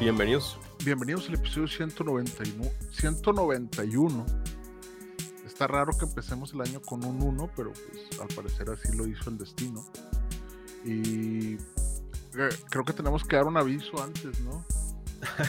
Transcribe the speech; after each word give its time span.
Bienvenidos. 0.00 0.58
Bienvenidos 0.84 1.28
al 1.28 1.34
episodio 1.36 1.68
191. 1.68 2.64
191. 2.92 4.26
Está 5.46 5.66
raro 5.66 5.92
que 5.96 6.04
empecemos 6.04 6.52
el 6.52 6.60
año 6.62 6.82
con 6.82 7.04
un 7.04 7.22
1, 7.22 7.50
pero 7.56 7.72
pues 7.72 8.20
al 8.20 8.28
parecer 8.28 8.68
así 8.70 8.94
lo 8.96 9.06
hizo 9.06 9.30
el 9.30 9.38
destino. 9.38 9.84
Y 10.84 11.54
eh, 11.54 12.48
creo 12.68 12.84
que 12.84 12.92
tenemos 12.92 13.24
que 13.24 13.36
dar 13.36 13.46
un 13.46 13.56
aviso 13.56 14.02
antes, 14.02 14.40
¿no? 14.40 14.64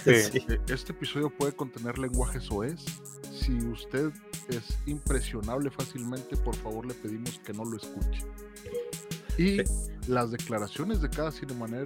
Sí. 0.04 0.12
Eh, 0.48 0.62
Este 0.70 0.94
episodio 0.94 1.30
puede 1.30 1.54
contener 1.54 1.98
lenguaje 1.98 2.40
soez. 2.40 2.86
Si 3.34 3.58
usted 3.58 4.12
es 4.48 4.78
impresionable 4.86 5.70
fácilmente, 5.70 6.38
por 6.38 6.56
favor 6.56 6.86
le 6.86 6.94
pedimos 6.94 7.40
que 7.40 7.52
no 7.52 7.66
lo 7.66 7.78
escuche. 7.78 8.24
Y 9.38 9.58
las 10.08 10.32
declaraciones 10.32 11.02
de 11.02 11.10
cada 11.10 11.32
Cinemaner 11.32 11.84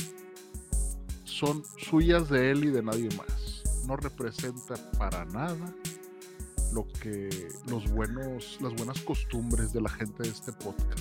son 1.40 1.64
suyas 1.78 2.30
de 2.30 2.52
él 2.52 2.66
y 2.66 2.70
de 2.70 2.82
nadie 2.84 3.10
más. 3.18 3.64
No 3.88 3.96
representa 3.96 4.76
para 4.98 5.26
nada 5.26 5.74
lo 6.74 6.86
que 7.02 7.30
los 7.68 7.90
buenos, 7.92 8.58
las 8.62 8.74
buenas 8.76 9.00
costumbres 9.02 9.74
de 9.74 9.82
la 9.82 9.90
gente 9.90 10.24
de 10.24 10.30
este 10.30 10.52
podcast. 10.54 11.00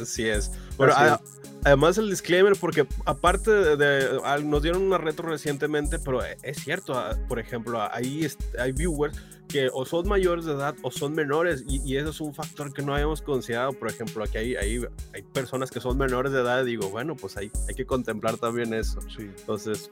Así 0.00 0.26
es. 0.28 0.50
Así 0.92 1.02
a- 1.04 1.20
además 1.64 1.98
el 1.98 2.08
disclaimer, 2.10 2.54
porque 2.58 2.86
aparte 3.04 3.50
de, 3.76 4.20
nos 4.44 4.62
dieron 4.62 4.82
una 4.82 4.98
retro 4.98 5.28
recientemente, 5.28 5.98
pero 5.98 6.24
e- 6.24 6.36
es 6.42 6.58
cierto, 6.62 6.98
a- 6.98 7.16
por 7.28 7.38
ejemplo, 7.38 7.80
ahí 7.92 8.26
hay 8.58 8.72
viewers 8.72 9.16
que 9.50 9.68
o 9.72 9.84
son 9.84 10.08
mayores 10.08 10.44
de 10.44 10.52
edad 10.52 10.74
o 10.82 10.90
son 10.90 11.14
menores, 11.14 11.64
y, 11.66 11.80
y 11.84 11.96
eso 11.96 12.10
es 12.10 12.20
un 12.20 12.32
factor 12.34 12.72
que 12.72 12.82
no 12.82 12.94
habíamos 12.94 13.20
considerado. 13.22 13.72
Por 13.72 13.88
ejemplo, 13.88 14.22
aquí 14.24 14.38
hay, 14.38 14.56
hay, 14.56 14.80
hay 15.14 15.22
personas 15.22 15.70
que 15.70 15.80
son 15.80 15.98
menores 15.98 16.32
de 16.32 16.40
edad, 16.40 16.62
y 16.64 16.70
digo, 16.70 16.88
bueno, 16.90 17.16
pues 17.16 17.36
hay, 17.36 17.50
hay 17.68 17.74
que 17.74 17.84
contemplar 17.86 18.36
también 18.38 18.72
eso. 18.74 19.00
Sí. 19.02 19.22
Entonces, 19.38 19.88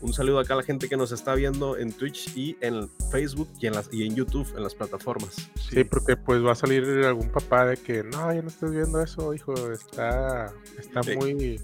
un 0.00 0.12
saludo 0.14 0.38
acá 0.38 0.54
a 0.54 0.56
la 0.56 0.62
gente 0.62 0.88
que 0.88 0.96
nos 0.96 1.12
está 1.12 1.34
viendo 1.34 1.76
en 1.76 1.92
Twitch 1.92 2.34
y 2.34 2.56
en 2.60 2.88
Facebook 3.10 3.48
y 3.60 3.66
en, 3.66 3.74
las, 3.74 3.92
y 3.92 4.06
en 4.06 4.14
YouTube, 4.14 4.46
en 4.56 4.62
las 4.62 4.74
plataformas. 4.74 5.50
Sí, 5.70 5.84
porque 5.84 6.16
pues 6.16 6.42
va 6.44 6.52
a 6.52 6.54
salir 6.54 6.84
algún 7.04 7.28
papá 7.28 7.66
de 7.66 7.76
que 7.76 8.02
no, 8.04 8.32
ya 8.32 8.40
no 8.40 8.48
estás 8.48 8.70
viendo 8.70 9.02
eso, 9.02 9.34
hijo, 9.34 9.52
está, 9.72 10.52
está 10.78 11.02
Sí. 11.02 11.16
muy, 11.16 11.60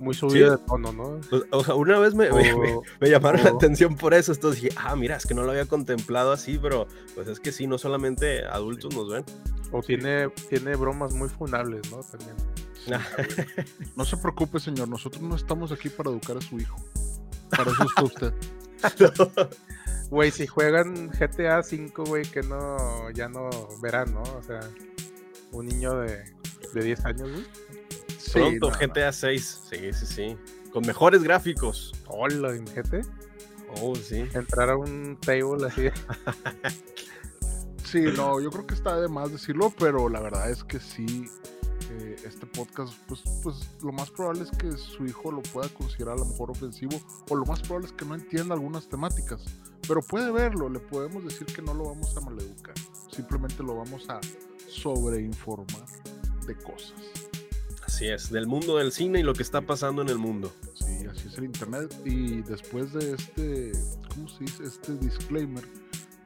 muy 0.00 0.14
subido 0.14 0.54
Sí. 0.54 0.60
de 0.60 0.66
tono, 0.66 0.92
¿no? 0.92 1.20
O- 1.50 1.64
sea, 1.64 1.74
una 1.74 1.98
vez 1.98 2.14
me, 2.14 2.30
me- 2.32 2.54
me- 2.56 2.72
O- 2.74 2.82
me 3.00 3.10
llamaron 3.10 3.42
la 3.44 3.50
atención 3.50 3.96
por 3.96 4.14
eso. 4.14 4.32
Entonces 4.32 4.62
dije, 4.62 4.76
ah, 4.80 4.96
mira, 4.96 5.16
es 5.16 5.26
que 5.26 5.34
no 5.34 5.42
lo 5.44 5.50
había 5.50 5.66
contemplado 5.66 6.32
así, 6.32 6.58
pero 6.58 6.86
pues 7.14 7.28
es 7.28 7.40
que 7.40 7.52
sí, 7.52 7.66
no 7.66 7.78
solamente 7.78 8.44
adultos 8.46 8.94
nos 8.94 9.10
ven. 9.10 9.24
o 9.72 9.82
tiene, 9.82 10.28
tiene 10.48 10.76
bromas 10.76 11.14
muy 11.14 11.28
funables, 11.28 11.90
¿no? 11.90 12.00
También. 12.00 12.36
No 13.96 14.04
se 14.04 14.16
preocupe, 14.18 14.60
señor. 14.60 14.88
Nosotros 14.88 15.22
no 15.22 15.34
estamos 15.36 15.72
aquí 15.72 15.88
para 15.88 16.10
educar 16.10 16.36
a 16.36 16.40
su 16.40 16.58
hijo. 16.58 16.76
Para 17.50 17.70
eso 17.70 17.84
está 17.84 18.02
usted. 18.04 18.34
Güey, 20.10 20.30
si 20.30 20.46
juegan 20.46 21.08
GTA 21.08 21.62
5, 21.62 22.04
güey, 22.04 22.24
que 22.30 22.42
no, 22.42 23.10
ya 23.12 23.26
no 23.28 23.48
verán, 23.82 24.12
¿no? 24.12 24.22
O 24.22 24.42
sea, 24.46 24.60
un 25.50 25.66
niño 25.66 25.94
de, 25.98 26.22
de 26.74 26.82
10 26.84 27.04
años, 27.06 27.30
güey. 27.30 27.44
Sí, 28.24 28.32
Pronto, 28.32 28.70
no, 28.70 28.76
no. 28.76 28.78
GTA 28.78 29.12
6. 29.12 29.60
Sí, 29.70 29.92
sí, 29.92 30.06
sí. 30.06 30.36
Con 30.72 30.86
mejores 30.86 31.22
gráficos. 31.22 31.92
Hola, 32.06 32.52
GT. 32.52 33.06
Oh, 33.80 33.94
sí. 33.94 34.24
Entrar 34.32 34.70
a 34.70 34.76
un 34.76 35.18
table 35.20 35.66
así. 35.66 35.88
Sí, 37.84 38.02
no, 38.16 38.40
yo 38.40 38.50
creo 38.50 38.66
que 38.66 38.74
está 38.74 39.00
de 39.00 39.06
más 39.06 39.30
decirlo, 39.30 39.72
pero 39.78 40.08
la 40.08 40.18
verdad 40.18 40.50
es 40.50 40.64
que 40.64 40.80
sí, 40.80 41.26
eh, 41.90 42.16
este 42.24 42.44
podcast, 42.44 42.92
pues, 43.06 43.22
pues 43.40 43.70
lo 43.84 43.92
más 43.92 44.10
probable 44.10 44.42
es 44.42 44.50
que 44.50 44.72
su 44.72 45.06
hijo 45.06 45.30
lo 45.30 45.42
pueda 45.42 45.68
considerar 45.68 46.16
a 46.16 46.18
lo 46.18 46.24
mejor 46.24 46.50
ofensivo, 46.50 47.00
o 47.30 47.36
lo 47.36 47.44
más 47.44 47.60
probable 47.60 47.86
es 47.86 47.92
que 47.92 48.04
no 48.04 48.16
entienda 48.16 48.54
algunas 48.54 48.88
temáticas, 48.88 49.44
pero 49.86 50.02
puede 50.02 50.32
verlo, 50.32 50.68
le 50.68 50.80
podemos 50.80 51.22
decir 51.22 51.46
que 51.46 51.62
no 51.62 51.72
lo 51.72 51.84
vamos 51.84 52.16
a 52.16 52.20
maleducar, 52.22 52.74
simplemente 53.12 53.62
lo 53.62 53.76
vamos 53.76 54.10
a 54.10 54.18
sobreinformar 54.66 55.86
de 56.48 56.56
cosas. 56.56 56.94
Así 57.94 58.08
es, 58.08 58.28
del 58.28 58.48
mundo 58.48 58.78
del 58.78 58.90
cine 58.90 59.20
y 59.20 59.22
lo 59.22 59.34
que 59.34 59.44
está 59.44 59.60
pasando 59.60 60.02
en 60.02 60.08
el 60.08 60.18
mundo. 60.18 60.52
Sí, 60.74 61.06
así 61.08 61.28
es 61.28 61.38
el 61.38 61.44
internet. 61.44 61.94
Y 62.04 62.42
después 62.42 62.92
de 62.92 63.12
este, 63.12 63.70
¿cómo 64.12 64.28
se 64.28 64.42
dice? 64.42 64.64
Este 64.64 64.96
disclaimer, 64.96 65.62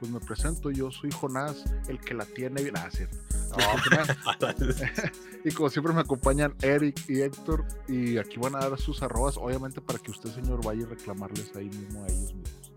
pues 0.01 0.11
me 0.11 0.19
presento, 0.19 0.71
yo 0.71 0.91
soy 0.91 1.11
Jonás, 1.11 1.62
el 1.89 2.01
que 2.01 2.15
la 2.15 2.25
tiene 2.25 2.62
bien. 2.62 2.75
Ah, 2.78 2.89
cierto. 2.91 3.19
Y 5.45 5.51
como 5.51 5.69
siempre 5.69 5.93
me 5.93 6.01
acompañan 6.01 6.55
Eric 6.62 7.05
y 7.07 7.21
Héctor 7.21 7.67
y 7.87 8.17
aquí 8.17 8.39
van 8.39 8.57
a 8.57 8.61
dar 8.61 8.78
sus 8.81 9.03
arrobas, 9.03 9.37
obviamente 9.37 9.83
para 9.83 9.99
que 9.99 10.11
usted, 10.11 10.31
señor, 10.31 10.65
vaya 10.65 10.87
a 10.87 10.89
reclamarles 10.89 11.55
ahí 11.55 11.69
mismo 11.69 12.03
a 12.03 12.07
ellos 12.07 12.33
mismos. 12.33 12.73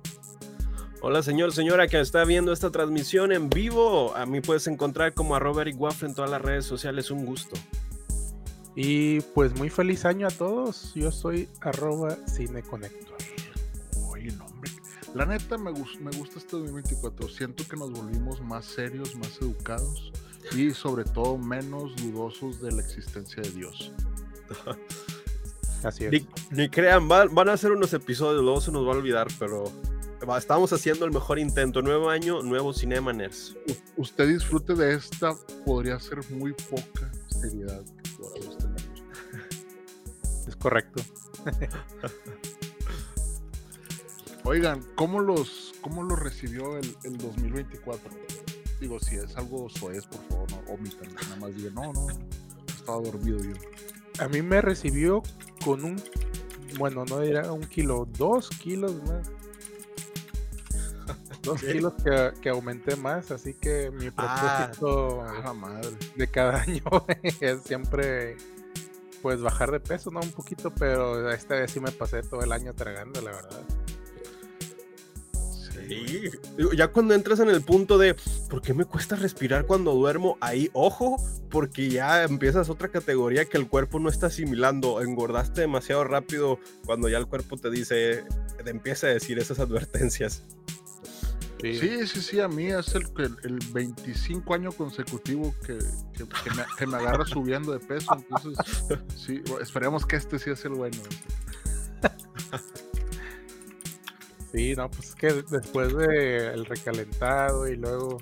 Hola 1.01 1.24
señor, 1.24 1.53
señora 1.53 1.88
que 1.88 2.01
está 2.01 2.25
viendo 2.25 2.51
esta 2.51 2.72
transmisión 2.72 3.31
en 3.31 3.50
vivo. 3.50 4.13
A 4.18 4.25
mí 4.25 4.41
puedes 4.41 4.68
encontrar 4.68 5.13
como 5.13 5.34
a 5.34 5.40
Robert 5.40 5.72
y 5.74 5.78
Waffle 5.78 6.09
en 6.09 6.13
todas 6.13 6.30
las 6.30 6.41
redes 6.41 6.66
sociales. 6.66 7.09
Un 7.09 7.25
gusto. 7.25 7.56
Y 8.75 9.19
pues 9.21 9.53
muy 9.57 9.69
feliz 9.69 10.05
año 10.05 10.27
a 10.27 10.31
todos. 10.31 10.93
Yo 10.95 11.11
soy 11.11 11.49
arroba 11.61 12.15
cineconector. 12.27 13.17
Oye, 14.09 14.31
no, 14.31 14.45
hombre. 14.45 14.71
La 15.13 15.25
neta 15.25 15.57
me, 15.57 15.71
gus- 15.71 15.99
me 15.99 16.11
gusta 16.11 16.39
este 16.39 16.55
2024. 16.57 17.27
Siento 17.27 17.67
que 17.67 17.75
nos 17.75 17.91
volvimos 17.91 18.39
más 18.41 18.65
serios, 18.65 19.15
más 19.15 19.37
educados 19.41 20.11
y 20.55 20.71
sobre 20.71 21.03
todo 21.03 21.37
menos 21.37 21.95
dudosos 21.97 22.61
de 22.61 22.71
la 22.71 22.81
existencia 22.81 23.41
de 23.43 23.51
Dios. 23.51 23.91
Así 25.83 26.05
es. 26.05 26.11
Ni, 26.11 26.27
ni 26.51 26.69
crean, 26.69 27.07
van, 27.07 27.33
van 27.33 27.49
a 27.49 27.53
hacer 27.53 27.71
unos 27.71 27.91
episodios, 27.93 28.43
luego 28.43 28.61
se 28.61 28.71
nos 28.71 28.85
va 28.88 28.93
a 28.93 28.97
olvidar, 28.97 29.27
pero 29.39 29.63
va- 30.27 30.38
estamos 30.38 30.71
haciendo 30.71 31.05
el 31.05 31.11
mejor 31.11 31.39
intento. 31.39 31.81
Nuevo 31.81 32.09
año, 32.09 32.41
nuevo 32.43 32.71
Cinemaners. 32.73 33.55
U- 33.67 34.01
usted 34.03 34.27
disfrute 34.29 34.75
de 34.75 34.93
esta, 34.95 35.33
podría 35.65 35.99
ser 35.99 36.19
muy 36.31 36.53
poca 36.53 37.11
seriedad. 37.29 37.83
Es 40.47 40.56
correcto. 40.56 41.02
Oigan, 44.44 44.84
¿cómo 44.96 45.19
los, 45.19 45.74
cómo 45.81 46.03
los 46.03 46.19
recibió 46.19 46.78
el, 46.78 46.96
el 47.03 47.18
2024? 47.18 48.09
Digo, 48.80 49.00
si 49.00 49.16
es 49.18 49.35
algo 49.38 49.69
soez, 49.69 50.06
por 50.07 50.24
favor, 50.28 50.51
no 50.51 50.74
omitan. 50.74 51.13
Nada 51.13 51.35
más 51.38 51.56
digan, 51.56 51.75
no, 51.75 51.94
no, 51.94 52.07
estaba 52.68 53.00
dormido 53.01 53.38
yo. 53.40 53.53
A 54.19 54.28
mí 54.28 54.41
me 54.41 54.59
recibió 54.62 55.22
con 55.63 55.84
un, 55.85 56.01
bueno, 56.80 57.06
no 57.06 57.22
era 57.22 57.51
un 57.51 57.62
kilo, 57.66 58.07
dos 58.18 58.50
kilos 58.50 58.96
más. 59.03 59.30
Dos 61.44 61.59
kilos 61.59 61.94
que, 62.03 62.34
que 62.40 62.50
aumenté 62.50 62.96
más, 62.96 63.31
así 63.31 63.56
que 63.56 63.90
mi 63.90 64.09
Ah. 64.16 64.69
propósito 64.75 65.24
Ah, 65.24 65.53
madre. 65.53 65.90
de 66.16 66.28
cada 66.30 66.62
año 66.62 66.84
es 67.40 67.63
siempre 67.63 68.38
pues 69.21 69.41
bajar 69.41 69.71
de 69.71 69.79
peso, 69.79 70.11
¿no? 70.11 70.19
Un 70.19 70.31
poquito, 70.31 70.73
pero 70.73 71.31
esta 71.31 71.56
vez 71.56 71.71
sí 71.71 71.79
me 71.79 71.91
pasé 71.91 72.23
todo 72.23 72.41
el 72.41 72.51
año 72.51 72.73
tragando, 72.73 73.21
la 73.21 73.31
verdad. 73.31 73.62
Sí. 75.88 76.29
Ya 76.75 76.89
cuando 76.89 77.13
entras 77.13 77.39
en 77.39 77.50
el 77.50 77.62
punto 77.62 77.97
de 77.97 78.15
¿por 78.50 78.62
qué 78.62 78.73
me 78.73 78.85
cuesta 78.85 79.15
respirar 79.15 79.65
cuando 79.65 79.94
duermo? 79.94 80.38
Ahí, 80.39 80.69
ojo, 80.73 81.18
porque 81.50 81.89
ya 81.89 82.23
empiezas 82.23 82.69
otra 82.69 82.89
categoría 82.89 83.45
que 83.45 83.57
el 83.57 83.68
cuerpo 83.68 84.00
no 84.00 84.09
está 84.09 84.27
asimilando. 84.27 85.01
Engordaste 85.01 85.62
demasiado 85.62 86.03
rápido 86.03 86.59
cuando 86.85 87.09
ya 87.09 87.17
el 87.17 87.27
cuerpo 87.27 87.57
te 87.57 87.69
dice, 87.69 88.24
te 88.63 88.69
empieza 88.69 89.07
a 89.07 89.12
decir 89.12 89.39
esas 89.39 89.59
advertencias. 89.59 90.44
Sí, 91.62 92.08
sí, 92.08 92.22
sí, 92.22 92.40
a 92.40 92.48
mí 92.48 92.68
es 92.68 92.96
el, 92.96 93.13
que- 93.13 93.24
el 93.48 93.60
25 93.72 94.54
año 94.54 94.72
consecutivo 94.72 95.54
que, 95.66 95.78
que- 96.13 96.28
que 96.28 96.50
me, 96.56 96.63
que 96.78 96.88
me 96.88 96.98
agarra 96.98 97.25
subiendo 97.25 97.72
de 97.72 97.80
peso. 97.80 98.13
Entonces, 98.16 98.58
sí, 99.16 99.42
esperemos 99.62 100.06
que 100.06 100.16
este 100.16 100.40
sí 100.40 100.50
es 100.50 100.66
el 100.66 100.72
bueno. 100.74 100.98
Sí, 104.52 104.74
no, 104.75 104.90
pues 104.92 105.10
es 105.10 105.16
que 105.16 105.31
después 105.50 105.96
del 105.96 106.66
recalentado 106.66 107.68
y 107.69 107.78
luego 107.78 108.18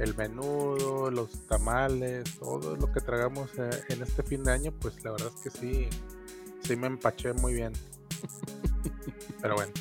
el 0.00 0.16
menudo, 0.16 1.10
los 1.10 1.46
tamales, 1.46 2.24
todo 2.38 2.74
lo 2.76 2.90
que 2.90 3.00
tragamos 3.00 3.50
eh, 3.58 3.70
en 3.90 4.02
este 4.02 4.24
fin 4.24 4.42
de 4.42 4.50
año, 4.52 4.72
pues 4.80 5.04
la 5.04 5.12
verdad 5.12 5.30
es 5.36 5.40
que 5.42 5.50
sí, 5.60 5.88
sí 6.64 6.74
me 6.74 6.88
empaché 6.88 7.32
muy 7.34 7.54
bien. 7.54 7.72
Pero 9.40 9.54
bueno. 9.54 9.72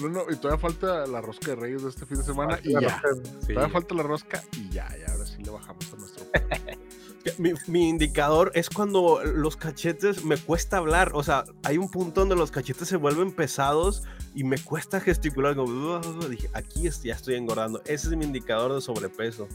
No, 0.00 0.08
no, 0.08 0.22
y 0.30 0.36
todavía 0.36 0.58
falta 0.60 1.06
la 1.06 1.20
rosca 1.20 1.50
de 1.50 1.56
Reyes 1.56 1.82
de 1.84 1.88
este 1.90 2.04
fin 2.06 2.18
de 2.18 2.24
semana 2.24 2.58
y 2.62 2.72
ya. 2.72 3.00
sí. 3.46 3.48
Todavía 3.54 3.72
falta 3.72 3.94
la 3.94 4.02
rosca 4.02 4.42
y 4.52 4.68
ya, 4.70 4.88
ya, 4.98 5.12
ahora 5.12 5.24
sí 5.26 5.42
le 5.42 5.50
bajamos 5.50 5.92
a 5.92 5.96
nuestro. 5.96 6.24
Mi, 7.38 7.54
mi 7.68 7.88
indicador 7.88 8.52
es 8.54 8.68
cuando 8.68 9.24
los 9.24 9.56
cachetes 9.56 10.26
me 10.26 10.36
cuesta 10.36 10.76
hablar. 10.76 11.12
O 11.14 11.22
sea, 11.22 11.44
hay 11.62 11.78
un 11.78 11.90
punto 11.90 12.20
donde 12.20 12.36
los 12.36 12.50
cachetes 12.50 12.86
se 12.86 12.96
vuelven 12.96 13.32
pesados 13.32 14.02
y 14.34 14.44
me 14.44 14.58
cuesta 14.58 15.00
gesticular. 15.00 15.56
Como, 15.56 15.98
dije, 16.28 16.50
aquí 16.52 16.86
es- 16.86 17.02
ya 17.02 17.14
estoy 17.14 17.36
engordando. 17.36 17.80
Ese 17.86 18.08
es 18.08 18.16
mi 18.16 18.26
indicador 18.26 18.74
de 18.74 18.82
sobrepeso. 18.82 19.48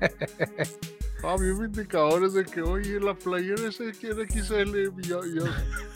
Ah, 1.22 1.36
mi 1.38 1.48
indicador 1.48 2.24
es 2.24 2.32
de 2.32 2.46
que, 2.46 2.62
oye, 2.62 2.98
la 2.98 3.12
playera 3.14 3.68
quiere 4.00 4.26
XL 4.26 4.74
y 4.78 5.02
ya, 5.02 5.18
ya 5.20 5.44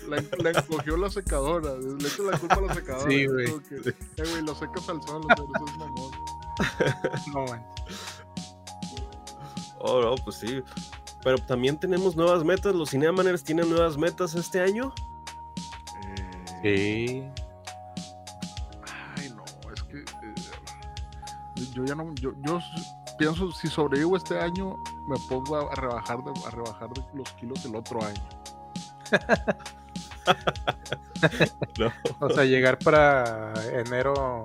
la, 0.09 0.23
la 0.43 0.51
encogió 0.59 0.97
la 0.97 1.11
secadora. 1.11 1.75
Le 1.77 2.07
echo 2.09 2.23
la 2.31 2.39
culpa 2.39 2.55
a 2.57 2.61
la 2.63 2.75
secadora. 2.75 3.11
Sí, 3.11 3.27
güey. 3.27 3.47
que, 3.69 3.77
Eh, 3.91 3.95
güey, 4.31 4.43
lo 4.43 4.55
secas 4.55 4.89
al 4.89 5.03
sol, 5.03 5.23
pero 5.29 5.45
eso 5.55 5.65
es 5.67 5.77
mamón. 5.79 6.11
No 7.33 7.45
manches. 7.47 8.25
Oh, 9.81 10.01
no, 10.01 10.15
pues 10.17 10.37
sí. 10.37 10.63
Pero 11.23 11.39
también 11.39 11.79
tenemos 11.79 12.17
nuevas 12.17 12.45
metas. 12.45 12.75
Los 12.75 12.91
Cinemaners 12.91 13.43
tienen 13.45 13.69
nuevas 13.71 13.97
metas 13.99 14.35
este 14.35 14.61
año. 14.61 14.93
Eh, 16.63 16.63
Sí. 16.63 17.23
Ay, 19.17 19.31
no, 19.31 19.45
es 19.73 19.83
que 19.83 19.99
eh, 19.99 21.67
yo 21.73 21.85
ya 21.85 21.95
no, 21.95 22.15
yo, 22.15 22.33
yo 22.43 22.59
pienso 23.19 23.53
si 23.53 23.69
sobrevivo 23.69 24.17
este 24.17 24.39
año 24.41 24.77
me 25.07 25.17
pongo 25.29 25.57
a, 25.57 25.71
a 25.73 25.75
rebajar 25.75 26.25
de, 26.25 26.33
a 26.47 26.51
rebajar 26.51 26.89
de 26.91 27.03
los 27.15 27.31
kilos 27.35 27.63
del 27.63 27.77
otro 27.77 28.03
año. 28.03 28.23
No. 31.79 31.93
O 32.21 32.31
sea, 32.31 32.45
llegar 32.45 32.79
para 32.79 33.53
enero 33.73 34.45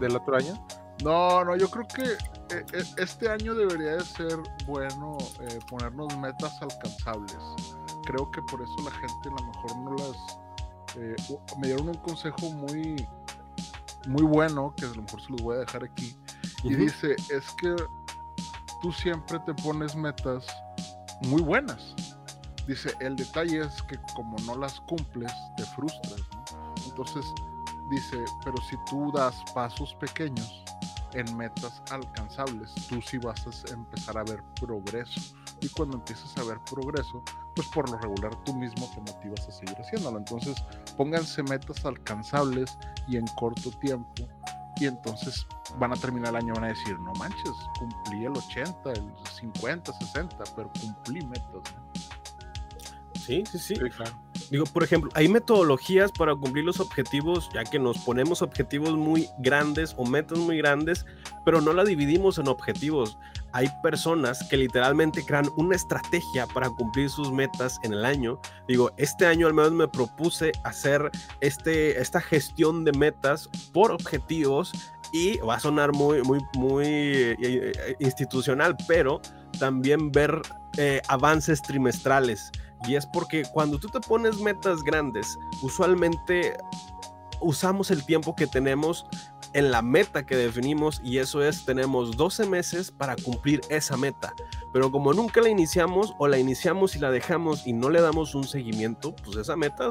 del 0.00 0.16
otro 0.16 0.36
año. 0.36 0.54
No, 1.04 1.44
no, 1.44 1.56
yo 1.56 1.70
creo 1.70 1.86
que 1.86 2.02
eh, 2.56 2.64
eh, 2.72 2.84
este 2.96 3.28
año 3.28 3.54
debería 3.54 3.96
de 3.96 4.04
ser 4.04 4.36
bueno 4.66 5.18
eh, 5.40 5.58
ponernos 5.68 6.16
metas 6.18 6.60
alcanzables. 6.62 7.36
Creo 8.04 8.30
que 8.30 8.40
por 8.42 8.62
eso 8.62 8.74
la 8.84 8.90
gente 8.92 9.28
a 9.28 9.40
lo 9.40 9.46
mejor 9.46 9.76
no 9.78 9.94
las... 9.96 10.38
eh, 10.96 11.14
me 11.58 11.68
dieron 11.68 11.88
un 11.90 11.98
consejo 11.98 12.50
muy, 12.52 13.06
muy 14.06 14.22
bueno, 14.22 14.74
que 14.76 14.86
a 14.86 14.88
lo 14.88 15.02
mejor 15.02 15.20
se 15.20 15.30
los 15.30 15.42
voy 15.42 15.56
a 15.56 15.60
dejar 15.60 15.84
aquí. 15.84 16.16
Y 16.64 16.74
dice, 16.74 17.14
es 17.30 17.50
que 17.60 17.76
tú 18.80 18.92
siempre 18.92 19.38
te 19.40 19.54
pones 19.54 19.94
metas 19.94 20.46
muy 21.20 21.42
buenas. 21.42 21.94
Dice, 22.68 22.92
el 23.00 23.16
detalle 23.16 23.62
es 23.62 23.82
que 23.84 23.98
como 24.14 24.36
no 24.40 24.54
las 24.54 24.78
cumples, 24.82 25.32
te 25.56 25.64
frustras. 25.64 26.20
Entonces, 26.86 27.24
dice, 27.90 28.22
pero 28.44 28.58
si 28.68 28.76
tú 28.90 29.10
das 29.12 29.34
pasos 29.54 29.94
pequeños 29.94 30.64
en 31.14 31.34
metas 31.34 31.82
alcanzables, 31.90 32.70
tú 32.90 33.00
sí 33.00 33.16
vas 33.16 33.42
a 33.46 33.72
empezar 33.72 34.18
a 34.18 34.24
ver 34.24 34.44
progreso. 34.60 35.18
Y 35.62 35.68
cuando 35.70 35.96
empiezas 35.96 36.36
a 36.36 36.44
ver 36.44 36.58
progreso, 36.70 37.22
pues 37.56 37.66
por 37.68 37.88
lo 37.88 37.98
regular 38.00 38.36
tú 38.44 38.54
mismo 38.54 38.86
te 38.94 39.00
motivas 39.12 39.48
a 39.48 39.50
seguir 39.50 39.74
haciéndolo. 39.80 40.18
Entonces, 40.18 40.62
pónganse 40.98 41.42
metas 41.44 41.82
alcanzables 41.86 42.76
y 43.08 43.16
en 43.16 43.26
corto 43.28 43.70
tiempo. 43.78 44.28
Y 44.76 44.86
entonces 44.86 45.46
van 45.78 45.92
a 45.92 45.96
terminar 45.96 46.30
el 46.30 46.36
año 46.36 46.54
van 46.54 46.64
a 46.64 46.68
decir, 46.68 46.98
no 47.00 47.14
manches, 47.14 47.54
cumplí 47.78 48.26
el 48.26 48.36
80, 48.36 48.92
el 48.92 49.12
50, 49.40 49.92
60, 49.92 50.44
pero 50.54 50.70
cumplí 50.80 51.24
metas. 51.24 51.62
Sí, 53.28 53.44
sí, 53.52 53.58
sí. 53.58 53.74
claro. 53.74 54.18
Digo, 54.50 54.64
por 54.64 54.82
ejemplo, 54.82 55.10
hay 55.12 55.28
metodologías 55.28 56.10
para 56.10 56.34
cumplir 56.34 56.64
los 56.64 56.80
objetivos, 56.80 57.50
ya 57.52 57.62
que 57.62 57.78
nos 57.78 57.98
ponemos 57.98 58.40
objetivos 58.40 58.96
muy 58.96 59.28
grandes 59.40 59.94
o 59.98 60.06
metas 60.06 60.38
muy 60.38 60.56
grandes, 60.56 61.04
pero 61.44 61.60
no 61.60 61.74
la 61.74 61.84
dividimos 61.84 62.38
en 62.38 62.48
objetivos. 62.48 63.18
Hay 63.52 63.68
personas 63.82 64.42
que 64.48 64.56
literalmente 64.56 65.22
crean 65.26 65.50
una 65.58 65.76
estrategia 65.76 66.46
para 66.46 66.70
cumplir 66.70 67.10
sus 67.10 67.30
metas 67.30 67.78
en 67.82 67.92
el 67.92 68.06
año. 68.06 68.40
Digo, 68.66 68.92
este 68.96 69.26
año 69.26 69.46
al 69.46 69.52
menos 69.52 69.72
me 69.72 69.88
propuse 69.88 70.52
hacer 70.64 71.10
este, 71.42 72.00
esta 72.00 72.22
gestión 72.22 72.86
de 72.86 72.92
metas 72.92 73.50
por 73.74 73.92
objetivos 73.92 74.72
y 75.12 75.36
va 75.40 75.56
a 75.56 75.60
sonar 75.60 75.92
muy, 75.92 76.22
muy, 76.22 76.40
muy 76.54 76.86
eh, 76.86 77.36
eh, 77.42 77.96
institucional, 77.98 78.74
pero 78.86 79.20
también 79.58 80.12
ver 80.12 80.40
eh, 80.78 81.02
avances 81.08 81.60
trimestrales. 81.60 82.52
Y 82.86 82.94
es 82.94 83.06
porque 83.06 83.44
cuando 83.52 83.78
tú 83.78 83.88
te 83.88 84.00
pones 84.00 84.38
metas 84.38 84.82
grandes, 84.82 85.38
usualmente 85.62 86.56
usamos 87.40 87.90
el 87.90 88.04
tiempo 88.04 88.34
que 88.34 88.46
tenemos 88.46 89.06
en 89.52 89.70
la 89.70 89.82
meta 89.82 90.24
que 90.26 90.36
definimos 90.36 91.00
y 91.04 91.18
eso 91.18 91.42
es, 91.42 91.64
tenemos 91.64 92.16
12 92.16 92.46
meses 92.46 92.90
para 92.90 93.16
cumplir 93.16 93.60
esa 93.68 93.96
meta. 93.96 94.34
Pero 94.72 94.90
como 94.90 95.12
nunca 95.12 95.40
la 95.40 95.48
iniciamos 95.48 96.14
o 96.18 96.28
la 96.28 96.38
iniciamos 96.38 96.94
y 96.94 96.98
la 96.98 97.10
dejamos 97.10 97.66
y 97.66 97.72
no 97.72 97.90
le 97.90 98.00
damos 98.00 98.34
un 98.34 98.44
seguimiento, 98.44 99.14
pues 99.16 99.36
esa 99.36 99.56
meta 99.56 99.90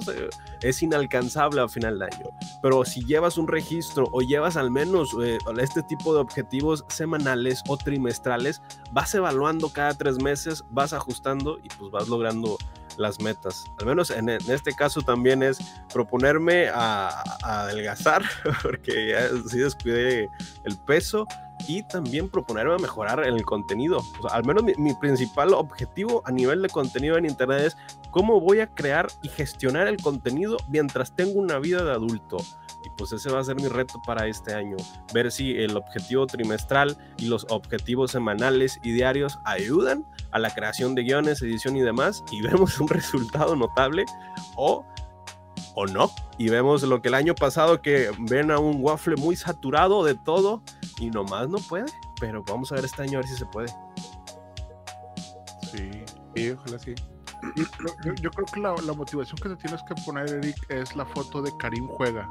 es 0.62 0.84
inalcanzable 0.84 1.62
al 1.62 1.70
final 1.70 2.00
del 2.00 2.10
año. 2.14 2.26
Pero 2.62 2.86
si 2.86 3.04
llevas 3.06 3.38
un 3.38 3.48
registro 3.48 4.08
o 4.12 4.22
llevas 4.22 4.58
al 4.58 4.72
menos 4.72 5.16
eh, 5.22 5.38
este 5.60 5.84
tipo 5.84 6.14
de 6.14 6.20
objetivos 6.20 6.86
semanales 6.90 7.62
o 7.68 7.78
trimestrales, 7.78 8.62
vas 8.92 9.14
evaluando 9.16 9.70
cada 9.70 9.94
tres 9.94 10.22
meses, 10.22 10.64
vas 10.70 10.94
ajustando 10.94 11.60
y 11.64 11.70
pues 11.78 11.92
vas 11.92 12.08
logrando 12.08 12.58
las 12.98 13.22
metas. 13.22 13.66
Al 13.80 13.86
menos 13.86 14.10
en, 14.12 14.30
este 14.30 14.74
caso 14.74 15.02
también 15.02 15.44
es 15.44 15.60
proponerme 15.94 16.70
a, 16.74 17.10
adelgazar, 17.44 18.24
porque 18.64 19.10
ya 19.12 19.30
sí 19.50 19.60
descuidé 19.60 20.30
el 20.64 20.78
peso, 20.86 21.26
y 21.68 21.82
también 21.84 22.30
proponerme 22.30 22.76
a 22.76 22.78
mejorar 22.78 23.26
el 23.26 23.44
contenido. 23.44 24.04
Al 24.30 24.46
menos 24.46 24.64
mi 24.64 24.94
principal 24.94 25.54
objetivo 25.54 26.22
a 26.26 26.32
nivel 26.32 26.62
de 26.62 26.70
contenido 26.70 27.18
en 27.18 27.26
Internet 27.26 27.62
es 27.62 27.78
cómo 28.12 28.40
voy 28.40 28.60
a 28.60 28.68
crear 28.68 29.08
y 29.24 29.30
gestionar 29.30 29.88
el 29.88 29.98
contenido 29.98 30.58
mientras 30.68 31.16
tengo 31.16 31.40
una 31.40 31.58
vida 31.58 31.84
de 31.84 31.92
adulto. 31.92 32.38
Y 32.84 32.90
pues 32.98 33.12
ese 33.12 33.30
va 33.32 33.40
a 33.40 33.44
ser 33.44 33.56
mi 33.56 33.68
reto 33.68 34.02
para 34.06 34.28
este 34.28 34.54
año. 34.54 34.78
Ver 35.14 35.32
si 35.32 35.58
el 35.58 35.76
objetivo 35.76 36.26
trimestral 36.28 36.98
y 37.18 37.26
los 37.28 37.46
objetivos 37.50 38.12
semanales 38.12 38.80
y 38.84 38.92
diarios 38.92 39.40
ayudan 39.46 40.06
a 40.32 40.40
la 40.40 40.54
creación 40.54 40.96
de 40.96 41.04
guiones, 41.04 41.42
edición 41.42 41.76
y 41.76 41.82
demás. 41.82 42.24
Y 42.32 42.42
vemos 42.48 42.80
un 42.80 42.88
resultado 42.88 43.56
notable 43.56 44.06
o, 44.56 44.86
o 45.76 45.86
no. 45.86 46.12
Y 46.38 46.50
vemos 46.50 46.84
lo 46.84 47.02
que 47.02 47.08
el 47.08 47.16
año 47.16 47.36
pasado 47.36 47.82
que 47.82 48.12
ven 48.20 48.52
a 48.52 48.60
un 48.60 48.78
waffle 48.82 49.16
muy 49.16 49.36
saturado 49.36 50.04
de 50.04 50.16
todo 50.16 50.62
y 51.00 51.10
nomás 51.10 51.50
no 51.50 51.58
puede. 51.58 51.86
Pero 52.20 52.44
vamos 52.44 52.72
a 52.72 52.76
ver 52.76 52.86
este 52.86 53.02
año 53.04 53.20
a 53.20 53.22
ver 53.22 53.30
si 53.30 53.36
se 53.36 53.46
puede. 53.48 53.68
Sí. 55.72 55.90
Sí, 56.36 56.52
ojalá 56.52 56.80
sí. 56.80 56.94
Yo, 58.22 58.32
creo 58.32 58.46
que 58.52 58.60
la, 58.60 58.74
la 58.86 58.94
motivación 58.94 59.38
que 59.38 59.50
te 59.50 59.56
tienes 59.58 59.82
que 59.84 59.96
poner, 60.06 60.30
Eric, 60.30 60.56
es 60.70 60.96
la 60.96 61.06
foto 61.06 61.42
de 61.42 61.56
Karim 61.58 61.88
Juega. 61.88 62.28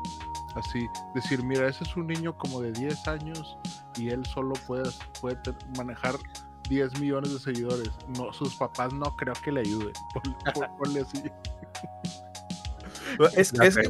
Así, 0.57 0.87
decir, 1.15 1.43
mira, 1.45 1.69
ese 1.69 1.85
es 1.85 1.97
un 1.97 2.07
niño 2.07 2.37
como 2.39 2.61
de 2.61 2.73
10 2.73 3.07
años 3.09 3.59
y 3.97 4.09
él 4.09 4.25
solo 4.27 4.55
puede, 4.67 4.91
manejar 5.77 6.15
10 6.69 6.99
millones 7.01 7.33
de 7.33 7.39
seguidores. 7.39 7.91
No, 8.19 8.33
sus 8.33 8.55
papás 8.57 8.93
no 8.93 9.15
creo 9.17 9.35
que 9.45 9.53
le 9.53 9.61
ayuden. 9.61 9.93
Pon- 10.15 10.37
pon- 10.55 10.77
Ponle 10.79 11.01
así. 11.03 11.23
Es, 13.37 13.53
es 13.67 13.77
que. 13.77 13.89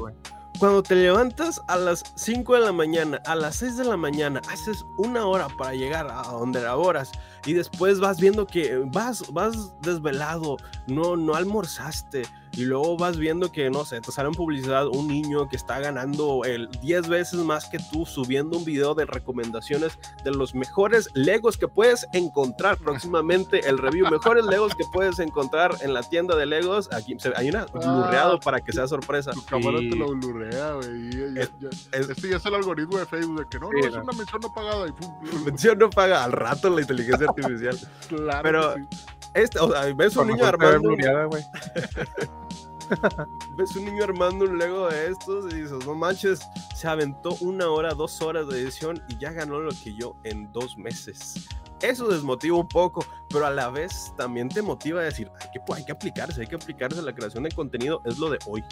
Cuando 0.58 0.82
te 0.82 0.94
levantas 0.94 1.62
a 1.66 1.76
las 1.76 2.02
5 2.14 2.54
de 2.54 2.60
la 2.60 2.72
mañana, 2.72 3.20
a 3.26 3.34
las 3.34 3.56
6 3.56 3.76
de 3.76 3.84
la 3.84 3.96
mañana, 3.96 4.40
haces 4.50 4.84
una 4.96 5.26
hora 5.26 5.48
para 5.48 5.74
llegar 5.74 6.08
a 6.10 6.22
donde 6.22 6.60
laboras 6.60 7.12
y 7.44 7.52
después 7.52 8.00
vas 8.00 8.20
viendo 8.20 8.46
que 8.46 8.76
vas, 8.86 9.32
vas 9.32 9.72
desvelado, 9.80 10.56
no, 10.86 11.16
no 11.16 11.34
almorzaste 11.34 12.22
y 12.56 12.64
luego 12.64 12.96
vas 12.96 13.16
viendo 13.18 13.52
que, 13.52 13.70
no 13.70 13.84
sé, 13.84 14.00
te 14.00 14.10
sale 14.10 14.28
en 14.28 14.34
publicidad 14.34 14.86
un 14.86 15.06
niño 15.08 15.48
que 15.48 15.56
está 15.56 15.78
ganando 15.78 16.42
el 16.44 16.68
10 16.80 17.08
veces 17.08 17.38
más 17.40 17.68
que 17.68 17.78
tú 17.92 18.06
subiendo 18.06 18.56
un 18.58 18.64
video 18.64 18.94
de 18.94 19.04
recomendaciones 19.04 19.98
de 20.24 20.30
los 20.30 20.54
mejores 20.54 21.08
Legos 21.14 21.56
que 21.58 21.68
puedes 21.68 22.06
encontrar 22.12 22.78
próximamente, 22.78 23.68
el 23.68 23.78
review, 23.78 24.10
mejores 24.10 24.44
Legos 24.46 24.74
que 24.74 24.84
puedes 24.92 25.18
encontrar 25.18 25.74
en 25.82 25.92
la 25.94 26.02
tienda 26.02 26.34
de 26.36 26.46
Legos. 26.46 26.90
Aquí 26.92 27.14
se- 27.18 27.32
hay 27.36 27.50
una 27.50 27.66
blurreado 27.66 28.40
para 28.40 28.60
que 28.60 28.72
sea 28.72 28.88
sorpresa. 28.88 29.32
Tu 29.32 29.44
cámara 29.44 29.78
Sí. 29.78 29.90
te 29.90 29.96
lo 29.96 30.08
blurrea, 30.08 30.72
güey. 30.72 31.10
y 31.10 31.38
Es- 31.38 31.50
es- 31.92 32.08
este 32.10 32.30
ya 32.30 32.36
es 32.38 32.46
el 32.46 32.54
algoritmo 32.54 32.96
de 32.98 33.06
Facebook 33.06 33.38
de 33.40 33.46
que 33.50 33.58
no, 33.58 33.70
no, 33.70 33.78
es 33.78 33.94
no. 33.94 34.02
una 34.02 34.12
mención 34.12 34.40
no 34.42 34.52
pagada. 34.54 34.88
Y 34.88 34.92
pum, 34.92 35.44
Mención 35.44 35.78
no 35.78 35.90
paga 35.90 36.24
al 36.24 36.32
rato 36.32 36.70
la 36.70 36.80
inteligencia 36.80 37.26
artificial. 37.28 37.78
claro 38.08 38.40
pero- 38.42 38.74
que 38.74 38.80
sí. 38.82 38.88
Este, 39.34 39.58
o 39.58 39.70
sea, 39.70 39.92
ves 39.94 40.16
un 40.16 40.28
niño 40.28 40.46
armando, 40.46 40.80
blureada, 40.80 41.24
güey. 41.26 41.42
ves 43.56 43.74
un 43.76 43.84
niño 43.84 44.04
armando 44.04 44.44
un 44.44 44.58
Lego 44.58 44.88
de 44.88 45.08
estos 45.08 45.52
y 45.52 45.62
dices, 45.62 45.84
no 45.86 45.94
manches, 45.94 46.40
se 46.74 46.88
aventó 46.88 47.36
una 47.40 47.68
hora, 47.68 47.94
dos 47.94 48.20
horas 48.22 48.48
de 48.48 48.62
edición 48.62 49.02
y 49.08 49.16
ya 49.18 49.32
ganó 49.32 49.60
lo 49.60 49.70
que 49.70 49.94
yo 49.94 50.14
en 50.24 50.50
dos 50.52 50.76
meses. 50.76 51.48
Eso 51.80 52.08
desmotiva 52.08 52.56
un 52.56 52.68
poco, 52.68 53.04
pero 53.28 53.46
a 53.46 53.50
la 53.50 53.68
vez 53.68 54.12
también 54.16 54.48
te 54.48 54.62
motiva 54.62 55.00
a 55.00 55.04
decir, 55.04 55.30
hay 55.40 55.50
que, 55.50 55.74
hay 55.74 55.84
que 55.84 55.92
aplicarse, 55.92 56.40
hay 56.40 56.46
que 56.46 56.56
aplicarse 56.56 56.98
a 57.00 57.02
la 57.02 57.14
creación 57.14 57.44
de 57.44 57.50
contenido, 57.50 58.00
es 58.04 58.18
lo 58.18 58.30
de 58.30 58.38
hoy. 58.46 58.64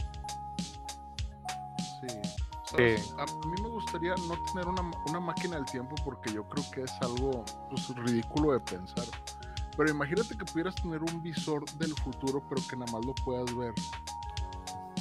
Sí. 2.76 3.12
A 3.18 3.46
mí 3.46 3.62
me 3.62 3.68
gustaría 3.68 4.14
no 4.16 4.36
tener 4.52 4.66
una, 4.66 4.90
una 5.06 5.20
máquina 5.20 5.56
del 5.56 5.64
tiempo 5.66 5.94
porque 6.04 6.32
yo 6.32 6.48
creo 6.48 6.64
que 6.72 6.82
es 6.82 6.92
algo 7.02 7.44
pues, 7.70 7.88
ridículo 7.96 8.52
de 8.52 8.60
pensar. 8.60 9.04
Pero 9.76 9.90
imagínate 9.90 10.36
que 10.36 10.44
pudieras 10.44 10.74
tener 10.76 11.02
un 11.02 11.22
visor 11.22 11.64
del 11.78 11.94
futuro, 11.94 12.42
pero 12.48 12.62
que 12.68 12.76
nada 12.76 12.92
más 12.92 13.04
lo 13.04 13.14
puedas 13.14 13.54
ver. 13.56 13.74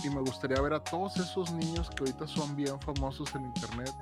Y 0.03 0.09
me 0.09 0.21
gustaría 0.21 0.59
ver 0.61 0.73
a 0.73 0.83
todos 0.83 1.15
esos 1.17 1.51
niños 1.51 1.89
que 1.91 2.03
ahorita 2.03 2.27
son 2.27 2.55
bien 2.55 2.79
famosos 2.81 3.33
en 3.35 3.45
internet, 3.45 3.93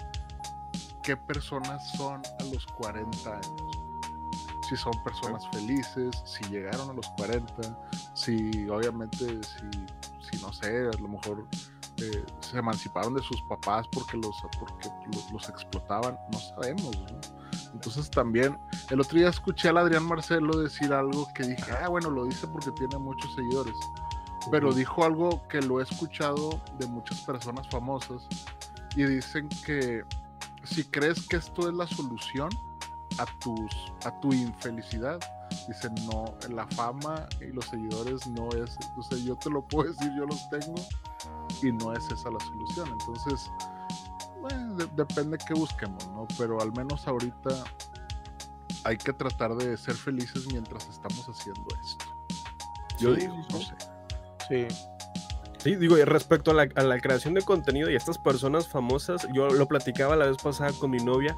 qué 1.04 1.16
personas 1.18 1.92
son 1.92 2.22
a 2.40 2.44
los 2.52 2.66
40 2.78 3.30
años. 3.30 3.78
Si 4.68 4.78
son 4.78 4.94
personas 5.04 5.44
felices, 5.52 6.24
si 6.26 6.44
llegaron 6.46 6.90
a 6.90 6.94
los 6.94 7.08
40, 7.18 7.78
si 8.16 8.70
obviamente, 8.70 9.44
si, 9.44 10.32
si 10.32 10.42
no 10.42 10.54
sé, 10.54 10.88
a 10.88 10.98
lo 11.02 11.10
mejor 11.10 11.46
eh, 11.98 12.26
se 12.40 12.58
emanciparon 12.58 13.14
de 13.14 13.22
sus 13.22 13.42
papás 13.44 13.86
porque 13.92 14.18
los, 14.18 14.36
porque 14.58 14.90
los, 15.14 15.32
los 15.32 15.50
explotaban, 15.50 16.18
no 16.32 16.40
sabemos. 16.40 16.98
¿no? 16.98 17.41
Entonces 17.74 18.10
también, 18.10 18.58
el 18.90 19.00
otro 19.00 19.18
día 19.18 19.30
escuché 19.30 19.70
al 19.70 19.78
Adrián 19.78 20.04
Marcelo 20.04 20.58
decir 20.60 20.94
algo 20.94 21.28
que 21.34 21.44
dije, 21.44 21.72
ah, 21.84 21.90
bueno, 21.90 22.10
lo 22.10 22.26
dice 22.26 22.48
porque 22.48 22.72
tiene 22.72 22.98
muchos 22.98 23.34
seguidores, 23.36 23.76
pero 24.50 24.74
dijo 24.74 25.04
algo 25.06 25.48
que 25.48 25.62
lo 25.62 25.80
he 25.80 25.84
escuchado 25.84 26.62
de 26.80 26.88
muchas 26.88 27.20
personas 27.22 27.68
famosas 27.70 28.28
y 28.96 29.04
dicen 29.04 29.48
que 29.66 30.04
si 30.64 30.84
crees 30.84 31.28
que 31.28 31.38
esto 31.38 31.70
es 31.70 31.74
la 31.74 31.88
solución 31.88 32.50
a, 33.18 33.26
tus, 33.40 33.72
a 34.06 34.20
tu 34.20 34.34
infelicidad, 34.34 35.20
dicen 35.68 35.94
no, 36.06 36.26
la 36.50 36.68
fama 36.68 37.28
y 37.40 37.48
los 37.48 37.66
seguidores 37.66 38.26
no 38.28 38.50
es, 38.50 38.76
sea, 39.10 39.18
yo 39.20 39.36
te 39.36 39.50
lo 39.50 39.62
puedo 39.62 39.92
decir, 39.92 40.12
yo 40.18 40.26
los 40.26 40.50
tengo 40.50 40.76
y 41.62 41.72
no 41.72 41.94
es 41.94 42.06
esa 42.12 42.30
la 42.30 42.40
solución. 42.40 42.90
Entonces, 43.00 43.52
bueno, 44.54 44.76
de- 44.76 44.90
depende 44.96 45.38
qué 45.46 45.54
busquemos, 45.54 46.08
¿no? 46.10 46.28
Pero 46.38 46.62
al 46.62 46.72
menos 46.74 47.08
ahorita 47.08 47.64
hay 48.84 48.98
que 48.98 49.14
tratar 49.14 49.56
de 49.56 49.78
ser 49.78 49.96
felices 49.96 50.48
mientras 50.52 50.88
estamos 50.90 51.28
haciendo 51.28 51.66
esto. 51.84 52.06
Yo 53.00 53.16
Sí, 53.16 53.22
digo, 53.22 53.36
sí, 53.36 53.54
no 53.54 53.60
sí. 53.60 53.66
sé. 53.66 54.68
Sí, 54.70 54.76
Sí, 55.64 55.76
digo, 55.76 55.96
y 55.96 56.04
respecto 56.04 56.50
a 56.50 56.54
la, 56.56 56.68
a 56.74 56.82
la 56.82 57.00
creación 57.00 57.36
de 57.36 57.44
contenido 57.44 57.88
y 57.92 57.96
estas 57.96 58.18
personas 58.18 58.68
famosas, 58.68 59.28
yo 59.32 59.48
lo 59.52 59.68
platicaba 59.68 60.16
la 60.16 60.26
vez 60.26 60.38
pasada 60.42 60.72
con 60.74 60.90
mi 60.90 60.98
novia, 60.98 61.36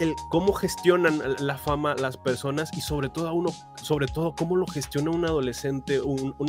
el 0.00 0.16
cómo 0.30 0.52
gestionan 0.52 1.20
la 1.38 1.58
fama 1.58 1.94
las 1.94 2.16
personas 2.16 2.70
y 2.76 2.80
sobre 2.80 3.10
todo 3.10 3.32
uno, 3.32 3.50
sobre 3.80 4.06
todo 4.06 4.34
cómo 4.34 4.56
lo 4.56 4.66
gestiona 4.66 5.10
un 5.10 5.24
adolescente. 5.24 6.00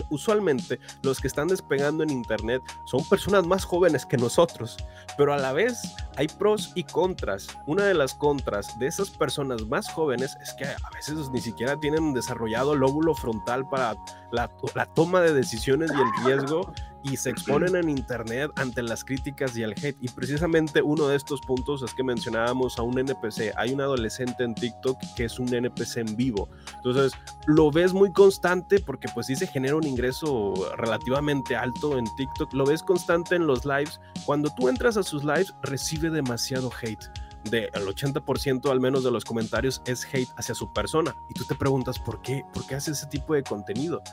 usualmente 0.10 0.79
los 1.03 1.20
que 1.20 1.27
están 1.27 1.50
despegando 1.50 2.03
en 2.03 2.10
internet 2.10 2.62
son 2.86 3.03
personas 3.03 3.46
más 3.46 3.65
jóvenes 3.65 4.05
que 4.05 4.17
nosotros, 4.17 4.77
pero 5.17 5.34
a 5.34 5.38
la 5.38 5.51
vez 5.51 5.81
hay 6.15 6.27
pros 6.27 6.72
y 6.75 6.84
contras. 6.86 7.48
Una 7.67 7.84
de 7.84 7.93
las 7.93 8.15
contras 8.15 8.79
de 8.79 8.88
esas 8.88 9.10
personas 9.10 9.67
más 9.67 9.91
jóvenes 9.91 10.36
es 10.41 10.53
que 10.53 10.65
a 10.65 10.89
veces 10.96 11.29
ni 11.31 11.41
siquiera 11.41 11.77
tienen 11.79 12.13
desarrollado 12.13 12.74
lóbulo 12.75 13.13
frontal 13.13 13.67
para 13.70 13.96
la 14.31 14.86
toma 14.96 15.20
de 15.20 15.34
decisiones 15.34 15.91
y 15.91 16.00
el 16.00 16.25
riesgo 16.25 16.74
y 17.03 17.17
se 17.17 17.29
exponen 17.29 17.75
en 17.75 17.89
internet 17.89 18.51
ante 18.55 18.81
las 18.84 19.03
críticas 19.03 19.55
y 19.58 19.63
el 19.63 19.72
hate. 19.72 19.98
Y 20.01 20.08
precisamente 20.10 20.81
uno 20.81 21.08
de 21.08 21.15
estos 21.15 21.41
puntos 21.41 21.81
es 21.84 21.93
que 21.93 22.03
mencionábamos 22.03 22.77
a 22.77 22.84
un 22.84 22.98
NPC. 22.98 23.53
Hay 23.58 23.74
un 23.74 23.81
adolescente 23.81 24.43
en 24.43 24.55
TikTok 24.55 24.98
que 25.15 25.25
es 25.25 25.39
un 25.39 25.53
NPC 25.53 25.98
en 25.98 26.15
vivo. 26.15 26.50
Entonces 26.75 27.13
lo 27.48 27.72
ves 27.72 27.93
muy 27.93 28.12
constante 28.12 28.79
porque 28.79 29.08
pues 29.13 29.27
sí 29.27 29.36
se 29.36 29.48
genera 29.48 29.75
un 29.75 29.86
ingreso 29.86 30.53
relativamente 30.77 31.55
alto 31.55 31.98
en 31.98 32.05
TikTok. 32.15 32.53
Lo 32.53 32.65
ves 32.65 32.84
constante 32.84 33.36
en 33.36 33.48
los 33.48 33.65
lives. 33.65 34.00
Cuando 34.25 34.50
tú 34.55 34.70
entras 34.70 34.98
a 34.98 35.03
sus 35.03 35.24
lives 35.24 35.53
recibe 35.63 36.10
demasiado 36.10 36.72
hate. 36.81 37.05
De 37.50 37.72
el 37.74 37.88
80% 37.88 38.70
al 38.70 38.79
menos 38.79 39.03
de 39.03 39.10
los 39.10 39.25
comentarios 39.25 39.81
es 39.86 40.05
hate 40.05 40.29
hacia 40.38 40.53
su 40.53 40.72
persona. 40.74 41.15
Y 41.29 41.34
tú 41.34 41.43
te 41.46 41.55
preguntas 41.55 41.98
por 41.98 42.22
qué, 42.22 42.43
por 42.53 42.67
qué 42.67 42.75
hace 42.75 42.91
ese 42.91 43.08
tipo 43.08 43.34
de 43.34 43.41
contenido 43.41 44.03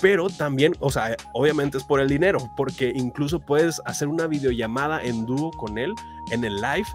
pero 0.00 0.28
también, 0.28 0.74
o 0.80 0.90
sea, 0.90 1.16
obviamente 1.32 1.78
es 1.78 1.84
por 1.84 2.00
el 2.00 2.08
dinero, 2.08 2.50
porque 2.56 2.92
incluso 2.94 3.40
puedes 3.40 3.80
hacer 3.84 4.08
una 4.08 4.26
videollamada 4.26 5.02
en 5.02 5.26
dúo 5.26 5.50
con 5.52 5.78
él 5.78 5.94
en 6.30 6.44
el 6.44 6.56
live, 6.56 6.86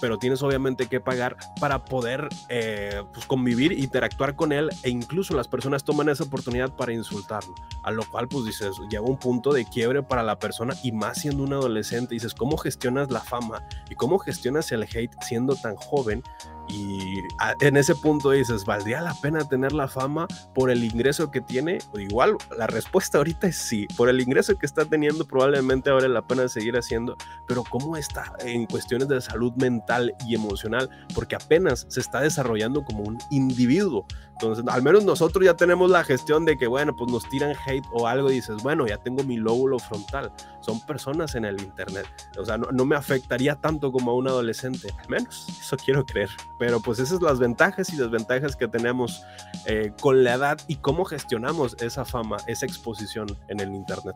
pero 0.00 0.18
tienes 0.18 0.42
obviamente 0.42 0.86
que 0.86 1.00
pagar 1.00 1.36
para 1.60 1.84
poder 1.84 2.28
eh, 2.48 3.02
pues, 3.12 3.26
convivir, 3.26 3.72
interactuar 3.72 4.36
con 4.36 4.52
él 4.52 4.70
e 4.82 4.90
incluso 4.90 5.34
las 5.34 5.48
personas 5.48 5.84
toman 5.84 6.08
esa 6.08 6.24
oportunidad 6.24 6.70
para 6.70 6.92
insultarlo, 6.92 7.54
a 7.82 7.90
lo 7.90 8.04
cual 8.04 8.28
pues 8.28 8.44
dices, 8.44 8.76
llega 8.90 9.02
un 9.02 9.18
punto 9.18 9.52
de 9.52 9.64
quiebre 9.64 10.02
para 10.02 10.22
la 10.22 10.38
persona 10.38 10.74
y 10.82 10.92
más 10.92 11.20
siendo 11.22 11.42
un 11.42 11.52
adolescente, 11.52 12.14
dices, 12.14 12.34
¿cómo 12.34 12.56
gestionas 12.56 13.10
la 13.10 13.20
fama 13.20 13.66
y 13.90 13.94
cómo 13.94 14.18
gestionas 14.18 14.70
el 14.72 14.84
hate 14.84 15.14
siendo 15.22 15.56
tan 15.56 15.76
joven? 15.76 16.22
Y 16.68 17.22
en 17.60 17.76
ese 17.76 17.94
punto 17.94 18.30
dices, 18.30 18.64
¿valdría 18.64 19.00
la 19.00 19.14
pena 19.14 19.48
tener 19.48 19.72
la 19.72 19.88
fama 19.88 20.26
por 20.54 20.70
el 20.70 20.84
ingreso 20.84 21.30
que 21.30 21.40
tiene? 21.40 21.78
Igual, 21.96 22.36
la 22.56 22.66
respuesta 22.66 23.18
ahorita 23.18 23.46
es 23.46 23.56
sí. 23.56 23.86
Por 23.96 24.08
el 24.08 24.20
ingreso 24.20 24.56
que 24.58 24.66
está 24.66 24.84
teniendo, 24.84 25.26
probablemente 25.26 25.90
vale 25.90 26.08
la 26.08 26.26
pena 26.26 26.48
seguir 26.48 26.76
haciendo. 26.76 27.16
Pero 27.46 27.64
¿cómo 27.64 27.96
está 27.96 28.32
en 28.40 28.66
cuestiones 28.66 29.08
de 29.08 29.20
salud 29.20 29.52
mental 29.54 30.14
y 30.26 30.34
emocional? 30.34 30.90
Porque 31.14 31.36
apenas 31.36 31.86
se 31.88 32.00
está 32.00 32.20
desarrollando 32.20 32.84
como 32.84 33.02
un 33.04 33.18
individuo. 33.30 34.06
Entonces, 34.40 34.64
al 34.68 34.82
menos 34.82 35.04
nosotros 35.04 35.44
ya 35.44 35.54
tenemos 35.54 35.90
la 35.90 36.04
gestión 36.04 36.44
de 36.44 36.56
que, 36.56 36.68
bueno, 36.68 36.94
pues 36.94 37.10
nos 37.10 37.28
tiran 37.28 37.56
hate 37.66 37.84
o 37.90 38.06
algo 38.06 38.30
y 38.30 38.34
dices, 38.34 38.62
bueno, 38.62 38.86
ya 38.86 38.96
tengo 38.96 39.24
mi 39.24 39.36
lóbulo 39.36 39.80
frontal. 39.80 40.32
Son 40.60 40.80
personas 40.86 41.34
en 41.34 41.44
el 41.44 41.60
Internet. 41.60 42.06
O 42.38 42.44
sea, 42.44 42.56
no, 42.56 42.84
me 42.84 42.94
afectaría 42.94 43.56
tanto 43.56 43.90
como 43.90 44.12
a 44.12 44.14
un 44.14 44.28
adolescente. 44.28 44.94
Al 44.96 45.08
menos, 45.08 45.44
eso 45.60 45.76
quiero 45.76 46.06
creer. 46.06 46.30
Pero 46.56 46.78
pues 46.80 47.00
esas 47.00 47.18
son 47.18 47.24
las 47.24 47.40
ventajas 47.40 47.92
y 47.92 47.96
desventajas 47.96 48.54
que 48.54 48.68
tenemos 48.68 49.24
eh, 49.66 49.92
con 50.00 50.22
la 50.22 50.34
edad 50.34 50.60
y 50.68 50.76
cómo 50.76 51.04
gestionamos 51.04 51.76
esa 51.80 52.04
fama, 52.04 52.36
esa 52.46 52.64
exposición 52.64 53.26
en 53.48 53.58
el 53.58 53.74
Internet. 53.74 54.14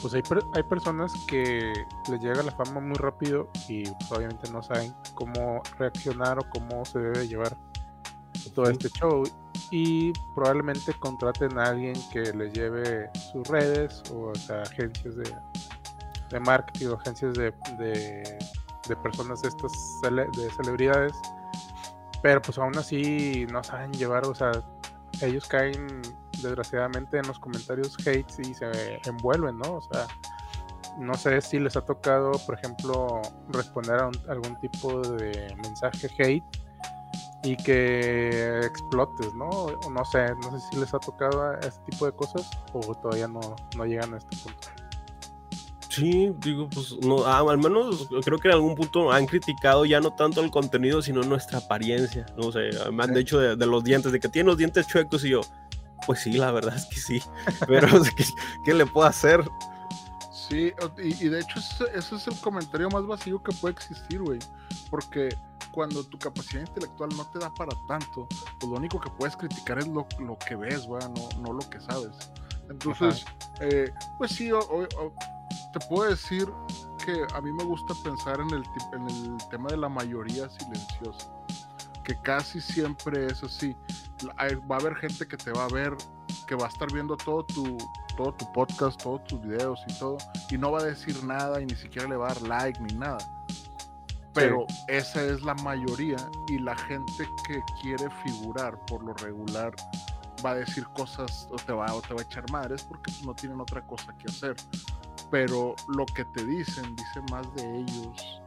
pues 0.00 0.14
hay, 0.14 0.22
hay 0.54 0.62
personas 0.62 1.10
que 1.26 1.72
les 2.08 2.20
llega 2.20 2.44
la 2.44 2.52
fama 2.52 2.78
muy 2.78 2.96
rápido 2.96 3.50
y 3.68 3.90
pues, 3.90 4.12
obviamente 4.12 4.52
no 4.52 4.62
saben 4.62 4.94
cómo 5.14 5.62
reaccionar 5.80 6.38
o 6.38 6.48
cómo 6.48 6.84
se 6.84 7.00
debe 7.00 7.26
llevar 7.26 7.56
todo 8.54 8.70
este 8.70 8.88
show 8.90 9.24
y 9.70 10.12
probablemente 10.34 10.92
contraten 11.00 11.58
a 11.58 11.64
alguien 11.64 11.94
que 12.12 12.20
les 12.32 12.52
lleve 12.52 13.08
sus 13.32 13.46
redes 13.48 14.02
o, 14.12 14.32
agencias 14.62 15.16
de, 15.16 15.34
de 16.30 16.40
marketing 16.40 16.88
o 16.88 16.94
agencias 16.94 17.34
de, 17.34 17.52
de, 17.78 18.38
de 18.88 18.96
personas 19.02 19.42
de 19.42 19.48
estas 19.48 19.72
cele- 20.02 20.30
de 20.36 20.50
celebridades 20.50 21.12
pero 22.22 22.40
pues 22.40 22.58
aún 22.58 22.76
así 22.78 23.46
no 23.52 23.62
saben 23.62 23.92
llevar 23.92 24.26
o 24.26 24.34
sea 24.34 24.50
ellos 25.22 25.46
caen 25.48 26.02
desgraciadamente 26.42 27.18
en 27.18 27.26
los 27.26 27.38
comentarios 27.38 27.96
hates 28.00 28.38
y 28.40 28.54
se 28.54 29.00
envuelven 29.06 29.58
no 29.58 29.74
o 29.76 29.82
sea 29.82 30.06
no 30.98 31.14
sé 31.14 31.40
si 31.40 31.58
les 31.58 31.76
ha 31.76 31.82
tocado 31.84 32.32
por 32.46 32.54
ejemplo 32.58 33.20
responder 33.48 34.00
a 34.00 34.06
un- 34.08 34.30
algún 34.30 34.56
tipo 34.60 35.00
de 35.02 35.54
mensaje 35.62 36.08
hate 36.18 36.44
y 37.46 37.56
que 37.56 38.60
explotes, 38.64 39.34
¿no? 39.34 39.48
No 39.90 40.04
sé, 40.04 40.34
no 40.42 40.58
sé 40.58 40.66
si 40.70 40.76
les 40.80 40.92
ha 40.94 40.98
tocado 40.98 41.42
a 41.50 41.54
este 41.60 41.80
tipo 41.90 42.06
de 42.06 42.12
cosas 42.12 42.48
o 42.72 42.80
todavía 42.94 43.28
no, 43.28 43.40
no 43.76 43.84
llegan 43.84 44.14
a 44.14 44.18
este 44.18 44.36
punto. 44.38 44.68
Sí, 45.88 46.30
digo, 46.40 46.68
pues 46.68 46.94
no, 47.00 47.24
ah, 47.24 47.38
al 47.38 47.56
menos 47.58 48.08
creo 48.24 48.38
que 48.38 48.48
en 48.48 48.54
algún 48.54 48.74
punto 48.74 49.10
han 49.12 49.24
criticado 49.26 49.86
ya 49.86 49.98
no 50.00 50.12
tanto 50.14 50.42
el 50.42 50.50
contenido, 50.50 51.00
sino 51.00 51.22
nuestra 51.22 51.58
apariencia. 51.58 52.26
No 52.36 52.52
sé, 52.52 52.70
me 52.92 53.02
han 53.04 53.10
Sí. 53.10 53.14
dicho 53.20 53.38
de, 53.38 53.56
de 53.56 53.66
los 53.66 53.82
dientes, 53.82 54.12
de 54.12 54.20
que 54.20 54.28
tiene 54.28 54.48
los 54.48 54.58
dientes 54.58 54.86
chuecos 54.86 55.24
y 55.24 55.30
yo, 55.30 55.40
pues 56.06 56.20
sí, 56.20 56.32
la 56.32 56.50
verdad 56.52 56.76
es 56.76 56.84
que 56.86 56.96
sí. 56.96 57.22
Pero, 57.66 57.88
¿qué, 58.16 58.24
qué 58.64 58.74
le 58.74 58.84
puedo 58.84 59.06
hacer? 59.06 59.42
Sí, 60.32 60.72
y, 61.02 61.24
y 61.24 61.28
de 61.28 61.40
hecho 61.40 61.58
ese, 61.60 61.84
ese 61.94 62.16
es 62.16 62.26
el 62.28 62.38
comentario 62.40 62.90
más 62.90 63.06
vacío 63.06 63.42
que 63.42 63.52
puede 63.52 63.74
existir, 63.74 64.20
güey. 64.20 64.38
Porque 64.90 65.30
cuando 65.76 66.02
tu 66.04 66.18
capacidad 66.18 66.62
intelectual 66.66 67.10
no 67.16 67.30
te 67.32 67.38
da 67.38 67.52
para 67.52 67.76
tanto, 67.86 68.26
pues 68.58 68.70
lo 68.72 68.78
único 68.78 68.98
que 68.98 69.10
puedes 69.10 69.36
criticar 69.36 69.78
es 69.78 69.86
lo, 69.86 70.06
lo 70.18 70.38
que 70.38 70.56
ves, 70.56 70.86
güey, 70.86 71.02
no, 71.14 71.28
no 71.42 71.52
lo 71.52 71.68
que 71.68 71.78
sabes. 71.80 72.16
Entonces, 72.70 73.24
eh, 73.60 73.92
pues 74.16 74.30
sí, 74.32 74.50
o- 74.50 74.58
o- 74.58 74.82
o- 75.04 75.12
te 75.74 75.86
puedo 75.90 76.08
decir 76.08 76.48
que 77.04 77.24
a 77.34 77.40
mí 77.42 77.52
me 77.52 77.62
gusta 77.64 77.92
pensar 78.02 78.40
en 78.40 78.48
el, 78.54 78.64
en 78.94 79.08
el 79.10 79.36
tema 79.50 79.68
de 79.68 79.76
la 79.76 79.90
mayoría 79.90 80.48
silenciosa. 80.48 81.30
Que 82.02 82.18
casi 82.22 82.58
siempre 82.60 83.26
es 83.26 83.42
así. 83.44 83.76
Va 84.70 84.76
a 84.76 84.78
haber 84.78 84.96
gente 84.96 85.28
que 85.28 85.36
te 85.36 85.52
va 85.52 85.64
a 85.66 85.68
ver, 85.68 85.94
que 86.46 86.54
va 86.54 86.64
a 86.64 86.68
estar 86.68 86.90
viendo 86.90 87.16
todo 87.18 87.44
tu, 87.44 87.76
todo 88.16 88.32
tu 88.32 88.50
podcast, 88.52 89.00
todos 89.02 89.22
tus 89.24 89.40
videos 89.42 89.78
y 89.88 89.98
todo, 89.98 90.16
y 90.48 90.56
no 90.56 90.72
va 90.72 90.78
a 90.80 90.84
decir 90.84 91.22
nada 91.22 91.60
y 91.60 91.66
ni 91.66 91.74
siquiera 91.76 92.08
le 92.08 92.16
va 92.16 92.30
a 92.30 92.34
dar 92.34 92.42
like 92.42 92.80
ni 92.80 92.94
nada. 92.94 93.18
Pero 94.36 94.66
esa 94.88 95.22
es 95.24 95.42
la 95.42 95.54
mayoría 95.54 96.16
y 96.48 96.58
la 96.58 96.76
gente 96.76 97.28
que 97.46 97.60
quiere 97.80 98.08
figurar 98.24 98.78
por 98.86 99.02
lo 99.02 99.14
regular 99.14 99.74
va 100.44 100.50
a 100.50 100.54
decir 100.56 100.86
cosas 100.94 101.48
o 101.50 101.56
te 101.56 101.72
va, 101.72 101.92
o 101.94 102.02
te 102.02 102.14
va 102.14 102.20
a 102.20 102.24
echar 102.24 102.48
madres 102.50 102.82
porque 102.82 103.10
pues, 103.12 103.24
no 103.24 103.34
tienen 103.34 103.60
otra 103.60 103.80
cosa 103.86 104.12
que 104.18 104.30
hacer. 104.30 104.54
Pero 105.30 105.74
lo 105.88 106.06
que 106.06 106.24
te 106.26 106.44
dicen 106.44 106.94
dice 106.94 107.20
más 107.30 107.52
de 107.54 107.80
ellos 107.80 108.42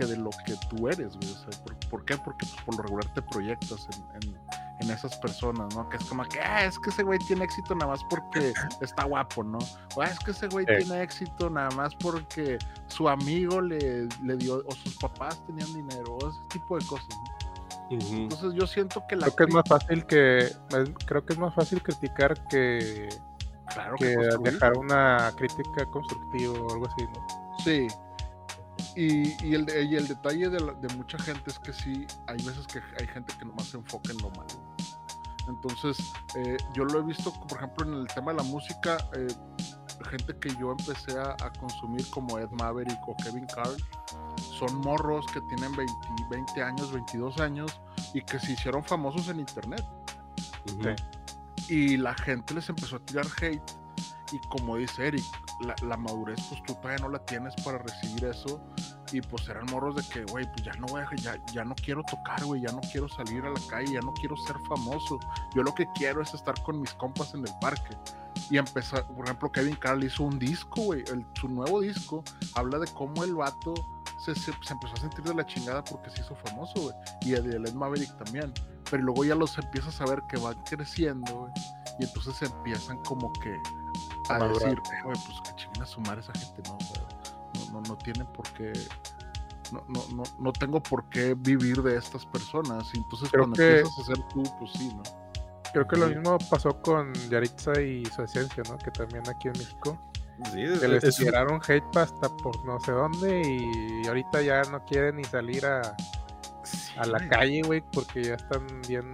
que 0.00 0.06
de 0.06 0.16
lo 0.16 0.30
que 0.46 0.54
tú 0.70 0.88
eres, 0.88 1.16
güey. 1.16 1.30
O 1.32 1.36
sea, 1.50 1.62
¿por, 1.64 1.76
por 1.90 2.04
qué? 2.04 2.16
Porque 2.16 2.46
pues, 2.46 2.62
por 2.64 2.76
lo 2.76 2.82
regular 2.82 3.12
te 3.14 3.22
proyectas 3.22 3.86
en, 3.92 4.22
en, 4.30 4.36
en 4.80 4.90
esas 4.90 5.16
personas, 5.18 5.74
¿no? 5.76 5.88
Que 5.88 5.96
es 5.98 6.04
como 6.04 6.24
que, 6.24 6.40
ah, 6.40 6.64
es 6.64 6.78
que 6.78 6.90
ese 6.90 7.02
güey 7.02 7.18
tiene 7.20 7.44
éxito 7.44 7.74
nada 7.74 7.90
más 7.92 8.00
porque 8.08 8.52
está 8.80 9.04
guapo, 9.04 9.44
¿no? 9.44 9.58
O 9.96 10.02
"Ah, 10.02 10.06
es 10.06 10.18
que 10.20 10.30
ese 10.30 10.48
güey 10.48 10.64
Sí. 10.66 10.84
tiene 10.84 11.02
éxito 11.02 11.50
nada 11.50 11.70
más 11.76 11.94
porque 11.96 12.58
su 12.86 13.08
amigo 13.08 13.60
le, 13.60 14.08
le 14.22 14.36
dio, 14.36 14.62
o 14.66 14.72
sus 14.74 14.96
papás 14.96 15.44
tenían 15.46 15.72
dinero, 15.74 16.14
o 16.20 16.28
ese 16.28 16.38
tipo 16.50 16.78
de 16.78 16.86
cosas, 16.86 17.08
¿no? 17.10 17.40
Entonces 17.90 18.52
yo 18.54 18.66
siento 18.66 19.02
que 19.08 19.16
la 19.16 19.26
Creo 19.26 19.36
que 19.36 19.44
es 19.44 19.54
más 19.54 19.64
fácil 19.68 20.06
que 20.06 20.38
es- 20.38 20.58
creo 21.06 21.26
que 21.26 21.32
es 21.32 21.38
más 21.40 21.52
fácil 21.54 21.82
criticar 21.82 22.40
que, 22.48 23.08
claro 23.74 23.96
que 23.96 24.14
construir. 24.14 24.52
dejar 24.52 24.78
una 24.78 25.32
crítica 25.36 25.84
constructiva 25.86 26.52
o 26.54 26.72
algo 26.72 26.86
así, 26.86 27.04
¿no? 27.04 27.58
Sí. 27.64 27.88
Y, 28.96 29.28
y 29.46 29.54
el, 29.54 29.66
y 29.90 29.96
el 29.96 30.06
detalle 30.08 30.48
de, 30.48 30.60
la- 30.60 30.72
de 30.74 30.94
mucha 30.96 31.18
gente 31.18 31.50
es 31.50 31.58
que 31.58 31.72
sí, 31.72 32.06
hay 32.26 32.36
veces 32.44 32.66
que 32.66 32.80
hay 33.00 33.06
gente 33.06 33.32
que 33.38 33.44
nomás 33.44 33.66
se 33.66 33.76
enfoca 33.76 34.12
en 34.12 34.18
lo 34.18 34.30
malo. 34.30 34.74
Entonces, 35.48 35.98
eh, 36.36 36.56
yo 36.74 36.84
lo 36.84 37.00
he 37.00 37.02
visto, 37.02 37.32
por 37.48 37.58
ejemplo, 37.58 37.86
en 37.86 37.94
el 38.02 38.06
tema 38.08 38.32
de 38.32 38.38
la 38.38 38.42
música, 38.44 38.98
eh, 39.16 39.26
gente 40.08 40.36
que 40.38 40.48
yo 40.56 40.70
empecé 40.72 41.18
a, 41.18 41.32
a 41.44 41.52
consumir 41.58 42.08
como 42.10 42.38
Ed 42.38 42.50
Maverick 42.52 42.98
o 43.06 43.16
Kevin 43.16 43.46
Carl, 43.54 43.76
son 44.58 44.76
morros 44.80 45.26
que 45.32 45.40
tienen 45.42 45.74
20, 45.76 45.92
20 46.30 46.62
años, 46.62 46.92
22 46.92 47.40
años 47.40 47.80
y 48.14 48.22
que 48.22 48.38
se 48.38 48.52
hicieron 48.52 48.82
famosos 48.84 49.28
en 49.28 49.40
internet 49.40 49.84
Ujú. 50.72 50.82
Sí. 51.58 51.74
y 51.74 51.96
la 51.96 52.14
gente 52.14 52.54
les 52.54 52.68
empezó 52.68 52.96
a 52.96 52.98
tirar 53.00 53.26
hate 53.40 53.62
y 54.32 54.38
como 54.48 54.76
dice 54.76 55.08
Eric, 55.08 55.24
la, 55.60 55.74
la 55.86 55.96
madurez 55.96 56.38
pues 56.48 56.62
tú 56.64 56.74
todavía 56.76 56.98
no 57.04 57.08
la 57.10 57.18
tienes 57.26 57.54
para 57.64 57.78
recibir 57.78 58.24
eso 58.24 58.60
y 59.12 59.20
pues 59.20 59.48
eran 59.48 59.66
morros 59.66 59.96
de 59.96 60.02
que, 60.08 60.24
güey, 60.30 60.46
pues 60.52 60.62
ya 60.64 60.72
no 60.74 60.86
voy 60.86 61.02
a, 61.02 61.16
ya, 61.16 61.36
ya 61.52 61.64
no 61.64 61.74
quiero 61.74 62.02
tocar, 62.04 62.44
güey, 62.44 62.62
ya 62.62 62.70
no 62.72 62.80
quiero 62.92 63.08
salir 63.08 63.44
a 63.44 63.50
la 63.50 63.60
calle, 63.68 63.94
ya 63.94 64.00
no 64.00 64.12
quiero 64.12 64.36
ser 64.36 64.56
famoso, 64.68 65.18
yo 65.54 65.62
lo 65.64 65.74
que 65.74 65.86
quiero 65.96 66.22
es 66.22 66.32
estar 66.32 66.54
con 66.62 66.80
mis 66.80 66.92
compas 66.94 67.34
en 67.34 67.40
el 67.46 67.52
parque. 67.60 67.96
Y 68.48 68.58
empezar, 68.58 69.04
por 69.08 69.24
ejemplo, 69.24 69.50
Kevin 69.50 69.74
Carl 69.76 70.02
hizo 70.04 70.22
un 70.22 70.38
disco, 70.38 70.80
güey, 70.82 71.02
su 71.34 71.48
nuevo 71.48 71.80
disco 71.80 72.22
habla 72.54 72.78
de 72.78 72.86
cómo 72.94 73.24
el 73.24 73.34
vato 73.34 73.74
se, 74.24 74.34
se- 74.36 74.52
se 74.62 74.72
empezó 74.72 74.94
a 74.94 75.00
sentir 75.00 75.24
de 75.24 75.34
la 75.34 75.44
chingada 75.44 75.82
porque 75.82 76.10
se 76.10 76.20
hizo 76.20 76.36
famoso, 76.36 76.80
güey. 76.80 76.94
Y 77.22 77.32
el 77.34 77.50
de 77.50 77.56
Ed 77.68 77.74
Maverick 77.74 78.16
también. 78.22 78.52
Pero 78.88 79.02
luego 79.02 79.24
ya 79.24 79.34
los 79.34 79.56
empiezas 79.58 80.00
a 80.00 80.04
ver 80.06 80.22
que 80.28 80.36
van 80.38 80.54
creciendo, 80.64 81.32
güey. 81.40 81.52
Y 81.98 82.04
entonces 82.04 82.40
empiezan 82.42 82.98
como 83.04 83.32
que 83.34 83.60
a 84.36 84.48
decir, 84.48 84.68
"Eh, 84.78 85.02
güey, 85.04 85.16
pues 85.26 85.40
que 85.44 85.54
chinguen 85.56 85.82
a 85.82 85.86
sumar 85.86 86.18
esa 86.18 86.32
gente, 86.32 86.62
¿no? 86.68 86.76
O 86.76 86.80
sea, 86.80 87.02
no, 87.54 87.70
no, 87.72 87.80
no 87.88 87.96
tienen 87.98 88.26
por 88.28 88.48
qué. 88.52 88.72
No, 89.72 89.82
no, 89.88 90.02
no, 90.14 90.22
no 90.38 90.52
tengo 90.52 90.82
por 90.82 91.08
qué 91.10 91.34
vivir 91.34 91.82
de 91.82 91.96
estas 91.96 92.26
personas. 92.26 92.92
Y 92.94 92.98
entonces 92.98 93.30
Creo 93.30 93.42
cuando 93.44 93.56
que- 93.56 93.78
empiezas 93.80 93.98
a 94.00 94.04
ser 94.14 94.18
tú, 94.28 94.42
pues 94.58 94.72
sí, 94.72 94.92
¿no? 94.94 95.02
Creo 95.72 95.86
que 95.86 95.96
lo 95.96 96.08
mismo 96.08 96.36
pasó 96.50 96.80
con 96.82 97.12
Yaritza 97.30 97.80
y 97.80 98.04
su 98.06 98.22
esencia, 98.22 98.62
¿no? 98.68 98.76
Que 98.78 98.90
también 98.90 99.22
aquí 99.28 99.46
en 99.48 99.52
México. 99.52 99.96
Sí, 100.52 100.62
es- 100.62 100.80
Que 100.80 100.88
les 100.88 101.04
es 101.04 101.16
tiraron 101.16 101.60
hate 101.68 101.96
hasta 101.96 102.28
por 102.38 102.64
no 102.64 102.80
sé 102.80 102.90
dónde 102.92 103.42
y 103.46 104.06
ahorita 104.08 104.40
ya 104.42 104.62
no 104.62 104.84
quieren 104.84 105.16
ni 105.16 105.24
salir 105.24 105.64
a, 105.66 105.82
Sí, 106.64 106.92
a 106.98 107.06
la 107.06 107.28
calle, 107.28 107.62
güey, 107.62 107.80
porque 107.92 108.22
ya 108.24 108.34
están 108.34 108.66
bien 108.88 109.10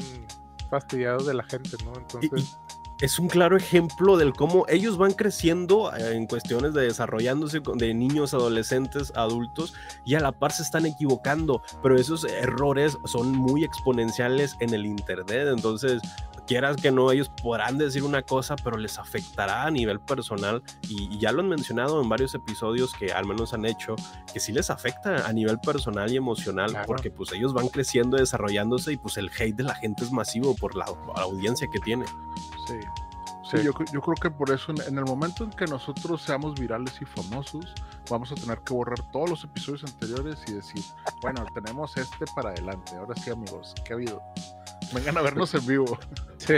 fastidiados 0.71 1.27
de 1.27 1.35
la 1.35 1.43
gente, 1.45 1.71
¿no? 1.85 1.93
y- 1.93 1.99
Entonces, 1.99 2.59
y 2.66 2.66
es 3.01 3.19
un 3.19 3.29
claro 3.29 3.57
ejemplo 3.57 4.17
del 4.17 4.33
cómo 4.33 4.65
ellos 4.69 4.97
van 4.97 5.13
creciendo 5.13 5.95
eh, 5.95 6.15
en 6.17 6.27
cuestiones 6.27 6.73
de 6.75 6.83
desarrollándose 6.83 7.61
de 7.75 7.95
niños, 7.95 8.33
adolescentes, 8.35 9.13
adultos 9.15 9.75
y 10.05 10.15
a 10.15 10.21
la 10.21 10.33
par 10.33 10.53
se 10.53 10.63
están 10.63 10.87
equivocando, 10.87 11.63
pero 11.83 11.97
esos 11.97 12.25
errores 12.25 12.97
son 13.05 13.33
muy 13.33 13.65
exponenciales 13.65 14.57
en 14.61 14.73
el 14.73 14.87
internet, 14.87 15.49
entonces 15.49 16.01
quieras 16.47 16.77
que 16.77 16.93
no, 16.93 17.11
ellos 17.11 17.29
podrán 17.43 17.77
decir 17.77 18.05
una 18.05 18.23
cosa, 18.23 18.55
pero 18.55 18.77
les 18.79 18.99
afectará 18.99 19.65
a 19.65 19.71
nivel 19.71 19.99
personal 19.99 20.63
y, 20.89 21.13
y 21.13 21.19
ya 21.19 21.33
lo 21.33 21.41
han 21.41 21.49
mencionado 21.49 22.01
en 22.01 22.09
varios 22.09 22.35
episodios 22.37 22.93
que 22.95 23.13
al 23.13 23.27
menos 23.27 23.53
han 23.53 23.67
hecho, 23.67 23.97
que 24.33 24.39
sí 24.39 24.53
les 24.53 24.71
afecta 24.71 25.27
a 25.27 25.33
nivel 25.33 25.59
personal 25.59 26.11
y 26.13 26.17
emocional, 26.17 26.71
Claro. 26.71 26.87
porque 26.87 27.11
pues 27.11 27.33
ellos 27.33 27.53
van 27.53 27.69
creciendo, 27.69 28.17
desarrollándose 28.17 28.93
y 28.93 28.97
pues 28.97 29.17
el 29.17 29.29
hate 29.37 29.57
de 29.57 29.65
la 29.65 29.75
gente 29.75 30.05
es 30.05 30.13
masivo 30.13 30.55
por 30.55 30.77
la, 30.77 30.87
la 31.17 31.23
audiencia 31.23 31.67
que 31.69 31.81
tiene. 31.81 32.05
Sí. 32.67 32.75
Sí, 33.51 33.59
Sí. 33.59 33.63
Yo, 33.63 33.73
cre- 33.73 33.89
yo 33.93 34.01
creo 34.01 34.15
que 34.21 34.29
por 34.31 34.51
eso 34.51 34.73
en, 34.73 34.81
en 34.89 34.99
el 34.99 35.05
momento 35.05 35.45
en 35.45 35.51
que 35.51 35.67
nosotros 35.67 36.21
seamos 36.21 36.59
virales 36.59 36.95
y 37.01 37.05
famosos, 37.05 37.73
vamos 38.11 38.33
a 38.33 38.35
tener 38.35 38.59
que 38.63 38.75
borrar 38.75 39.01
todos 39.13 39.31
los 39.31 39.45
episodios 39.45 39.85
anteriores 39.85 40.39
y 40.49 40.53
decir, 40.55 40.83
bueno, 41.23 41.45
tenemos 41.55 41.97
este 41.97 42.25
para 42.35 42.51
adelante. 42.51 42.97
Ahora 42.97 43.15
sí, 43.15 43.31
amigos, 43.31 43.73
¿qué 43.85 43.93
ha 43.93 43.97
habido? 43.97 44.21
Vengan 44.93 45.17
a 45.19 45.23
vernos 45.23 45.55
en 45.55 45.65
vivo. 45.67 45.97
sí, 46.39 46.55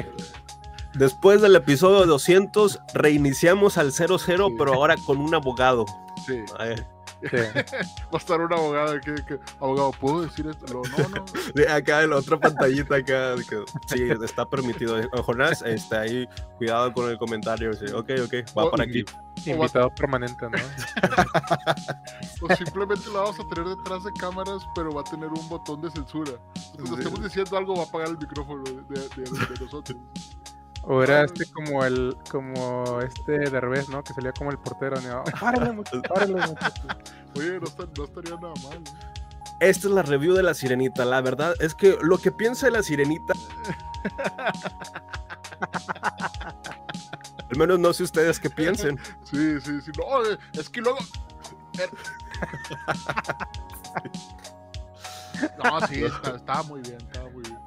Después 0.95 1.43
del 1.43 1.55
episodio 1.57 2.07
200, 2.07 2.81
reiniciamos 2.95 3.77
al 3.77 3.93
00, 3.93 4.19
Sí. 4.19 4.55
pero 4.59 4.73
ahora 4.73 4.97
con 5.05 5.19
un 5.19 5.35
abogado. 5.35 5.85
Sí. 6.27 6.41
Ay, 6.59 6.75
sí. 7.23 7.37
Va 8.13 8.15
a 8.15 8.17
estar 8.17 8.41
un 8.41 8.53
abogado 8.53 9.01
que, 9.01 9.15
que, 9.25 9.39
abogado, 9.61 9.91
¿puedo 9.93 10.23
decir 10.23 10.47
esto? 10.47 10.67
No, 10.73 10.83
no. 11.09 11.25
de 11.55 11.69
acá 11.69 12.03
en 12.03 12.11
la 12.11 12.17
otra 12.17 12.39
pantallita, 12.39 12.97
acá, 12.97 13.35
que 13.49 13.63
sí, 13.89 14.09
está 14.25 14.45
permitido. 14.47 14.97
Jonás, 15.25 15.63
está 15.63 16.01
ahí, 16.03 16.29
cuidado 16.59 16.93
con 16.93 17.11
el 17.11 17.19
comentario. 17.19 17.73
sí, 17.75 17.87
ok, 17.87 18.11
ok, 18.25 18.35
va 18.57 18.65
Oh, 18.65 18.71
para 18.71 18.85
aquí. 18.85 19.05
Invitado 19.47 19.89
permanente, 19.95 20.47
¿no? 20.51 20.59
O 22.43 22.55
simplemente 22.57 23.07
lo 23.07 23.15
vamos 23.25 23.39
a 23.41 23.49
tener 23.49 23.69
detrás 23.77 24.05
de 24.05 24.13
cámaras, 24.13 24.63
pero 24.75 24.91
va 24.93 25.01
a 25.01 25.05
tener 25.05 25.29
un 25.29 25.49
botón 25.49 25.81
de 25.81 25.91
censura. 25.91 26.33
Cuando 26.75 26.95
Sí. 26.97 27.03
estemos 27.03 27.23
diciendo 27.23 27.57
algo, 27.57 27.75
va 27.77 27.83
a 27.83 27.87
apagar 27.87 28.09
el 28.09 28.19
micrófono 28.19 28.63
de, 28.65 28.73
de- 28.73 29.09
de- 29.09 29.55
de 29.55 29.65
nosotros. 29.65 29.99
O 30.83 31.03
era 31.03 31.25
este 31.25 31.45
como 31.53 31.85
el, 31.85 32.17
como 32.31 33.01
este 33.03 33.39
Derbez, 33.51 33.89
¿no? 33.91 34.03
Que 34.03 34.15
salía 34.15 34.33
como 34.33 34.51
el 34.51 34.59
portero, 34.59 35.01
¿no? 35.03 35.23
Párale, 35.41 35.73
muchacho, 35.73 36.01
párale. 36.03 36.35
Oye, 37.37 37.61
no, 37.61 37.67
está- 37.67 37.85
no 37.97 38.05
estaría 38.05 38.35
nada 38.37 38.55
mal. 38.63 38.83
¿no? 38.85 38.91
Esta 39.61 39.89
es 39.89 39.93
la 39.95 40.03
review 40.03 40.35
de 40.35 40.43
la 40.45 40.55
sirenita. 40.55 41.05
La 41.05 41.21
verdad 41.21 41.55
es 41.61 41.75
que 41.75 41.99
lo 42.01 42.17
que 42.19 42.31
piensa 42.33 42.67
de 42.67 42.73
la 42.73 42.83
sirenita. 42.83 43.35
Al 47.51 47.57
menos 47.57 47.79
no 47.79 47.93
sé 47.93 48.03
ustedes 48.05 48.39
qué 48.39 48.51
piensen. 48.51 48.99
Sí, 49.25 49.61
sí, 49.61 49.81
sí. 49.81 49.91
No, 49.99 50.25
eh, 50.25 50.39
es 50.53 50.69
que 50.71 50.81
luego. 50.81 50.99
er- 51.75 51.91
No, 55.63 55.87
sí, 55.89 56.05
está- 56.05 56.37
estaba 56.37 56.63
muy 56.65 56.81
bien, 56.83 56.99
estaba 57.01 57.31
muy 57.31 57.43
bien. 57.43 57.59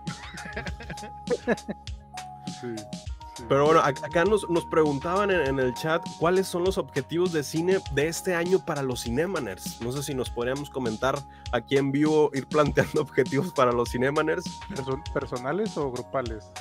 Sí, 2.62 2.68
sí. 2.78 3.44
Pero 3.50 3.66
bueno, 3.66 3.82
ac- 3.82 4.04
acá 4.06 4.24
nos, 4.26 4.48
nos 4.50 4.66
preguntaban 4.66 5.32
en, 5.32 5.42
en 5.48 5.60
el 5.60 5.74
chat 5.74 6.06
cuáles 6.20 6.48
son 6.48 6.64
los 6.64 6.78
objetivos 6.78 7.32
de 7.34 7.44
cine 7.44 7.80
de 7.94 8.08
este 8.08 8.36
año 8.36 8.64
para 8.64 8.84
los 8.84 9.04
Cinemaners. 9.04 9.82
No 9.82 9.92
sé 9.92 10.04
si 10.04 10.14
nos 10.14 10.30
podríamos 10.30 10.70
comentar 10.70 11.18
aquí 11.52 11.78
en 11.78 11.92
vivo, 11.92 12.30
ir 12.34 12.46
planteando 12.48 13.02
objetivos 13.02 13.52
para 13.54 13.72
los 13.72 13.90
Cinemaners. 13.90 14.46
Perso- 14.70 15.02
¿Personales 15.14 15.76
o 15.78 15.90
grupales? 15.92 16.52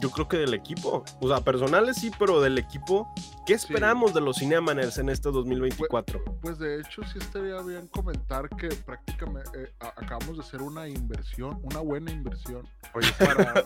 Yo 0.00 0.10
creo 0.10 0.28
que 0.28 0.36
del 0.38 0.54
equipo. 0.54 1.04
O 1.20 1.28
sea, 1.28 1.40
personales 1.40 1.96
sí, 1.96 2.10
pero 2.18 2.40
del 2.40 2.58
equipo. 2.58 3.12
¿Qué 3.46 3.54
esperamos 3.54 4.14
de 4.14 4.20
los 4.20 4.36
Cinemaners 4.38 4.98
en 4.98 5.08
este 5.08 5.30
2024? 5.30 6.22
Pues 6.40 6.58
de 6.58 6.80
hecho, 6.80 7.02
sí 7.04 7.18
estaría 7.18 7.60
bien 7.62 7.86
comentar 7.88 8.48
que 8.50 8.68
prácticamente 8.68 9.64
eh, 9.64 9.72
acabamos 9.80 10.36
de 10.36 10.42
hacer 10.42 10.62
una 10.62 10.88
inversión, 10.88 11.58
una 11.62 11.80
buena 11.80 12.10
inversión. 12.10 12.66
Oye, 12.94 13.08
Para, 13.18 13.62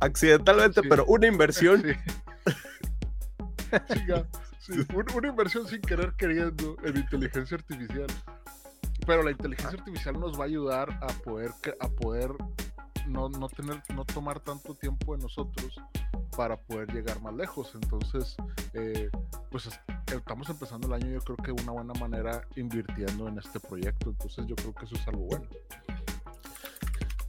Accidentalmente, 0.00 0.80
Sí. 0.82 0.88
pero 0.88 1.04
una 1.06 1.26
inversión. 1.26 1.82
Sí. 1.82 1.92
Sí, 4.58 4.72
un- 4.94 5.06
una 5.16 5.28
inversión 5.28 5.66
sin 5.66 5.80
querer 5.80 6.12
queriendo 6.16 6.76
en 6.84 6.96
inteligencia 6.96 7.56
artificial. 7.56 8.06
Pero 9.06 9.22
la 9.22 9.30
inteligencia 9.30 9.78
artificial 9.78 10.20
nos 10.20 10.38
va 10.38 10.44
a 10.44 10.46
ayudar 10.46 10.90
a 11.02 11.06
poder 11.24 11.50
a 11.80 11.88
poder 11.88 12.30
no, 13.08 13.28
no 13.28 13.48
tener 13.48 13.82
no 13.94 14.04
tomar 14.04 14.40
tanto 14.40 14.74
tiempo 14.74 15.16
de 15.16 15.22
nosotros 15.22 15.80
para 16.36 16.56
poder 16.56 16.92
llegar 16.92 17.20
más 17.20 17.34
lejos. 17.34 17.72
Entonces, 17.74 18.36
eh, 18.74 19.10
pues 19.50 19.66
es- 19.66 19.80
estamos 20.14 20.48
empezando 20.48 20.86
el 20.86 20.94
año 20.94 21.12
yo 21.12 21.20
creo 21.20 21.36
que 21.36 21.52
de 21.52 21.62
una 21.62 21.72
buena 21.72 21.94
manera 21.94 22.42
invirtiendo 22.56 23.28
en 23.28 23.38
este 23.38 23.60
proyecto. 23.60 24.10
Entonces 24.10 24.46
yo 24.46 24.54
creo 24.56 24.74
que 24.74 24.84
eso 24.86 24.94
es 24.94 25.08
algo 25.08 25.22
bueno. 25.24 25.46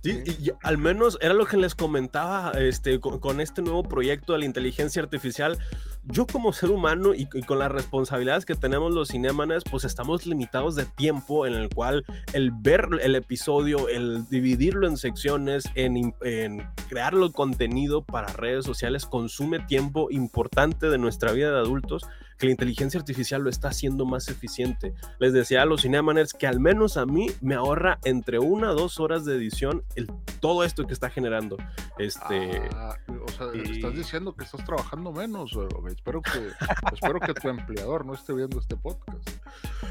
Sí, 0.04 0.20
y, 0.26 0.48
y 0.48 0.52
al 0.64 0.80
menos 0.80 1.18
era 1.22 1.34
lo 1.36 1.46
que 1.46 1.58
les 1.58 1.76
comentaba 1.76 2.52
este, 2.54 3.00
con, 3.00 3.20
con 3.20 3.40
este 3.40 3.62
nuevo 3.62 3.84
proyecto 3.84 4.34
de 4.34 4.40
la 4.40 4.46
inteligencia 4.46 5.02
artificial. 5.02 5.60
Yo 6.04 6.26
como 6.26 6.52
ser 6.52 6.72
humano 6.72 7.14
y, 7.14 7.26
con 7.26 7.60
las 7.60 7.72
responsabilidades 7.72 8.46
que 8.46 8.56
tenemos 8.56 8.94
los 8.94 9.10
cinemanes, 9.10 9.64
pues 9.70 9.84
estamos 9.84 10.26
limitados 10.26 10.76
de 10.76 10.86
tiempo 10.86 11.46
en 11.46 11.54
el 11.54 11.70
cual 11.70 12.06
el 12.34 12.52
ver 12.52 12.88
el 13.02 13.16
episodio, 13.16 13.88
el 13.88 14.28
dividirlo 14.28 14.88
en 14.88 14.98
secciones, 14.98 15.66
en, 15.76 16.14
en 16.22 16.68
crearlo 16.90 17.32
contenido 17.32 18.04
para 18.04 18.34
redes 18.34 18.66
sociales, 18.66 19.06
consume 19.06 19.60
tiempo 19.60 20.10
importante 20.10 20.90
de 20.90 20.98
nuestra 20.98 21.32
vida 21.32 21.52
de 21.52 21.60
adultos 21.60 22.08
que 22.42 22.48
la 22.48 22.54
inteligencia 22.54 23.00
artificial 23.00 23.44
lo 23.44 23.52
está 23.52 23.68
haciendo 23.68 24.04
más 24.04 24.28
eficiente. 24.28 24.96
Les 25.20 25.32
decía 25.32 25.62
a 25.62 25.66
los 25.66 25.84
Cinemaners 25.84 26.34
que 26.34 26.48
al 26.48 26.60
menos 26.60 26.98
a 26.98 27.06
mí 27.06 27.28
me 27.40 27.54
ahorra 27.54 28.00
entre 28.04 28.40
una 28.40 28.70
a 28.70 28.74
dos 28.74 29.00
horas 29.00 29.26
de 29.26 29.36
edición 29.36 29.84
el, 29.96 30.08
todo 30.40 30.64
esto 30.64 30.88
que 30.88 30.94
está 30.94 31.12
generando. 31.12 31.58
Este, 32.00 32.64
ah, 32.74 32.96
o 33.08 33.32
sea, 33.32 33.48
y... 33.54 33.78
estás 33.78 33.94
diciendo 33.94 34.34
que 34.36 34.44
estás 34.44 34.66
trabajando 34.66 35.12
menos. 35.12 35.52
Espero 35.88 36.24
que, 36.24 36.50
espero 36.94 37.20
que 37.20 37.36
tu 37.36 37.48
empleador 37.48 38.08
no 38.08 38.16
esté 38.16 38.34
viendo 38.34 38.60
este 38.60 38.76
podcast. 38.76 39.30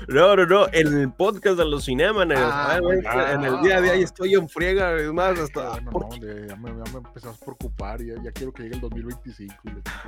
No, 0.08 0.34
no, 0.34 0.44
no, 0.44 0.66
en 0.72 0.98
el 0.98 1.12
podcast 1.12 1.56
de 1.56 1.66
los 1.66 1.84
Cinemaners. 1.84 2.40
Ah, 2.42 2.80
ah, 3.06 3.32
en 3.34 3.44
el 3.44 3.62
día 3.62 3.76
a 3.76 3.80
día 3.80 3.94
estoy 3.94 4.34
en 4.34 4.48
friega, 4.48 4.96
es 4.96 5.12
más, 5.12 5.38
hasta. 5.38 5.78
Bueno, 5.82 6.08
no, 6.10 6.16
ya, 6.16 6.56
me, 6.56 6.70
ya 6.70 6.92
me 6.92 6.98
empezás 6.98 7.40
a 7.40 7.44
preocupar, 7.44 8.02
ya, 8.02 8.20
ya 8.24 8.32
quiero 8.32 8.52
que 8.52 8.64
llegue 8.64 8.74
el 8.74 8.80
2025. 8.80 9.54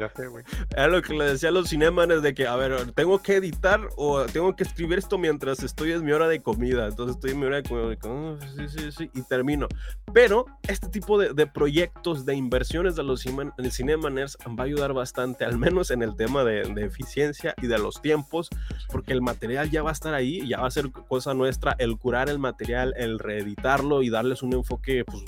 Ya 0.00 0.10
sé, 0.16 0.26
güey. 0.26 0.44
Es 0.76 0.88
lo 0.88 1.00
que 1.02 1.14
le 1.14 1.24
decía 1.26 1.50
a 1.50 1.52
los 1.52 1.68
Cinemaners 1.68 2.22
de 2.22 2.31
que, 2.34 2.46
a 2.46 2.56
ver, 2.56 2.92
tengo 2.92 3.22
que 3.22 3.36
editar 3.36 3.88
o 3.96 4.22
tengo 4.24 4.54
que 4.56 4.64
escribir 4.64 4.98
esto 4.98 5.18
mientras 5.18 5.62
estoy 5.62 5.92
en 5.92 6.04
mi 6.04 6.12
hora 6.12 6.28
de 6.28 6.40
comida. 6.40 6.86
Entonces 6.86 7.16
estoy 7.16 7.32
en 7.32 7.40
mi 7.40 7.46
hora 7.46 7.56
de 7.56 7.62
comida, 7.62 7.96
oh, 8.08 8.38
sí, 8.56 8.68
sí, 8.68 8.92
sí, 8.92 9.10
y 9.14 9.22
termino. 9.22 9.68
Pero 10.12 10.46
este 10.68 10.88
tipo 10.88 11.18
de, 11.18 11.32
de 11.32 11.46
proyectos, 11.46 12.24
de 12.26 12.34
inversiones 12.34 12.96
de 12.96 13.02
los 13.02 13.22
Cinemaners 13.22 14.36
va 14.46 14.64
a 14.64 14.66
ayudar 14.66 14.92
bastante, 14.92 15.44
al 15.44 15.58
menos 15.58 15.90
en 15.90 16.02
el 16.02 16.16
tema 16.16 16.44
de, 16.44 16.62
de, 16.64 16.84
eficiencia 16.84 17.54
y 17.62 17.66
de 17.66 17.78
los 17.78 18.02
tiempos, 18.02 18.48
porque 18.90 19.12
el 19.12 19.22
material 19.22 19.70
ya 19.70 19.82
va 19.82 19.90
a 19.90 19.92
estar 19.92 20.14
ahí, 20.14 20.46
ya 20.46 20.60
va 20.60 20.66
a 20.66 20.70
ser 20.70 20.90
cosa 20.90 21.34
nuestra 21.34 21.74
el 21.78 21.96
curar 21.98 22.28
el 22.28 22.38
material, 22.38 22.94
el 22.96 23.18
reeditarlo 23.18 24.02
y 24.02 24.10
darles 24.10 24.42
un 24.42 24.52
enfoque 24.52 25.04
pues, 25.04 25.24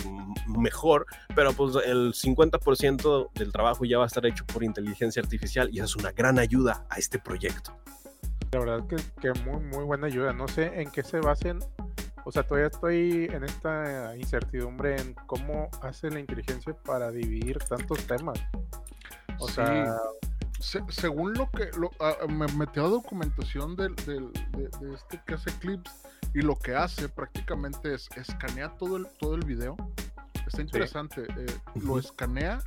mejor, 0.59 1.07
pero 1.35 1.53
pues 1.53 1.77
el 1.85 2.13
50% 2.13 3.31
del 3.35 3.53
trabajo 3.53 3.85
ya 3.85 3.99
va 3.99 4.05
a 4.05 4.07
estar 4.07 4.25
hecho 4.27 4.45
por 4.47 4.65
inteligencia 4.65 5.23
artificial 5.23 5.69
y 5.73 5.81
es 5.81 5.97
una 5.97 6.13
gran 6.13 6.39
ayuda 6.39 6.87
a 6.95 6.99
este 6.99 7.19
proyecto. 7.19 7.77
La 8.53 8.61
verdad 8.61 8.87
que, 8.87 8.97
que 9.21 9.33
muy, 9.41 9.61
muy 9.61 9.85
buena 9.85 10.07
ayuda. 10.07 10.33
No 10.33 10.47
sé 10.49 10.81
en 10.81 10.91
qué 10.91 11.03
se 11.03 11.19
basen. 11.21 11.59
O 12.25 12.33
sea, 12.33 12.43
todavía 12.45 12.69
estoy 12.69 13.25
en 13.33 13.45
esta 13.45 14.17
incertidumbre 14.17 14.99
en 15.01 15.15
cómo 15.27 15.69
hace 15.83 16.09
la 16.11 16.21
inteligencia 16.21 16.75
para 16.75 17.11
dividir 17.11 17.59
tantos 17.59 18.07
temas. 18.07 18.39
O 19.39 19.49
Sí. 19.49 19.55
sea, 19.55 19.97
Se- 20.61 20.81
según 20.89 21.35
lo 21.35 21.51
que 21.51 21.69
lo, 21.79 21.91
ah, 22.01 22.15
me 22.27 22.47
metí 22.57 22.81
a 22.81 22.85
documentación 22.85 23.77
del, 23.77 23.95
del- 24.07 24.33
de, 24.53 24.69
de 24.81 24.95
este 24.95 25.21
que 25.27 25.35
hace 25.35 25.51
clips 25.59 25.91
y 26.33 26.41
lo 26.41 26.57
que 26.57 26.75
hace 26.75 27.11
prácticamente 27.11 27.93
es 27.93 28.09
escanea 28.17 28.75
todo 28.79 28.97
el, 28.97 29.07
todo 29.19 29.35
el 29.35 29.45
video. 29.45 29.77
Está 30.47 30.63
interesante. 30.63 31.25
eh, 31.37 31.47
Lo 31.75 31.91
Ujú. 31.91 31.99
escanea, 31.99 32.63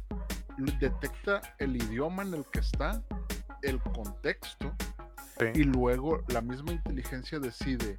lo- 0.59 0.71
detecta 0.79 1.41
el 1.57 1.75
idioma 1.77 2.21
en 2.21 2.35
el 2.35 2.45
que 2.45 2.59
está, 2.59 3.01
el 3.61 3.79
contexto 3.81 4.73
sí. 5.39 5.45
y 5.55 5.63
luego 5.63 6.23
la 6.27 6.41
misma 6.41 6.71
inteligencia 6.73 7.39
decide. 7.39 7.95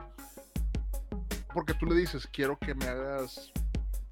Porque 1.52 1.74
tú 1.74 1.86
le 1.86 1.94
dices, 1.94 2.28
quiero 2.32 2.58
que 2.58 2.74
me 2.74 2.86
hagas 2.86 3.52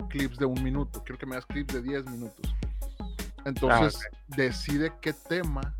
clips 0.08 0.38
de 0.38 0.46
un 0.46 0.62
minuto, 0.62 1.02
quiero 1.04 1.18
que 1.18 1.26
me 1.26 1.34
hagas 1.36 1.46
clips 1.46 1.74
de 1.74 1.82
10 1.82 2.06
minutos. 2.06 2.54
Entonces 3.44 4.00
decide 4.28 4.92
qué 5.00 5.12
tema 5.12 5.74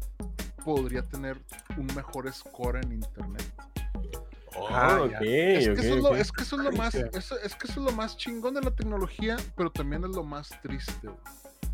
podría 0.65 1.03
tener 1.03 1.41
un 1.77 1.87
mejor 1.95 2.33
score 2.33 2.77
en 2.85 2.93
internet. 2.93 3.53
Ah. 4.71 5.01
Es, 5.21 5.67
que 5.67 5.73
eso 5.73 5.73
es, 5.97 6.03
lo, 6.03 6.11
ok. 6.11 6.17
es 6.17 6.33
que 6.33 6.43
eso 6.43 6.57
es 6.57 6.63
lo 6.65 6.73
más, 6.73 6.93
Sí. 6.95 7.03
eso- 7.13 7.39
es 7.41 7.55
que 7.55 7.69
eso 7.69 7.81
es 7.81 7.87
lo 7.87 7.93
más 7.93 8.17
chingón 8.17 8.55
de 8.55 8.63
la 8.63 8.71
tecnología, 8.71 9.37
pero 9.57 9.71
también 9.71 10.05
es 10.05 10.11
lo 10.11 10.25
más 10.25 10.49
triste. 10.63 11.09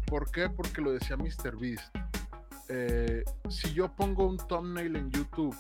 ¿Por 0.07 0.31
qué? 0.31 0.48
Porque 0.50 0.81
lo 0.81 0.92
decía 0.92 1.16
Mr. 1.16 1.57
Beast. 1.59 1.94
Eh, 2.75 3.23
si 3.51 3.75
yo 3.75 3.95
pongo 3.95 4.27
un 4.27 4.39
thumbnail 4.39 4.97
en 4.97 5.11
YouTube 5.11 5.55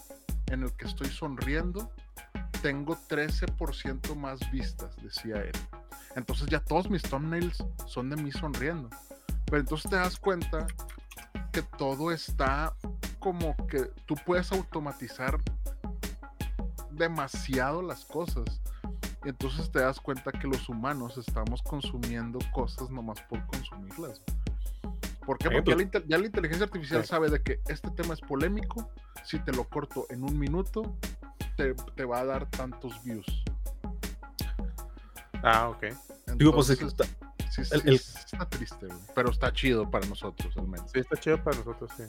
en 0.46 0.62
el 0.62 0.72
que 0.72 0.86
estoy 0.86 1.08
sonriendo, 1.08 1.92
tengo 2.62 2.96
13% 3.06 4.14
más 4.16 4.38
vistas, 4.50 4.96
decía 5.02 5.36
él. 5.36 5.52
Entonces 6.16 6.46
ya 6.48 6.60
todos 6.60 6.88
mis 6.88 7.02
thumbnails 7.02 7.62
son 7.86 8.08
de 8.08 8.16
mí 8.16 8.32
sonriendo. 8.32 8.88
Pero 9.44 9.58
entonces 9.58 9.90
te 9.90 9.96
das 9.96 10.18
cuenta 10.18 10.66
que 11.52 11.60
todo 11.76 12.12
está 12.12 12.74
como 13.18 13.54
que 13.66 13.90
tú 14.06 14.14
puedes 14.24 14.50
automatizar 14.50 15.38
demasiado 16.92 17.82
las 17.82 18.06
cosas. 18.06 18.62
Y 19.22 19.28
entonces 19.28 19.70
te 19.70 19.80
das 19.80 20.00
cuenta 20.00 20.32
que 20.32 20.46
los 20.46 20.66
humanos 20.66 21.18
estamos 21.18 21.60
consumiendo 21.60 22.38
cosas 22.52 22.88
nomás 22.88 23.20
por 23.28 23.46
consumirlas. 23.48 24.22
¿Por 25.24 25.38
qué? 25.38 25.50
Porque 25.50 25.70
ya 25.70 25.76
pues- 25.76 25.94
la, 25.94 26.02
ya 26.06 26.18
la 26.18 26.26
inteligencia 26.26 26.64
artificial 26.66 27.02
Sí. 27.02 27.08
sabe 27.08 27.30
de 27.30 27.42
que 27.42 27.60
este 27.68 27.90
tema 27.90 28.14
es 28.14 28.20
polémico. 28.20 28.90
Si 29.24 29.38
te 29.38 29.52
lo 29.52 29.64
corto 29.68 30.06
en 30.10 30.24
un 30.24 30.38
minuto, 30.38 30.96
te, 31.56 31.74
te 31.74 32.04
va 32.04 32.20
a 32.20 32.24
dar 32.24 32.46
tantos 32.50 33.02
views. 33.04 33.26
Ah, 35.42 35.68
ok. 35.68 35.84
Digo, 36.36 36.52
pues 36.52 36.70
es 36.70 36.78
que 36.78 36.84
Entonces, 36.84 37.16
sí, 37.50 37.60
el- 37.60 37.66
sí, 37.82 37.88
el- 37.88 37.94
está 37.94 38.48
triste, 38.48 38.86
pero 39.14 39.30
está 39.30 39.52
chido 39.52 39.90
para 39.90 40.06
nosotros 40.06 40.56
al 40.56 40.66
menos. 40.68 40.90
Sí, 40.92 41.00
está 41.00 41.16
chido 41.16 41.42
para 41.42 41.56
nosotros, 41.58 41.90
sí. 41.96 42.04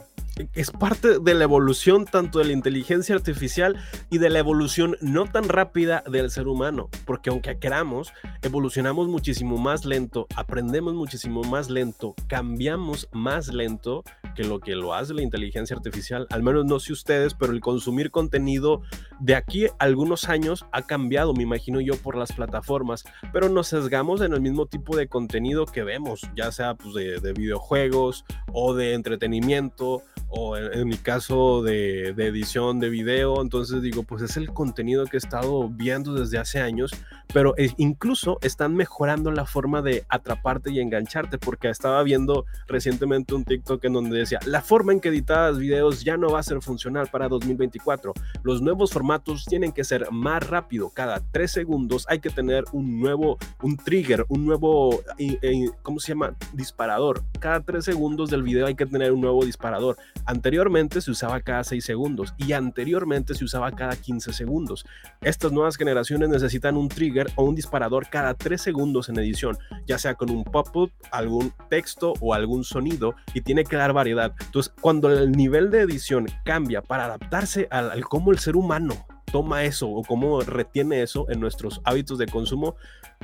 Es 0.54 0.72
parte 0.72 1.20
de 1.20 1.34
la 1.34 1.44
evolución 1.44 2.06
tanto 2.06 2.40
de 2.40 2.46
la 2.46 2.54
inteligencia 2.54 3.16
artificial 3.16 3.78
y 4.10 4.18
de 4.18 4.30
la 4.30 4.40
evolución 4.40 4.98
no 5.02 5.26
tan 5.26 5.48
rápida 5.48 6.04
del 6.10 6.32
ser 6.32 6.48
humano, 6.48 6.90
porque 7.06 7.30
aunque 7.30 7.60
queramos, 7.60 8.14
evolucionamos 8.42 9.08
muchísimo 9.08 9.58
más 9.58 9.86
lento, 9.86 10.28
aprendemos 10.36 10.94
muchísimo 10.94 11.44
más 11.44 11.70
lento, 11.70 12.16
cambiamos 12.28 13.08
más 13.12 13.54
lento 13.54 14.04
que 14.36 14.44
lo 14.44 14.60
que 14.60 14.76
lo 14.76 14.94
hace 14.94 15.14
la 15.14 15.22
inteligencia 15.22 15.76
artificial, 15.76 16.28
al 16.32 16.44
menos 16.44 16.66
no 16.66 16.80
sé 16.80 16.94
ustedes, 16.94 17.34
pero 17.34 17.54
el 17.54 17.62
consumir 17.62 18.10
contenido 18.10 18.82
de 19.20 19.36
aquí 19.36 19.68
a 19.68 19.72
algunos 19.80 20.30
años 20.30 20.66
ha 20.72 20.82
cambiado, 20.84 21.34
me 21.34 21.44
imagino 21.44 21.80
yo, 21.80 21.96
por 21.98 22.18
las 22.18 22.32
plataformas, 22.32 23.06
pero 23.32 23.50
nos 23.50 23.68
sesgamos 23.68 24.22
en 24.22 24.34
el 24.34 24.42
mismo 24.42 24.66
tipo 24.66 24.98
de 24.98 25.08
contenido 25.08 25.66
que 25.66 25.84
vemos, 25.84 26.22
ya 26.36 26.52
sea 26.52 26.76
pues, 26.76 26.96
de, 26.96 27.20
de 27.20 27.34
videojuegos 27.34 28.26
o 28.52 28.74
de 28.74 28.94
entretenimiento 28.94 30.02
o 30.36 30.58
en, 30.58 30.74
en 30.74 30.88
mi 30.88 30.98
caso 30.98 31.62
de, 31.62 32.14
de 32.14 32.28
edición 32.28 32.80
de 32.80 32.90
video, 32.90 33.42
entonces 33.42 33.82
digo, 33.82 34.04
pues 34.04 34.24
es 34.24 34.38
el 34.38 34.52
contenido 34.52 35.06
que 35.06 35.18
he 35.18 35.20
estado 35.20 35.70
viendo 35.70 36.14
desde 36.14 36.40
hace 36.40 36.60
años, 36.60 36.92
pero 37.34 37.56
eh, 37.58 37.72
incluso 37.78 38.38
están 38.42 38.76
mejorando 38.76 39.32
la 39.32 39.46
forma 39.46 39.82
de 39.82 40.06
atraparte 40.10 40.72
y 40.72 40.80
engancharte, 40.80 41.38
porque 41.38 41.70
estaba 41.70 42.02
viendo 42.04 42.46
recientemente 42.68 43.36
un 43.36 43.44
TikTok 43.44 43.84
en 43.86 43.94
donde 43.94 44.18
decía, 44.18 44.40
la 44.46 44.62
forma 44.62 44.92
en 44.92 45.00
que 45.00 45.10
editabas 45.10 45.58
videos 45.58 46.04
ya 46.04 46.18
no 46.18 46.30
va 46.30 46.40
a 46.40 46.44
ser 46.44 46.62
funcional 46.62 47.08
para 47.08 47.28
2024, 47.28 48.14
los 48.44 48.62
nuevos 48.62 48.92
formatos 48.92 49.46
tienen 49.46 49.72
que 49.72 49.84
ser 49.84 50.12
más 50.12 50.48
rápido, 50.48 50.90
cada 50.90 51.22
tres 51.32 51.52
segundos 51.52 52.06
hay 52.10 52.20
que 52.20 52.30
tener 52.30 52.64
un 52.72 53.00
nuevo, 53.00 53.38
un 53.62 53.78
trigger, 53.78 54.26
un 54.30 54.46
nuevo, 54.46 55.02
eh, 55.18 55.38
eh, 55.42 55.70
¿cómo 55.82 56.00
se 56.00 56.10
llama? 56.10 56.36
Disparador, 56.54 57.24
cada 57.40 57.62
tres 57.62 57.86
segundos 57.86 58.30
del 58.30 58.44
video 58.44 58.66
hay 58.66 58.76
que 58.76 58.86
tener 58.86 59.12
un 59.12 59.22
nuevo 59.22 59.46
disparador. 59.46 59.98
Anteriormente 60.26 61.02
se 61.02 61.12
usaba 61.12 61.42
cada 61.42 61.64
6 61.64 61.84
segundos 61.84 62.34
y 62.38 62.54
anteriormente 62.54 63.36
se 63.36 63.44
usaba 63.44 63.72
cada 63.72 63.96
15 63.96 64.34
segundos. 64.34 64.86
Estas 65.22 65.52
nuevas 65.52 65.76
generaciones 65.76 66.30
necesitan 66.30 66.78
un 66.78 66.90
trigger 66.90 67.28
o 67.36 67.44
un 67.44 67.56
disparador 67.56 68.08
cada 68.10 68.34
3 68.34 68.62
segundos 68.62 69.10
en 69.10 69.20
edición, 69.20 69.58
ya 69.86 69.98
sea 69.98 70.16
con 70.16 70.30
un 70.30 70.44
pop-up, 70.44 70.92
algún 71.12 71.54
texto 71.70 72.14
o 72.20 72.34
algún 72.34 72.64
sonido 72.64 73.16
y 73.34 73.42
tiene 73.42 73.64
que 73.64 73.76
dar 73.76 73.94
variedad. 73.94 74.34
Entonces, 74.40 74.74
cuando 74.82 75.12
el 75.12 75.32
nivel 75.32 75.72
de 75.72 75.82
edición 75.82 76.28
cambia 76.46 76.82
para 76.82 77.06
adaptarse 77.06 77.68
al, 77.72 77.92
al 77.92 78.06
cómo 78.06 78.32
el 78.32 78.40
ser 78.40 78.56
humano 78.56 79.06
toma 79.34 79.64
eso 79.64 79.90
o 79.90 80.04
cómo 80.04 80.42
retiene 80.42 81.02
eso 81.02 81.26
en 81.30 81.40
nuestros 81.40 81.82
hábitos 81.86 82.20
de 82.20 82.28
consumo, 82.28 82.76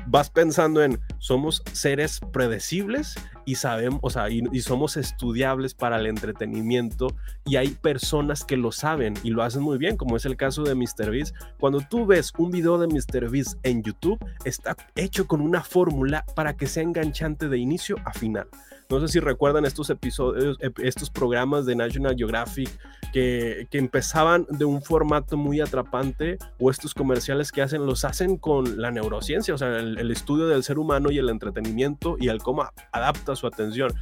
vas 0.08 0.30
pensando 0.30 0.84
en 0.84 1.00
somos 1.18 1.64
seres 1.72 2.20
predecibles 2.32 3.16
y 3.46 3.56
sabemos, 3.56 4.00
o 4.04 4.10
sea, 4.10 4.30
y, 4.30 4.42
somos 4.62 4.98
estudiables 4.98 5.74
para 5.74 5.98
el 5.98 6.06
entretenimiento 6.06 7.08
y 7.46 7.56
hay 7.56 7.70
personas 7.70 8.44
que 8.44 8.58
lo 8.58 8.72
saben 8.72 9.16
y 9.24 9.32
lo 9.32 9.42
hacen 9.42 9.64
muy 9.64 9.78
bien, 9.78 9.98
como 9.98 10.18
es 10.18 10.26
el 10.26 10.38
caso 10.38 10.64
de 10.64 10.76
MrBeast. 10.76 11.36
Cuando 11.60 11.82
tú 11.82 12.06
ves 12.06 12.32
un 12.38 12.52
video 12.52 12.78
de 12.78 12.88
MrBeast 12.88 13.58
en 13.64 13.82
YouTube, 13.82 14.20
está 14.46 14.76
hecho 14.96 15.28
con 15.28 15.42
una 15.42 15.64
fórmula 15.64 16.26
para 16.36 16.56
que 16.56 16.68
sea 16.68 16.84
enganchante 16.84 17.50
de 17.50 17.58
inicio 17.58 17.96
a 18.06 18.14
final. 18.14 18.48
No 18.92 19.00
sé 19.00 19.08
si 19.08 19.20
recuerdan 19.20 19.66
estos 19.66 19.92
episodios, 19.92 20.58
estos 20.82 21.12
programas 21.12 21.68
de 21.68 21.76
National 21.76 22.16
Geographic 22.18 22.70
que, 23.14 23.68
que, 23.70 23.78
empezaban 23.78 24.48
de 24.50 24.66
un 24.66 24.82
formato 24.82 25.38
muy 25.38 25.62
atrapante 25.62 26.40
o 26.60 26.72
estos 26.72 26.96
comerciales 26.96 27.52
que 27.52 27.62
hacen, 27.62 27.86
los 27.86 28.04
hacen 28.04 28.38
con 28.38 28.82
la 28.82 28.90
neurociencia, 28.90 29.54
o 29.54 29.60
sea, 29.60 29.78
el, 29.78 30.00
el 30.00 30.10
estudio 30.10 30.48
del 30.48 30.64
ser 30.64 30.80
humano 30.80 31.12
y 31.12 31.20
el 31.20 31.30
entretenimiento 31.30 32.16
y 32.20 32.30
el 32.30 32.42
cómo 32.42 32.68
adapta 32.92 33.36
su 33.36 33.46
atención. 33.46 33.94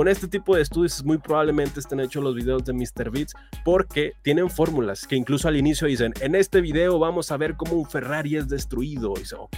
Con 0.00 0.08
este 0.08 0.28
tipo 0.28 0.56
de 0.56 0.62
estudios 0.62 1.04
muy 1.04 1.18
probablemente 1.18 1.78
estén 1.78 2.00
hechos 2.00 2.24
los 2.24 2.34
videos 2.34 2.64
de 2.64 2.72
Mr. 2.72 3.10
Beats 3.10 3.34
porque 3.66 4.14
tienen 4.22 4.48
fórmulas 4.48 5.06
que 5.06 5.14
incluso 5.14 5.46
al 5.46 5.58
inicio 5.58 5.86
dicen, 5.86 6.14
en 6.22 6.34
este 6.34 6.62
video 6.62 6.98
vamos 6.98 7.30
a 7.30 7.36
ver 7.36 7.54
cómo 7.54 7.74
un 7.74 7.84
Ferrari 7.84 8.36
es 8.36 8.48
destruido. 8.48 9.12
Y 9.16 9.20
dice, 9.20 9.34
ok, 9.34 9.56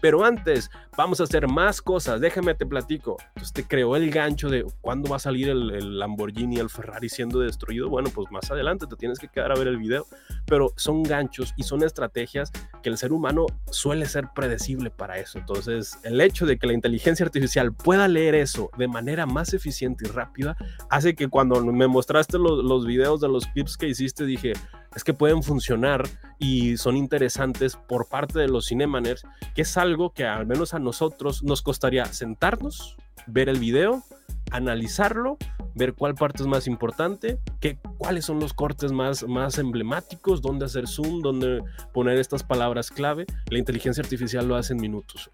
pero 0.00 0.24
antes 0.24 0.70
vamos 0.96 1.20
a 1.20 1.24
hacer 1.24 1.48
más 1.48 1.82
cosas, 1.82 2.20
déjame 2.20 2.54
te 2.54 2.66
platico. 2.66 3.16
Entonces 3.30 3.52
te 3.52 3.66
creó 3.66 3.96
el 3.96 4.12
gancho 4.12 4.48
de 4.48 4.64
cuándo 4.80 5.10
va 5.10 5.16
a 5.16 5.18
salir 5.18 5.48
el, 5.48 5.72
el 5.72 5.98
Lamborghini, 5.98 6.58
el 6.58 6.70
Ferrari 6.70 7.08
siendo 7.08 7.40
destruido. 7.40 7.88
Bueno, 7.88 8.10
pues 8.14 8.30
más 8.30 8.48
adelante 8.48 8.86
te 8.86 8.94
tienes 8.94 9.18
que 9.18 9.26
quedar 9.26 9.50
a 9.50 9.56
ver 9.56 9.66
el 9.66 9.78
video, 9.78 10.06
pero 10.46 10.72
son 10.76 11.02
ganchos 11.02 11.52
y 11.56 11.64
son 11.64 11.82
estrategias 11.82 12.52
que 12.80 12.90
el 12.90 12.96
ser 12.96 13.12
humano 13.12 13.46
suele 13.72 14.06
ser 14.06 14.28
predecible 14.36 14.90
para 14.90 15.18
eso. 15.18 15.40
Entonces, 15.40 15.98
el 16.04 16.20
hecho 16.20 16.46
de 16.46 16.60
que 16.60 16.68
la 16.68 16.74
inteligencia 16.74 17.26
artificial 17.26 17.74
pueda 17.74 18.06
leer 18.06 18.36
eso 18.36 18.70
de 18.78 18.86
manera 18.86 19.26
más 19.26 19.52
eficiente 19.52 19.79
y 19.80 20.08
rápida 20.08 20.56
hace 20.90 21.14
que 21.14 21.28
cuando 21.28 21.64
me 21.64 21.86
mostraste 21.86 22.38
los, 22.38 22.86
videos 22.86 23.20
de 23.20 23.28
los 23.28 23.46
clips 23.46 23.76
que 23.76 23.88
hiciste, 23.88 24.24
dije, 24.24 24.52
es 24.94 25.04
que 25.04 25.14
pueden 25.14 25.42
funcionar 25.42 26.02
y 26.38 26.76
son 26.76 26.96
interesantes 26.96 27.76
por 27.76 28.08
parte 28.08 28.38
de 28.38 28.48
los 28.48 28.66
cinemaners, 28.66 29.24
que 29.54 29.62
es 29.62 29.76
algo 29.76 30.12
que 30.12 30.24
al 30.24 30.46
menos 30.46 30.74
a 30.74 30.78
nosotros 30.78 31.42
nos 31.42 31.62
costaría 31.62 32.04
sentarnos, 32.06 32.96
ver 33.26 33.48
el 33.48 33.58
video, 33.58 34.02
analizarlo, 34.50 35.38
ver 35.74 35.94
cuál 35.94 36.14
parte 36.14 36.42
es 36.42 36.48
más 36.48 36.66
importante, 36.66 37.38
qué, 37.60 37.78
cuáles 37.98 38.24
son 38.24 38.40
los 38.40 38.52
cortes 38.52 38.92
más, 38.92 39.26
más 39.26 39.58
emblemáticos, 39.58 40.42
dónde 40.42 40.64
hacer 40.64 40.88
zoom, 40.88 41.20
dónde 41.20 41.62
poner 41.92 42.18
estas 42.18 42.42
palabras 42.42 42.90
clave. 42.90 43.26
La 43.50 43.58
inteligencia 43.58 44.02
artificial 44.02 44.48
lo 44.48 44.56
hace 44.56 44.72
en 44.72 44.80
minutos. 44.80 45.30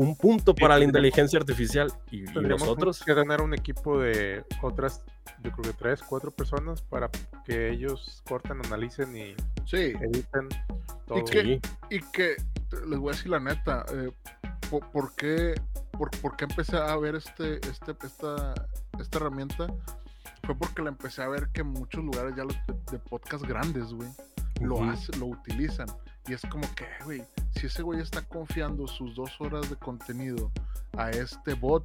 Un 0.00 0.16
punto 0.16 0.54
para 0.54 0.78
la 0.78 0.84
inteligencia 0.84 1.38
artificial 1.38 1.92
y, 2.10 2.20
y 2.22 2.42
nosotros. 2.42 3.02
que 3.04 3.12
ganar 3.12 3.42
un 3.42 3.52
equipo 3.52 3.98
de 3.98 4.44
otras, 4.62 5.02
yo 5.42 5.50
creo 5.52 5.62
que 5.72 5.78
tres, 5.78 6.02
cuatro 6.02 6.30
personas 6.30 6.80
para 6.80 7.10
que 7.44 7.70
ellos 7.70 8.22
corten, 8.26 8.64
analicen 8.64 9.14
y 9.16 9.34
Sí, 9.66 9.92
editen 10.00 10.48
todo. 11.06 11.18
¿Y 11.18 11.24
qué? 11.24 11.42
Sí. 11.42 11.60
y 11.96 12.00
que 12.12 12.36
les 12.88 12.98
voy 12.98 13.10
a 13.10 13.16
decir 13.16 13.30
la 13.30 13.40
neta, 13.40 13.84
eh, 13.92 14.10
po- 14.70 14.80
¿por, 14.90 15.14
qué, 15.16 15.54
por, 15.92 16.10
por 16.22 16.34
qué 16.36 16.44
empecé 16.46 16.76
a 16.78 16.96
ver 16.96 17.16
este, 17.16 17.56
este, 17.68 17.94
esta, 18.02 18.54
esta 18.98 19.18
herramienta? 19.18 19.66
Fue 20.44 20.54
porque 20.54 20.80
la 20.82 20.88
empecé 20.88 21.22
a 21.22 21.28
ver 21.28 21.48
que 21.52 21.60
en 21.60 21.68
muchos 21.68 22.02
lugares 22.02 22.34
ya 22.36 22.44
los 22.44 22.54
de, 22.66 22.74
de 22.92 22.98
podcast 22.98 23.44
grandes, 23.44 23.92
güey, 23.92 24.08
lo, 24.62 24.82
hace- 24.82 25.14
lo 25.18 25.26
utilizan. 25.26 25.88
Y 26.28 26.34
es 26.34 26.42
como 26.42 26.72
que, 26.74 26.86
güey, 27.04 27.24
si 27.56 27.66
ese 27.66 27.82
güey 27.82 28.00
está 28.00 28.22
confiando 28.22 28.86
sus 28.86 29.14
dos 29.14 29.40
horas 29.40 29.68
de 29.68 29.76
contenido 29.76 30.50
a 30.96 31.10
este 31.10 31.54
bot 31.54 31.84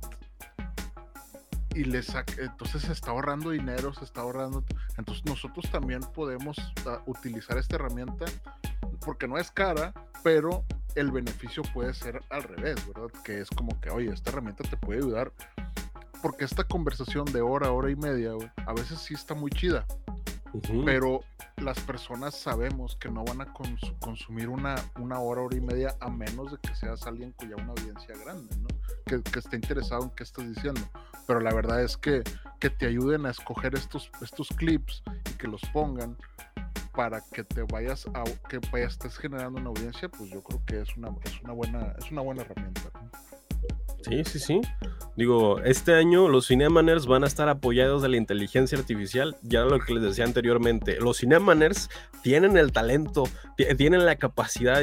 y 1.74 1.84
le 1.84 2.02
saca, 2.04 2.34
entonces 2.40 2.84
se 2.84 2.94
está 2.94 3.12
ahorrando 3.12 3.50
dinero, 3.50 3.94
se 3.94 4.06
está 4.06 4.22
ahorrando. 4.22 4.64
Entonces 4.98 5.26
nosotros 5.26 5.70
también 5.72 6.02
podemos 6.14 6.58
ah, 6.86 7.02
utilizar 7.06 7.58
esta 7.58 7.76
herramienta 7.76 8.26
porque 9.02 9.28
no 9.28 9.38
es 9.38 9.52
cara, 9.52 9.94
pero 10.24 10.64
el 10.96 11.12
beneficio 11.12 11.64
puede 11.74 11.94
ser 11.94 12.22
al 12.30 12.44
revés, 12.44 12.76
¿verdad? 12.88 13.12
Que 13.24 13.42
es 13.42 13.50
como 13.50 13.80
que, 13.82 13.90
oye, 13.90 14.12
esta 14.12 14.32
herramienta 14.32 14.64
te 14.64 14.78
puede 14.78 15.00
ayudar. 15.00 15.32
Porque 16.22 16.46
esta 16.46 16.64
conversación 16.64 17.26
de 17.26 17.42
hora, 17.42 17.72
hora 17.72 17.92
y 17.92 17.96
media, 17.96 18.32
güey, 18.32 18.50
a 18.66 18.74
veces 18.74 19.00
sí 19.00 19.14
está 19.14 19.36
muy 19.36 19.52
chida, 19.52 19.86
Ujú. 20.58 20.86
pero 20.86 21.22
las 21.58 21.80
personas 21.82 22.36
sabemos 22.36 22.96
que 22.98 23.10
no 23.10 23.24
van 23.24 23.42
a 23.42 23.54
cons- 23.54 23.98
consumir 24.00 24.50
una, 24.50 24.76
una 25.00 25.20
hora, 25.20 25.42
hora 25.42 25.56
y 25.58 25.62
media, 25.62 25.96
a 26.00 26.10
menos 26.10 26.52
de 26.52 26.58
que 26.60 26.76
seas 26.76 27.06
alguien 27.08 27.32
cuya 27.34 27.56
una 27.56 27.72
audiencia 27.72 28.16
grande, 28.24 28.56
¿no? 28.58 28.68
Que, 29.06 29.22
que 29.22 29.40
esté 29.40 29.56
interesado 29.56 30.04
en 30.04 30.10
qué 30.12 30.24
estás 30.24 30.48
diciendo. 30.48 30.82
Pero 31.28 31.40
la 31.40 31.54
verdad 31.54 31.82
es 31.84 31.98
que, 31.98 32.24
que 32.60 32.70
te 32.70 32.86
ayuden 32.86 33.26
a 33.26 33.32
escoger 33.32 33.76
estos, 33.76 34.12
estos 34.22 34.50
clips 34.50 35.04
y 35.30 35.34
que 35.38 35.48
los 35.48 35.62
pongan 35.74 36.18
para 36.94 37.20
que 37.22 37.44
te 37.44 37.64
vayas 37.64 38.08
a 38.14 38.24
que 38.48 38.60
vayas, 38.72 38.94
estés 38.94 39.18
generando 39.18 39.60
una 39.60 39.70
audiencia, 39.70 40.08
pues 40.10 40.30
yo 40.30 40.42
creo 40.44 40.62
que 40.66 40.82
es 40.82 40.96
una, 40.96 41.10
es 41.24 41.42
una 41.42 41.54
buena, 41.54 41.94
es 42.00 42.10
una 42.12 42.22
buena 42.22 42.42
herramienta. 42.44 42.84
¿no? 42.94 43.35
Sí, 44.02 44.24
sí, 44.26 44.40
sí. 44.40 44.62
Digo, 45.18 45.62
este 45.62 45.94
año 45.96 46.28
los 46.28 46.48
Cinemaners 46.48 47.08
van 47.08 47.24
a 47.24 47.28
estar 47.28 47.48
apoyados 47.50 48.02
de 48.02 48.10
la 48.10 48.18
inteligencia 48.18 48.78
artificial. 48.78 49.36
Ya 49.44 49.62
lo 49.62 49.80
que 49.80 49.94
les 49.94 50.04
decía 50.04 50.26
anteriormente, 50.26 51.00
los 51.00 51.20
Cinemaners 51.20 51.90
tienen 52.22 52.58
el 52.58 52.72
talento, 52.72 53.24
ti- 53.56 53.66
tienen 53.78 54.06
la 54.06 54.18
capacidad, 54.18 54.82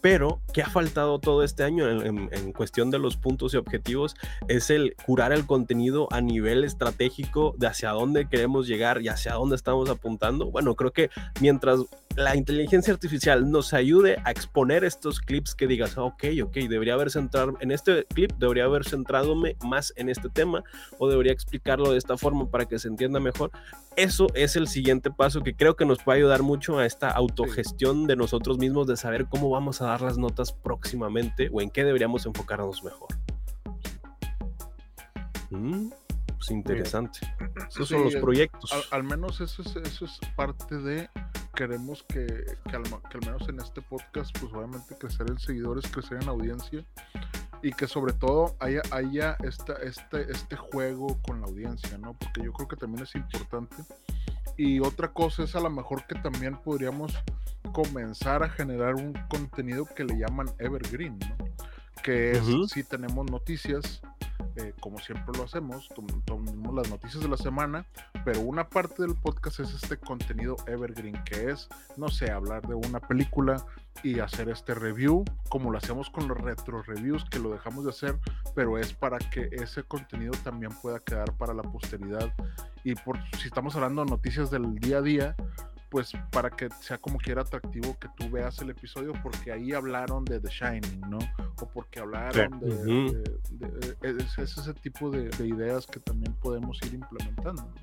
pero 0.00 0.40
que 0.54 0.62
ha 0.62 0.68
faltado 0.70 1.18
todo 1.18 1.42
este 1.42 1.62
año 1.64 1.88
en 1.90 2.52
cuestión 2.52 2.90
de 2.90 2.98
los 2.98 3.16
puntos 3.16 3.54
y 3.54 3.56
objetivos 3.56 4.14
es 4.48 4.70
el 4.70 4.94
curar 5.04 5.32
el 5.32 5.46
contenido 5.46 6.08
a 6.10 6.20
nivel 6.20 6.64
estratégico 6.64 7.54
de 7.58 7.66
hacia 7.66 7.90
dónde 7.90 8.28
queremos 8.28 8.66
llegar 8.66 9.02
y 9.02 9.08
hacia 9.08 9.34
dónde 9.34 9.56
estamos 9.56 9.90
apuntando. 9.90 10.50
Bueno, 10.50 10.74
creo 10.74 10.92
que 10.92 11.10
mientras 11.40 11.80
la 12.16 12.34
inteligencia 12.34 12.94
artificial 12.94 13.50
nos 13.50 13.74
ayude 13.74 14.16
a 14.24 14.30
exponer 14.30 14.84
estos 14.84 15.20
clips 15.20 15.54
que 15.54 15.66
digas, 15.66 15.98
"Ah, 15.98 16.04
ok, 16.04 16.24
ok, 16.44 16.54
debería 16.68 16.94
haber 16.94 17.10
centrado 17.10 17.56
en 17.60 17.70
este 17.70 18.04
clip, 18.06 18.32
debería 18.38 18.64
haber 18.64 18.84
centradome 18.84 19.56
más 19.62 19.92
en 19.96 20.08
este 20.08 20.30
tema 20.30 20.64
o 20.98 21.08
debería 21.08 21.32
explicarlo 21.32 21.92
de 21.92 21.98
esta 21.98 22.16
forma 22.16 22.50
para 22.50 22.64
que 22.64 22.78
se 22.78 22.88
entienda 22.88 23.20
mejor. 23.20 23.50
Eso 23.96 24.28
es 24.34 24.56
el 24.56 24.66
siguiente 24.66 25.10
paso 25.10 25.42
que 25.42 25.54
creo 25.54 25.76
que 25.76 25.84
nos 25.84 26.02
puede 26.02 26.18
ayudar 26.18 26.42
mucho 26.42 26.78
a 26.78 26.86
esta 26.86 27.10
autogestión 27.10 28.06
de 28.06 28.16
nosotros 28.16 28.58
mismos 28.58 28.86
de 28.86 28.96
saber 28.96 29.26
cómo 29.26 29.50
vamos 29.50 29.82
a 29.82 29.86
dar 29.86 30.00
las 30.00 30.16
notas 30.16 30.52
próximamente 30.52 31.50
o 31.52 31.60
en 31.60 31.70
qué 31.70 31.84
deberíamos 31.84 32.24
enfocarnos 32.24 32.82
mejor. 32.82 33.08
Mm, 35.50 35.90
pues 36.36 36.50
interesante. 36.50 37.20
Esos 37.68 37.88
son 37.88 37.98
Sí, 37.98 38.04
los 38.04 38.14
el- 38.14 38.20
proyectos. 38.20 38.72
Al, 38.72 38.82
al 38.90 39.02
menos 39.04 39.40
eso 39.40 39.62
es, 39.62 39.76
eso 39.76 40.04
es 40.04 40.18
parte 40.36 40.76
de 40.76 41.08
queremos 41.54 42.02
que, 42.02 42.26
que, 42.68 42.76
al, 42.76 42.82
que 42.82 43.18
al 43.18 43.26
menos 43.26 43.48
en 43.48 43.58
este 43.60 43.80
podcast, 43.82 44.36
pues 44.38 44.52
obviamente 44.52 44.94
crecer 44.98 45.26
en 45.30 45.38
seguidores, 45.38 45.90
crecer 45.90 46.22
en 46.22 46.28
audiencia 46.28 46.84
y 47.62 47.72
que 47.72 47.86
sobre 47.88 48.12
todo 48.12 48.54
haya, 48.60 48.82
haya 48.90 49.36
esta, 49.42 49.72
este, 49.82 50.30
este 50.30 50.56
juego 50.56 51.18
con 51.22 51.40
la 51.40 51.46
audiencia, 51.46 51.96
¿no? 51.96 52.12
Porque 52.12 52.42
yo 52.44 52.52
creo 52.52 52.68
que 52.68 52.76
también 52.76 53.04
es 53.04 53.14
importante. 53.14 53.76
Y 54.58 54.80
otra 54.80 55.12
cosa 55.12 55.42
es 55.44 55.56
a 55.56 55.60
lo 55.60 55.70
mejor 55.70 56.06
que 56.06 56.14
también 56.16 56.56
podríamos 56.58 57.14
comenzar 57.72 58.42
a 58.42 58.48
generar 58.50 58.94
un 58.94 59.12
contenido 59.28 59.86
que 59.86 60.04
le 60.04 60.18
llaman 60.18 60.48
evergreen, 60.58 61.18
¿no? 61.18 61.36
Que 62.02 62.32
es 62.32 62.42
Ujú. 62.42 62.68
si 62.68 62.84
tenemos 62.84 63.28
noticias, 63.30 64.02
eh, 64.56 64.72
como 64.80 64.98
siempre 64.98 65.36
lo 65.36 65.44
hacemos, 65.44 65.88
tom- 65.94 66.22
tomamos 66.24 66.74
las 66.74 66.90
noticias 66.90 67.22
de 67.22 67.28
la 67.28 67.36
semana, 67.36 67.86
pero 68.24 68.40
una 68.40 68.68
parte 68.68 69.02
del 69.02 69.14
podcast 69.14 69.60
es 69.60 69.74
este 69.74 69.96
contenido 69.98 70.56
evergreen, 70.66 71.22
que 71.24 71.50
es, 71.50 71.68
no 71.96 72.08
sé, 72.08 72.30
hablar 72.30 72.66
de 72.66 72.74
una 72.74 73.00
película 73.00 73.64
y 74.02 74.20
hacer 74.20 74.48
este 74.48 74.74
review, 74.74 75.24
como 75.48 75.70
lo 75.70 75.78
hacemos 75.78 76.10
con 76.10 76.28
los 76.28 76.36
retro 76.38 76.82
reviews, 76.82 77.24
que 77.24 77.38
lo 77.38 77.50
dejamos 77.50 77.84
de 77.84 77.90
hacer, 77.90 78.18
pero 78.54 78.78
es 78.78 78.92
para 78.92 79.18
que 79.18 79.48
ese 79.52 79.82
contenido 79.82 80.32
también 80.44 80.72
pueda 80.82 81.00
quedar 81.00 81.32
para 81.34 81.54
la 81.54 81.62
posteridad. 81.62 82.32
Y 82.84 82.94
por 82.94 83.18
si 83.38 83.48
estamos 83.48 83.74
hablando 83.74 84.04
de 84.04 84.10
noticias 84.10 84.50
del 84.50 84.74
día 84.76 84.98
a 84.98 85.02
día, 85.02 85.36
pues 85.88 86.12
para 86.32 86.50
que 86.50 86.68
sea 86.80 86.98
como 86.98 87.18
quiera 87.18 87.42
atractivo 87.42 87.96
que 87.98 88.08
tú 88.16 88.30
veas 88.30 88.58
el 88.60 88.70
episodio, 88.70 89.12
porque 89.22 89.52
ahí 89.52 89.72
hablaron 89.72 90.24
de 90.24 90.40
The 90.40 90.48
Shining, 90.50 91.00
¿no? 91.08 91.18
O 91.60 91.68
porque 91.68 92.00
hablaron 92.00 92.58
de, 92.60 92.68
de- 93.52 93.68
de- 93.68 94.20
es, 94.24 94.38
es 94.38 94.58
ese 94.58 94.74
tipo 94.74 95.10
de, 95.10 95.28
de 95.30 95.46
ideas 95.48 95.86
que 95.86 96.00
también 96.00 96.34
podemos 96.34 96.78
ir 96.84 96.94
implementando. 96.94 97.62
¿no? 97.62 97.74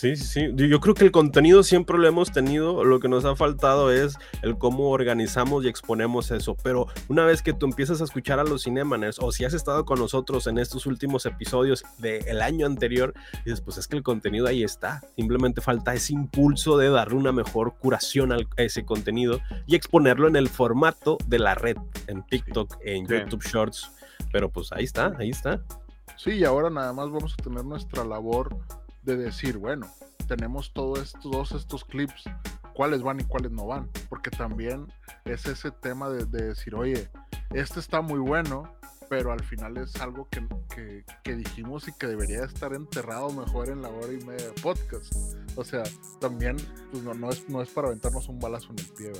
Sí, 0.00 0.16
sí, 0.16 0.24
sí. 0.24 0.50
Yo- 0.54 0.80
creo 0.80 0.94
que 0.94 1.04
el 1.04 1.10
contenido 1.10 1.62
siempre 1.62 1.98
lo 1.98 2.08
hemos 2.08 2.32
tenido. 2.32 2.84
Lo 2.84 3.00
que 3.00 3.08
nos 3.08 3.26
ha 3.26 3.36
faltado 3.36 3.92
es 3.92 4.16
el 4.40 4.56
cómo 4.56 4.88
organizamos 4.90 5.62
y 5.64 5.68
exponemos 5.68 6.30
eso. 6.30 6.56
Pero 6.62 6.86
una 7.08 7.26
vez 7.26 7.42
que 7.42 7.52
tú 7.52 7.66
empiezas 7.66 8.00
a 8.00 8.04
escuchar 8.04 8.38
a 8.40 8.44
los 8.44 8.64
Cinemaners, 8.64 9.18
o 9.20 9.30
si 9.30 9.44
has 9.44 9.52
estado 9.52 9.84
con 9.84 9.98
nosotros 9.98 10.46
en 10.46 10.56
estos 10.56 10.86
últimos 10.86 11.26
episodios 11.26 11.84
del 11.98 12.40
año 12.40 12.64
anterior, 12.64 13.12
dices, 13.44 13.60
pues 13.60 13.76
es 13.76 13.86
que 13.88 13.96
el 13.96 14.02
contenido 14.02 14.46
ahí 14.46 14.62
está. 14.62 15.02
Simplemente 15.16 15.60
falta 15.60 15.92
ese 15.92 16.14
impulso 16.14 16.78
de 16.78 16.88
darle 16.88 17.16
una 17.16 17.32
mejor 17.32 17.74
curación 17.78 18.32
a 18.32 18.38
ese 18.56 18.86
contenido 18.86 19.40
y 19.66 19.74
exponerlo 19.76 20.28
en 20.28 20.36
el 20.36 20.48
formato 20.48 21.18
de 21.26 21.40
la 21.40 21.54
red, 21.54 21.76
en 22.06 22.22
TikTok, 22.24 22.78
en 22.86 23.06
Sí. 23.06 23.14
YouTube 23.18 23.42
Shorts. 23.44 23.92
Pero 24.32 24.48
pues 24.48 24.72
ahí 24.72 24.84
está, 24.84 25.14
ahí 25.18 25.28
está. 25.28 25.60
Sí, 26.16 26.32
y 26.32 26.44
ahora 26.44 26.68
nada 26.70 26.92
más 26.92 27.10
vamos 27.10 27.34
a 27.38 27.42
tener 27.42 27.64
nuestra 27.64 28.04
labor 28.04 28.54
de 29.02 29.16
decir, 29.16 29.58
bueno, 29.58 29.86
tenemos 30.28 30.72
todos 30.72 30.98
estos, 31.00 31.20
todos 31.22 31.52
estos 31.52 31.84
clips, 31.84 32.24
cuáles 32.74 33.02
van 33.02 33.20
y 33.20 33.24
cuáles 33.24 33.50
no 33.52 33.66
van, 33.66 33.88
porque 34.08 34.30
también 34.30 34.86
es 35.24 35.46
ese 35.46 35.70
tema 35.70 36.08
de, 36.10 36.24
de 36.26 36.48
decir, 36.48 36.74
oye, 36.74 37.10
este 37.50 37.80
está 37.80 38.00
muy 38.00 38.18
bueno, 38.20 38.72
pero 39.08 39.32
al 39.32 39.42
final 39.42 39.76
es 39.76 39.96
algo 39.96 40.28
que, 40.30 40.46
que- 40.74 41.04
que 41.24 41.34
dijimos 41.34 41.88
y 41.88 41.92
que 41.92 42.06
debería 42.06 42.44
estar 42.44 42.72
enterrado 42.74 43.30
mejor 43.32 43.68
en 43.68 43.82
la 43.82 43.88
hora 43.88 44.12
y 44.12 44.24
media 44.24 44.46
de 44.46 44.52
podcast. 44.62 45.12
O 45.56 45.64
sea, 45.64 45.82
también 46.20 46.56
pues, 46.92 47.02
no, 47.02 47.12
no 47.14 47.28
es, 47.30 47.48
no 47.48 47.60
es 47.60 47.68
para 47.70 47.88
aventarnos 47.88 48.28
un 48.28 48.38
balazo 48.38 48.70
en 48.72 48.78
el 48.78 48.86
pie. 48.96 49.12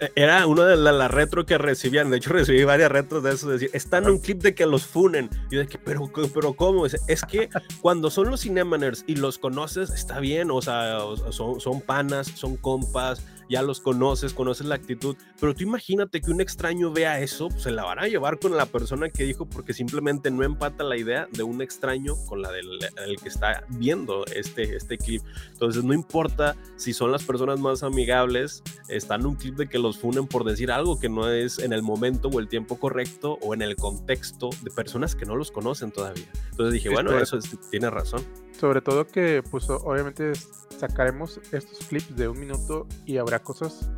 E, 0.00 0.12
Era 0.14 0.46
una 0.46 0.66
de 0.66 0.76
las 0.76 0.94
la 0.94 1.08
retro 1.08 1.46
que 1.46 1.58
recibían. 1.58 2.10
De 2.10 2.16
hecho, 2.16 2.30
recibí 2.30 2.64
varias 2.64 2.90
retros 2.90 3.22
de 3.22 3.32
eso. 3.32 3.48
Decir, 3.48 3.70
está 3.72 3.98
en 3.98 4.08
un 4.08 4.18
clip 4.18 4.42
de 4.42 4.54
que 4.54 4.66
los 4.66 4.86
funen. 4.86 5.30
Y 5.50 5.54
yo 5.54 5.60
de 5.60 5.66
que, 5.66 5.78
pero, 5.78 6.10
pero 6.32 6.54
¿cómo? 6.54 6.86
Es, 6.86 7.00
es 7.06 7.22
que 7.22 7.48
cuando 7.80 8.10
son 8.10 8.30
los 8.30 8.42
Cinemaners 8.42 9.04
y 9.06 9.16
los 9.16 9.38
conoces, 9.38 9.90
está 9.90 10.20
bien. 10.20 10.50
O 10.50 10.62
sea, 10.62 10.98
son, 11.30 11.60
son 11.60 11.80
panas, 11.80 12.28
son 12.28 12.56
compas, 12.56 13.22
ya 13.48 13.62
los 13.62 13.80
conoces, 13.80 14.32
conoces 14.34 14.66
la 14.66 14.74
actitud. 14.74 15.16
Pero 15.40 15.54
tú 15.54 15.62
imagínate 15.62 16.20
que 16.20 16.30
un 16.30 16.40
extraño 16.40 16.92
vea 16.92 17.20
eso, 17.20 17.48
pues, 17.48 17.62
se 17.62 17.70
la 17.70 17.84
van 17.84 17.98
a 17.98 18.08
llevar 18.08 18.38
con 18.38 18.56
la 18.56 18.66
persona 18.66 19.08
que 19.08 19.24
dijo, 19.24 19.46
porque 19.46 19.72
simplemente 19.72 20.30
no 20.30 20.42
empata 20.44 20.84
la 20.84 20.96
idea 20.96 21.28
de 21.32 21.42
un 21.42 21.60
extraño 21.62 22.14
con 22.26 22.42
la 22.42 22.50
del 22.50 22.66
el 23.06 23.16
que 23.16 23.28
está 23.28 23.64
viendo 23.70 24.24
este, 24.34 24.76
este 24.76 24.98
clip. 24.98 25.22
Entonces, 25.52 25.84
no 25.84 25.92
importa 25.94 26.56
si 26.76 26.92
son 26.92 27.12
las 27.12 27.22
personas 27.24 27.60
más 27.60 27.82
amigables, 27.82 28.62
está 28.88 29.16
en 29.16 29.26
un 29.26 29.36
clip 29.36 29.56
de 29.56 29.68
que 29.68 29.78
los 29.78 29.98
funen 29.98 30.26
por 30.26 30.44
decir 30.44 30.70
algo 30.70 30.98
que 30.98 31.08
no 31.08 31.28
es 31.30 31.58
en 31.58 31.72
el 31.72 31.82
momento 31.82 32.28
o 32.28 32.40
el 32.40 32.48
tiempo 32.48 32.78
correcto 32.78 33.38
o 33.42 33.54
en 33.54 33.62
el 33.62 33.76
contexto 33.76 34.50
de 34.62 34.70
personas 34.70 35.14
que 35.14 35.24
no 35.26 35.36
los 35.36 35.50
conocen 35.50 35.90
todavía. 35.90 36.26
Entonces 36.50 36.72
dije, 36.74 36.88
bueno, 36.88 37.10
eso 37.22 37.38
es- 37.38 37.58
tiene 37.70 37.90
razón. 37.90 38.22
Sobre 38.58 38.80
todo 38.80 39.06
que, 39.06 39.42
pues, 39.50 39.68
obviamente 39.68 40.32
sacaremos 40.78 41.40
estos 41.52 41.78
clips 41.86 42.16
de 42.16 42.28
un 42.28 42.38
minuto 42.38 42.86
y 43.04 43.16
habrá 43.18 43.38
cosas 43.40 43.88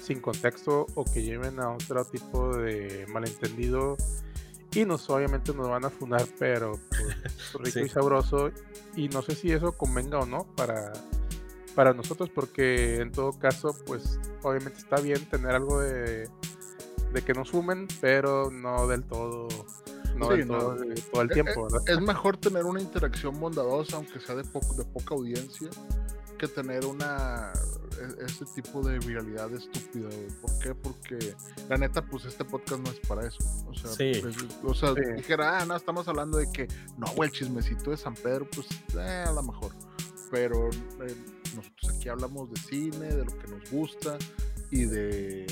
sin 0.00 0.20
contexto 0.20 0.86
o 0.94 1.04
que 1.04 1.22
lleven 1.22 1.58
a 1.60 1.70
otro 1.70 2.04
tipo 2.04 2.56
de 2.56 3.06
malentendido 3.08 3.96
y 4.74 4.84
nos 4.84 5.08
obviamente 5.08 5.54
nos 5.54 5.68
van 5.68 5.84
a 5.84 5.90
funar, 5.90 6.26
pero 6.38 6.72
pues, 6.90 7.54
rico 7.60 7.78
Sí. 7.78 7.80
y 7.84 7.88
sabroso 7.88 8.50
y 8.96 9.08
no 9.08 9.22
sé 9.22 9.34
si 9.34 9.50
eso 9.52 9.72
convenga 9.72 10.18
o 10.18 10.26
no 10.26 10.44
para 10.56 10.92
para 11.74 11.92
nosotros 11.92 12.30
porque 12.32 13.00
en 13.00 13.10
todo 13.10 13.32
caso, 13.32 13.74
pues, 13.86 14.20
obviamente 14.42 14.78
está 14.78 15.00
bien 15.00 15.24
tener 15.28 15.52
algo 15.54 15.80
de 15.80 16.28
de 17.12 17.22
que 17.22 17.32
nos 17.32 17.50
fumen, 17.50 17.86
pero 18.00 18.50
no 18.50 18.86
del 18.88 19.04
todo 19.04 19.48
no 20.16 20.30
Sí, 20.34 20.42
no. 20.44 20.58
todo, 20.58 20.82
el 21.22 21.30
Eh, 21.30 21.34
tiempo, 21.34 21.64
¿verdad? 21.64 21.82
Es 21.88 22.00
mejor 22.00 22.36
tener 22.36 22.64
una 22.64 22.80
interacción 22.80 23.38
bondadosa, 23.40 23.96
aunque 23.96 24.20
sea 24.20 24.34
de, 24.34 24.44
poco, 24.44 24.74
de 24.74 24.84
poca 24.84 25.14
audiencia, 25.14 25.68
que 26.38 26.48
tener 26.48 26.84
una 26.86 27.52
e- 28.00 28.24
ese 28.24 28.44
tipo 28.54 28.82
de 28.82 28.98
viralidad 28.98 29.52
estúpida. 29.52 30.08
güey. 30.08 30.26
¿Por 30.42 30.58
qué? 30.58 30.74
Porque 30.74 31.34
la 31.68 31.76
neta, 31.76 32.04
pues 32.04 32.24
este 32.24 32.44
podcast 32.44 32.80
no 32.82 32.90
es 32.90 32.98
para 33.06 33.26
eso. 33.26 33.38
O 33.68 33.74
sea, 33.74 33.90
Sí. 33.90 34.20
pues, 34.20 34.36
o 34.64 34.74
sea 34.74 34.94
Sí. 34.94 35.12
dijera, 35.16 35.58
ah, 35.60 35.64
no, 35.64 35.76
estamos 35.76 36.08
hablando 36.08 36.38
de 36.38 36.50
que 36.50 36.66
no, 36.98 37.06
güey, 37.14 37.30
el 37.30 37.34
chismecito 37.36 37.90
de 37.92 37.96
San 37.96 38.14
Pedro, 38.14 38.48
pues 38.52 38.66
eh, 38.96 39.24
a 39.26 39.30
lo 39.32 39.42
mejor. 39.44 39.72
Pero 40.30 40.68
eh, 40.70 41.14
nosotros 41.54 41.94
aquí 41.96 42.08
hablamos 42.08 42.50
de 42.50 42.60
cine, 42.62 43.06
de 43.14 43.24
lo 43.24 43.38
que 43.38 43.46
nos 43.46 43.70
gusta 43.70 44.18
y 44.72 44.86
de. 44.86 45.46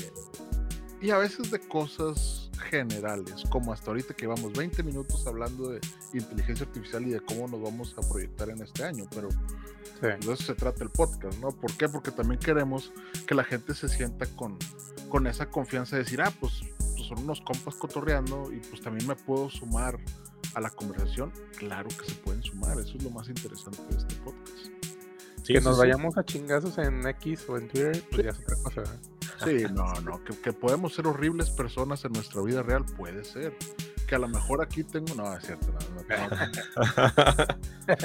Y 1.03 1.11
a 1.11 1.17
veces 1.17 1.51
de 1.51 1.59
cosas 1.59 2.49
generales, 2.69 3.43
como 3.49 3.73
hasta 3.73 3.91
ahorita 3.91 4.13
que 4.13 4.21
llevamos 4.21 4.53
20 4.53 4.83
minutos 4.83 5.27
hablando 5.27 5.69
de 5.69 5.81
inteligencia 6.13 6.65
artificial 6.65 7.05
y 7.05 7.09
de 7.11 7.19
cómo 7.19 7.47
nos 7.49 7.61
vamos 7.61 7.93
a 7.97 8.09
proyectar 8.09 8.49
en 8.49 8.61
este 8.61 8.85
año, 8.85 9.05
pero 9.13 9.27
Sí. 9.29 10.07
de 10.07 10.33
eso 10.33 10.35
se 10.37 10.55
trata 10.55 10.81
el 10.83 10.89
podcast, 10.89 11.37
¿no? 11.39 11.49
¿Por 11.49 11.73
qué? 11.73 11.89
Porque 11.89 12.11
también 12.11 12.39
queremos 12.39 12.93
que 13.27 13.35
la 13.35 13.43
gente 13.43 13.75
se 13.75 13.89
sienta 13.89 14.25
con, 14.27 14.57
con 15.09 15.27
esa 15.27 15.49
confianza 15.49 15.97
de 15.97 16.03
decir, 16.03 16.21
ah, 16.21 16.31
pues, 16.39 16.61
pues 16.77 17.07
son 17.07 17.19
unos 17.19 17.41
compas 17.41 17.75
cotorreando 17.75 18.49
y 18.53 18.59
pues 18.59 18.81
también 18.81 19.05
me 19.05 19.15
puedo 19.15 19.49
sumar 19.49 19.99
a 20.53 20.61
la 20.61 20.69
conversación. 20.69 21.33
Claro 21.57 21.89
que 21.89 22.05
se 22.05 22.15
pueden 22.15 22.41
sumar, 22.43 22.79
eso 22.79 22.97
es 22.97 23.03
lo 23.03 23.09
más 23.09 23.27
interesante 23.27 23.81
de 23.89 23.97
este 23.97 24.15
podcast. 24.23 24.67
Sí, 25.43 25.53
que 25.53 25.59
nos 25.59 25.75
sí. 25.75 25.81
vayamos 25.81 26.17
a 26.17 26.23
chingazos 26.23 26.77
en 26.77 27.05
X 27.05 27.43
o 27.49 27.57
en 27.57 27.67
Twitter, 27.67 28.01
pues 28.09 28.23
ya 28.23 28.29
es 28.29 28.39
otra 28.39 28.55
cosa. 28.63 28.81
¿verdad? 28.81 28.99
Sí, 29.45 29.65
no, 29.73 29.93
no, 30.01 30.23
que, 30.23 30.37
que 30.39 30.53
podemos 30.53 30.93
ser 30.93 31.07
horribles 31.07 31.49
personas 31.49 32.03
en 32.05 32.13
nuestra 32.13 32.41
vida 32.41 32.63
real, 32.63 32.85
puede 32.97 33.23
ser. 33.23 33.57
Que 34.07 34.15
a 34.15 34.19
lo 34.19 34.27
mejor 34.27 34.61
aquí 34.61 34.83
tengo, 34.83 35.13
no, 35.15 35.35
es 35.35 35.45
cierto, 35.45 35.67
no, 35.71 35.79
no, 35.95 36.27
no, 36.29 37.47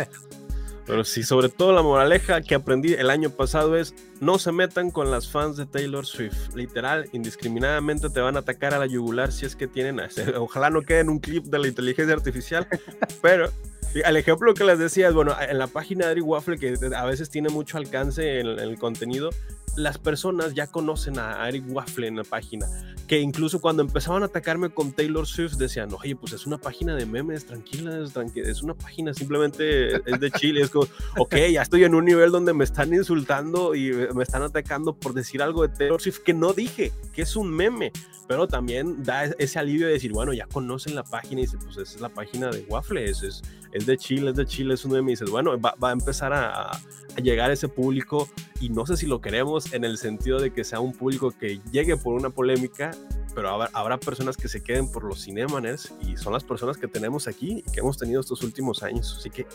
Pero 0.88 1.05
sí, 1.05 1.22
sobre 1.22 1.51
todo 1.51 1.74
la 1.74 1.83
moraleja 1.83 2.40
que 2.40 2.55
aprendí 2.55 2.94
el 2.94 3.11
año 3.11 3.29
pasado 3.29 3.77
es 3.77 3.94
no 4.20 4.38
se 4.38 4.53
metan 4.53 4.90
con 4.90 5.11
las 5.11 5.31
fans 5.31 5.59
de 5.59 5.66
Taylor 5.66 6.07
Swift. 6.07 6.55
Literal, 6.55 7.11
indiscriminadamente 7.12 8.09
te 8.09 8.20
van 8.20 8.37
a 8.37 8.38
atacar 8.38 8.72
a 8.72 8.79
la 8.79 8.87
yugular 8.87 9.31
si 9.31 9.44
es 9.44 9.55
que 9.55 9.68
tienen... 9.68 10.01
Ojalá 10.38 10.70
no 10.70 10.81
quede 10.81 11.01
en 11.01 11.11
un 11.11 11.18
clip 11.18 11.44
de 11.44 11.59
la 11.59 11.68
inteligencia 11.68 12.14
artificial, 12.14 12.66
pero... 13.22 13.51
El 13.94 14.18
ejemplo 14.18 14.53
que 14.53 14.64
les 14.64 14.79
decía 14.79 15.09
es, 15.09 15.14
bueno, 15.14 15.35
en 15.40 15.57
la 15.57 15.66
página 15.66 16.05
de 16.05 16.11
Ari 16.12 16.20
Waffle, 16.20 16.59
que 16.59 16.77
a 16.94 17.05
veces 17.07 17.31
tiene 17.31 17.48
mucho 17.48 17.79
alcance 17.79 18.38
en, 18.38 18.46
en 18.46 18.59
el 18.59 18.79
contenido, 18.79 19.31
las 19.78 19.96
personas 19.96 20.54
ya 20.54 20.66
conocen 20.66 21.18
a 21.18 21.48
Eric 21.48 21.64
Waffle 21.68 22.08
en 22.08 22.16
la 22.16 22.24
página, 22.24 22.66
que 23.06 23.20
incluso 23.20 23.60
cuando 23.60 23.82
empezaban 23.82 24.22
a 24.22 24.26
atacarme 24.26 24.70
con 24.70 24.92
Taylor 24.92 25.26
Swift 25.26 25.54
decían, 25.54 25.88
oye, 26.02 26.16
pues 26.16 26.32
es 26.32 26.46
una 26.46 26.58
página 26.58 26.96
de 26.96 27.06
memes, 27.06 27.46
tranquilas, 27.46 28.12
tranqui 28.12 28.40
es 28.40 28.62
una 28.62 28.74
página 28.74 29.14
simplemente 29.14 29.96
es 29.96 30.20
de 30.20 30.30
Chile, 30.32 30.62
es 30.62 30.70
como, 30.70 30.86
ok, 31.16 31.36
ya 31.52 31.62
estoy 31.62 31.84
en 31.84 31.94
un 31.94 32.04
nivel 32.04 32.32
donde 32.32 32.52
me 32.52 32.64
están 32.64 32.92
insultando 32.92 33.74
y 33.74 33.92
me 34.14 34.24
están 34.24 34.42
atacando 34.42 34.94
por 34.94 35.14
decir 35.14 35.42
algo 35.42 35.66
de 35.66 35.74
Taylor 35.74 36.00
Swift 36.00 36.18
que 36.18 36.34
no 36.34 36.52
dije, 36.52 36.92
que 37.12 37.22
es 37.22 37.36
un 37.36 37.50
meme, 37.50 37.92
pero 38.26 38.46
también 38.48 39.02
da 39.02 39.24
ese 39.24 39.58
alivio 39.58 39.86
de 39.86 39.94
decir, 39.94 40.12
bueno, 40.12 40.32
ya 40.32 40.46
conocen 40.46 40.94
la 40.94 41.04
página 41.04 41.40
y 41.40 41.44
dice, 41.44 41.56
pues 41.56 41.78
esa 41.78 41.94
es 41.94 42.00
la 42.00 42.10
página 42.10 42.50
de 42.50 42.66
Waffle, 42.68 43.04
es, 43.04 43.22
es, 43.22 43.42
es 43.72 43.86
de 43.86 43.96
Chile, 43.96 44.30
es 44.30 44.36
de 44.36 44.44
Chile, 44.44 44.74
es 44.74 44.84
un 44.84 44.92
meme 44.92 45.12
y 45.12 45.14
dices, 45.14 45.30
bueno, 45.30 45.58
va, 45.58 45.74
va 45.82 45.90
a 45.90 45.92
empezar 45.92 46.32
a, 46.32 46.70
a, 46.70 47.20
llegar 47.22 47.50
ese 47.50 47.68
público 47.68 48.28
y 48.60 48.68
no 48.68 48.86
sé 48.86 48.96
si 48.96 49.06
lo 49.06 49.20
queremos 49.20 49.67
en 49.72 49.85
el 49.85 49.98
sentido 49.98 50.40
de 50.40 50.52
que 50.52 50.64
sea 50.64 50.81
un 50.81 50.92
público 50.92 51.31
que 51.31 51.61
llegue 51.70 51.96
por 51.96 52.14
una 52.14 52.31
polémica, 52.31 52.90
pero 53.35 53.50
habrá, 53.50 53.70
habrá 53.72 53.98
personas 53.98 54.37
que 54.37 54.48
se 54.48 54.62
queden 54.62 54.90
por 54.90 55.04
los 55.04 55.24
cinemaners 55.24 55.92
y 56.00 56.16
son 56.16 56.33
las 56.33 56.44
personas 56.44 56.76
que 56.76 56.88
tenemos 56.88 57.28
aquí 57.28 57.62
y 57.66 57.70
que 57.70 57.81
hemos 57.81 57.98
tenido 57.98 58.20
estos 58.20 58.42
últimos 58.42 58.83
años, 58.83 59.16
así 59.18 59.31
que 59.31 59.46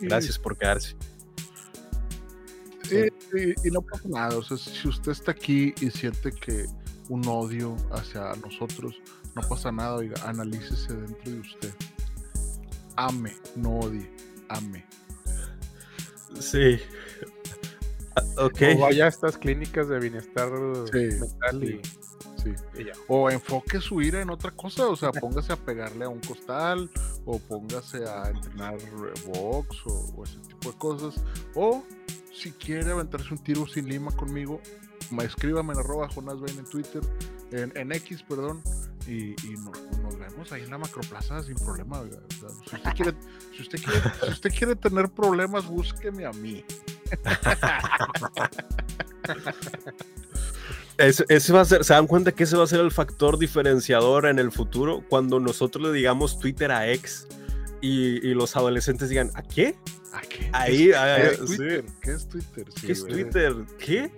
gracias 0.00 0.38
por 0.38 0.56
quedarse. 0.56 0.96
Sí, 2.88 3.08
y, 3.34 3.68
y, 3.68 3.70
no 3.70 3.80
pasa 3.80 4.08
nada, 4.08 4.36
o 4.36 4.42
sea, 4.42 4.56
si 4.56 4.88
usted 4.88 5.12
está 5.12 5.30
aquí 5.30 5.72
y 5.80 5.90
siente 5.90 6.30
que 6.30 6.66
un 7.08 7.26
odio 7.26 7.76
hacia 7.90 8.34
nosotros, 8.36 9.00
no 9.34 9.42
pasa 9.48 9.72
nada, 9.72 9.96
oiga, 9.96 10.14
analícese 10.26 10.94
dentro 10.94 11.32
de 11.32 11.40
usted. 11.40 11.74
Ame, 12.96 13.34
no 13.56 13.78
odie, 13.78 14.10
ame. 14.48 14.84
Sí. 16.38 16.78
O 18.36 18.78
vaya 18.80 19.04
a 19.04 19.08
estas 19.08 19.36
clínicas 19.38 19.88
de 19.88 19.98
bienestar 20.00 20.50
Sí, 20.92 20.98
mental 21.20 21.60
sí, 21.60 21.80
y, 21.80 22.42
sí. 22.42 22.50
y 22.78 22.84
ya. 22.86 22.92
O 23.08 23.30
enfoque 23.30 23.80
su 23.80 24.00
ira 24.02 24.20
en 24.20 24.30
otra 24.30 24.50
cosa, 24.50 24.88
o 24.88 24.96
sea, 24.96 25.12
póngase 25.12 25.52
a 25.52 25.56
pegarle 25.56 26.04
a 26.04 26.08
un 26.08 26.20
costal, 26.20 26.90
o 27.24 27.38
póngase 27.38 28.04
a 28.06 28.28
entrenar 28.30 28.78
box 29.26 29.76
o, 29.86 30.14
o 30.16 30.24
ese 30.24 30.38
tipo 30.40 30.72
de 30.72 30.78
cosas. 30.78 31.22
O 31.54 31.84
si 32.34 32.50
quiere 32.52 32.90
aventarse 32.90 33.32
un 33.32 33.38
tiro 33.38 33.66
sin 33.66 33.88
lima 33.88 34.10
conmigo, 34.12 34.60
ma- 35.10 35.24
escríbame 35.24 35.72
en 35.74 35.78
arroba 35.80 36.08
Jonas 36.08 36.40
Bain 36.40 36.58
en 36.58 36.64
Twitter, 36.64 37.02
en, 37.52 37.72
en 37.76 37.92
X, 37.92 38.22
perdón, 38.22 38.62
y, 39.06 39.32
y 39.46 39.56
nos, 39.58 39.80
nos 40.02 40.18
vemos 40.18 40.50
ahí 40.52 40.62
en 40.62 40.70
la 40.70 40.78
macroplaza 40.78 41.42
sin 41.42 41.56
problema. 41.56 42.00
oiga. 42.00 42.18
O 42.18 42.40
sea, 42.40 42.48
si, 42.50 42.76
usted 42.76 42.92
quiere, 42.94 43.14
si, 43.54 43.62
usted 43.62 43.78
quiere, 43.82 44.00
si 44.24 44.30
usted 44.30 44.50
quiere 44.56 44.76
tener 44.76 45.08
problemas, 45.10 45.66
búsqueme 45.66 46.24
a 46.24 46.32
mí. 46.32 46.64
Ese, 50.98 51.52
va 51.52 51.62
a 51.62 51.64
ser, 51.64 51.84
¿se 51.84 51.94
dan 51.94 52.06
cuenta 52.06 52.32
que 52.32 52.44
ese 52.44 52.56
va 52.56 52.64
a 52.64 52.66
ser 52.66 52.80
el 52.80 52.90
factor 52.90 53.38
diferenciador 53.38 54.26
en 54.26 54.38
el 54.38 54.52
futuro? 54.52 55.02
Cuando 55.08 55.40
nosotros 55.40 55.84
le 55.86 55.92
digamos 55.92 56.38
Twitter 56.38 56.70
a 56.70 56.90
ex 56.90 57.26
y, 57.80 58.26
y 58.26 58.34
los 58.34 58.56
adolescentes 58.56 59.08
digan, 59.08 59.30
¿a 59.34 59.42
qué? 59.42 59.74
¿A 60.12 60.20
qué? 60.20 60.50
Ahí, 60.52 60.90
¿Qué, 60.90 61.26
es 61.26 61.38
sí. 61.38 61.56
Twitter? 61.56 61.84
¿Qué 62.00 62.12
es 62.12 62.28
Twitter? 62.28 62.66
Sí, 62.76 62.86
¿Qué 62.86 62.92
es. 62.92 63.04
Twitter? 63.04 63.54
¿Qué? 63.78 64.10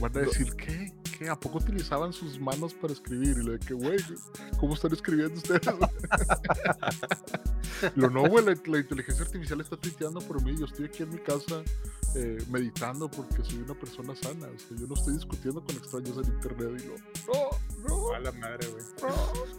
Van 0.00 0.16
a 0.16 0.20
decir, 0.20 0.54
¿qué? 0.54 0.92
¿A 1.26 1.38
poco 1.38 1.58
utilizaban 1.58 2.12
sus 2.12 2.38
manos 2.38 2.74
para 2.74 2.92
escribir? 2.92 3.38
Y 3.38 3.44
lo 3.44 3.52
de 3.52 3.58
que, 3.58 3.74
güey, 3.74 3.98
¿cómo 4.58 4.74
están 4.74 4.92
escribiendo 4.92 5.34
ustedes? 5.34 5.66
lo 7.96 8.10
no, 8.10 8.28
güey, 8.28 8.44
la, 8.44 8.54
la 8.66 8.78
inteligencia 8.78 9.24
artificial 9.24 9.60
está 9.60 9.76
tuiteando 9.76 10.20
por 10.20 10.42
mí. 10.42 10.56
Yo 10.56 10.66
estoy 10.66 10.86
aquí 10.86 11.02
en 11.02 11.10
mi 11.10 11.18
casa 11.18 11.62
eh, 12.14 12.38
meditando 12.50 13.10
porque 13.10 13.42
soy 13.42 13.58
una 13.58 13.74
persona 13.74 14.14
sana. 14.14 14.46
O 14.46 14.58
sea, 14.58 14.76
yo 14.76 14.86
no 14.86 14.94
estoy 14.94 15.14
discutiendo 15.14 15.62
con 15.62 15.76
extraños 15.76 16.16
en 16.18 16.32
internet. 16.32 16.82
Y 16.82 16.86
lo, 16.86 16.94
no, 17.32 17.88
no, 17.88 18.14
A 18.14 18.20
la 18.20 18.32
madre, 18.32 18.68
güey. 18.68 18.84
no. 19.02 19.57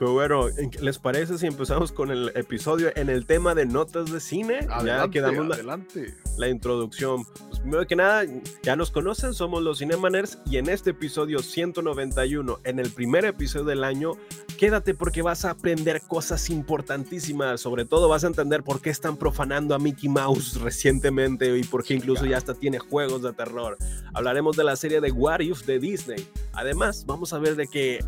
Pero 0.00 0.14
bueno, 0.14 0.46
¿les 0.80 0.98
parece 0.98 1.36
si 1.36 1.46
empezamos 1.46 1.92
con 1.92 2.10
el 2.10 2.32
episodio 2.34 2.90
en 2.96 3.10
el 3.10 3.26
tema 3.26 3.54
de 3.54 3.66
notas 3.66 4.10
de 4.10 4.18
cine? 4.18 4.60
ya 4.66 4.76
Adelante, 4.76 5.10
quedamos 5.10 5.46
la, 5.46 5.54
adelante. 5.56 6.14
la 6.38 6.48
introducción. 6.48 7.26
Pues 7.26 7.60
Primero 7.60 7.86
que 7.86 7.96
nada, 7.96 8.24
ya 8.62 8.76
nos 8.76 8.90
conocen, 8.90 9.34
somos 9.34 9.62
los 9.62 9.80
Cinemaners 9.80 10.38
y 10.46 10.56
en 10.56 10.70
este 10.70 10.92
episodio 10.92 11.40
191, 11.40 12.60
en 12.64 12.78
el 12.78 12.90
primer 12.90 13.26
episodio 13.26 13.66
del 13.66 13.84
año, 13.84 14.12
quédate 14.56 14.94
porque 14.94 15.20
vas 15.20 15.44
a 15.44 15.50
aprender 15.50 16.00
cosas 16.00 16.48
importantísimas. 16.48 17.60
Sobre 17.60 17.84
todo 17.84 18.08
vas 18.08 18.24
a 18.24 18.28
entender 18.28 18.62
por 18.62 18.80
qué 18.80 18.88
están 18.88 19.18
profanando 19.18 19.74
a 19.74 19.78
Mickey 19.78 20.08
Mouse 20.08 20.58
recientemente 20.62 21.54
y 21.58 21.62
por 21.64 21.84
qué 21.84 21.92
incluso 21.92 22.24
ya 22.24 22.38
hasta 22.38 22.54
tiene 22.54 22.78
juegos 22.78 23.20
de 23.22 23.34
terror. 23.34 23.76
Hablaremos 24.14 24.56
de 24.56 24.64
la 24.64 24.76
serie 24.76 25.02
de 25.02 25.12
What 25.12 25.40
If 25.40 25.66
de 25.66 25.78
Disney. 25.78 26.26
Además, 26.54 27.04
vamos 27.04 27.34
a 27.34 27.38
ver 27.38 27.54
de 27.54 27.66
que 27.66 28.02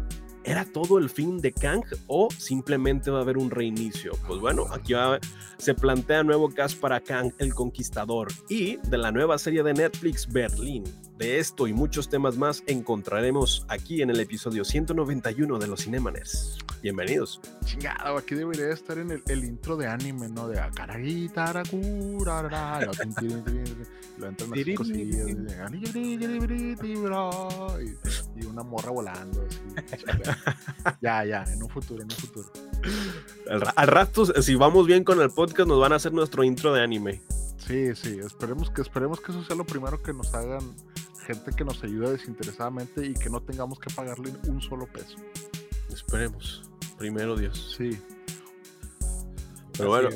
¿Era 0.45 0.65
todo 0.65 0.99
el 0.99 1.09
fin 1.09 1.39
de 1.39 1.53
Kang 1.53 1.85
o 2.09 2.29
simplemente 2.37 3.11
va 3.11 3.19
a 3.19 3.23
haber 3.23 3.39
un 3.39 3.51
reinicio? 3.51 4.13
Pues 4.27 4.41
bueno, 4.41 4.67
aquí 4.73 4.93
se 5.59 5.75
plantea 5.75 6.25
nuevo 6.25 6.51
cast 6.51 6.81
para 6.81 7.01
Kang 7.01 7.33
el 7.39 7.55
Conquistador 7.55 8.29
y 8.49 8.77
de 8.77 8.99
la 8.99 9.13
nueva 9.13 9.39
serie 9.39 9.63
de 9.63 9.73
Netflix 9.73 10.31
Berlín. 10.31 10.83
De 11.17 11.39
esto 11.39 11.69
y 11.69 11.73
muchos 11.73 12.09
temas 12.09 12.37
más 12.37 12.65
encontraremos 12.67 13.65
aquí 13.69 14.03
en 14.03 14.11
el 14.11 14.19
episodio 14.19 14.65
191 14.65 15.59
de 15.61 15.67
los 15.69 15.85
Cinemaners. 15.85 16.59
Bienvenidos. 16.83 17.41
Chingado, 17.65 18.17
aquí 18.17 18.35
debería 18.35 18.71
estar 18.71 18.99
en 18.99 19.13
el, 19.13 19.23
el 19.29 19.45
intro 19.45 19.77
de 19.77 19.87
anime, 19.87 20.29
¿no? 20.29 20.49
De 20.49 20.59
Akaraguita, 20.59 21.53
lo 24.19 24.27
entran 24.27 24.51
las 24.51 24.77
cosillas 24.77 25.27
y, 28.43 28.47
una 28.47 28.63
morra 28.63 28.91
volando. 28.91 29.45
Así, 29.47 30.05
ya, 31.01 31.25
ya, 31.25 31.45
en 31.45 31.63
un 31.63 31.69
futuro, 31.69 32.03
en 32.03 32.11
un 32.11 32.17
futuro. 32.17 32.51
Al, 33.51 33.63
al, 33.75 33.89
rato, 33.89 34.27
si 34.43 34.55
vamos 34.55 34.87
bien 34.87 35.05
con 35.05 35.21
el 35.21 35.31
podcast, 35.31 35.69
nos 35.69 35.81
van 35.81 35.93
a 35.93 35.97
hacer 35.97 36.13
nuestro 36.13 36.45
intro 36.45 36.73
de 36.73 36.83
anime. 36.83 37.23
Sí, 37.57 37.95
sí, 37.95 38.19
esperemos 38.19 38.71
que, 38.71 38.83
esperemos 38.83 39.21
que 39.21 39.33
eso 39.33 39.45
sea 39.45 39.57
lo 39.57 39.65
primero 39.65 40.03
que 40.03 40.13
nos 40.13 40.35
hagan 40.35 40.75
gente 41.23 41.53
que 41.53 41.65
nos 41.65 41.83
ayude 41.83 42.11
desinteresadamente 42.13 43.07
y 43.07 43.15
que 43.15 43.31
no 43.31 43.41
tengamos 43.41 43.79
que 43.79 43.93
pagarle 43.95 44.33
un 44.49 44.61
solo 44.61 44.87
peso. 44.87 45.17
Esperemos. 45.93 46.69
Primero 46.99 47.37
Dios. 47.37 47.75
Sí. 47.77 47.99
Pero 49.77 49.91
bueno. 49.91 50.11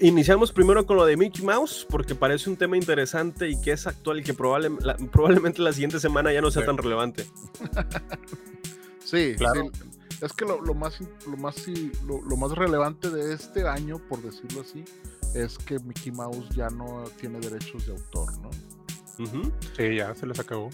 Iniciamos 0.00 0.52
primero 0.52 0.84
con 0.84 0.96
lo 0.96 1.04
de 1.04 1.16
Mickey 1.16 1.44
Mouse, 1.44 1.86
porque 1.88 2.14
parece 2.14 2.50
un 2.50 2.56
tema 2.56 2.76
interesante 2.76 3.48
y 3.48 3.60
que 3.60 3.72
es 3.72 3.86
actual 3.86 4.20
y 4.20 4.22
que 4.24 4.34
probablemente 4.34 5.62
la 5.62 5.72
siguiente 5.72 6.00
semana 6.00 6.32
ya 6.32 6.40
no 6.40 6.50
sea 6.50 6.64
tan 6.64 6.76
relevante. 6.76 7.24
sí, 9.04 9.34
claro. 9.36 9.70
Es 10.20 10.32
que 10.34 10.44
lo, 10.44 10.74
más, 10.74 10.98
lo, 11.26 11.36
más, 11.36 11.66
lo, 12.06 12.20
lo, 12.20 12.36
más 12.36 12.52
relevante 12.52 13.08
de 13.08 13.32
este 13.32 13.66
año, 13.66 13.98
por 13.98 14.20
decirlo 14.20 14.60
así, 14.60 14.84
es 15.34 15.56
que 15.56 15.78
Mickey 15.78 16.12
Mouse 16.12 16.48
ya 16.50 16.68
no 16.68 17.04
tiene 17.18 17.40
derechos 17.40 17.86
de 17.86 17.92
autor, 17.92 18.38
¿no? 18.40 18.50
Sí, 19.76 19.96
ya 19.96 20.14
se 20.14 20.26
les 20.26 20.38
acabó. 20.38 20.70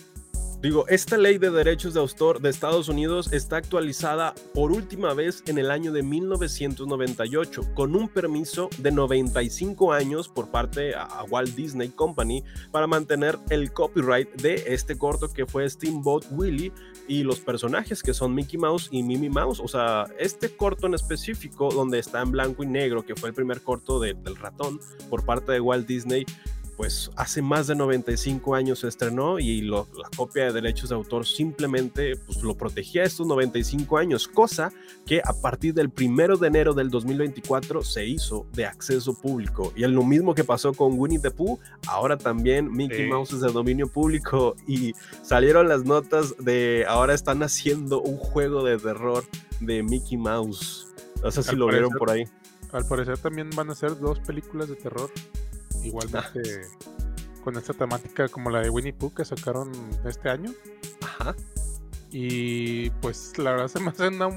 Digo, 0.67 0.85
esta 0.89 1.17
ley 1.17 1.39
de 1.39 1.53
derechos 1.53 1.95
de 1.95 2.01
autor 2.01 2.41
de 2.41 2.51
Estados 2.51 2.89
Unidos 2.89 3.33
está 3.33 3.59
actualizada 3.59 4.35
por 4.53 4.73
última 4.73 5.15
vez 5.15 5.45
en 5.47 5.59
el 5.59 5.71
año 5.71 5.93
de 5.93 6.03
1998 6.03 7.73
con 7.73 7.95
un 7.95 8.09
permiso 8.09 8.69
de 8.79 8.91
95 8.91 9.93
años 9.93 10.29
por 10.29 10.51
parte 10.51 10.97
a 10.97 11.23
Walt 11.31 11.55
Disney 11.55 11.91
Company 11.91 12.43
para 12.73 12.89
mantener 12.89 13.39
el 13.49 13.73
copyright 13.73 14.29
de 14.43 14.65
este 14.67 14.99
corto 14.99 15.33
que 15.33 15.47
fue 15.47 15.71
Steamboat 15.71 16.25
Willie 16.33 16.73
y 17.07 17.23
los 17.23 17.39
personajes 17.39 18.03
que 18.03 18.13
son 18.13 18.35
Mickey 18.35 18.59
Mouse 18.59 18.89
y 18.91 19.05
Mimi 19.05 19.29
Mouse. 19.29 19.61
O 19.61 19.69
sea, 19.69 20.09
este 20.19 20.57
corto 20.57 20.89
en 20.89 20.95
específico 20.95 21.71
donde 21.71 22.01
está 22.01 22.23
en 22.23 22.33
blanco 22.33 22.65
y 22.65 22.67
negro, 22.67 23.07
que 23.07 23.15
fue 23.15 23.29
el 23.29 23.37
primer 23.37 23.61
corto 23.61 24.01
del 24.01 24.35
ratón 24.35 24.81
por 25.11 25.25
parte 25.25 25.53
de 25.53 25.61
Walt 25.61 25.87
Disney, 25.87 26.27
pues 26.77 27.11
hace 27.17 27.41
más 27.41 27.67
de 27.67 27.75
95 27.75 28.55
años 28.55 28.81
se 28.81 28.89
estrenó 28.89 29.39
y 29.39 29.63
la 29.63 29.85
copia 30.15 30.45
de 30.45 30.53
derechos 30.53 30.91
de 30.91 30.95
autor 30.95 31.27
simplemente 31.27 32.17
pues, 32.17 32.43
lo 32.43 32.55
protegía 32.55 33.05
estos 33.05 33.27
95 33.27 33.97
años, 33.97 34.29
cosa 34.29 34.73
que 35.07 35.21
a 35.25 35.33
partir 35.33 35.73
del 35.73 35.91
primero 35.91 36.37
de 36.37 36.49
enero 36.49 36.75
del 36.75 36.91
2024 36.91 37.83
se 37.83 38.07
hizo 38.07 38.47
de 38.53 38.67
acceso 38.67 39.15
público. 39.15 39.73
Y 39.75 39.85
es 39.85 39.91
lo 39.91 40.03
mismo 40.03 40.35
que 40.35 40.45
pasó 40.45 40.75
con 40.75 40.99
Winnie 40.99 41.19
the 41.19 41.31
Pooh, 41.31 41.59
ahora 41.87 42.19
también 42.19 42.71
Mickey 42.71 43.09
Mouse 43.09 43.33
es 43.33 43.41
de 43.41 43.51
dominio 43.51 43.89
público 43.89 44.55
y 44.67 44.93
salieron 45.23 45.69
las 45.69 45.85
notas 45.85 46.35
de 46.39 46.85
ahora 46.89 47.15
están 47.15 47.43
haciendo 47.43 48.03
un 48.03 48.19
juego 48.19 48.65
de 48.65 48.79
terror 48.79 49.25
de 49.61 49.83
Mickey 49.83 50.19
Mouse. 50.19 50.89
No 51.23 51.31
sé 51.31 51.43
si 51.43 51.57
lo 51.57 51.67
vieron 51.69 51.91
por 51.93 52.11
ahí. 52.11 52.25
Al 52.73 52.87
parecer 52.87 53.17
también 53.17 53.49
van 53.57 53.71
a 53.71 53.75
ser 53.75 53.99
dos 53.99 54.19
películas 54.21 54.69
de 54.69 54.77
terror 54.77 55.11
igualmente 55.87 56.63
con 57.45 57.57
esta 57.57 57.73
temática 57.73 58.29
como 58.29 58.51
la 58.51 58.61
de 58.61 58.71
Winnie 58.71 58.93
Pooh 58.93 59.15
que 59.15 59.25
sacaron 59.25 59.71
este 60.05 60.29
año. 60.29 60.53
Ajá. 61.03 61.35
Y 62.11 62.91
pues 63.03 63.37
la 63.39 63.53
verdad 63.53 63.69
se 63.69 63.81
me 63.81 63.91
hace 63.91 64.09
una, 64.09 64.29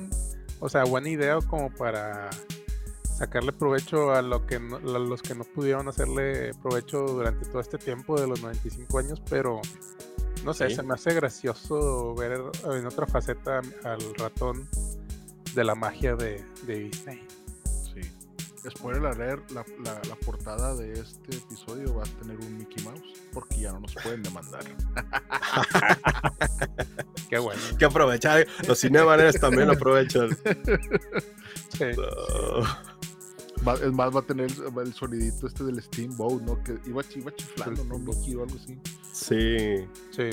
o 0.59 0.69
sea, 0.69 0.83
buena 0.83 1.09
idea 1.09 1.39
como 1.47 1.71
para 1.73 2.29
sacarle 3.19 3.51
provecho 3.51 4.13
a, 4.13 4.21
lo 4.21 4.45
que 4.45 4.59
los 4.59 5.21
que 5.21 5.35
no 5.35 5.43
pudieron 5.43 5.87
hacerle 5.89 6.53
provecho 6.61 6.99
durante 6.99 7.45
todo 7.45 7.59
este 7.59 7.77
tiempo 7.77 8.19
de 8.19 8.27
los 8.27 8.41
95 8.41 8.99
años, 8.99 9.21
pero 9.29 9.61
no 10.45 10.53
sé, 10.53 10.69
se 10.69 10.83
me 10.83 10.93
hace 10.93 11.13
gracioso 11.13 12.15
ver 12.15 12.41
en 12.71 12.85
otra 12.85 13.05
faceta 13.05 13.61
al 13.83 14.15
ratón 14.15 14.67
de 15.53 15.63
la 15.63 15.75
magia 15.75 16.15
de, 16.15 16.43
de 16.65 16.79
Disney. 16.79 17.27
Spoiler 18.69 19.17
leer 19.17 19.41
la, 19.51 19.65
la, 19.83 20.01
la, 20.07 20.15
portada 20.15 20.75
de 20.75 20.93
este 20.93 21.35
episodio 21.35 21.95
va 21.95 22.03
a 22.03 22.21
tener 22.21 22.37
un 22.37 22.57
Mickey 22.57 22.83
Mouse 22.83 23.01
porque 23.33 23.59
ya 23.59 23.71
no 23.71 23.81
nos 23.81 23.93
pueden 23.95 24.23
demandar. 24.23 24.63
Qué 27.29 27.37
bueno. 27.37 27.61
Que 27.77 27.85
aprovechar. 27.85 28.47
Los 28.67 28.79
cinemanes 28.79 29.39
también 29.39 29.67
lo 29.67 29.73
aprovechan. 29.73 30.37
Sí. 31.69 31.85
Va, 33.67 33.73
es 33.75 33.91
más, 33.91 34.15
va 34.15 34.19
a 34.19 34.23
tener 34.23 34.49
el 34.49 34.93
sonidito 34.93 35.47
este 35.47 35.63
del 35.63 35.81
Steamboat, 35.81 36.41
¿no? 36.41 36.63
Que 36.63 36.77
iba, 36.85 37.01
iba 37.15 37.35
chiflando, 37.35 37.83
¿no? 37.85 37.99
Mickey 37.99 38.35
o 38.35 38.43
algo 38.43 38.55
así. 38.55 38.77
Sí. 39.11 39.87
Sí. 40.11 40.29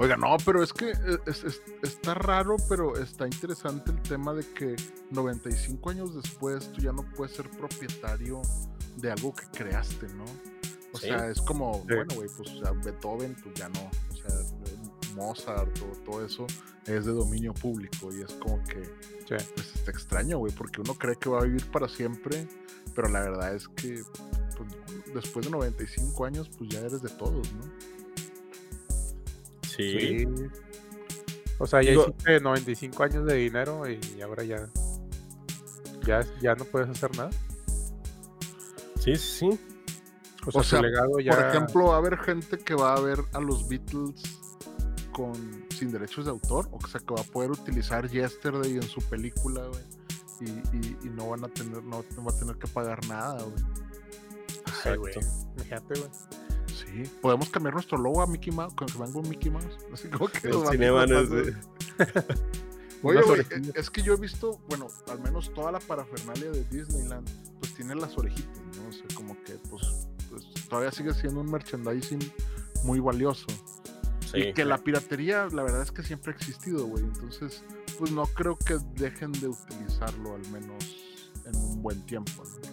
Oiga, 0.00 0.16
no, 0.16 0.34
pero 0.46 0.62
es 0.62 0.72
que 0.72 0.92
eh, 0.92 1.18
es, 1.26 1.44
es, 1.44 1.60
está 1.82 2.14
raro, 2.14 2.56
pero 2.70 2.96
está 2.96 3.26
interesante 3.26 3.90
el 3.90 4.00
tema 4.00 4.32
de 4.32 4.46
que 4.54 4.74
95 5.10 5.90
años 5.90 6.14
después 6.14 6.72
tú 6.72 6.80
ya 6.80 6.90
no 6.90 7.02
puedes 7.02 7.36
ser 7.36 7.50
propietario 7.50 8.40
de 8.96 9.12
algo 9.12 9.34
que 9.34 9.44
creaste, 9.52 10.06
¿no? 10.14 10.24
O 10.94 10.98
sí. 10.98 11.08
sea, 11.08 11.28
es 11.28 11.42
como, 11.42 11.74
sí. 11.86 11.94
bueno, 11.94 12.14
güey, 12.14 12.30
pues 12.34 12.48
o 12.48 12.64
sea, 12.64 12.70
Beethoven, 12.70 13.36
pues 13.42 13.54
ya 13.56 13.68
no. 13.68 13.90
O 14.10 14.16
sea, 14.16 15.14
Mozart 15.14 15.78
o 15.82 15.94
todo 15.98 16.24
eso 16.24 16.46
es 16.86 17.04
de 17.04 17.12
dominio 17.12 17.52
público 17.52 18.08
y 18.10 18.22
es 18.22 18.32
como 18.36 18.64
que, 18.64 18.82
sí. 18.82 19.46
pues 19.54 19.74
está 19.74 19.90
extraño, 19.90 20.38
güey, 20.38 20.54
porque 20.54 20.80
uno 20.80 20.94
cree 20.94 21.16
que 21.16 21.28
va 21.28 21.40
a 21.40 21.44
vivir 21.44 21.70
para 21.70 21.90
siempre, 21.90 22.48
pero 22.94 23.10
la 23.10 23.20
verdad 23.20 23.54
es 23.54 23.68
que 23.68 24.02
pues, 24.56 25.14
después 25.14 25.44
de 25.44 25.52
95 25.52 26.24
años, 26.24 26.48
pues 26.56 26.70
ya 26.70 26.80
eres 26.80 27.02
de 27.02 27.10
todos, 27.10 27.52
¿no? 27.52 27.99
Sí. 29.80 30.18
sí. 30.20 30.26
O 31.58 31.66
sea, 31.66 31.82
ya 31.82 31.90
Digo, 31.90 32.06
hiciste 32.08 32.40
95 32.40 33.02
años 33.02 33.26
de 33.26 33.34
dinero 33.34 33.82
y 33.88 34.20
ahora 34.22 34.42
ya, 34.44 34.66
ya, 36.06 36.20
ya 36.40 36.54
no 36.54 36.64
puedes 36.64 36.88
hacer 36.88 37.14
nada. 37.16 37.30
Sí, 38.98 39.16
sí. 39.16 39.58
O 40.46 40.50
sea, 40.52 40.60
o 40.60 40.64
sea 40.64 40.80
legado 40.80 41.18
ya... 41.20 41.32
por 41.32 41.44
ejemplo, 41.44 41.84
va 41.86 41.94
a 41.94 41.98
haber 41.98 42.16
gente 42.18 42.58
que 42.58 42.74
va 42.74 42.94
a 42.94 43.00
ver 43.00 43.18
a 43.34 43.40
los 43.40 43.68
Beatles 43.68 44.22
con 45.12 45.34
sin 45.70 45.90
derechos 45.90 46.24
de 46.24 46.30
autor, 46.30 46.68
o 46.72 46.86
sea, 46.86 47.00
que 47.00 47.14
va 47.14 47.20
a 47.20 47.24
poder 47.24 47.50
utilizar 47.50 48.08
Yesterday 48.08 48.72
en 48.76 48.82
su 48.82 49.00
película, 49.02 49.66
güey. 49.66 49.82
Y, 50.40 50.76
y, 50.76 50.98
y, 51.02 51.08
no 51.10 51.28
van 51.28 51.44
a 51.44 51.48
tener, 51.48 51.82
no, 51.82 52.02
no, 52.16 52.24
va 52.24 52.32
a 52.32 52.38
tener 52.38 52.56
que 52.56 52.66
pagar 52.68 53.06
nada, 53.06 53.42
güey. 53.42 53.64
Ay, 54.84 54.96
güey. 54.96 55.14
Fíjate, 55.56 56.00
güey. 56.00 56.10
Sí, 56.90 57.10
podemos 57.20 57.48
cambiar 57.50 57.74
nuestro 57.74 57.98
logo 57.98 58.22
a 58.22 58.26
Mickey 58.26 58.52
Mouse, 58.52 58.74
con 58.74 58.88
que 58.88 58.98
venga 58.98 59.18
un 59.18 59.28
Mickey 59.28 59.50
Mouse. 59.50 59.78
Así 59.92 60.08
como 60.08 60.28
que 60.28 60.48
el 60.48 60.66
cinema 60.70 61.04
es 61.04 61.30
de... 61.30 61.56
Oye, 63.02 63.22
güey, 63.22 63.42
es 63.74 63.88
que 63.88 64.02
yo 64.02 64.12
he 64.12 64.16
visto, 64.16 64.60
bueno, 64.68 64.88
al 65.08 65.20
menos 65.20 65.52
toda 65.54 65.72
la 65.72 65.78
parafernalia 65.78 66.50
de 66.50 66.64
Disneyland, 66.64 67.26
pues 67.58 67.74
tiene 67.74 67.94
las 67.94 68.16
orejitas, 68.18 68.60
¿no? 68.76 68.88
O 68.88 68.92
sea, 68.92 69.06
como 69.14 69.42
que, 69.44 69.54
pues, 69.70 70.08
pues 70.28 70.46
todavía 70.68 70.92
sigue 70.92 71.14
siendo 71.14 71.40
un 71.40 71.50
merchandising 71.50 72.20
muy 72.84 73.00
valioso. 73.00 73.46
Sí, 74.30 74.38
y 74.38 74.52
que 74.52 74.62
sí. 74.62 74.68
la 74.68 74.76
piratería, 74.78 75.48
la 75.50 75.62
verdad 75.62 75.82
es 75.82 75.92
que 75.92 76.02
siempre 76.02 76.32
ha 76.32 76.36
existido, 76.36 76.86
güey. 76.86 77.02
Entonces, 77.02 77.64
pues 77.98 78.12
no 78.12 78.26
creo 78.26 78.56
que 78.58 78.78
dejen 78.96 79.32
de 79.32 79.48
utilizarlo, 79.48 80.34
al 80.34 80.46
menos 80.50 80.84
en 81.46 81.56
un 81.56 81.82
buen 81.82 82.04
tiempo, 82.04 82.44
¿no? 82.44 82.69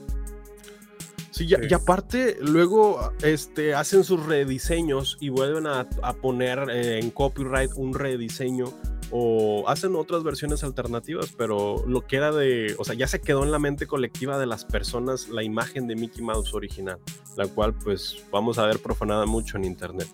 Sí, 1.38 1.46
y, 1.48 1.70
y, 1.70 1.74
aparte, 1.74 2.38
luego 2.42 3.12
este, 3.22 3.74
hacen 3.76 4.04
sus 4.04 4.26
rediseños 4.26 5.18
y 5.20 5.30
vuelven 5.30 5.68
a, 5.68 5.88
a 6.02 6.14
poner 6.14 6.70
eh, 6.70 7.00
en 7.00 7.12
copyright 7.12 7.72
un 7.76 7.94
rediseño 7.94 8.66
o 9.12 9.64
hacen 9.70 9.96
otras 9.96 10.24
versiones 10.24 10.64
alternativas, 10.66 11.34
pero 11.38 11.86
lo 11.88 12.06
que 12.06 12.18
era 12.18 12.32
de, 12.34 12.76
o 12.78 12.84
sea, 12.84 12.94
ya 12.94 13.08
se 13.08 13.22
quedó 13.22 13.44
en 13.44 13.52
la 13.52 13.60
mente 13.60 13.88
colectiva 13.88 14.38
de 14.38 14.46
las 14.46 14.66
personas 14.66 15.30
la 15.30 15.44
imagen 15.44 15.88
de 15.88 15.96
Mickey 15.96 16.22
Mouse 16.22 16.54
original, 16.54 17.00
la 17.38 17.48
cual 17.48 17.74
pues 17.74 18.18
vamos 18.32 18.58
a 18.58 18.66
ver 18.66 18.80
profanada 18.80 19.26
mucho 19.26 19.56
en 19.58 19.64
internet. 19.64 20.08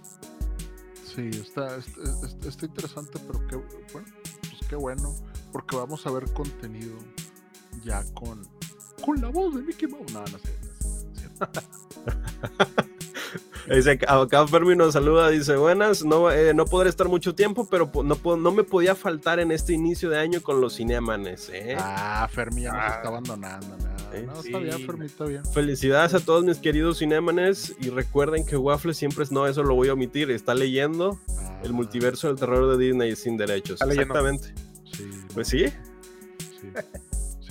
Sí, 1.03 1.29
está, 1.33 1.77
está, 1.77 2.01
está- 2.27 2.47
está 2.49 2.65
interesante, 2.65 3.19
pero 3.27 3.39
qué 3.47 3.55
bueno, 3.93 4.07
pues 4.41 4.69
qué 4.69 4.75
bueno, 4.75 5.15
porque 5.51 5.75
vamos 5.75 6.05
a 6.05 6.11
ver 6.11 6.31
contenido 6.33 6.95
ya 7.83 8.03
con, 8.13 8.41
con 9.03 9.19
la 9.21 9.29
voz 9.29 9.55
de 9.55 9.61
Mickey 9.63 9.87
Mouse. 9.87 10.11
No 10.13 10.21
no 10.21 10.27
sé, 10.27 10.39
cierto. 10.39 10.62
Dice, 13.73 13.97
acá 14.07 14.45
Fermi 14.45 14.75
nos 14.75 14.91
saluda, 14.93 15.29
dice, 15.29 15.55
buenas, 15.55 16.03
no, 16.03 16.29
eh, 16.29 16.53
no 16.53 16.65
podré 16.65 16.89
estar 16.89 17.07
mucho 17.07 17.33
tiempo, 17.33 17.65
pero 17.71 17.89
no, 18.03 18.15
puedo- 18.17 18.35
no 18.35 18.51
me 18.51 18.63
podía 18.63 18.93
faltar 18.93 19.39
en 19.39 19.51
este 19.53 19.71
inicio 19.71 20.09
de 20.09 20.19
año 20.19 20.41
con 20.41 20.59
los 20.59 20.73
cinemanes, 20.75 21.49
¿eh? 21.53 21.77
Ah, 21.79 22.27
Fermi 22.29 22.63
ya 22.63 22.73
nos 22.73 22.81
Ah. 22.81 22.95
está 22.97 23.07
abandonando. 23.07 23.67
No, 23.77 24.13
Eh, 24.13 24.23
no, 24.27 24.33
está 24.41 24.57
bien. 24.59 24.85
Fermi, 24.85 25.05
está 25.05 25.23
bien. 25.25 25.45
Felicidades 25.45 26.13
a 26.13 26.19
todos 26.19 26.43
mis 26.43 26.57
queridos 26.57 26.97
cinemanes 26.97 27.73
y 27.79 27.89
recuerden 27.89 28.45
que 28.45 28.57
Waffle 28.57 28.93
siempre 28.93 29.23
es, 29.23 29.31
no, 29.31 29.47
eso 29.47 29.63
lo 29.63 29.75
voy 29.75 29.87
a 29.87 29.93
omitir, 29.93 30.29
está 30.29 30.53
leyendo 30.53 31.17
el 31.63 31.69
Ah, 31.69 31.73
multiverso 31.73 32.27
del 32.27 32.35
terror 32.35 32.69
de 32.77 32.85
Disney 32.85 33.15
sin 33.15 33.37
derechos. 33.37 33.81
Está. 33.81 33.85
Exactamente. 33.93 34.53
Sí, 34.91 35.09
Pues 35.33 35.47
sí, 35.47 35.67
sí. 35.69 36.67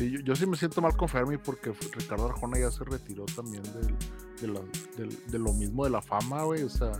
Sí, 0.03 0.11
yo, 0.11 0.19
yo 0.21 0.35
sí 0.37 0.47
me 0.47 0.57
siento 0.57 0.81
mal 0.81 0.97
con 0.97 1.09
Fermi 1.09 1.37
porque 1.39 1.73
Ricardo 1.93 2.27
Arjona 2.27 2.59
ya 2.59 2.71
se 2.71 2.83
retiró 2.85 3.25
también 3.27 3.63
del, 3.63 3.95
de, 4.41 4.49
la- 4.49 4.61
del- 4.97 5.27
de 5.31 5.39
lo 5.39 5.53
mismo 5.53 5.85
de 5.85 5.91
la 5.91 6.03
fama, 6.03 6.43
güey. 6.43 6.63
O 6.65 6.69
sea, 6.71 6.91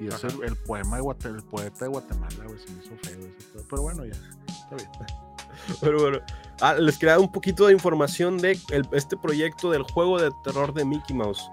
y 0.00 0.06
es 0.06 0.22
el, 0.24 0.44
el 0.44 0.56
poema 0.56 0.96
de 0.96 1.02
Guate- 1.02 1.28
el 1.34 1.42
poeta 1.42 1.86
de 1.86 1.88
Guatemala, 1.90 2.44
güey, 2.46 2.58
se 2.58 2.70
me 2.72 2.84
hizo 2.84 2.96
feo 3.02 3.18
pedo, 3.18 3.64
Pero 3.68 3.82
bueno, 3.82 4.04
ya, 4.04 4.12
está 4.12 4.76
bien. 4.76 4.90
pero 5.80 6.00
bueno. 6.00 6.18
Ah, 6.60 6.74
les 6.74 6.96
quería 6.98 7.12
dar 7.14 7.20
un 7.20 7.32
poquito 7.32 7.66
de 7.66 7.72
información 7.72 8.38
de 8.38 8.58
el- 8.70 8.88
este 8.92 9.16
proyecto 9.16 9.70
del 9.70 9.82
juego 9.82 10.20
de 10.20 10.30
terror 10.44 10.72
de 10.72 10.84
Mickey 10.84 11.16
Mouse. 11.16 11.50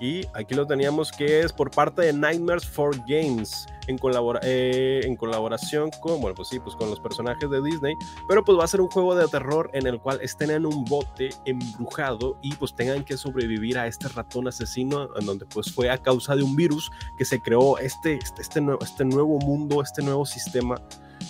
Y 0.00 0.22
aquí 0.32 0.54
lo 0.54 0.66
teníamos 0.66 1.12
que 1.12 1.40
es 1.40 1.52
por 1.52 1.70
parte 1.70 2.00
de 2.02 2.12
Nightmares 2.14 2.66
for 2.66 2.96
Games 3.06 3.66
en, 3.86 3.98
colabora- 3.98 4.40
eh, 4.42 5.00
en 5.04 5.14
colaboración 5.14 5.90
con, 6.00 6.20
bueno, 6.22 6.34
pues 6.34 6.48
sí, 6.48 6.58
pues 6.58 6.74
con 6.74 6.88
los 6.88 6.98
personajes 7.00 7.50
de 7.50 7.60
Disney, 7.60 7.94
pero 8.26 8.42
pues 8.42 8.58
va 8.58 8.64
a 8.64 8.66
ser 8.66 8.80
un 8.80 8.88
juego 8.88 9.14
de 9.14 9.28
terror 9.28 9.70
en 9.74 9.86
el 9.86 10.00
cual 10.00 10.18
estén 10.22 10.50
en 10.52 10.64
un 10.64 10.84
bote 10.86 11.28
embrujado 11.44 12.38
y 12.40 12.54
pues 12.54 12.74
tengan 12.74 13.04
que 13.04 13.18
sobrevivir 13.18 13.76
a 13.78 13.86
este 13.86 14.08
ratón 14.08 14.48
asesino 14.48 15.08
en 15.18 15.26
donde 15.26 15.44
pues 15.44 15.70
fue 15.70 15.90
a 15.90 15.98
causa 15.98 16.34
de 16.34 16.42
un 16.44 16.56
virus 16.56 16.90
que 17.18 17.26
se 17.26 17.40
creó 17.42 17.76
este, 17.78 18.14
este, 18.22 18.40
este, 18.40 18.62
nue- 18.62 18.82
este 18.82 19.04
nuevo 19.04 19.38
mundo, 19.40 19.82
este 19.82 20.00
nuevo 20.02 20.24
sistema 20.24 20.76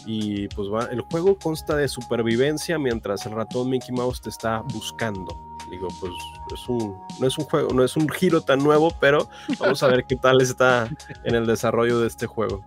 y 0.06 0.46
pues 0.48 0.68
el 0.92 1.00
juego 1.10 1.36
consta 1.36 1.74
de 1.74 1.88
supervivencia 1.88 2.78
mientras 2.78 3.26
el 3.26 3.32
ratón 3.32 3.68
Mickey 3.68 3.92
Mouse 3.94 4.20
te 4.22 4.28
está 4.28 4.62
buscando. 4.72 5.49
Digo, 5.70 5.88
pues 6.00 6.12
es 6.52 6.68
un, 6.68 6.98
no 7.20 7.26
es 7.26 7.38
un 7.38 7.44
juego, 7.44 7.72
no 7.72 7.84
es 7.84 7.96
un 7.96 8.08
giro 8.08 8.40
tan 8.42 8.58
nuevo, 8.58 8.90
pero 9.00 9.28
vamos 9.58 9.82
a 9.82 9.86
ver 9.88 10.04
qué 10.06 10.16
tal 10.16 10.40
está 10.40 10.88
en 11.24 11.34
el 11.34 11.46
desarrollo 11.46 12.00
de 12.00 12.08
este 12.08 12.26
juego. 12.26 12.60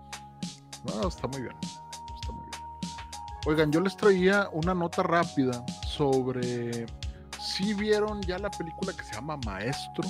No, 0.85 1.07
está 1.07 1.27
muy 1.27 1.41
bien. 1.41 1.55
Está 2.15 2.31
muy 2.31 2.43
bien. 2.45 2.61
Oigan, 3.45 3.71
yo 3.71 3.81
les 3.81 3.95
traía 3.97 4.49
una 4.53 4.73
nota 4.73 5.03
rápida 5.03 5.63
sobre 5.87 6.85
si 7.41 7.73
vieron 7.73 8.21
ya 8.21 8.39
la 8.39 8.49
película 8.49 8.93
que 8.93 9.03
se 9.03 9.13
llama 9.15 9.37
Maestro. 9.45 10.07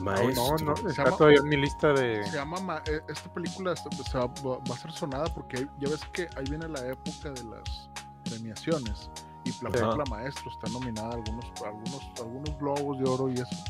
Maestro. 0.00 0.56
No, 0.64 0.74
no, 0.82 0.88
está 0.88 1.04
todavía 1.16 1.38
en 1.40 1.48
mi 1.48 1.56
lista 1.56 1.92
de. 1.92 2.24
Se 2.26 2.36
llama 2.36 2.60
Ma- 2.60 2.82
eh, 2.86 3.00
esta 3.08 3.32
película 3.32 3.74
se- 3.76 3.88
va, 4.14 4.58
a 4.74 4.78
ser 4.78 4.92
sonada 4.92 5.24
porque 5.34 5.66
ya 5.80 5.88
ves 5.88 6.00
que 6.12 6.28
ahí 6.36 6.44
viene 6.48 6.68
la 6.68 6.80
época 6.86 7.30
de 7.30 7.44
las 7.44 7.90
premiaciones 8.24 9.10
y 9.48 9.64
la 9.64 9.70
Ajá. 9.88 10.04
Maestro 10.10 10.50
está 10.50 10.68
nominada 10.70 11.10
a 11.10 11.14
algunos 11.14 11.44
algunos 11.64 12.00
algunos 12.20 12.58
globos 12.58 12.98
de 12.98 13.08
oro 13.08 13.28
y 13.30 13.34
eso. 13.34 13.64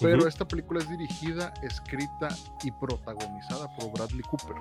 Pero 0.00 0.18
Ujú. 0.18 0.26
esta 0.28 0.46
película 0.46 0.80
es 0.80 0.88
dirigida, 0.88 1.52
escrita 1.62 2.28
y 2.64 2.70
protagonizada 2.70 3.68
por 3.76 3.92
Bradley 3.92 4.22
Cooper. 4.22 4.56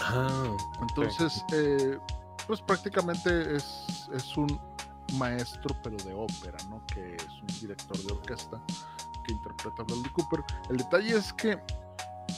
Ah, 0.00 0.56
Entonces, 0.80 1.44
eh, 1.52 1.98
pues 2.46 2.60
prácticamente 2.62 3.56
es, 3.56 4.08
es 4.12 4.36
un 4.36 4.60
maestro, 5.14 5.76
pero 5.82 5.96
de 5.98 6.14
ópera, 6.14 6.58
¿no? 6.68 6.84
Que 6.86 7.14
es 7.16 7.28
un 7.40 7.46
director 7.60 7.96
de 7.98 8.12
orquesta 8.12 8.60
que 9.24 9.32
interpreta 9.32 9.82
a 9.82 9.84
Bradley 9.84 10.10
Cooper. 10.12 10.44
El 10.70 10.78
detalle 10.78 11.16
es 11.16 11.32
que 11.34 11.60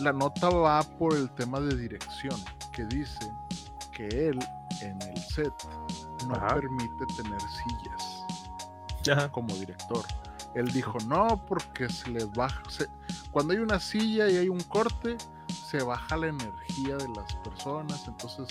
la 0.00 0.12
nota 0.12 0.50
va 0.50 0.82
por 0.82 1.14
el 1.14 1.30
tema 1.36 1.60
de 1.60 1.74
dirección, 1.76 2.38
que 2.72 2.84
dice 2.86 3.32
que 3.92 4.08
él 4.28 4.38
en 4.82 5.00
el 5.02 5.16
set 5.18 5.54
no 6.27 6.35
Ajá. 6.37 6.55
permite 6.55 7.07
tener 7.16 7.41
sillas 7.41 8.25
Ajá. 9.11 9.31
como 9.33 9.55
director. 9.55 10.05
Él 10.55 10.66
dijo, 10.72 10.97
no, 11.07 11.45
porque 11.47 11.89
se 11.89 12.11
les 12.11 12.31
baja, 12.33 12.62
se- 12.68 12.89
cuando 13.33 13.53
hay 13.55 13.59
una 13.59 13.81
silla 13.81 14.29
y 14.31 14.37
hay 14.37 14.49
un 14.49 14.61
corte, 14.61 15.16
se 15.68 15.83
baja 15.83 16.16
la 16.16 16.29
energía 16.29 16.97
de 16.97 17.09
las 17.09 17.35
personas, 17.43 18.07
entonces, 18.07 18.47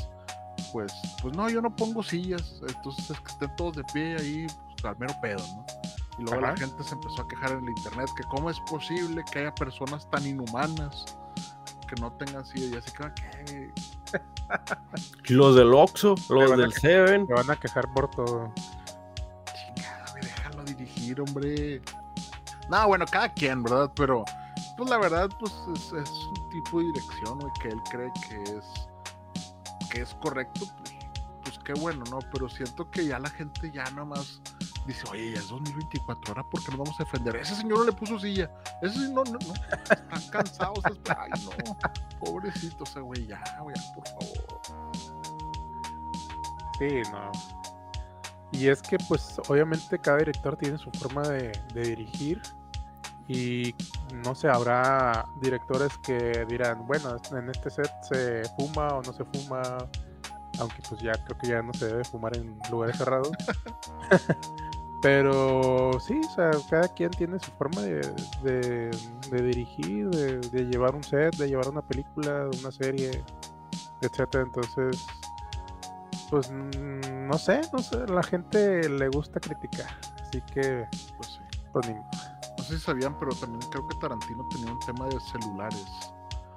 pues, 0.74 0.92
pues 1.22 1.36
no, 1.36 1.50
yo 1.50 1.62
no 1.62 1.74
pongo 1.74 2.04
sillas, 2.04 2.60
entonces 2.68 3.10
es 3.12 3.20
que 3.22 3.32
estén 3.32 3.56
todos 3.56 3.78
de 3.78 3.84
pie 3.86 4.18
ahí, 4.20 4.48
pues, 4.74 4.86
al 4.86 4.98
mero 5.00 5.14
pedo, 5.22 5.40
¿no? 5.56 5.66
Y 6.20 6.24
luego 6.24 6.42
la 6.42 6.56
gente 6.58 6.84
se 6.84 6.94
empezó 6.94 7.22
a 7.24 7.28
quejar 7.28 7.52
en 7.54 7.64
el 7.64 7.70
internet 7.70 8.10
que 8.16 8.24
cómo 8.24 8.50
es 8.50 8.60
posible 8.70 9.24
que 9.32 9.40
haya 9.40 9.56
personas 9.56 10.08
tan 10.12 10.28
inhumanas 10.28 11.06
que 11.88 11.96
no 12.02 12.12
tengan 12.14 12.46
silla, 12.46 12.76
y 12.76 12.78
así 12.78 12.92
que, 12.92 13.14
¿qué? 13.16 13.74
Los 15.30 15.55
del 15.55 15.74
Oxxo, 15.74 16.16
los 16.30 16.57
del 16.57 16.74
Seven. 16.74 17.26
Me 17.28 17.36
van 17.36 17.49
a 17.49 17.55
quejar 17.55 17.91
por 17.93 18.09
todo. 18.11 18.53
Chingada, 19.53 20.14
déjalo 20.22 20.64
dirigir, 20.64 21.22
hombre. 21.22 21.82
No, 22.70 22.88
bueno, 22.88 23.05
cada 23.09 23.32
quien, 23.34 23.64
¿verdad? 23.64 23.91
Pero, 23.95 24.24
pues 24.78 24.89
la 24.89 24.97
verdad, 24.97 25.30
pues 25.39 25.53
es, 25.76 25.93
es 25.93 26.09
un 26.09 26.49
tipo 26.49 26.80
de 26.80 26.86
dirección, 26.86 27.39
güey, 27.39 27.51
que 27.61 27.68
él 27.70 27.82
cree 27.91 28.11
que 28.28 28.43
es, 28.43 29.89
que 29.89 30.01
es 30.01 30.16
correcto, 30.22 30.66
pues, 30.78 30.95
pues 31.43 31.59
qué 31.66 31.74
bueno, 31.74 32.03
¿no? 32.09 32.20
Pero 32.32 32.49
siento 32.49 32.89
que 32.89 33.05
ya 33.05 33.20
la 33.20 33.30
gente 33.30 33.72
ya 33.72 33.84
nomás 33.91 34.41
dice, 34.86 35.04
oye, 35.12 35.32
ya 35.34 35.40
es 35.40 35.48
2024, 35.50 36.22
ahora 36.34 36.44
¿por 36.50 36.62
qué 36.64 36.70
nos 36.72 36.80
vamos 36.80 37.00
a 37.00 37.04
defender? 37.04 37.36
Ese 37.38 37.56
señor 37.56 37.80
no 37.80 37.84
le 37.86 37.92
puso 37.94 38.20
silla, 38.20 38.50
ese 38.82 38.94
señor 38.96 39.30
no, 39.30 39.40
no, 39.40 39.40
no, 39.48 39.54
están 39.54 40.30
cansados, 40.32 40.80
es- 40.86 41.16
ay, 41.18 41.32
no, 41.66 41.78
pobrecito 42.20 42.84
ese 42.84 43.00
güey, 43.00 43.28
ya, 43.28 43.42
güey, 43.62 43.76
por 43.96 44.08
favor. 44.08 44.62
Sí, 46.80 47.02
no. 47.12 47.32
Y 48.52 48.68
es 48.68 48.82
que, 48.82 48.98
pues, 49.08 49.40
obviamente 49.48 49.98
cada 50.00 50.18
director 50.18 50.56
tiene 50.58 50.78
su 50.78 50.92
forma 50.92 51.24
de, 51.24 51.52
de 51.74 51.82
dirigir. 51.82 52.42
Y 53.28 53.74
no 54.26 54.36
sé, 54.36 54.50
habrá 54.50 55.26
directores 55.42 55.98
que 56.00 56.46
dirán, 56.50 56.86
bueno, 56.86 57.16
en 57.32 57.50
este 57.50 57.70
set 57.70 57.90
se 58.04 58.44
fuma 58.58 58.90
o 58.90 59.02
no 59.02 59.14
se 59.14 59.24
fuma. 59.26 59.62
Aunque 60.60 60.84
pues 60.88 61.02
ya 61.02 61.14
creo 61.14 61.38
que 61.40 61.48
ya 61.48 61.62
no 61.64 61.74
se 61.74 61.88
debe 61.88 62.04
fumar 62.04 62.36
en 62.38 62.60
lugares 62.70 62.98
cerrados. 62.98 63.32
Pero 65.04 65.99
sí, 65.99 66.20
o 66.26 66.34
sea, 66.34 66.51
cada 66.70 66.88
quien 66.88 67.12
tiene 67.12 67.38
su 67.38 67.51
forma 67.51 67.82
de, 67.82 67.99
de- 68.41 68.89
de 69.30 69.41
dirigir, 69.43 70.10
de, 70.10 70.38
de 70.39 70.64
llevar 70.64 70.95
un 70.95 71.04
set, 71.04 71.36
de 71.36 71.49
llevar 71.49 71.68
una 71.68 71.82
película, 71.82 72.47
una 72.62 72.72
serie, 72.72 73.22
etcétera. 74.01 74.45
Entonces, 74.45 75.06
pues 76.30 76.49
mm, 76.49 77.28
no 77.28 77.38
sé, 77.38 77.62
no 77.74 77.80
sé, 77.80 77.97
a 77.97 78.06
la 78.14 78.24
gente 78.24 78.88
le 78.89 79.10
gusta 79.10 79.39
criticar, 79.41 79.89
así 80.22 80.41
que 80.54 80.88
Pues 81.18 81.28
sí. 81.34 81.39
pues 81.74 81.88
ni. 81.89 81.95
No 82.58 82.64
sé 82.64 82.78
si 82.78 82.84
sabían, 82.86 83.20
pero 83.20 83.36
también 83.36 83.60
creo 83.72 83.86
que 83.89 83.97
Tarantino 83.97 84.47
tenía 84.49 84.72
un 84.72 84.80
tema 84.80 85.06
de 85.10 85.20
celulares. 85.20 85.86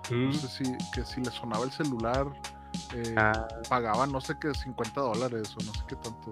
Mm. 0.09 0.27
No 0.27 0.33
sé 0.33 0.47
si, 0.49 0.77
que 0.95 1.05
si 1.05 1.21
le 1.21 1.33
sonaba 1.33 1.65
el 1.65 1.73
celular, 1.73 2.29
eh, 2.95 3.13
Ah. 3.19 3.49
pagaban 3.69 4.13
no 4.13 4.21
sé 4.21 4.39
qué, 4.39 4.55
50 4.55 5.01
dólares 5.01 5.53
o 5.61 5.65
no 5.65 5.75
sé 5.75 5.81
qué 5.89 5.97
tanto. 5.97 6.31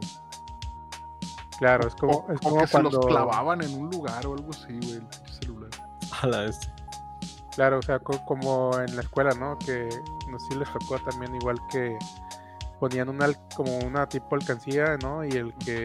Claro, 1.58 1.86
es 1.88 1.94
como, 1.94 2.18
o, 2.18 2.32
es 2.32 2.38
o 2.38 2.40
como 2.48 2.60
que 2.60 2.66
se 2.66 2.72
cuando, 2.72 2.90
los 2.90 3.06
clavaban 3.06 3.62
en 3.62 3.80
un 3.80 3.90
lugar 3.90 4.26
o 4.26 4.34
algo 4.34 4.50
así, 4.50 4.72
güey, 4.80 4.94
el 4.94 5.32
celular. 5.40 5.70
A 6.22 6.26
la 6.26 6.40
vez. 6.40 6.58
claro, 7.54 7.78
o 7.78 7.82
sea, 7.82 7.98
co- 8.00 8.24
como 8.24 8.78
en 8.80 8.94
la 8.96 9.02
escuela, 9.02 9.30
¿no? 9.34 9.56
Que 9.58 9.88
no 10.30 10.38
sé 10.38 10.46
si 10.52 10.58
les 10.58 10.68
tocó 10.72 10.98
también 10.98 11.34
igual 11.36 11.56
que 11.70 11.96
ponían 12.80 13.08
una 13.08 13.28
como 13.56 13.78
una 13.78 14.06
tipo 14.08 14.34
alcancía, 14.34 14.96
¿no? 15.02 15.24
Y 15.24 15.30
el 15.30 15.54
que 15.64 15.84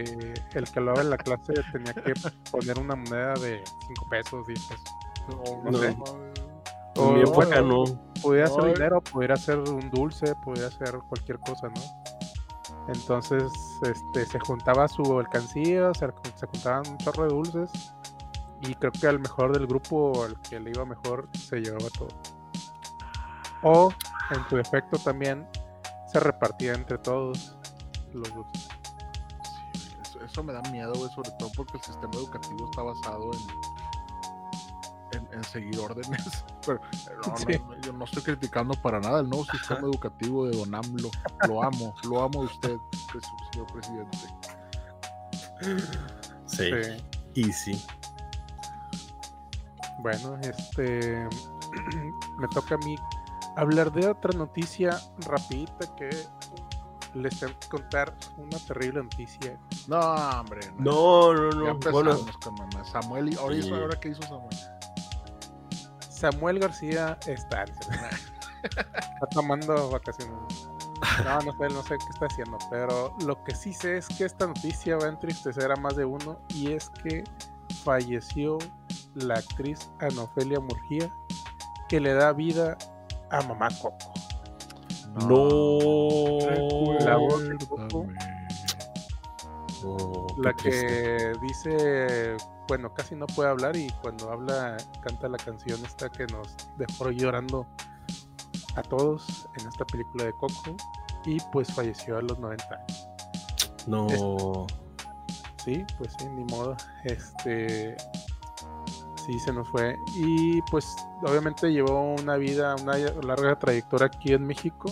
el 0.53 0.63
que 0.72 0.80
hablaba 0.80 1.01
en 1.01 1.09
la 1.11 1.17
clase 1.17 1.53
tenía 1.72 1.93
que 1.93 2.13
poner 2.51 2.78
una 2.80 2.95
moneda 2.95 3.34
de 3.36 3.63
5 3.88 4.07
pesos, 4.09 4.47
10 4.47 4.59
pesos. 4.65 4.84
O 5.45 5.61
No. 5.70 5.78
sé. 5.78 5.95
O, 6.95 7.15
época 7.15 7.45
bueno, 7.61 7.61
no. 7.86 8.11
pudiera 8.22 8.47
ser 8.47 8.74
dinero, 8.74 9.01
pudiera 9.01 9.36
ser 9.38 9.59
un 9.59 9.89
dulce, 9.91 10.34
pudiera 10.43 10.70
ser 10.72 10.97
cualquier 11.07 11.39
cosa, 11.39 11.67
¿no? 11.67 11.99
Entonces, 12.89 13.79
este, 13.83 14.25
se 14.25 14.39
juntaba 14.39 14.87
su 14.87 15.19
alcancía, 15.19 15.93
se, 15.93 16.07
juntaban 16.47 16.87
un 16.89 16.97
chorro 16.97 17.23
de 17.23 17.29
dulces 17.29 17.71
y 18.61 18.73
creo 18.73 18.91
que 18.91 19.07
al 19.07 19.19
mejor 19.19 19.53
del 19.53 19.67
grupo, 19.67 20.23
al 20.23 20.39
que 20.41 20.59
le 20.59 20.71
iba 20.71 20.85
mejor, 20.85 21.29
se 21.33 21.57
llevaba 21.57 21.87
todo. 21.97 22.09
O, 23.61 23.93
en 24.31 24.49
su 24.49 24.55
defecto 24.55 24.97
también, 24.97 25.47
se 26.11 26.19
repartía 26.19 26.73
entre 26.73 26.97
todos 26.97 27.55
los 28.11 28.33
dulces. 28.33 28.67
Eso, 30.25 30.43
me 30.43 30.53
da 30.53 30.61
miedo, 30.71 30.93
sobre 31.09 31.29
todo 31.37 31.51
porque 31.55 31.77
el 31.77 31.83
sistema 31.83 32.13
educativo 32.15 32.69
está 32.71 32.81
basado 32.81 33.31
en, 33.33 33.68
en, 35.14 35.28
en 35.34 35.43
seguir 35.43 35.80
órdenes. 35.80 36.45
Pero 36.66 36.80
no, 37.26 37.32
no, 37.32 37.38
Sí. 37.38 37.45
no, 37.60 37.78
yo 37.82 37.93
no 37.93 38.05
estoy 38.05 38.24
criticando 38.24 38.74
para 38.82 38.99
nada 38.99 39.20
el 39.22 39.30
nuevo 39.30 39.45
sistema 39.45 39.82
educativo 39.82 40.45
de 40.45 40.57
Don 40.57 40.74
AMLO. 40.76 41.10
Lo 41.47 41.64
amo, 41.64 41.95
lo 42.03 42.22
amo 42.22 42.41
a 42.41 42.45
usted, 42.45 42.78
pres- 43.12 43.51
señor 43.53 43.68
presidente. 43.74 44.18
Sí. 46.45 46.70
Sí. 46.72 47.03
Y 47.36 47.51
sí. 47.53 47.86
Bueno, 49.99 50.38
este 50.41 51.28
me 52.38 52.47
toca 52.53 52.76
a 52.76 52.78
mí 52.80 52.95
hablar 53.57 53.91
de 53.91 54.07
otra 54.07 54.32
noticia 54.38 54.97
rapidita 55.28 55.93
que 55.95 56.10
les 57.16 57.39
tengo 57.39 57.53
que 57.60 57.68
contar 57.70 58.16
una 58.38 58.57
terrible 58.60 59.03
noticia. 59.03 59.57
No, 59.88 59.99
hombre. 59.99 60.62
No, 60.78 61.34
no, 61.34 61.49
no. 61.51 61.68
empezamos 61.70 62.03
Bueno, 62.03 62.20
con. 62.72 62.86
Samuel, 62.86 63.34
y 63.34 63.36
ahora, 63.36 63.55
hizo- 63.55 63.68
Sí. 63.68 63.74
ahora 63.74 63.99
qué 63.99 64.10
hizo 64.10 64.22
Samuel. 64.24 64.57
Samuel 66.20 66.59
García 66.59 67.17
está, 67.28 67.63
está 68.63 69.28
tomando 69.32 69.89
vacaciones. 69.89 70.67
No, 71.24 71.39
no 71.39 71.51
sé, 71.53 71.74
no 71.74 71.82
sé 71.84 71.97
qué 71.97 72.09
está 72.13 72.26
haciendo, 72.26 72.57
pero 72.70 73.15
lo 73.26 73.41
que 73.45 73.55
sí 73.55 73.74
sé 73.74 73.97
es 73.97 74.07
que 74.09 74.26
esta 74.26 74.47
noticia 74.47 74.97
va 74.97 75.05
a 75.05 75.09
entristecer 75.09 75.72
a 75.72 75.76
más 75.78 75.95
de 75.95 76.03
uno 76.03 76.38
y 76.49 76.74
es 76.74 76.89
que 77.03 77.24
falleció 77.86 78.57
la 79.15 79.36
actriz 79.36 79.89
Ana 80.01 80.24
Ofelia 80.24 80.59
Murgía 80.59 81.09
que 81.88 82.01
le 82.01 82.13
da 82.13 82.34
vida 82.34 82.78
a 83.32 83.41
Mamá 83.43 83.70
Coco. 83.82 84.13
no. 85.28 86.99
La 86.99 87.15
voz 87.15 87.43
de 87.47 87.57
Coco. 87.65 88.05
Oh, 89.86 90.28
La 90.39 90.53
triste. 90.53 90.86
que 90.86 91.34
dice, 91.41 92.36
bueno, 92.70 92.93
casi 92.93 93.15
no 93.15 93.26
puede 93.28 93.49
hablar 93.49 93.76
y 93.76 93.89
cuando 94.01 94.32
habla 94.32 94.78
canta 95.01 95.28
la 95.28 95.39
canción 95.39 95.84
esta 95.84 96.07
que 96.09 96.28
nos 96.28 96.55
dejó 96.78 97.09
llorando 97.09 97.65
a 98.76 98.84
todos 98.84 99.49
en 99.59 99.67
esta 99.67 99.84
película 99.86 100.26
de 100.26 100.34
Coco 100.34 100.78
y 101.26 101.39
pues 101.51 101.74
falleció 101.74 102.17
a 102.17 102.22
los 102.22 102.38
90 102.39 102.65
años. 102.76 103.09
No. 103.88 104.67
Sí, 105.65 105.84
pues 105.97 106.13
sí, 106.20 106.28
ni 106.30 106.45
modo. 106.45 106.78
Este 107.03 107.97
sí 109.26 109.39
se 109.39 109.51
nos 109.51 109.67
fue 109.70 109.97
y 110.15 110.61
pues 110.72 110.95
obviamente 111.24 111.72
llevó 111.72 112.13
una 112.13 112.38
vida, 112.38 112.76
una 112.82 112.97
larga 112.97 113.57
trayectoria 113.57 114.07
aquí 114.07 114.34
en 114.34 114.45
México. 114.45 114.91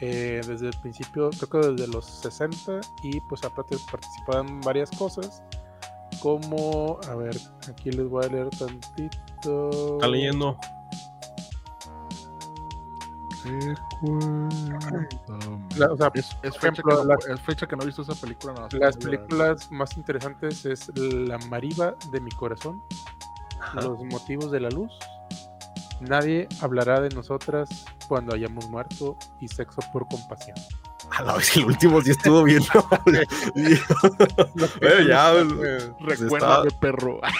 eh, 0.00 0.40
desde 0.46 0.66
el 0.66 0.80
principio, 0.80 1.30
creo 1.30 1.62
que 1.62 1.68
desde 1.68 1.86
los 1.86 2.04
60 2.04 2.80
y 3.04 3.20
pues 3.20 3.44
aparte 3.44 3.76
participado 3.90 4.40
en 4.40 4.60
varias 4.60 4.90
cosas 4.90 5.42
como, 6.24 6.98
a 7.06 7.14
ver, 7.16 7.36
aquí 7.68 7.90
les 7.90 8.08
voy 8.08 8.24
a 8.24 8.28
leer 8.28 8.48
tantito. 8.48 9.96
Está 9.96 10.08
leyendo. 10.08 10.56
La- 15.76 15.92
o 15.92 15.96
sea, 15.98 16.10
es, 16.14 16.34
fecha 16.42 16.68
ejemplo, 16.68 17.02
que 17.02 17.06
no, 17.28 17.34
es 17.34 17.40
fecha 17.42 17.66
que 17.66 17.76
no 17.76 17.82
he 17.82 17.86
visto 17.86 18.00
esa 18.00 18.14
película. 18.14 18.54
nada 18.54 18.64
más 18.64 18.72
Las 18.72 18.96
películas 18.96 19.70
más 19.70 19.94
interesantes 19.98 20.64
es 20.64 20.90
La 20.96 21.36
Mariva 21.50 21.94
de 22.10 22.20
mi 22.22 22.30
corazón, 22.30 22.82
Ajá. 23.60 23.82
Los 23.82 24.02
motivos 24.04 24.50
de 24.50 24.60
la 24.60 24.70
luz, 24.70 24.90
Nadie 26.00 26.48
hablará 26.60 27.00
de 27.00 27.10
nosotras 27.10 27.68
cuando 28.08 28.34
hayamos 28.34 28.68
muerto 28.70 29.16
y 29.40 29.48
Sexo 29.48 29.80
por 29.92 30.08
compasión. 30.08 30.56
A 31.10 31.22
la 31.22 31.34
vez, 31.34 31.56
el 31.56 31.66
último 31.66 32.02
sí 32.02 32.10
estuvo 32.10 32.42
bien. 32.42 32.64
bueno, 33.54 35.00
ya. 35.06 35.32
Eh, 35.32 35.92
Recuérdame, 36.00 36.70
perro. 36.80 37.20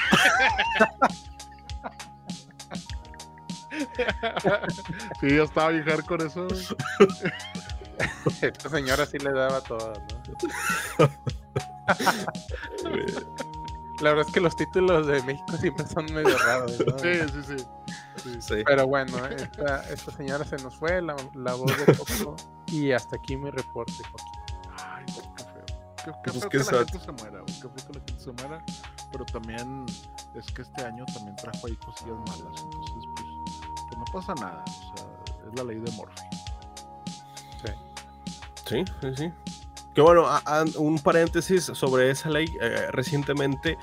sí, 5.20 5.34
yo 5.34 5.44
estaba 5.44 5.70
bien 5.70 5.84
con 6.06 6.20
eso. 6.20 6.46
Esta 8.40 8.68
señora 8.68 9.06
sí 9.06 9.18
le 9.18 9.32
daba 9.32 9.60
todo, 9.60 9.92
¿no? 10.98 11.08
La 14.00 14.10
verdad 14.10 14.26
es 14.26 14.34
que 14.34 14.40
los 14.40 14.56
títulos 14.56 15.06
de 15.06 15.22
México 15.22 15.56
siempre 15.60 15.86
son 15.86 16.06
medio 16.12 16.36
raros, 16.38 16.72
¿no? 16.86 16.98
Sí, 16.98 17.20
sí, 17.32 17.56
sí. 17.56 17.64
Sí. 18.24 18.36
Sí. 18.40 18.54
Pero 18.66 18.86
bueno, 18.88 19.24
esta, 19.26 19.88
esta 19.92 20.10
señora 20.12 20.44
se 20.44 20.56
nos 20.56 20.76
fue, 20.76 21.00
la, 21.00 21.14
la 21.34 21.54
voz 21.54 21.72
de 21.78 21.84
Coco, 21.96 22.34
y 22.66 22.90
hasta 22.92 23.16
aquí 23.16 23.36
mi 23.36 23.50
reporte, 23.50 23.92
Joaquín. 24.10 24.64
Ay, 24.78 25.04
qué 25.06 25.44
feo. 25.44 25.64
Qué, 25.96 26.12
qué 26.24 26.30
Pues 26.32 26.40
feo 26.40 26.48
que 26.50 26.58
la 26.58 26.64
sad. 26.64 26.78
gente 26.88 26.98
se 27.00 27.12
muera, 27.12 27.40
güey, 27.40 27.54
Qué 27.54 27.68
feo 27.68 27.74
que 27.92 27.98
la 27.98 28.04
gente 28.06 28.20
se 28.24 28.32
muera. 28.32 28.64
Pero 29.12 29.24
también 29.26 29.86
es 30.34 30.46
que 30.52 30.62
este 30.62 30.84
año 30.84 31.04
también 31.14 31.36
trajo 31.36 31.66
ahí 31.68 31.76
cosillas 31.76 32.16
malas. 32.18 32.62
Entonces, 32.64 33.04
pues, 33.14 33.28
pues 33.86 33.98
no 33.98 34.04
pasa 34.12 34.34
nada. 34.34 34.64
O 34.66 34.96
sea, 34.96 35.06
es 35.52 35.56
la 35.58 35.64
ley 35.64 35.78
de 35.78 35.90
Morphy. 35.92 36.22
Sí, 38.66 38.82
sí, 39.02 39.08
sí. 39.16 39.32
Que 39.94 40.00
bueno, 40.00 40.26
a- 40.26 40.42
a- 40.46 40.64
un 40.78 40.98
paréntesis 40.98 41.64
sobre 41.64 42.10
esa 42.10 42.28
ley. 42.30 42.46
eh, 42.60 42.88
recientemente, 42.90 43.78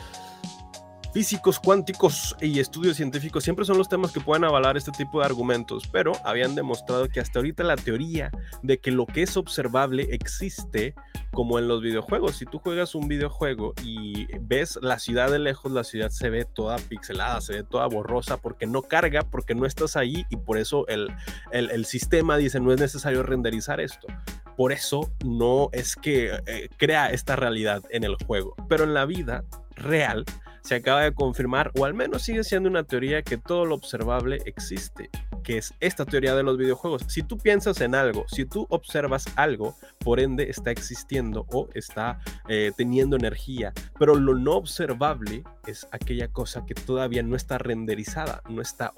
físicos 1.13 1.59
cuánticos 1.59 2.35
y 2.39 2.59
estudios 2.59 2.95
científicos 2.97 3.43
siempre 3.43 3.65
son 3.65 3.77
los 3.77 3.89
temas 3.89 4.11
que 4.11 4.21
pueden 4.21 4.45
avalar 4.45 4.77
este 4.77 4.91
tipo 4.91 5.19
de 5.19 5.25
argumentos, 5.25 5.87
pero 5.91 6.13
habían 6.23 6.55
demostrado 6.55 7.09
que 7.09 7.19
hasta 7.19 7.39
ahorita 7.39 7.63
la 7.63 7.75
teoría 7.75 8.31
de 8.63 8.79
que 8.79 8.91
lo 8.91 9.05
que 9.05 9.23
es 9.23 9.35
observable 9.35 10.07
existe 10.11 10.95
como 11.31 11.59
en 11.59 11.67
los 11.67 11.81
videojuegos. 11.81 12.35
Si 12.35 12.45
tú 12.45 12.59
juegas 12.59 12.95
un 12.95 13.07
videojuego 13.07 13.73
y 13.83 14.27
ves 14.39 14.79
la 14.81 14.99
ciudad 14.99 15.31
de 15.31 15.39
lejos, 15.39 15.71
la 15.71 15.83
ciudad 15.83 16.09
se 16.09 16.29
ve 16.29 16.45
toda 16.45 16.77
pixelada, 16.77 17.41
se 17.41 17.53
ve 17.53 17.63
toda 17.63 17.87
borrosa 17.87 18.37
porque 18.37 18.65
no 18.65 18.81
carga, 18.81 19.23
porque 19.23 19.55
no 19.55 19.65
estás 19.65 19.95
ahí 19.95 20.25
y 20.29 20.37
por 20.37 20.57
eso 20.57 20.87
el, 20.87 21.13
el, 21.51 21.85
sistema 21.85 22.37
dice 22.37 22.59
no 22.59 22.71
es 22.71 22.79
necesario 22.79 23.23
renderizar 23.23 23.81
esto. 23.81 24.07
Por 24.55 24.71
eso 24.71 25.11
no 25.25 25.69
es 25.71 25.95
que 25.95 26.39
eh, 26.45 26.69
crea 26.77 27.11
esta 27.11 27.35
realidad 27.35 27.81
en 27.89 28.03
el 28.03 28.15
juego, 28.15 28.55
pero 28.69 28.83
en 28.83 28.93
la 28.93 29.05
vida 29.05 29.43
real 29.75 30.25
se 30.61 30.75
acaba 30.75 31.03
de 31.03 31.13
confirmar, 31.13 31.71
o 31.77 31.85
al 31.85 31.93
menos 31.93 32.23
sigue 32.23 32.43
siendo 32.43 32.69
una 32.69 32.83
teoría 32.83 33.21
que 33.21 33.37
todo 33.37 33.65
lo 33.65 33.75
observable 33.75 34.41
existe, 34.45 35.09
que 35.43 35.57
es 35.57 35.73
esta 35.79 36.05
teoría 36.05 36.35
de 36.35 36.43
los 36.43 36.57
videojuegos. 36.57 37.03
Si 37.07 37.23
tú 37.23 37.37
piensas 37.37 37.81
en 37.81 37.95
algo, 37.95 38.25
si 38.27 38.45
tú 38.45 38.67
observas 38.69 39.25
algo, 39.35 39.75
por 39.99 40.19
ende 40.19 40.49
está 40.49 40.71
existiendo 40.71 41.45
o 41.51 41.67
está 41.73 42.19
eh, 42.47 42.71
teniendo 42.75 43.15
energía, 43.15 43.73
pero 43.99 44.15
lo 44.15 44.35
no 44.35 44.53
observable 44.53 45.43
es 45.67 45.87
aquella 45.91 46.27
cosa 46.27 46.65
que 46.65 46.73
todavía 46.73 47.21
no 47.23 47.35
está 47.35 47.57
renderizada, 47.57 48.41
no 48.49 48.61
está... 48.61 48.93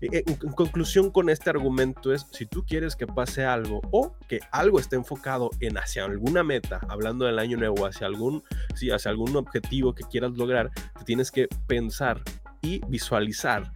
eh, 0.00 0.22
En, 0.26 0.38
en 0.42 0.52
conclusión 0.52 1.10
con 1.10 1.30
este 1.30 1.50
argumento 1.50 2.12
es, 2.12 2.26
si 2.32 2.46
tú 2.46 2.64
quieres 2.66 2.96
que 2.96 3.06
pase 3.06 3.44
algo 3.44 3.80
o 3.90 4.14
que 4.28 4.40
algo 4.50 4.78
esté 4.78 4.96
enfocado 4.96 5.50
en 5.60 5.78
hacia 5.78 6.04
alguna 6.04 6.42
meta, 6.42 6.80
hablando 6.88 7.24
del 7.24 7.38
año 7.38 7.56
nuevo, 7.56 7.86
hacia 7.86 8.06
algún, 8.06 8.42
sí, 8.74 8.90
hacia 8.90 9.10
algún 9.10 9.36
objetivo 9.36 9.94
que 9.94 10.04
quieras 10.04 10.32
lograr, 10.32 10.70
tienes 11.02 11.30
que 11.30 11.48
pensar 11.66 12.22
y 12.60 12.80
visualizar 12.86 13.72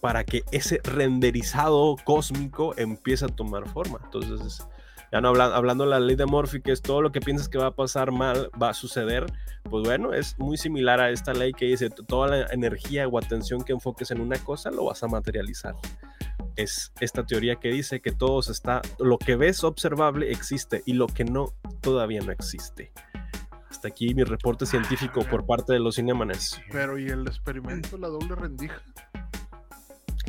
para 0.00 0.24
que 0.24 0.42
ese 0.50 0.80
renderizado 0.84 1.96
cósmico 2.04 2.74
empiece 2.76 3.24
a 3.26 3.28
tomar 3.28 3.68
forma. 3.68 4.00
Entonces, 4.04 4.66
ya 5.12 5.20
no 5.20 5.28
habla- 5.28 5.54
hablando 5.54 5.84
de 5.84 5.90
la 5.90 6.00
ley 6.00 6.16
de 6.16 6.24
Murphy, 6.24 6.62
que 6.62 6.72
es 6.72 6.80
todo 6.80 7.02
lo 7.02 7.12
que 7.12 7.20
piensas 7.20 7.48
que 7.48 7.58
va 7.58 7.66
a 7.66 7.74
pasar 7.74 8.12
mal, 8.12 8.50
va 8.62 8.70
a 8.70 8.74
suceder, 8.74 9.26
pues 9.64 9.84
bueno, 9.84 10.14
es 10.14 10.38
muy 10.38 10.56
similar 10.56 11.00
a 11.00 11.10
esta 11.10 11.32
ley 11.34 11.52
que 11.52 11.66
dice, 11.66 11.90
"T- 11.90 12.02
toda 12.04 12.28
la 12.28 12.46
energía 12.52 13.08
o 13.08 13.18
atención 13.18 13.62
que 13.62 13.72
enfoques 13.72 14.10
en 14.10 14.20
una 14.20 14.38
cosa, 14.38 14.70
lo 14.70 14.84
vas 14.84 15.02
a 15.02 15.08
materializar. 15.08 15.74
Es 16.56 16.92
esta 17.00 17.26
teoría 17.26 17.56
que 17.56 17.68
dice 17.68 18.00
que 18.00 18.12
todo 18.12 18.40
está, 18.40 18.82
lo 18.98 19.18
que 19.18 19.36
ves 19.36 19.64
observable 19.64 20.30
existe 20.30 20.82
y 20.86 20.92
lo 20.94 21.08
que 21.08 21.24
no, 21.24 21.52
todavía 21.80 22.20
no 22.22 22.32
existe. 22.32 22.92
Hasta 23.70 23.88
aquí 23.88 24.14
mi 24.14 24.24
reporte 24.24 24.66
científico 24.66 25.24
por 25.24 25.46
parte 25.46 25.72
de 25.72 25.78
los 25.78 25.94
Cinemanes. 25.94 26.60
Pero, 26.72 26.98
¿y 26.98 27.06
el 27.08 27.26
experimento 27.26 27.90
de 27.96 27.98
la 27.98 28.08
doble 28.08 28.34
rendija? 28.34 28.80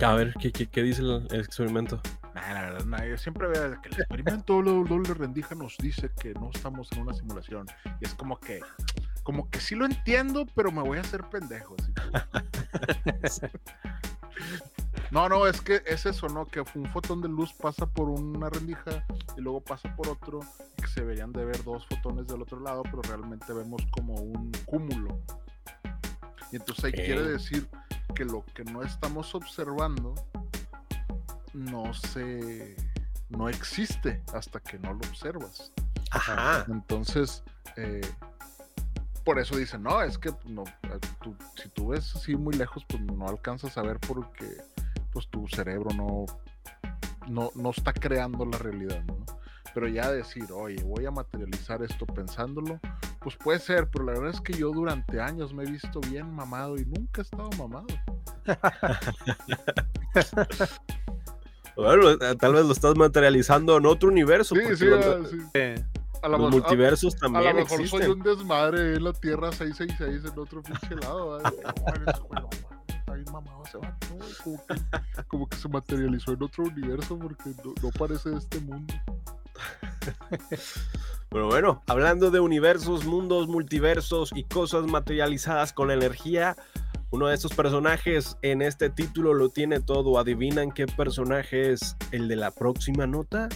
A 0.03 0.13
ver, 0.15 0.33
¿qué, 0.39 0.51
qué, 0.51 0.67
qué 0.67 0.81
dice 0.83 1.01
el, 1.01 1.27
el 1.31 1.41
experimento? 1.41 2.01
Nah, 2.33 2.53
la 2.53 2.61
verdad, 2.61 2.85
nah, 2.85 3.03
yo 3.05 3.17
siempre 3.17 3.47
veo 3.47 3.79
que 3.81 3.89
el 3.89 3.95
experimento 3.99 4.53
doble, 4.61 4.71
doble 4.89 5.13
rendija 5.13 5.53
nos 5.53 5.77
dice 5.77 6.09
que 6.19 6.33
no 6.33 6.49
estamos 6.53 6.91
en 6.93 7.01
una 7.01 7.13
simulación. 7.13 7.67
Y 7.99 8.05
es 8.05 8.15
como 8.15 8.39
que, 8.39 8.61
como 9.23 9.49
que 9.49 9.59
sí 9.59 9.75
lo 9.75 9.85
entiendo, 9.85 10.47
pero 10.55 10.71
me 10.71 10.81
voy 10.81 10.97
a 10.97 11.01
hacer 11.01 11.21
pendejo. 11.29 11.75
así 11.79 11.93
que- 11.93 13.51
No, 15.11 15.27
no, 15.27 15.45
es 15.45 15.59
que 15.61 15.81
es 15.85 16.05
eso, 16.05 16.27
¿no? 16.29 16.45
Que 16.45 16.61
un 16.75 16.85
fotón 16.91 17.21
de 17.21 17.27
luz 17.27 17.51
pasa 17.53 17.85
por 17.85 18.09
una 18.09 18.49
rendija 18.49 19.05
y 19.37 19.41
luego 19.41 19.59
pasa 19.61 19.93
por 19.95 20.07
otro, 20.07 20.39
y 20.77 20.81
que 20.81 20.87
se 20.87 21.01
deberían 21.01 21.33
de 21.33 21.43
ver 21.43 21.63
dos 21.65 21.85
fotones 21.85 22.27
del 22.27 22.41
otro 22.41 22.59
lado, 22.61 22.83
pero 22.83 23.01
realmente 23.01 23.51
vemos 23.51 23.81
como 23.91 24.13
un 24.15 24.51
cúmulo. 24.65 25.19
Y 26.51 26.55
entonces 26.55 26.85
ahí 26.85 26.91
quiere 26.93 27.23
decir 27.23 27.67
que 28.15 28.23
lo 28.25 28.45
que 28.53 28.63
no 28.63 28.83
estamos 28.83 29.35
observando 29.35 30.15
no 31.53 31.93
se 31.93 32.75
no 33.29 33.47
existe 33.49 34.21
hasta 34.33 34.59
que 34.59 34.77
no 34.79 34.93
lo 34.93 34.99
observas. 34.99 35.71
Ajá. 36.11 36.65
Entonces, 36.69 37.43
eh, 37.77 38.01
por 39.23 39.39
eso 39.39 39.55
dicen, 39.55 39.83
no, 39.83 40.01
es 40.01 40.17
que 40.17 40.31
no, 40.45 40.63
eh, 40.83 40.99
tú- 41.21 41.35
si 41.55 41.69
tú 41.69 41.89
ves 41.89 42.13
así 42.15 42.35
muy 42.35 42.53
lejos, 42.55 42.83
pues 42.87 43.01
no 43.03 43.27
alcanzas 43.29 43.77
a 43.77 43.81
ver 43.83 43.99
porque 43.99 44.57
pues 45.11 45.27
tu 45.29 45.47
cerebro 45.47 45.89
no, 45.95 46.25
no, 47.27 47.51
no 47.55 47.69
está 47.71 47.93
creando 47.93 48.45
la 48.45 48.57
realidad, 48.57 49.03
¿no? 49.05 49.17
Pero 49.73 49.87
ya 49.87 50.11
decir, 50.11 50.45
oye, 50.53 50.83
voy 50.83 51.05
a 51.05 51.11
materializar 51.11 51.81
esto 51.81 52.05
pensándolo, 52.05 52.77
pues 53.21 53.37
puede 53.37 53.59
ser, 53.59 53.87
pero 53.89 54.03
la 54.05 54.11
verdad 54.13 54.31
es 54.31 54.41
que 54.41 54.51
yo 54.53 54.71
durante 54.71 55.21
años 55.21 55.53
me 55.53 55.63
he 55.63 55.71
visto 55.71 56.01
bien 56.01 56.29
mamado 56.33 56.75
y 56.77 56.83
nunca 56.85 57.21
he 57.21 57.23
estado 57.23 57.49
mamado. 57.57 57.87
Bueno, 61.75 62.09
eh, 62.11 62.35
tal 62.37 62.53
vez 62.53 62.65
lo 62.65 62.73
estás 62.73 62.95
materializando 62.97 63.77
en 63.77 63.85
otro 63.85 64.09
universo. 64.09 64.55
Sí, 64.55 64.75
sí. 64.75 64.85
Eh, 65.53 65.81
A 66.21 66.27
lo 66.27 66.37
los 66.37 66.47
mejor- 66.47 66.47
a- 66.47 66.51
multiversos 66.67 67.15
A 67.15 67.19
también 67.19 67.45
lo 67.55 67.61
mejor 67.63 67.79
existen. 67.79 68.01
soy 68.01 68.11
un 68.11 68.21
desmadre 68.23 68.95
en 68.95 69.03
la 69.05 69.13
Tierra 69.13 69.51
666 69.53 70.33
en 70.33 70.39
otro 70.39 70.61
pinche 70.61 70.95
lado. 70.97 71.39
¿vale? 71.41 71.55
mamado 73.41 73.81
que, 73.81 75.23
como 75.27 75.47
que 75.47 75.57
se 75.57 75.67
materializó 75.69 76.33
en 76.33 76.43
otro 76.43 76.63
universo 76.65 77.17
porque 77.17 77.51
no, 77.63 77.73
no 77.81 77.89
parece 77.91 78.29
de 78.29 78.37
este 78.37 78.59
mundo. 78.59 78.93
Pero 81.29 81.47
bueno, 81.47 81.81
hablando 81.87 82.31
de 82.31 82.39
universos, 82.39 83.05
mundos, 83.05 83.47
multiversos 83.47 84.31
y 84.35 84.43
cosas 84.43 84.85
materializadas 84.85 85.71
con 85.71 85.91
energía, 85.91 86.57
uno 87.11 87.27
de 87.27 87.35
estos 87.35 87.53
personajes 87.53 88.37
en 88.41 88.61
este 88.61 88.89
título 88.89 89.33
lo 89.33 89.49
tiene 89.49 89.79
todo. 89.79 90.17
¿Adivinan 90.17 90.71
qué 90.71 90.87
personaje 90.87 91.71
es 91.71 91.95
el 92.11 92.27
de 92.27 92.37
la 92.37 92.51
próxima 92.51 93.05
nota? 93.05 93.49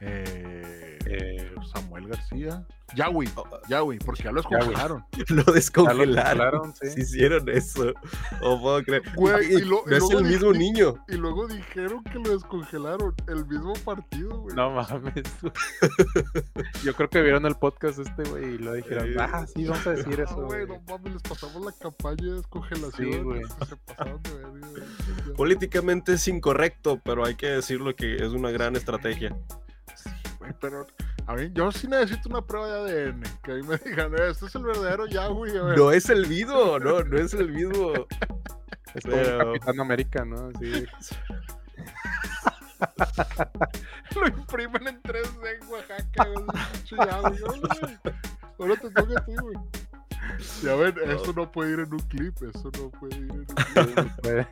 Eh, 0.00 0.85
eh, 1.08 1.52
Samuel 1.72 2.08
García. 2.08 2.66
Yahweh, 2.94 3.26
Oh, 3.34 3.44
Yahweh, 3.68 3.98
porque 4.04 4.22
ya 4.22 4.30
lo 4.30 4.40
descongelaron. 4.42 5.04
Lo 5.28 5.36
lo 5.44 5.52
descongelaron. 5.52 6.14
cancelaron, 6.14 6.74
sí. 6.74 7.00
Hicieron 7.00 7.48
eso. 7.48 7.92
O 8.42 8.60
puedo 8.60 8.80
creer. 8.84 9.02
Güey, 9.16 9.54
y 9.56 9.60
lo- 9.62 9.82
y 9.86 9.90
no 9.90 9.96
es 9.96 10.02
luego 10.02 10.18
el 10.20 10.24
mismo 10.26 10.52
niño. 10.52 10.94
Y 11.08 11.16
luego 11.16 11.48
dijeron 11.48 12.04
que 12.04 12.14
lo 12.20 12.30
descongelaron. 12.30 13.12
El 13.26 13.44
mismo 13.46 13.72
partido, 13.84 14.38
güey. 14.40 14.54
No 14.54 14.70
mames. 14.70 15.24
Yo 16.84 16.94
creo 16.94 17.08
que 17.08 17.22
vieron 17.22 17.44
el 17.46 17.56
podcast 17.56 17.98
este, 17.98 18.22
güey, 18.30 18.54
y 18.54 18.58
lo 18.58 18.72
dijeron, 18.74 19.08
Eh, 19.08 19.16
ah, 19.18 19.44
sí, 19.52 19.64
vamos 19.66 19.86
a 19.86 19.90
decir 19.90 20.20
eso, 20.20 20.36
güey, 20.46 20.66
no 20.66 20.80
mames, 20.88 21.14
les 21.14 21.22
pasamos 21.22 21.64
la 21.64 21.72
campaña 21.72 22.22
de 22.24 22.32
descongelación. 22.34 23.12
Sí, 23.12 23.18
güey. 23.18 23.40
y 23.42 23.64
Se 23.66 23.76
pasaron 23.76 24.22
de 24.22 24.34
verga, 24.34 24.68
güey. 24.68 25.34
Políticamente 25.36 26.12
es 26.14 26.28
incorrecto, 26.28 27.00
pero 27.04 27.24
hay 27.26 27.34
que 27.34 27.48
decirlo 27.48 27.94
que 27.96 28.14
es 28.16 28.30
una 28.32 28.50
gran 28.52 28.76
estrategia. 28.76 29.36
Sí, 30.46 30.52
güey, 30.52 30.54
pero 30.60 30.86
a 31.26 31.34
mí, 31.34 31.50
yo 31.52 31.72
sí 31.72 31.86
necesito 31.88 32.28
una 32.28 32.42
prueba 32.42 32.82
de 32.84 33.04
ADN. 33.08 33.22
Que 33.42 33.52
ahí 33.52 33.62
me 33.62 33.76
digan, 33.78 34.12
"Eh, 34.14 34.30
este 34.30 34.46
es 34.46 34.54
el 34.54 34.64
verdadero 34.64 35.06
Yahweh. 35.06 35.58
A 35.58 35.62
ver. 35.62 35.78
No 35.78 35.90
es 35.92 36.08
el 36.10 36.26
mismo, 36.26 36.78
no, 36.78 37.02
no 37.02 37.18
es 37.18 37.34
el 37.34 37.50
mismo. 37.52 37.92
Es 38.94 39.04
como 39.04 39.16
Capitán 39.38 39.80
América, 39.80 40.24
¿no? 40.24 40.50
Así. 40.54 40.86
Lo 44.20 44.26
imprimen 44.28 44.86
en 44.88 45.02
3D 45.02 45.60
en 45.62 45.68
Oaxaca. 45.68 46.28
Ahora 48.58 48.76
te 48.76 48.90
toca 48.90 49.20
a 49.20 49.24
ti, 49.24 49.34
güey. 49.40 49.56
Ya 50.62 50.74
ven, 50.74 50.94
eso 51.06 51.32
no 51.34 51.50
puede 51.50 51.72
ir 51.74 51.80
en 51.80 51.92
un 51.92 52.00
clip. 52.00 52.34
Eso 52.42 52.70
no 52.78 52.90
puede 52.90 53.16
ir 53.16 53.22
en 53.30 53.40
un 53.40 53.44
clip. 54.22 54.48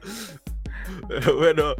Pero 1.08 1.36
bueno, 1.36 1.74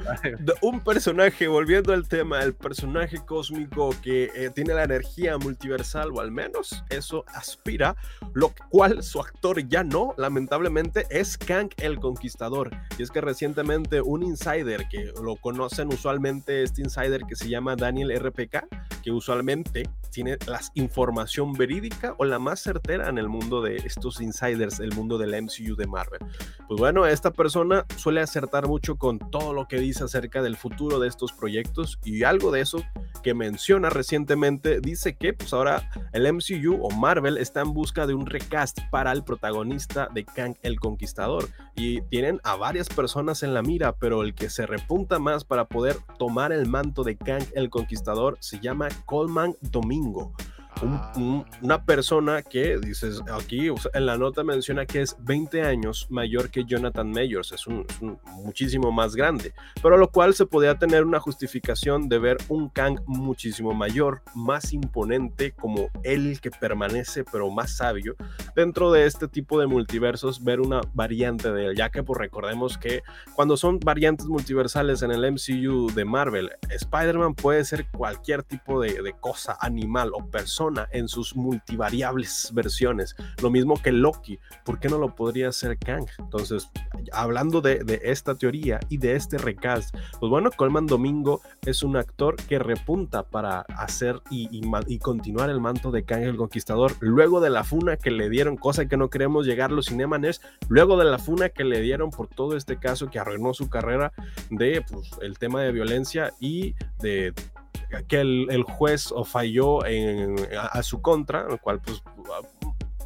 un 0.62 0.80
personaje, 0.80 1.49
volviendo 1.49 1.92
al 1.92 2.09
tema, 2.09 2.42
el 2.42 2.55
personaje 2.55 3.18
cósmico 3.24 3.95
que 4.03 4.30
eh, 4.34 4.51
tiene 4.55 4.74
la 4.74 4.84
energía 4.84 5.38
multiversal, 5.38 6.11
o 6.12 6.20
al 6.20 6.30
menos 6.30 6.84
eso 6.90 7.24
aspira, 7.34 7.97
lo 8.34 8.53
cual 8.70 9.03
su 9.03 9.20
actor 9.20 9.66
ya 9.68 9.84
no, 9.84 10.14
lamentablemente, 10.16 11.07
es 11.11 11.36
Kang 11.38 11.70
el 11.78 11.99
Conquistador. 11.99 12.70
Y 12.99 13.03
es 13.03 13.11
que 13.11 13.20
recientemente 13.20 14.01
un 14.01 14.22
insider, 14.22 14.88
que 14.88 15.12
lo 15.22 15.36
conocen 15.36 15.88
usualmente, 15.88 16.62
este 16.62 16.82
insider 16.82 17.22
que 17.28 17.36
se 17.36 17.49
llama 17.49 17.76
Daniel 17.76 18.12
RPK, 18.18 18.66
que 19.03 19.11
usualmente 19.11 19.88
tiene 20.11 20.38
la 20.47 20.61
información 20.74 21.53
verídica 21.53 22.14
o 22.18 22.24
la 22.24 22.38
más 22.38 22.61
certera 22.61 23.09
en 23.09 23.18
el 23.18 23.28
mundo 23.28 23.62
de 23.62 23.76
estos 23.76 24.20
insiders, 24.20 24.80
el 24.80 24.95
mundo 24.95 25.18
del 25.18 25.42
MCU 25.42 25.76
de 25.76 25.86
Marvel. 25.86 26.20
Pues 26.68 26.78
bueno, 26.78 27.07
esta 27.07 27.30
persona 27.30 27.84
suele 27.97 28.20
acertar 28.20 28.66
mucho 28.66 28.84
con 28.93 29.18
todo 29.18 29.55
lo 29.55 29.66
que 29.66 29.78
dice 29.78 30.05
acerca 30.05 30.43
del 30.43 30.57
futuro 30.57 30.99
de 30.99 31.09
estos 31.09 31.32
proyectos 31.32 31.99
y 32.05 32.22
algo 32.24 32.53
de 32.53 32.61
eso 32.61 32.85
que 33.22 33.35
menciona 33.35 33.89
recientemente 33.89 34.80
dice 34.80 35.16
que 35.16 35.32
pues 35.32 35.53
ahora 35.55 35.91
el 36.12 36.30
MCU 36.30 36.78
o 36.82 36.91
Marvel 36.91 37.39
está 37.39 37.62
en 37.62 37.72
busca 37.72 38.07
de 38.07 38.14
un 38.14 38.26
recast 38.26 38.78
para 38.91 39.12
el 39.12 39.24
protagonista 39.24 40.09
de 40.12 40.24
Kang 40.24 40.57
el 40.62 40.78
Conquistador. 40.78 41.49
Y 41.74 42.03
tienen 42.03 42.41
a 42.45 42.57
varias 42.57 42.89
personas 42.89 43.43
en 43.43 43.55
la 43.55 43.62
mira, 43.62 43.97
pero 43.97 44.22
el 44.22 44.35
que 44.35 44.51
se 44.51 44.66
repunta 44.66 45.18
más 45.18 45.45
para 45.45 45.64
poder 45.64 45.97
tomar 46.18 46.53
el 46.53 46.68
manto 46.68 47.03
de 47.03 47.16
Kang 47.16 47.45
el 47.55 47.70
Conquistador 47.70 48.37
se 48.41 48.61
llama 48.61 48.89
Coleman 49.07 49.57
Domingo 49.62 50.35
un- 50.83 51.01
un- 51.22 51.45
una 51.62 51.85
persona 51.85 52.43
que 52.43 52.79
dices 52.79 53.20
aquí 53.33 53.68
en 53.95 54.07
la 54.07 54.16
nota 54.18 54.43
menciona 54.43 54.87
que 54.87 55.03
es 55.03 55.16
20 55.20 55.62
años 55.62 56.07
mayor 56.11 56.51
que 56.51 56.64
Jonathan 56.64 57.11
Mayors, 57.11 57.53
es, 57.53 57.66
un, 57.66 57.87
muchísimo 58.43 58.91
más 58.91 59.14
grande, 59.14 59.53
pero 59.83 59.97
lo 59.97 60.09
cual 60.11 60.35
se 60.35 60.47
podría 60.47 60.75
tener 60.79 61.05
una 61.05 61.20
justificación 61.20 62.09
de 62.09 62.18
ver 62.18 62.39
un 62.49 62.68
Kang 62.68 63.01
muchísimo 63.07 63.72
mayor, 63.72 64.22
más 64.35 64.72
imponente, 64.72 65.53
como 65.53 65.91
él 66.03 66.39
que 66.41 66.51
permanece, 66.51 67.25
pero 67.25 67.51
más 67.51 67.77
sabio, 67.77 68.16
dentro 68.57 68.91
de 68.91 69.07
este 69.07 69.29
tipo 69.29 69.61
de 69.61 69.66
multiversos, 69.66 70.43
ver 70.43 70.61
una 70.61 70.81
variante 70.93 71.53
de 71.53 71.66
él, 71.66 71.77
ya 71.77 71.91
que 71.91 72.03
pues 72.03 72.18
recordemos 72.18 72.79
que 72.79 73.03
cuando 73.35 73.57
son 73.57 73.79
variantes 73.81 74.27
multiversales 74.27 75.03
en 75.03 75.11
el 75.12 75.25
MCU 75.25 75.91
de 75.95 76.05
Marvel, 76.05 76.51
Spider-Man 76.68 77.35
puede 77.35 77.64
ser 77.64 77.87
cualquier 77.91 78.43
tipo 78.43 78.81
de 78.81 79.14
cosa, 79.20 79.57
animal 79.61 80.11
o 80.14 80.27
persona 80.27 80.64
en 80.93 81.09
sus 81.09 81.37
multivariables 81.37 82.51
versiones. 82.55 83.17
Lo 83.43 83.51
mismo 83.51 83.81
que 83.83 83.93
Loki, 83.93 84.39
¿por 84.65 84.79
qué 84.79 84.89
no 84.89 84.99
lo 84.99 85.15
podría 85.15 85.49
hacer 85.49 85.79
Kang? 85.79 86.07
Entonces, 86.19 86.71
hablando 87.12 87.61
de, 87.61 88.01
esta 88.05 88.35
teoría 88.35 88.81
y 88.89 88.99
de 88.99 89.17
este 89.17 89.39
recast, 89.39 89.95
pues 90.19 90.31
bueno, 90.31 90.51
Colman 90.51 90.87
Domingo 90.87 91.41
es 91.65 91.83
un 91.83 91.97
actor 91.97 92.37
que 92.37 92.59
repunta 92.59 93.23
para 93.23 93.61
hacer 93.61 94.21
y, 94.31 94.61
continuar 94.99 95.51
el 95.51 95.61
manto 95.61 95.91
de 95.91 96.05
Kang 96.05 96.23
el 96.23 96.37
Conquistador, 96.37 96.93
luego 97.01 97.41
de 97.41 97.51
la 97.51 97.65
funa 97.65 97.97
que 97.97 98.11
le 98.11 98.31
dieron, 98.31 98.57
cosa 98.57 98.87
que 98.87 98.97
no 98.97 99.11
queremos 99.11 99.47
llegar 99.47 99.71
los 99.71 99.87
Cinemanes, 99.87 100.41
luego 100.69 100.97
de 100.97 101.05
la 101.05 101.19
funa 101.19 101.51
que 101.51 101.65
le 101.65 101.81
dieron 101.81 102.11
por 102.11 102.29
todo 102.29 102.57
este 102.57 102.79
caso 102.79 103.11
que 103.11 103.19
arruinó 103.19 103.53
su 103.55 103.69
carrera 103.69 104.12
de 104.51 104.83
pues, 104.91 105.11
el 105.21 105.39
tema 105.39 105.62
de 105.62 105.73
violencia 105.73 106.33
y 106.41 106.75
de 107.01 107.35
que 108.09 108.20
el, 108.20 108.47
el 108.51 108.62
juez 108.62 109.11
o 109.12 109.25
falló 109.25 109.85
en, 109.87 110.37
a, 110.57 110.66
a 110.66 110.83
su 110.83 111.01
contra, 111.03 111.45
lo 111.49 111.59
cual 111.59 111.81
pues 111.81 112.03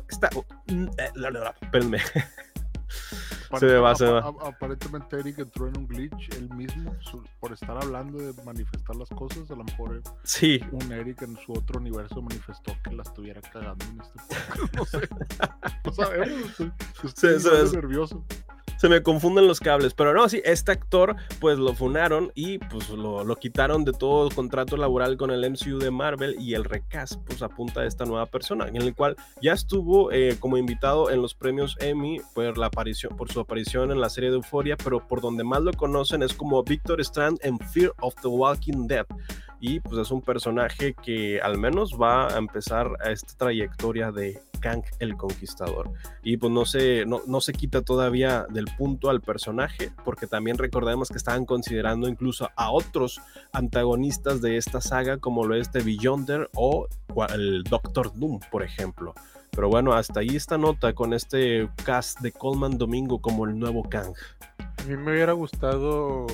está... 0.09 0.31
Espérenme. 1.63 1.99
Se 3.59 3.65
me 3.65 3.77
va, 3.79 3.95
se 3.95 4.05
me 4.05 4.13
va. 4.13 4.35
Aparentemente 4.47 5.19
Eric 5.21 5.39
entró 5.39 5.69
en 5.69 5.79
un 5.79 5.87
glitch 5.89 6.29
él 6.37 6.51
mismo 6.51 6.95
su- 7.01 7.25
por 7.41 7.53
estar 7.53 7.79
hablando 7.83 8.19
de 8.19 8.43
manifestar 8.45 8.95
las 8.97 9.09
cosas. 9.09 9.51
A 9.51 9.55
lo 9.55 9.65
mejor 9.65 9.97
eh, 9.97 10.11
Sí, 10.23 10.61
un 10.71 10.93
Eric 10.93 11.23
en 11.23 11.35
su 11.39 11.53
otro 11.53 11.81
universo 11.81 12.21
manifestó 12.21 12.77
que 12.85 12.95
la 12.95 13.03
estuviera 13.03 13.41
cagando 13.41 13.83
en 13.87 14.01
este 14.03 14.19
podcast. 14.29 14.75
No 14.77 14.85
sé. 14.85 15.09
No 15.85 15.93
sabemos. 15.93 16.61
Estoy, 17.05 17.73
nervioso. 17.73 18.23
Se 18.79 18.89
me 18.89 19.03
confunden 19.03 19.47
los 19.47 19.61
cables, 19.61 19.93
pero 19.95 20.15
no, 20.15 20.29
sí, 20.29 20.41
este 20.45 20.73
actor 20.73 21.17
pues 21.41 21.59
lo 21.59 21.75
funaron 21.75 22.33
y 22.35 22.59
pues 22.59 22.89
lo, 22.91 23.25
lo 23.25 23.37
quitaron 23.37 23.85
de 23.85 23.93
todo 23.93 24.31
contrato 24.31 24.77
laboral 24.77 25.17
con 25.17 25.31
el 25.31 25.49
MCU 25.51 25.79
de 25.79 25.91
Marvel 25.91 26.37
y 26.39 26.55
el 26.55 26.65
recast 26.65 27.21
pues 27.27 27.43
apunta 27.43 27.81
a 27.81 27.87
esta 27.87 28.05
nueva 28.05 28.27
persona, 28.27 28.69
en 28.69 28.77
el 28.77 28.95
cual 28.95 29.17
ya 29.43 29.53
estuvo 29.53 30.13
eh, 30.13 30.37
como 30.39 30.57
invitado 30.57 31.11
en 31.11 31.21
los 31.21 31.35
premios 31.35 31.77
Emmy 31.81 32.21
por, 32.35 32.57
la 32.57 32.67
aparición, 32.67 33.17
por 33.17 33.31
su 33.31 33.41
aparición 33.41 33.91
en 33.91 34.01
la 34.01 34.11
serie 34.11 34.31
de 34.31 34.37
Euphoria, 34.37 34.77
pero 34.77 35.07
por 35.07 35.21
donde 35.21 35.45
más 35.45 35.63
lo 35.63 35.73
conocen 35.73 36.23
es 36.23 36.33
como 36.33 36.63
Victor 36.63 37.01
Strand 37.01 37.39
en 37.43 37.59
Fear 37.59 37.93
of 38.01 38.15
the 38.23 38.29
Walking 38.29 38.87
Dead. 38.87 39.07
Y 39.61 39.81
pues 39.81 39.99
es 40.01 40.11
un 40.11 40.23
personaje 40.23 40.95
que 40.95 41.41
al 41.41 41.59
menos 41.59 41.99
va 42.01 42.29
a 42.29 42.39
empezar 42.39 42.97
a 43.01 43.11
esta 43.11 43.37
trayectoria 43.37 44.13
de 44.13 44.41
Kang 44.61 44.83
el 44.99 45.17
Conquistador 45.17 45.91
y 46.23 46.37
pues 46.37 46.53
no 46.53 46.65
se, 46.65 47.07
no, 47.07 47.21
no 47.27 47.41
se 47.41 47.53
quita 47.53 47.83
todavía 47.83 48.47
del 48.51 48.67
punto 48.77 49.11
al 49.11 49.21
personaje, 49.21 49.93
porque 50.05 50.27
también 50.27 50.59
recordemos 50.59 51.09
que 51.09 51.17
estaban 51.17 51.45
considerando 51.45 52.09
incluso 52.09 52.51
a 52.57 52.71
otros 52.71 53.21
antagonistas 53.53 54.41
de 54.41 54.57
esta 54.57 54.81
saga, 54.81 55.19
como 55.19 55.45
lo 55.45 55.55
es 55.55 55.71
The 55.71 55.81
Beyonder 55.81 56.51
o 56.55 56.87
el 57.33 57.63
Doctor 57.65 58.13
Doom, 58.15 58.41
por 58.51 58.63
ejemplo. 58.63 59.15
Pero 59.51 59.69
bueno, 59.69 59.93
hasta 59.93 60.21
ahí 60.21 60.37
esta 60.37 60.59
nota 60.59 60.93
con 60.93 61.13
este 61.13 61.69
cast 61.85 62.21
de 62.21 62.33
Coleman 62.33 62.79
Domingo 62.79 63.21
como 63.21 63.45
el 63.45 63.59
nuevo 63.59 63.83
Kang. 63.89 64.13
A 64.59 64.85
mí 64.85 64.97
me 64.97 65.13
hubiera 65.13 65.33
gustado 65.33 66.27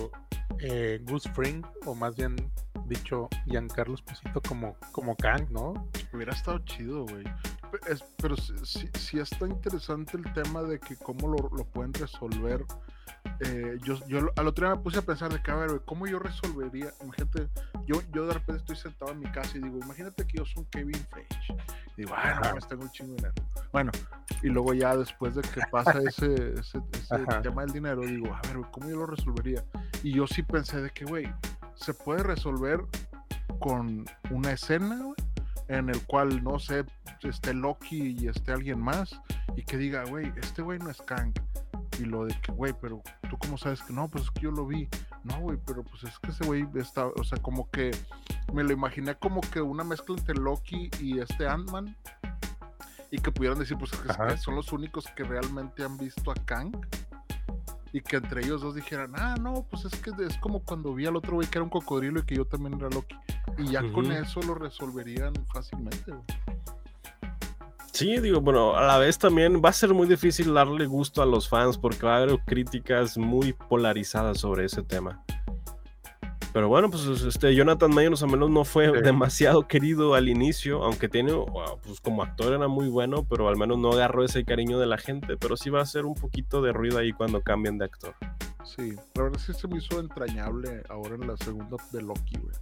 eh, 0.59 1.01
Goose 1.05 1.31
Fring, 1.33 1.65
o 1.87 1.95
más 1.95 2.17
bien 2.17 2.37
dicho 2.87 3.29
Giancarlo 3.47 3.95
Esposito 3.95 4.41
como, 4.43 4.77
como 4.93 5.17
Kang, 5.17 5.49
¿no? 5.51 5.89
Hubiera 6.13 6.33
estado 6.33 6.59
chido, 6.61 7.05
güey. 7.05 7.25
Es- 7.89 8.05
pero 8.23 8.37
sí, 8.37 8.89
sí- 8.95 9.19
está 9.19 9.47
interesante 9.47 10.17
el 10.17 10.33
tema 10.33 10.63
de 10.63 10.79
que 10.79 10.97
cómo 10.97 11.29
lo, 11.29 11.49
lo 11.57 11.65
pueden 11.65 11.93
resolver. 11.95 12.65
Eh, 13.41 13.79
yo, 13.83 13.95
yo 14.07 14.19
al 14.37 14.47
otro 14.47 14.67
día 14.67 14.77
me 14.77 14.83
puse 14.83 14.99
a 14.99 15.03
pensar 15.03 15.33
de 15.33 15.43
que, 15.43 15.51
a 15.51 15.57
ver, 15.57 15.69
güey, 15.71 15.81
¿cómo 15.87 16.07
yo 16.07 16.19
resolvería? 16.19 16.93
Imagínate, 17.03 17.49
yo, 17.87 18.01
yo 18.13 18.27
de 18.27 18.35
repente 18.35 18.61
estoy 18.61 18.77
sentado 18.77 19.13
en 19.13 19.21
mi 19.21 19.27
casa 19.33 19.57
y 19.57 19.61
digo, 19.63 19.79
imagínate 19.83 20.27
que 20.27 20.39
yo 20.39 20.45
soy 20.45 20.63
un 20.63 20.71
Kevin 20.71 21.07
Feige. 21.11 21.57
Y 21.97 22.03
digo, 22.03 22.15
ah, 22.17 22.53
no, 22.55 22.67
tengo 22.67 22.83
un 22.83 22.91
chingo 22.91 23.11
de 23.13 23.17
dinero. 23.17 23.35
Bueno, 23.73 23.93
y 24.43 24.49
luego 24.49 24.75
ya 24.75 24.97
después 24.97 25.35
de 25.35 25.43
que 25.43 25.61
pasa 25.71 25.99
ese, 26.07 26.55
ese, 26.61 26.79
ese 26.93 27.17
tema 27.43 27.63
del 27.63 27.73
dinero, 27.73 28.03
digo, 28.03 28.33
a 28.35 28.41
ver, 28.47 28.59
güey, 28.59 28.71
¿cómo 28.71 28.89
yo 28.91 28.97
lo 28.97 29.07
resolvería? 29.07 29.65
Y 30.03 30.13
yo 30.13 30.27
sí 30.27 30.43
pensé 30.43 30.81
de 30.83 30.91
que, 30.91 31.05
güey, 31.07 31.33
se 31.75 31.95
puede 31.95 32.23
resolver 32.23 32.81
con 33.61 34.05
una 34.31 34.53
escena, 34.53 35.01
güey, 35.03 35.17
en 35.69 35.89
el 35.89 36.05
cual, 36.07 36.43
no 36.43 36.59
sé, 36.59 36.85
esté 37.23 37.55
Loki 37.55 38.17
y 38.19 38.29
esté 38.29 38.53
alguien 38.53 38.81
más, 38.81 39.21
y 39.57 39.63
que 39.63 39.77
diga, 39.77 40.05
güey, 40.05 40.33
este 40.37 40.63
güey 40.63 40.79
no 40.79 40.91
es 40.91 41.01
Kang. 41.03 41.33
Y 41.99 42.05
lo 42.05 42.25
de 42.25 42.39
que, 42.41 42.51
güey, 42.53 42.75
pero 42.81 43.03
tú 43.31 43.39
cómo 43.39 43.57
sabes 43.57 43.81
que 43.83 43.93
no, 43.93 44.09
pues 44.09 44.25
es 44.25 44.31
que 44.31 44.41
yo 44.41 44.51
lo 44.51 44.67
vi. 44.67 44.89
No, 45.23 45.39
güey, 45.41 45.59
pero 45.65 45.85
pues 45.85 46.03
es 46.05 46.19
que 46.19 46.31
ese 46.31 46.45
güey 46.45 46.67
está, 46.75 47.07
o 47.07 47.25
sea, 47.25 47.39
como 47.39 47.71
que 47.71 47.93
me 48.53 48.65
lo 48.65 48.73
imaginé 48.73 49.15
como 49.15 49.41
que 49.41 49.61
una 49.61 49.85
mezcla 49.85 50.17
entre 50.19 50.35
Loki 50.35 50.91
y 51.01 51.21
este 51.21 51.47
Ant-Man. 51.47 51.97
Y 53.11 53.19
que 53.19 53.31
pudieran 53.31 53.61
decir, 53.61 53.79
pues 53.79 53.93
es 53.93 54.01
que 54.01 54.11
Ajá. 54.11 54.37
son 54.37 54.57
los 54.57 54.73
únicos 54.73 55.07
que 55.15 55.23
realmente 55.23 55.85
han 55.85 55.97
visto 55.97 56.33
a 56.33 56.35
Kang. 56.35 56.77
Y 57.95 58.01
que 58.01 58.17
entre 58.17 58.45
ellos 58.45 58.61
dos 58.61 58.75
dijeran, 58.75 59.13
ah, 59.15 59.37
no, 59.41 59.65
pues 59.71 59.85
es 59.85 59.95
que 60.01 60.11
es 60.27 60.37
como 60.39 60.65
cuando 60.65 60.93
vi 60.93 61.07
al 61.07 61.15
otro 61.15 61.35
güey 61.35 61.47
que 61.49 61.59
era 61.59 61.63
un 61.63 61.71
cocodrilo 61.71 62.19
y 62.19 62.25
que 62.25 62.35
yo 62.35 62.45
también 62.45 62.75
era 62.75 62.91
Loki. 62.91 63.15
Y 63.57 63.69
ya 63.71 63.89
con 63.93 64.11
eso 64.11 64.43
lo 64.43 64.57
resolverían 64.57 65.33
fácilmente, 65.47 66.11
güey. 66.11 66.25
Sí, 67.93 68.19
digo, 68.19 68.41
bueno, 68.41 68.75
a 68.75 68.83
la 68.85 68.99
vez 68.99 69.17
también 69.17 69.63
va 69.65 69.69
a 69.69 69.73
ser 69.73 69.95
muy 69.95 70.09
difícil 70.09 70.53
darle 70.53 70.87
gusto 70.87 71.23
a 71.23 71.27
los 71.27 71.49
fans 71.49 71.79
porque 71.79 72.05
va 72.05 72.17
a 72.17 72.23
haber 72.23 72.41
críticas 72.45 73.17
muy 73.17 73.53
polarizadas 73.53 74.41
sobre 74.41 74.65
ese 74.65 74.83
tema. 74.83 75.23
Pero 76.55 76.69
bueno, 76.69 76.89
pues 76.89 77.05
este 77.07 77.53
Jonathan 77.55 77.91
al 77.91 77.97
menos 77.97 78.23
no 78.51 78.65
fue 78.65 78.87
Sí. 78.91 79.03
demasiado 79.03 79.67
querido 79.67 80.15
al 80.15 80.29
inicio, 80.29 80.85
aunque 80.85 81.09
tiene, 81.09 81.33
wow, 81.33 81.79
pues 81.85 82.01
como 82.01 82.23
actor 82.23 82.53
era 82.53 82.69
muy 82.69 82.89
bueno, 82.89 83.27
pero 83.29 83.49
al 83.49 83.57
menos 83.57 83.77
no 83.79 83.91
agarró 83.91 84.25
ese 84.25 84.45
cariño 84.45 84.79
de 84.79 84.87
la 84.87 84.97
gente, 84.97 85.37
pero 85.37 85.57
sí 85.57 85.69
va 85.69 85.81
a 85.81 85.83
hacer 85.83 86.07
un 86.07 86.15
poquito 86.15 86.63
de 86.63 86.73
ruido 86.73 86.99
ahí 86.99 87.11
cuando 87.13 87.43
cambien 87.43 87.77
de 87.77 87.87
actor. 87.87 88.15
Sí, 88.63 88.95
la 89.15 89.25
verdad 89.25 89.41
sí 89.45 89.53
se 89.53 89.67
me 89.67 89.79
hizo 89.79 89.99
entrañable 89.99 90.85
ahora 90.89 91.17
en 91.17 91.27
la 91.27 91.37
segunda 91.37 91.77
de 91.91 92.03
Loki, 92.03 92.39
güey. 92.39 92.55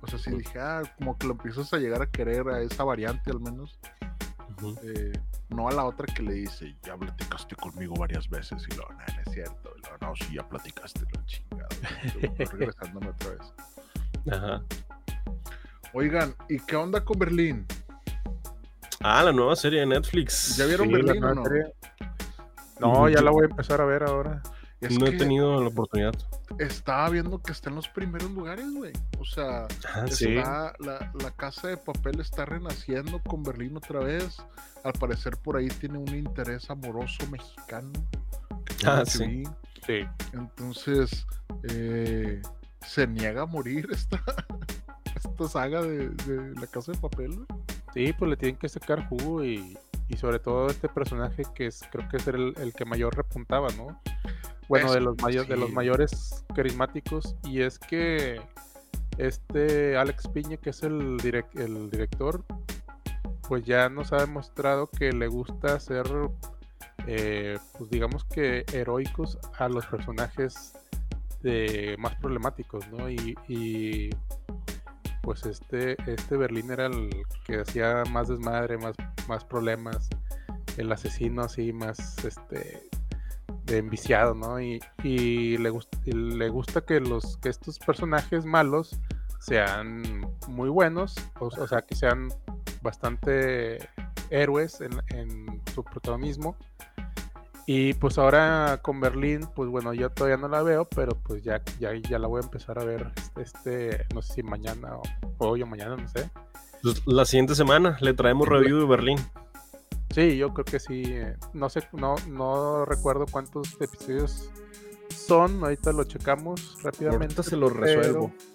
O 0.00 0.06
sea, 0.06 0.18
sí 0.18 0.30
dije, 0.30 0.58
ah, 0.60 0.82
como 0.96 1.18
que 1.18 1.26
lo 1.26 1.32
empiezas 1.32 1.72
a 1.74 1.78
llegar 1.78 2.02
a 2.02 2.06
querer 2.10 2.46
a 2.48 2.60
esa 2.60 2.84
variante 2.84 3.30
al 3.32 3.40
menos. 3.40 3.78
Eh, 4.82 5.12
no 5.50 5.68
a 5.68 5.72
la 5.72 5.84
otra 5.84 6.06
que 6.12 6.22
le 6.22 6.34
dice, 6.34 6.74
ya 6.82 6.96
platicaste 6.96 7.56
conmigo 7.56 7.94
varias 7.96 8.28
veces 8.28 8.66
y 8.70 8.74
lo, 8.76 8.82
no, 8.88 8.98
no 8.98 9.22
es 9.26 9.32
cierto. 9.32 9.72
Y 9.76 9.82
lo, 9.82 9.98
no, 10.08 10.14
sí, 10.16 10.34
ya 10.34 10.48
platicaste, 10.48 11.00
lo 11.00 11.24
chingado. 11.26 11.68
Regresándome 12.52 13.08
otra 13.08 13.30
vez. 13.30 13.52
Ajá. 14.32 14.62
Oigan, 15.92 16.34
¿y 16.48 16.58
qué 16.58 16.76
onda 16.76 17.04
con 17.04 17.18
Berlín? 17.18 17.66
Ah, 19.00 19.22
la 19.22 19.32
nueva 19.32 19.54
serie 19.54 19.80
de 19.80 19.86
Netflix. 19.86 20.56
¿Ya 20.56 20.66
vieron 20.66 20.88
Sí, 20.88 20.94
Berlín 20.94 21.22
o 21.22 21.34
no? 21.34 21.44
serie. 21.44 21.72
No, 22.80 23.08
ya 23.08 23.20
la 23.20 23.30
voy 23.30 23.42
a 23.44 23.50
empezar 23.50 23.80
a 23.80 23.84
ver 23.84 24.02
ahora. 24.02 24.42
Es 24.86 24.98
no 24.98 25.06
he 25.06 25.12
tenido 25.16 25.60
la 25.60 25.68
oportunidad. 25.68 26.14
estaba 26.58 27.08
viendo 27.10 27.40
que 27.42 27.52
está 27.52 27.70
en 27.70 27.76
los 27.76 27.88
primeros 27.88 28.30
lugares, 28.30 28.66
güey. 28.72 28.92
O 29.18 29.24
sea, 29.24 29.66
Ah, 29.94 30.06
sí. 30.08 30.34
La, 30.34 30.74
la 30.78 31.30
casa 31.36 31.68
de 31.68 31.76
papel 31.76 32.20
está 32.20 32.44
renaciendo 32.44 33.20
con 33.22 33.42
Berlín 33.42 33.76
otra 33.76 34.00
vez. 34.00 34.36
Al 34.84 34.92
parecer 34.94 35.36
por 35.38 35.56
ahí 35.56 35.68
tiene 35.68 35.98
un 35.98 36.14
interés 36.14 36.68
amoroso 36.70 37.26
mexicano. 37.30 37.90
Ah, 38.86 39.02
sí. 39.06 39.44
Sí. 39.86 40.00
Entonces, 40.32 41.26
eh, 41.70 42.40
se 42.86 43.06
niega 43.06 43.42
a 43.42 43.46
morir 43.46 43.88
esta, 43.92 44.20
esta 45.14 45.48
saga 45.48 45.82
de, 45.82 46.08
de 46.10 46.54
la 46.60 46.66
casa 46.66 46.92
de 46.92 46.98
papel. 46.98 47.34
güey. 47.34 47.46
Sí, 47.94 48.12
pues 48.12 48.28
le 48.30 48.36
tienen 48.36 48.56
que 48.58 48.68
sacar 48.68 49.06
jugo 49.08 49.44
y, 49.44 49.78
y 50.08 50.16
sobre 50.16 50.38
todo 50.40 50.66
este 50.66 50.88
personaje 50.88 51.44
que 51.54 51.66
es, 51.66 51.82
creo 51.92 52.08
que 52.08 52.16
es 52.16 52.26
el, 52.26 52.52
el 52.56 52.72
que 52.72 52.84
mayor 52.84 53.16
repuntaba, 53.16 53.68
¿no? 53.76 54.00
Bueno, 54.68 54.92
de 54.92 55.00
los 55.00 55.20
mayores, 55.20 55.48
de 55.48 55.56
los 55.56 55.68
sí. 55.68 55.74
mayores 55.74 56.44
carismáticos. 56.54 57.36
Y 57.44 57.62
es 57.62 57.78
que 57.78 58.40
este 59.18 59.96
Alex 59.96 60.28
Piña, 60.28 60.56
que 60.56 60.70
es 60.70 60.82
el 60.82 61.16
director, 61.18 62.44
pues 63.48 63.64
ya 63.64 63.88
nos 63.88 64.12
ha 64.12 64.18
demostrado 64.18 64.86
que 64.86 65.12
le 65.12 65.28
gusta 65.28 65.74
hacer, 65.74 66.06
eh, 67.06 67.58
pues 67.76 67.90
digamos 67.90 68.24
que 68.24 68.64
heroicos 68.72 69.38
a 69.58 69.68
los 69.68 69.86
personajes 69.86 70.72
de, 71.42 71.96
más 71.98 72.14
problemáticos, 72.16 72.88
¿no? 72.88 73.10
Y, 73.10 73.36
y, 73.48 74.10
pues 75.22 75.46
este, 75.46 75.96
este 76.10 76.36
Berlín 76.36 76.70
era 76.70 76.86
el 76.86 77.10
que 77.44 77.60
hacía 77.60 78.02
más 78.10 78.28
desmadre, 78.28 78.76
más, 78.78 78.94
más 79.28 79.44
problemas, 79.44 80.08
el 80.76 80.90
asesino 80.92 81.42
así 81.42 81.72
más 81.72 82.22
este 82.24 82.82
de 83.64 83.78
enviciado, 83.78 84.34
¿no? 84.34 84.60
Y, 84.60 84.80
y 85.02 85.56
le, 85.58 85.70
gust- 85.70 85.98
y 86.04 86.12
le 86.12 86.48
gusta 86.48 86.82
que 86.82 87.00
los 87.00 87.36
que 87.38 87.48
estos 87.48 87.78
personajes 87.78 88.44
malos 88.44 88.98
sean 89.40 90.02
muy 90.48 90.68
buenos, 90.68 91.14
o, 91.40 91.46
o 91.46 91.66
sea, 91.66 91.82
que 91.82 91.94
sean 91.94 92.28
bastante 92.82 93.78
héroes 94.30 94.80
en, 94.80 94.92
en 95.08 95.60
su 95.74 95.84
protagonismo. 95.84 96.56
Y 97.66 97.94
pues 97.94 98.18
ahora 98.18 98.80
con 98.82 99.00
Berlín, 99.00 99.48
pues 99.54 99.70
bueno, 99.70 99.94
yo 99.94 100.10
todavía 100.10 100.36
no 100.36 100.48
la 100.48 100.62
veo, 100.62 100.86
pero 100.86 101.16
pues 101.16 101.42
ya, 101.42 101.62
ya, 101.80 101.94
ya 101.94 102.18
la 102.18 102.26
voy 102.26 102.42
a 102.42 102.44
empezar 102.44 102.78
a 102.78 102.84
ver 102.84 103.10
este, 103.36 104.04
no 104.14 104.20
sé 104.20 104.34
si 104.34 104.42
mañana 104.42 104.96
o 104.96 105.02
hoy 105.38 105.62
o 105.62 105.66
mañana, 105.66 105.96
no 105.96 106.06
sé. 106.08 106.30
Pues, 106.82 107.00
la 107.06 107.24
siguiente 107.24 107.54
semana 107.54 107.96
le 108.02 108.12
traemos 108.12 108.46
review 108.46 108.80
de 108.80 108.86
Berlín. 108.86 109.18
Sí, 110.14 110.36
yo 110.36 110.52
creo 110.54 110.64
que 110.64 110.78
sí. 110.78 111.02
eh, 111.06 111.36
No 111.52 111.68
sé, 111.68 111.82
no, 111.92 112.14
no 112.28 112.84
recuerdo 112.84 113.26
cuántos 113.30 113.76
episodios 113.80 114.50
son. 115.08 115.62
Ahorita 115.64 115.92
lo 115.92 116.04
checamos 116.04 116.78
rápidamente. 116.82 117.24
Ahorita 117.24 117.42
se 117.42 117.56
lo 117.56 117.68
resuelvo. 117.68 118.32
Pero, 118.36 118.54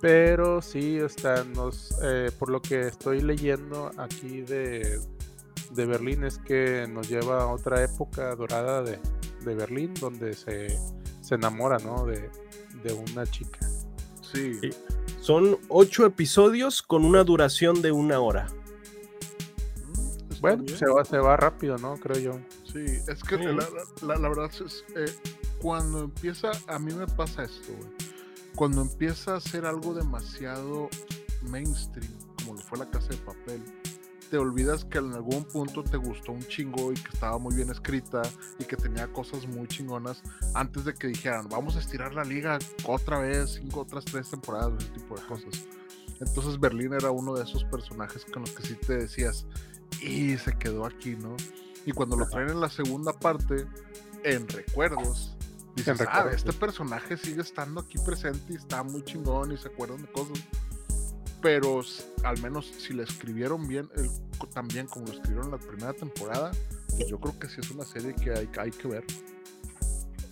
pero 0.00 0.62
sí, 0.62 0.98
está, 0.98 1.42
nos, 1.44 1.96
eh, 2.02 2.30
por 2.38 2.50
lo 2.50 2.60
que 2.60 2.80
estoy 2.82 3.22
leyendo 3.22 3.90
aquí 3.96 4.42
de, 4.42 5.00
de 5.72 5.86
Berlín 5.86 6.24
es 6.24 6.38
que 6.38 6.86
nos 6.88 7.08
lleva 7.08 7.42
a 7.42 7.46
otra 7.46 7.82
época 7.82 8.34
dorada 8.34 8.82
de, 8.82 8.98
de 9.44 9.54
Berlín 9.54 9.94
donde 9.94 10.34
se, 10.34 10.78
se 11.22 11.34
enamora, 11.34 11.78
¿no? 11.78 12.04
De, 12.04 12.28
de 12.84 12.92
una 12.92 13.24
chica. 13.26 13.58
Sí, 14.20 14.54
Sí. 14.60 14.70
Son 15.20 15.58
ocho 15.68 16.04
episodios 16.04 16.82
con 16.82 17.04
una 17.04 17.24
duración 17.24 17.80
de 17.82 17.90
una 17.90 18.20
hora. 18.20 18.46
Está 20.36 20.48
Bueno, 20.48 20.62
bien. 20.64 20.78
se 20.78 20.86
va, 20.86 21.04
se 21.04 21.18
va 21.18 21.36
rápido, 21.36 21.78
¿no? 21.78 21.96
Creo 21.96 22.18
yo. 22.18 22.40
Sí, 22.64 22.84
es 23.08 23.22
que 23.22 23.36
Sí. 23.38 23.44
la, 23.44 23.52
la- 23.54 23.68
la- 24.02 24.16
la 24.16 24.28
verdad 24.28 24.50
es, 24.64 24.84
eh, 24.94 25.06
cuando 25.60 26.00
empieza, 26.00 26.50
a 26.68 26.78
mí 26.78 26.92
me 26.92 27.06
pasa 27.06 27.42
esto, 27.44 27.72
güey. 27.76 27.90
Cuando 28.54 28.82
empieza 28.82 29.36
a 29.36 29.40
ser 29.40 29.66
algo 29.66 29.92
demasiado 29.94 30.88
mainstream, 31.42 32.12
como 32.38 32.54
lo 32.54 32.60
fue 32.60 32.78
la 32.78 32.90
casa 32.90 33.08
de 33.08 33.16
papel, 33.18 33.62
te 34.30 34.38
olvidas 34.38 34.84
que 34.84 34.98
en 34.98 35.12
algún 35.12 35.44
punto 35.44 35.84
te 35.84 35.96
gustó 35.96 36.32
un 36.32 36.42
chingo 36.42 36.90
y 36.90 36.94
que 36.96 37.10
estaba 37.12 37.38
muy 37.38 37.54
bien 37.54 37.70
escrita 37.70 38.22
y 38.58 38.64
que 38.64 38.76
tenía 38.76 39.06
cosas 39.12 39.46
muy 39.46 39.68
chingonas 39.68 40.20
antes 40.54 40.84
de 40.84 40.94
que 40.94 41.06
dijeran, 41.08 41.48
vamos 41.48 41.76
a 41.76 41.78
estirar 41.80 42.12
la 42.14 42.24
liga 42.24 42.58
otra 42.84 43.20
vez, 43.20 43.54
cinco, 43.60 43.80
otras 43.82 44.04
tres 44.04 44.28
temporadas, 44.30 44.72
ese 44.82 44.92
tipo 44.92 45.16
de 45.16 45.24
cosas. 45.26 45.64
Entonces 46.18 46.58
Berlín 46.58 46.92
era 46.94 47.10
uno 47.10 47.34
de 47.34 47.44
esos 47.44 47.62
personajes 47.64 48.24
con 48.24 48.42
los 48.42 48.50
que 48.52 48.66
sí 48.66 48.74
te 48.74 48.96
decías, 48.96 49.46
y 50.02 50.36
se 50.38 50.56
quedó 50.58 50.84
aquí, 50.86 51.16
¿no? 51.16 51.36
Y 51.84 51.92
cuando 51.92 52.16
lo 52.16 52.28
traen 52.28 52.50
en 52.50 52.60
la 52.60 52.68
segunda 52.68 53.12
parte, 53.12 53.66
en 54.24 54.48
recuerdos, 54.48 55.36
dices, 55.76 56.00
En 56.00 56.06
ah, 56.10 56.28
este 56.32 56.52
personaje 56.52 57.16
sigue 57.16 57.42
estando 57.42 57.80
aquí 57.80 57.98
presente 57.98 58.52
y 58.52 58.56
está 58.56 58.82
muy 58.82 59.02
chingón 59.04 59.52
y 59.52 59.56
se 59.56 59.68
acuerdan 59.68 60.02
de 60.02 60.08
cosas. 60.10 60.38
Pero 61.40 61.80
al 62.24 62.40
menos 62.42 62.66
si 62.66 62.92
le 62.92 63.04
escribieron 63.04 63.68
bien, 63.68 63.88
el- 63.94 64.10
también 64.52 64.86
como 64.86 65.06
lo 65.06 65.12
escribieron 65.12 65.46
en 65.46 65.52
la 65.52 65.58
primera 65.58 65.92
temporada, 65.92 66.50
pues 66.88 67.06
yo 67.08 67.20
creo 67.20 67.38
que 67.38 67.48
sí 67.48 67.60
es 67.60 67.70
una 67.70 67.84
serie 67.84 68.14
que 68.14 68.32
hay, 68.32 68.46
que 68.48 68.60
hay 68.60 68.70
que 68.70 68.88
ver. 68.88 69.04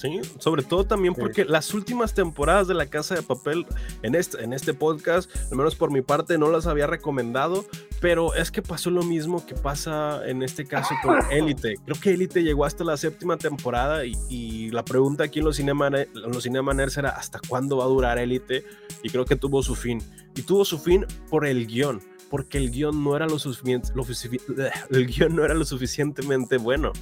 Sí, 0.04 0.20
sobre 0.38 0.62
todo 0.62 0.84
también 0.84 1.14
porque 1.14 1.46
las 1.46 1.72
últimas 1.72 2.12
temporadas 2.12 2.68
de 2.68 2.74
La 2.74 2.84
Casa 2.84 3.14
de 3.14 3.22
Papel 3.22 3.64
en 4.02 4.14
este, 4.14 4.44
en 4.44 4.52
este 4.52 4.74
podcast, 4.74 5.34
al 5.50 5.56
menos 5.56 5.76
por 5.76 5.90
mi 5.90 6.02
parte, 6.02 6.36
no 6.36 6.50
las 6.50 6.66
había 6.66 6.86
recomendado, 6.86 7.64
pero 8.02 8.34
es 8.34 8.50
que 8.50 8.60
pasó 8.60 8.90
lo 8.90 9.02
mismo 9.02 9.46
que 9.46 9.54
pasa 9.54 10.20
en 10.28 10.42
este 10.42 10.66
caso 10.66 10.94
con 11.02 11.16
Élite. 11.32 11.76
Creo 11.86 11.98
que 11.98 12.10
Élite 12.10 12.42
llegó 12.42 12.66
hasta 12.66 12.84
la 12.84 12.98
séptima 12.98 13.38
temporada 13.38 14.04
y, 14.04 14.12
y 14.28 14.70
la 14.72 14.84
pregunta 14.84 15.24
aquí 15.24 15.38
en 15.38 15.46
los, 15.46 15.56
cinema, 15.56 15.86
en 15.86 16.06
los 16.14 16.42
Cinemaners 16.42 16.98
era 16.98 17.08
¿hasta 17.08 17.40
cuándo 17.48 17.78
va 17.78 17.84
a 17.84 17.88
durar 17.88 18.18
Élite? 18.18 18.62
Y 19.02 19.08
creo 19.08 19.24
que 19.24 19.36
tuvo 19.36 19.62
su 19.62 19.74
fin. 19.74 20.02
Y 20.36 20.42
tuvo 20.42 20.66
su 20.66 20.78
fin 20.78 21.06
por 21.30 21.46
el 21.46 21.66
guion 21.66 22.02
porque 22.28 22.58
el 22.58 22.70
guion 22.70 23.02
no 23.02 23.16
era 23.16 23.26
lo, 23.26 23.36
el 24.90 25.06
guion 25.06 25.34
no 25.34 25.44
era 25.46 25.54
lo 25.54 25.64
suficientemente 25.64 26.58
bueno 26.58 26.92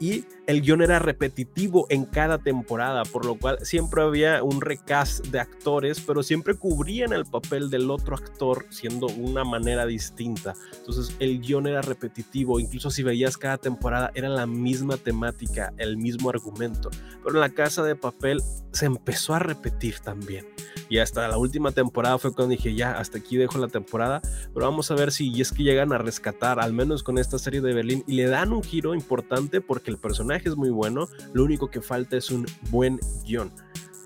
y 0.00 0.24
el 0.48 0.62
guion 0.62 0.80
era 0.80 0.98
repetitivo 0.98 1.86
en 1.90 2.06
cada 2.06 2.38
temporada, 2.38 3.02
por 3.04 3.26
lo 3.26 3.38
cual 3.38 3.58
siempre 3.66 4.00
había 4.00 4.42
un 4.42 4.62
recast 4.62 5.26
de 5.26 5.40
actores, 5.40 6.00
pero 6.00 6.22
siempre 6.22 6.54
cubrían 6.54 7.12
el 7.12 7.26
papel 7.26 7.68
del 7.68 7.90
otro 7.90 8.16
actor 8.16 8.64
siendo 8.70 9.08
una 9.08 9.44
manera 9.44 9.84
distinta. 9.84 10.54
Entonces 10.78 11.14
el 11.18 11.42
guion 11.42 11.66
era 11.66 11.82
repetitivo, 11.82 12.60
incluso 12.60 12.90
si 12.90 13.02
veías 13.02 13.36
cada 13.36 13.58
temporada 13.58 14.10
era 14.14 14.30
la 14.30 14.46
misma 14.46 14.96
temática, 14.96 15.74
el 15.76 15.98
mismo 15.98 16.30
argumento, 16.30 16.88
pero 17.22 17.34
en 17.34 17.40
la 17.40 17.50
casa 17.50 17.82
de 17.82 17.94
papel 17.94 18.40
se 18.72 18.86
empezó 18.86 19.34
a 19.34 19.40
repetir 19.40 19.98
también. 20.00 20.46
Y 20.88 20.98
hasta 20.98 21.28
la 21.28 21.36
última 21.36 21.72
temporada 21.72 22.16
fue 22.16 22.32
cuando 22.32 22.52
dije, 22.52 22.74
ya, 22.74 22.92
hasta 22.92 23.18
aquí 23.18 23.36
dejo 23.36 23.58
la 23.58 23.68
temporada, 23.68 24.22
pero 24.54 24.64
vamos 24.64 24.90
a 24.90 24.94
ver 24.94 25.12
si 25.12 25.38
es 25.38 25.52
que 25.52 25.62
llegan 25.62 25.92
a 25.92 25.98
rescatar, 25.98 26.58
al 26.58 26.72
menos 26.72 27.02
con 27.02 27.18
esta 27.18 27.38
serie 27.38 27.60
de 27.60 27.74
Berlín, 27.74 28.02
y 28.06 28.14
le 28.14 28.26
dan 28.28 28.54
un 28.54 28.62
giro 28.62 28.94
importante 28.94 29.60
porque 29.60 29.90
el 29.90 29.98
personaje 29.98 30.37
es 30.46 30.56
muy 30.56 30.70
bueno, 30.70 31.08
lo 31.32 31.44
único 31.44 31.70
que 31.70 31.80
falta 31.80 32.16
es 32.16 32.30
un 32.30 32.46
buen 32.70 33.00
guion. 33.24 33.50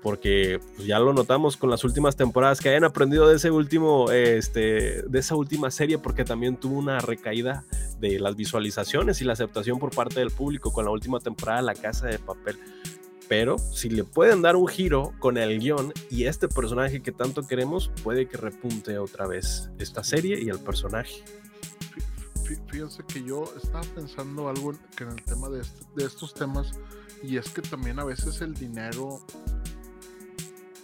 Porque 0.01 0.59
pues, 0.75 0.85
ya 0.85 0.99
lo 0.99 1.13
notamos 1.13 1.55
con 1.55 1.69
las 1.69 1.85
últimas 1.85 2.17
temporadas 2.17 2.59
que 2.59 2.69
hayan 2.69 2.83
aprendido 2.83 3.27
de 3.27 3.37
ese 3.37 3.51
último, 3.51 4.11
este, 4.11 5.01
de 5.03 5.19
esa 5.19 5.35
última 5.35 5.71
serie, 5.71 5.97
porque 5.97 6.25
también 6.25 6.57
tuvo 6.57 6.77
una 6.77 6.99
recaída 6.99 7.63
de 7.99 8.19
las 8.19 8.35
visualizaciones 8.35 9.21
y 9.21 9.23
la 9.25 9.33
aceptación 9.33 9.79
por 9.79 9.91
parte 9.91 10.19
del 10.19 10.29
público 10.29 10.73
con 10.73 10.83
la 10.83 10.91
última 10.91 11.19
temporada 11.19 11.61
La 11.61 11.73
Casa 11.73 12.07
de 12.07 12.19
Papel 12.19 12.57
pero 13.27 13.57
si 13.57 13.89
le 13.89 14.03
pueden 14.03 14.41
dar 14.41 14.55
un 14.55 14.67
giro 14.67 15.13
con 15.19 15.37
el 15.37 15.59
guion 15.59 15.91
y 16.11 16.25
este 16.25 16.47
personaje 16.47 17.01
que 17.01 17.11
tanto 17.11 17.47
queremos, 17.47 17.91
puede 18.03 18.27
que 18.27 18.37
repunte 18.37 18.97
otra 18.97 19.25
vez 19.27 19.71
esta 19.79 20.03
serie 20.03 20.39
y 20.39 20.49
el 20.49 20.59
personaje. 20.59 21.23
Fíjense 22.69 23.03
que 23.03 23.23
yo 23.23 23.43
estaba 23.61 23.83
pensando 23.95 24.49
algo 24.49 24.73
en 24.99 25.07
el 25.09 25.23
tema 25.23 25.49
de, 25.49 25.61
de 25.95 26.05
estos 26.05 26.33
temas, 26.33 26.71
y 27.21 27.37
es 27.37 27.49
que 27.49 27.61
también 27.61 27.99
a 27.99 28.03
veces 28.03 28.41
el 28.41 28.53
dinero, 28.53 29.25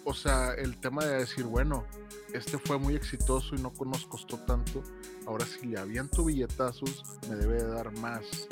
o 0.03 0.13
sea, 0.13 0.53
el 0.53 0.79
tema 0.79 1.05
de 1.05 1.19
decir, 1.19 1.45
bueno, 1.45 1.85
este 2.33 2.57
fue 2.59 2.77
muy 2.77 2.95
exitoso 2.95 3.55
y 3.55 3.61
no 3.61 3.73
nos 3.85 4.05
costó 4.05 4.37
tanto, 4.39 4.83
ahora 5.25 5.45
si 5.45 5.67
le 5.67 5.79
aviento 5.79 6.25
billetazos, 6.25 7.03
me 7.29 7.35
debe 7.35 7.63
dar 7.63 7.97
más 7.99 8.47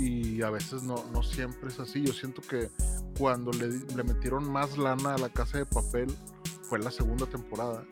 y 0.00 0.40
a 0.42 0.50
veces 0.50 0.82
no, 0.82 1.04
no 1.12 1.22
siempre 1.22 1.68
es 1.68 1.78
así. 1.78 2.02
Yo 2.02 2.12
siento 2.12 2.40
que 2.42 2.70
cuando 3.18 3.52
le, 3.52 3.68
le, 3.68 4.02
metieron 4.02 4.50
más 4.50 4.78
lana 4.78 5.14
a 5.14 5.18
la 5.18 5.28
casa 5.28 5.58
de 5.58 5.66
papel 5.66 6.08
fue 6.62 6.78
la 6.78 6.90
segunda 6.90 7.26
temporada 7.26 7.84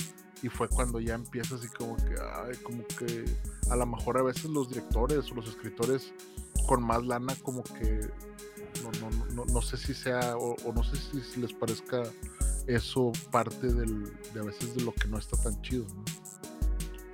y 0.42 0.48
fue 0.48 0.68
cuando 0.68 1.00
ya 1.00 1.14
empieza 1.14 1.56
así 1.56 1.68
como 1.68 1.96
que, 1.96 2.14
ay, 2.20 2.56
como 2.62 2.86
que 2.86 3.24
a 3.70 3.76
lo 3.76 3.86
mejor 3.86 4.18
a 4.18 4.22
veces 4.22 4.44
los 4.46 4.68
directores 4.68 5.30
o 5.30 5.34
los 5.34 5.48
escritores 5.48 6.12
con 6.66 6.82
más 6.82 7.04
lana 7.04 7.34
como 7.42 7.62
que 7.64 8.08
no, 8.82 8.90
no, 9.00 9.26
no, 9.34 9.44
no 9.46 9.62
sé 9.62 9.76
si 9.76 9.94
sea 9.94 10.36
o, 10.36 10.54
o 10.64 10.72
no 10.72 10.82
sé 10.82 10.96
si, 10.96 11.40
les 11.40 11.52
parezca 11.52 12.02
eso 12.66 13.12
parte 13.30 13.72
del, 13.72 14.04
de 14.34 14.40
a 14.40 14.42
veces 14.42 14.74
de 14.74 14.82
lo 14.82 14.92
que 14.92 15.08
no 15.08 15.18
está 15.18 15.36
tan 15.42 15.60
chido. 15.62 15.86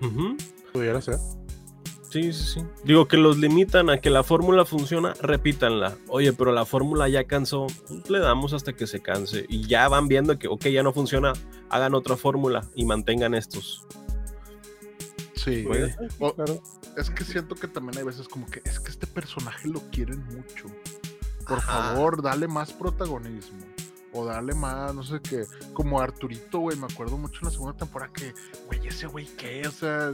¿no? 0.01 0.37
Pudiera 0.73 1.01
ser. 1.01 1.19
Sí, 2.15 2.33
sí, 2.33 2.45
sí. 2.45 2.67
Digo 2.85 3.09
que 3.09 3.17
los 3.17 3.39
limitan 3.39 3.91
a 3.91 3.99
que 3.99 4.09
la 4.09 4.23
fórmula 4.23 4.65
funciona, 4.65 5.15
repítanla. 5.21 5.97
Oye, 6.07 6.33
pero 6.33 6.53
la 6.53 6.65
fórmula 6.65 7.09
ya 7.09 7.25
cansó, 7.25 7.67
pues 7.89 8.09
le 8.09 8.21
damos 8.21 8.53
hasta 8.53 8.73
que 8.73 8.87
se 8.87 9.01
canse. 9.01 9.47
Y 9.49 9.67
ya 9.67 9.89
van 9.89 10.07
viendo 10.07 10.39
que, 10.39 10.47
ok, 10.47 10.67
ya 10.67 10.85
no 10.85 10.93
funciona, 10.93 11.33
hagan 11.71 11.93
otra 11.93 12.17
fórmula 12.17 12.65
y 12.77 12.85
mantengan 12.85 13.35
estos. 13.35 13.85
Sí, 15.35 15.65
claro. 15.65 16.63
es 16.97 17.11
que 17.11 17.25
siento 17.25 17.57
que 17.57 17.67
también 17.67 17.99
hay 17.99 18.05
veces 18.05 18.29
como 18.29 18.47
que 18.47 18.63
es 18.65 18.79
que 18.79 18.93
este 18.93 19.09
personaje 19.09 19.67
lo 19.67 19.81
quieren 19.91 20.25
mucho. 20.27 20.67
Por 21.49 21.63
favor, 21.63 22.23
dale 22.23 22.47
más 22.47 22.73
protagonismo 22.73 23.59
o 24.13 24.25
dale 24.25 24.55
más, 24.55 24.95
no 24.95 25.03
sé 25.03 25.19
qué, 25.21 25.47
como 25.73 26.01
Arturito, 26.01 26.61
güey, 26.61 26.77
me 26.77 26.87
acuerdo 26.87 27.19
mucho 27.19 27.41
en 27.41 27.47
la 27.47 27.51
segunda 27.51 27.77
temporada 27.77 28.13
que, 28.13 28.33
güey, 28.67 28.87
ese 28.87 29.09
güey, 29.09 29.27
¿qué? 29.37 29.67
O 29.67 29.73
sea, 29.73 30.13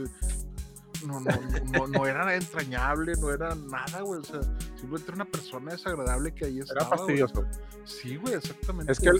no, 1.05 1.19
no, 1.19 1.31
no, 1.71 1.87
no, 1.87 2.07
era 2.07 2.35
entrañable, 2.35 3.13
no 3.19 3.31
era 3.31 3.55
nada, 3.55 4.01
güey. 4.01 4.19
O 4.19 4.23
sea, 4.23 4.41
simplemente 4.75 5.11
era 5.11 5.15
una 5.15 5.25
persona 5.25 5.71
desagradable 5.71 6.33
que 6.33 6.45
ahí 6.45 6.59
estaba. 6.59 6.87
Era 6.87 6.97
fastidioso. 6.97 7.45
Sí, 7.85 8.15
güey, 8.17 8.35
exactamente. 8.35 8.91
Es 8.91 8.99
que 8.99 9.11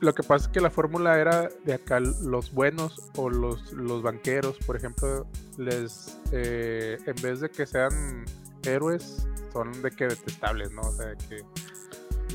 lo 0.00 0.14
que 0.14 0.22
pasa 0.22 0.46
es 0.46 0.52
que 0.52 0.60
la 0.60 0.70
fórmula 0.70 1.18
era 1.18 1.48
de 1.64 1.74
acá 1.74 2.00
los 2.00 2.52
buenos 2.52 3.10
o 3.16 3.30
los, 3.30 3.72
los 3.72 4.02
banqueros, 4.02 4.58
por 4.66 4.76
ejemplo, 4.76 5.26
les 5.56 6.18
eh, 6.32 6.98
en 7.06 7.22
vez 7.22 7.40
de 7.40 7.50
que 7.50 7.66
sean 7.66 8.24
héroes, 8.64 9.26
son 9.52 9.82
de 9.82 9.90
que 9.90 10.06
detestables, 10.08 10.72
¿no? 10.72 10.82
O 10.82 10.92
sea, 10.92 11.14
que 11.28 11.38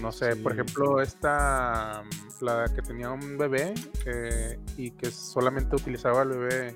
no 0.02 0.12
sé, 0.12 0.36
por 0.38 0.54
ejemplo, 0.54 1.02
esta 1.02 2.04
la 2.42 2.66
que 2.74 2.82
tenía 2.82 3.12
un 3.12 3.38
bebé 3.38 3.74
eh, 4.06 4.58
y 4.78 4.92
que 4.92 5.12
solamente 5.12 5.76
utilizaba 5.76 6.22
al 6.22 6.30
bebé 6.30 6.76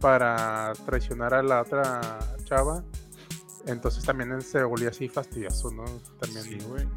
para 0.00 0.72
traicionar 0.86 1.34
a 1.34 1.42
la 1.42 1.62
otra 1.62 2.18
chava. 2.44 2.82
Entonces 3.66 4.04
también 4.04 4.40
se 4.40 4.62
volvía 4.64 4.88
así 4.88 5.08
fastidioso, 5.08 5.70
¿no? 5.70 5.84
También. 6.18 6.44
Sí, 6.44 6.58
güey. 6.66 6.88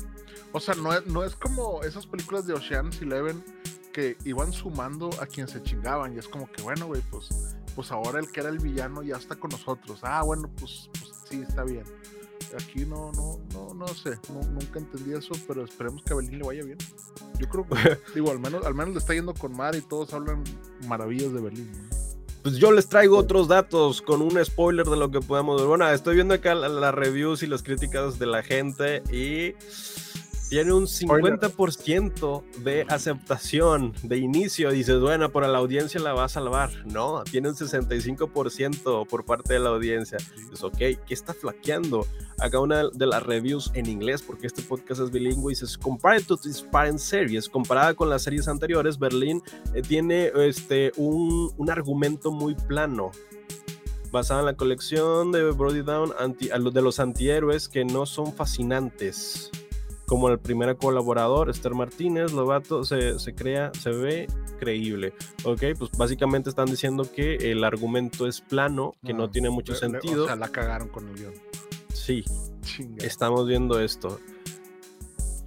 O 0.53 0.59
sea, 0.59 0.75
no 0.75 0.93
es, 0.93 1.05
no 1.07 1.23
es 1.23 1.35
como 1.35 1.81
esas 1.83 2.05
películas 2.05 2.45
de 2.45 2.53
Ocean's 2.53 3.01
Eleven 3.01 3.43
que 3.91 4.17
iban 4.23 4.51
sumando 4.53 5.09
a 5.21 5.25
quien 5.25 5.47
se 5.47 5.61
chingaban. 5.61 6.15
Y 6.15 6.19
es 6.19 6.27
como 6.27 6.49
que, 6.51 6.61
bueno, 6.61 6.87
güey, 6.87 7.01
pues, 7.11 7.29
pues 7.75 7.91
ahora 7.91 8.19
el 8.19 8.31
que 8.31 8.39
era 8.39 8.49
el 8.49 8.59
villano 8.59 9.03
ya 9.03 9.17
está 9.17 9.35
con 9.35 9.51
nosotros. 9.51 9.99
Ah, 10.03 10.23
bueno, 10.23 10.49
pues, 10.59 10.89
pues 10.93 11.11
sí, 11.29 11.41
está 11.41 11.63
bien. 11.63 11.83
Aquí 12.59 12.85
no, 12.85 13.11
no, 13.13 13.39
no, 13.51 13.73
no 13.73 13.87
sé, 13.87 14.19
nunca 14.29 14.77
entendí 14.77 15.13
eso, 15.13 15.33
pero 15.47 15.63
esperemos 15.63 16.03
que 16.03 16.13
a 16.13 16.17
Belín 16.17 16.37
le 16.37 16.45
vaya 16.45 16.63
bien. 16.63 16.77
Yo 17.39 17.49
creo 17.49 17.67
que, 17.67 17.97
digo, 18.13 18.29
al 18.29 18.39
menos, 18.39 18.63
al 18.63 18.75
menos 18.75 18.93
le 18.93 18.99
está 18.99 19.13
yendo 19.13 19.33
con 19.33 19.57
Mar 19.57 19.75
y 19.75 19.81
todos 19.81 20.13
hablan 20.13 20.43
maravillas 20.87 21.33
de 21.33 21.41
Berlín. 21.41 21.71
¿no? 21.71 21.92
Pues 22.43 22.57
yo 22.57 22.73
les 22.73 22.87
traigo 22.89 23.17
otros 23.17 23.47
datos 23.47 24.01
con 24.01 24.21
un 24.21 24.43
spoiler 24.43 24.85
de 24.85 24.97
lo 24.97 25.09
que 25.09 25.21
podemos 25.21 25.61
ver. 25.61 25.67
Bueno, 25.67 25.89
estoy 25.89 26.15
viendo 26.15 26.33
acá 26.33 26.53
las 26.53 26.93
reviews 26.93 27.41
y 27.41 27.47
las 27.47 27.63
críticas 27.63 28.19
de 28.19 28.25
la 28.25 28.43
gente 28.43 29.01
y 29.11 29.53
tiene 30.53 30.71
un 30.71 30.85
50% 30.85 32.43
de 32.59 32.85
aceptación 32.87 33.91
de 34.03 34.19
inicio. 34.19 34.69
Dices, 34.69 34.99
bueno, 34.99 35.31
para 35.31 35.47
la 35.47 35.57
audiencia 35.57 35.99
la 35.99 36.13
va 36.13 36.25
a 36.25 36.29
salvar. 36.29 36.69
No, 36.85 37.23
tiene 37.23 37.49
un 37.49 37.55
65% 37.55 39.07
por 39.07 39.25
parte 39.25 39.53
de 39.53 39.59
la 39.59 39.69
audiencia. 39.69 40.19
Dices, 40.37 40.63
ok, 40.63 40.77
¿qué 40.77 40.99
está 41.09 41.33
flaqueando? 41.33 42.05
Acá 42.37 42.59
una 42.59 42.87
de 42.87 43.07
las 43.07 43.23
reviews 43.23 43.71
en 43.73 43.87
inglés, 43.87 44.21
porque 44.21 44.45
este 44.45 44.61
podcast 44.61 45.01
es 45.01 45.09
bilingüe, 45.09 45.53
dices, 45.53 45.75
compared 45.75 46.23
to 46.27 46.37
this 46.37 46.61
parent 46.61 46.99
series, 46.99 47.49
comparada 47.49 47.95
con 47.95 48.11
las 48.11 48.21
series 48.21 48.47
anteriores, 48.47 48.99
Berlín 48.99 49.41
eh, 49.73 49.81
tiene 49.81 50.31
este, 50.35 50.91
un, 50.97 51.51
un 51.57 51.71
argumento 51.71 52.31
muy 52.31 52.53
plano 52.53 53.09
basada 54.11 54.41
en 54.41 54.45
la 54.45 54.53
colección 54.53 55.31
de 55.31 55.49
Brody 55.49 55.81
Down 55.81 56.11
anti, 56.19 56.49
de 56.49 56.81
los 56.83 56.99
antihéroes 56.99 57.67
que 57.67 57.85
no 57.85 58.05
son 58.05 58.31
fascinantes 58.31 59.49
como 60.13 60.29
el 60.29 60.37
primer 60.37 60.77
colaborador, 60.77 61.49
Esther 61.49 61.73
Martínez, 61.73 62.33
Lobato, 62.33 62.83
se, 62.83 63.17
se, 63.17 63.33
crea, 63.33 63.71
se 63.73 63.89
ve 63.89 64.27
creíble. 64.59 65.15
Ok, 65.43 65.63
pues 65.75 65.89
básicamente 65.97 66.51
están 66.51 66.67
diciendo 66.67 67.11
que 67.11 67.51
el 67.51 67.63
argumento 67.63 68.27
es 68.27 68.39
plano, 68.39 68.93
que 69.03 69.11
no, 69.11 69.31
tiene 69.31 69.49
mucho 69.49 69.73
sentido. 69.73 70.25
O 70.25 70.27
sea, 70.27 70.35
la 70.35 70.49
cagaron 70.49 70.89
con 70.89 71.07
el 71.09 71.15
guion. 71.15 71.33
Sí, 71.91 72.23
estamos 72.97 73.47
viendo 73.47 73.79
esto. 73.79 74.19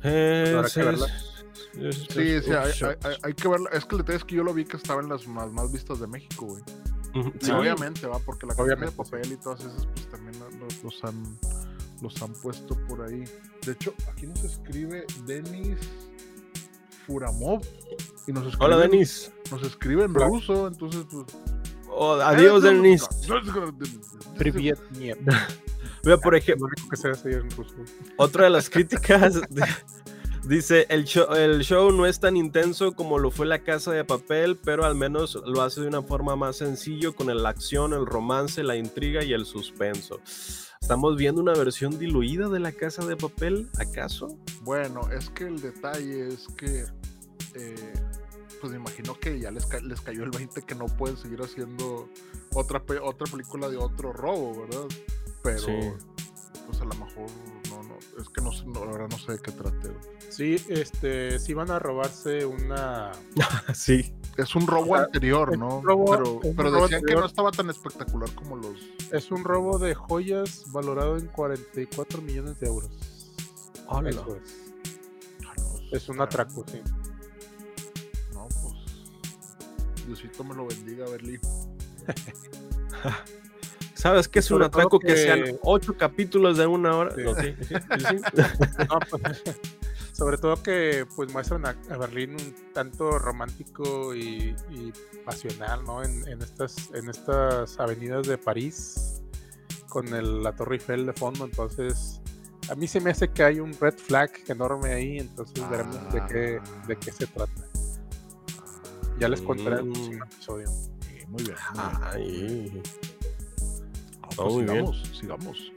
Eh, 0.02 0.60
sí, 0.66 0.80
sí, 1.92 2.42
sí 2.42 2.50
hay, 2.52 2.96
hay, 3.22 3.34
que 3.34 3.46
verla. 3.46 3.70
Es 3.72 3.84
que 3.84 3.94
el 3.94 3.98
detalle 3.98 4.18
es 4.18 4.24
que 4.24 4.34
yo 4.34 4.42
lo 4.42 4.52
vi 4.52 4.64
que 4.64 4.78
estaba 4.78 5.00
en 5.00 5.08
las 5.08 5.28
más, 5.28 5.48
más 5.52 5.70
vistas 5.70 6.00
de 6.00 6.08
México, 6.08 6.46
güey. 6.46 6.64
Sí. 7.40 7.52
Obviamente, 7.52 8.08
va, 8.08 8.18
porque 8.18 8.48
la 8.48 8.56
copia 8.56 8.74
de 8.74 8.90
papel 8.90 9.30
y 9.30 9.36
todas 9.36 9.60
esas, 9.60 9.86
pues 9.86 10.10
también 10.10 10.36
los, 10.58 10.82
los 10.82 11.04
han 11.04 11.38
los 12.02 12.20
han 12.22 12.32
puesto 12.32 12.76
por 12.86 13.02
ahí. 13.02 13.24
De 13.66 13.72
hecho, 13.72 13.92
aquí 14.08 14.28
nos 14.28 14.44
escribe 14.44 15.04
Denis 15.26 15.76
Furamov. 17.04 17.62
Y 18.28 18.32
nos 18.32 18.46
escribe, 18.46 18.64
Hola, 18.64 18.76
Denis. 18.76 19.32
Nos 19.50 19.62
escribe 19.64 20.04
en 20.04 20.14
ruso, 20.14 20.68
entonces, 20.68 21.04
pues. 21.10 21.26
Oh, 21.90 22.12
adiós, 22.12 22.64
eh, 22.64 22.68
Denis. 22.68 23.04
Privet, 24.38 24.78
Vea, 26.04 26.16
por 26.16 26.36
ejemplo. 26.36 26.68
Otra 28.16 28.44
de 28.44 28.50
las 28.50 28.70
críticas 28.70 29.40
de, 29.50 29.66
Dice, 30.46 30.86
el 30.90 31.04
show, 31.04 31.32
el 31.34 31.62
show 31.62 31.90
no 31.90 32.06
es 32.06 32.20
tan 32.20 32.36
intenso 32.36 32.92
como 32.92 33.18
lo 33.18 33.32
fue 33.32 33.46
La 33.46 33.64
Casa 33.64 33.90
de 33.90 34.04
Papel, 34.04 34.56
pero 34.56 34.84
al 34.84 34.94
menos 34.94 35.34
lo 35.44 35.62
hace 35.62 35.80
de 35.80 35.88
una 35.88 36.02
forma 36.02 36.36
más 36.36 36.56
sencillo 36.56 37.16
con 37.16 37.34
la 37.36 37.48
acción, 37.48 37.92
el 37.92 38.06
romance, 38.06 38.62
la 38.62 38.76
intriga 38.76 39.24
y 39.24 39.32
el 39.32 39.44
suspenso. 39.44 40.20
¿Estamos 40.80 41.16
viendo 41.16 41.40
una 41.42 41.52
versión 41.54 41.98
diluida 41.98 42.48
de 42.48 42.60
La 42.60 42.70
Casa 42.70 43.04
de 43.04 43.16
Papel, 43.16 43.68
acaso? 43.80 44.38
Bueno, 44.62 45.00
es 45.10 45.30
que 45.30 45.44
el 45.44 45.60
detalle 45.60 46.28
es 46.28 46.46
que, 46.56 46.84
eh, 47.54 47.92
pues 48.60 48.70
me 48.72 48.78
imagino 48.78 49.18
que 49.18 49.40
ya 49.40 49.50
les, 49.50 49.66
ca- 49.66 49.80
les 49.80 50.00
cayó 50.00 50.22
el 50.22 50.30
20 50.30 50.62
que 50.62 50.76
no 50.76 50.86
pueden 50.86 51.16
seguir 51.16 51.40
haciendo 51.42 52.08
otra, 52.54 52.80
pe- 52.84 53.00
otra 53.00 53.26
película 53.28 53.68
de 53.68 53.78
otro 53.78 54.12
robo, 54.12 54.60
¿verdad? 54.62 54.86
Pero, 55.42 55.58
Sí. 55.58 55.72
pues 56.68 56.80
a 56.80 56.84
lo 56.84 56.94
mejor, 56.94 57.26
es 58.18 58.28
que 58.30 58.40
no, 58.42 58.52
sé- 58.52 58.64
no, 58.66 58.84
la 58.84 58.92
verdad 58.92 59.08
no 59.10 59.18
sé 59.18 59.32
de 59.32 59.38
qué 59.38 59.52
trate. 59.52 59.90
Sí, 60.30 60.56
este, 60.68 61.38
sí 61.38 61.54
van 61.54 61.70
a 61.70 61.78
robarse 61.78 62.44
una. 62.46 63.12
sí. 63.74 64.14
Es 64.36 64.54
un 64.54 64.66
robo 64.66 64.96
Ah, 64.96 65.04
anterior, 65.04 65.56
¿no? 65.56 65.78
un 65.78 65.84
robo- 65.84 66.10
pero 66.10 66.24
es 66.42 66.44
un 66.50 66.56
pero 66.56 66.70
robo 66.70 66.82
decían 66.82 67.02
que 67.06 67.14
no 67.14 67.24
estaba 67.24 67.50
tan 67.52 67.70
espectacular 67.70 68.30
como 68.34 68.56
los... 68.56 68.76
Es 69.10 69.30
un 69.30 69.44
robo 69.44 69.78
de 69.78 69.94
joyas 69.94 70.64
valorado 70.72 71.16
en 71.16 71.26
44 71.28 72.20
millones 72.20 72.60
de 72.60 72.66
euros. 72.66 72.90
Hola. 73.88 74.10
Eso 74.10 74.36
es. 74.36 74.56
Ah, 75.46 75.54
no, 75.56 75.96
Es 75.96 76.08
un 76.10 76.20
atraco, 76.20 76.64
sí. 76.70 76.80
No, 78.34 78.46
pues... 78.48 80.06
Diosito 80.06 80.44
me 80.44 80.54
lo 80.54 80.66
bendiga, 80.66 81.08
Berlín. 81.08 81.40
¿Sabes 83.96 84.28
qué 84.28 84.38
es 84.40 84.50
un 84.50 84.62
atraco 84.62 84.98
que... 85.00 85.08
que- 85.08 85.16
sean 85.16 85.44
ocho 85.62 85.96
capítulos 85.96 86.56
de 86.58 86.66
una 86.66 86.94
hora? 86.96 87.14
Sí. 87.14 87.22
No, 87.24 87.34
sí, 87.34 87.54
sí, 87.60 87.74
sí, 87.74 88.04
sí. 88.08 88.16
No, 88.88 88.98
pues, 89.10 89.42
sobre 90.12 90.38
todo 90.38 90.62
que 90.62 91.06
pues 91.16 91.32
muestran 91.32 91.66
a, 91.66 91.74
a 91.90 91.96
Berlín 91.96 92.32
un 92.32 92.54
tanto 92.72 93.18
romántico 93.18 94.14
y, 94.14 94.54
y 94.70 94.92
pasional, 95.24 95.82
¿no? 95.84 96.02
En, 96.02 96.26
en 96.28 96.40
estas 96.42 96.90
en 96.94 97.08
estas 97.10 97.78
avenidas 97.80 98.26
de 98.26 98.38
París 98.38 99.22
con 99.88 100.12
el- 100.14 100.42
la 100.42 100.52
Torre 100.54 100.76
Eiffel 100.76 101.06
de 101.06 101.12
fondo, 101.14 101.44
entonces 101.46 102.20
a 102.68 102.74
mí 102.74 102.86
se 102.88 103.00
me 103.00 103.10
hace 103.10 103.28
que 103.28 103.44
hay 103.44 103.60
un 103.60 103.72
red 103.80 103.94
flag 103.94 104.30
enorme 104.48 104.92
ahí, 104.92 105.18
entonces 105.18 105.68
veremos 105.70 106.12
de 106.12 106.22
qué 106.26 106.60
de 106.86 106.96
qué 106.96 107.12
se 107.12 107.26
trata. 107.26 107.52
Ya 109.18 109.28
les 109.28 109.40
contaré 109.40 109.76
en 109.80 109.82
el 109.82 109.84
Mm. 109.88 109.92
próximo 109.92 110.24
episodio. 110.24 110.66
Sí, 110.68 111.26
muy 111.28 111.42
bien. 111.44 111.56
muy 111.74 111.84
bien. 111.84 112.02
Ay. 112.02 112.82
Pues 114.36 114.52
muy 114.52 114.64
bien. 114.64 114.76
sigamos, 114.76 115.02
sigamos. 115.18 115.72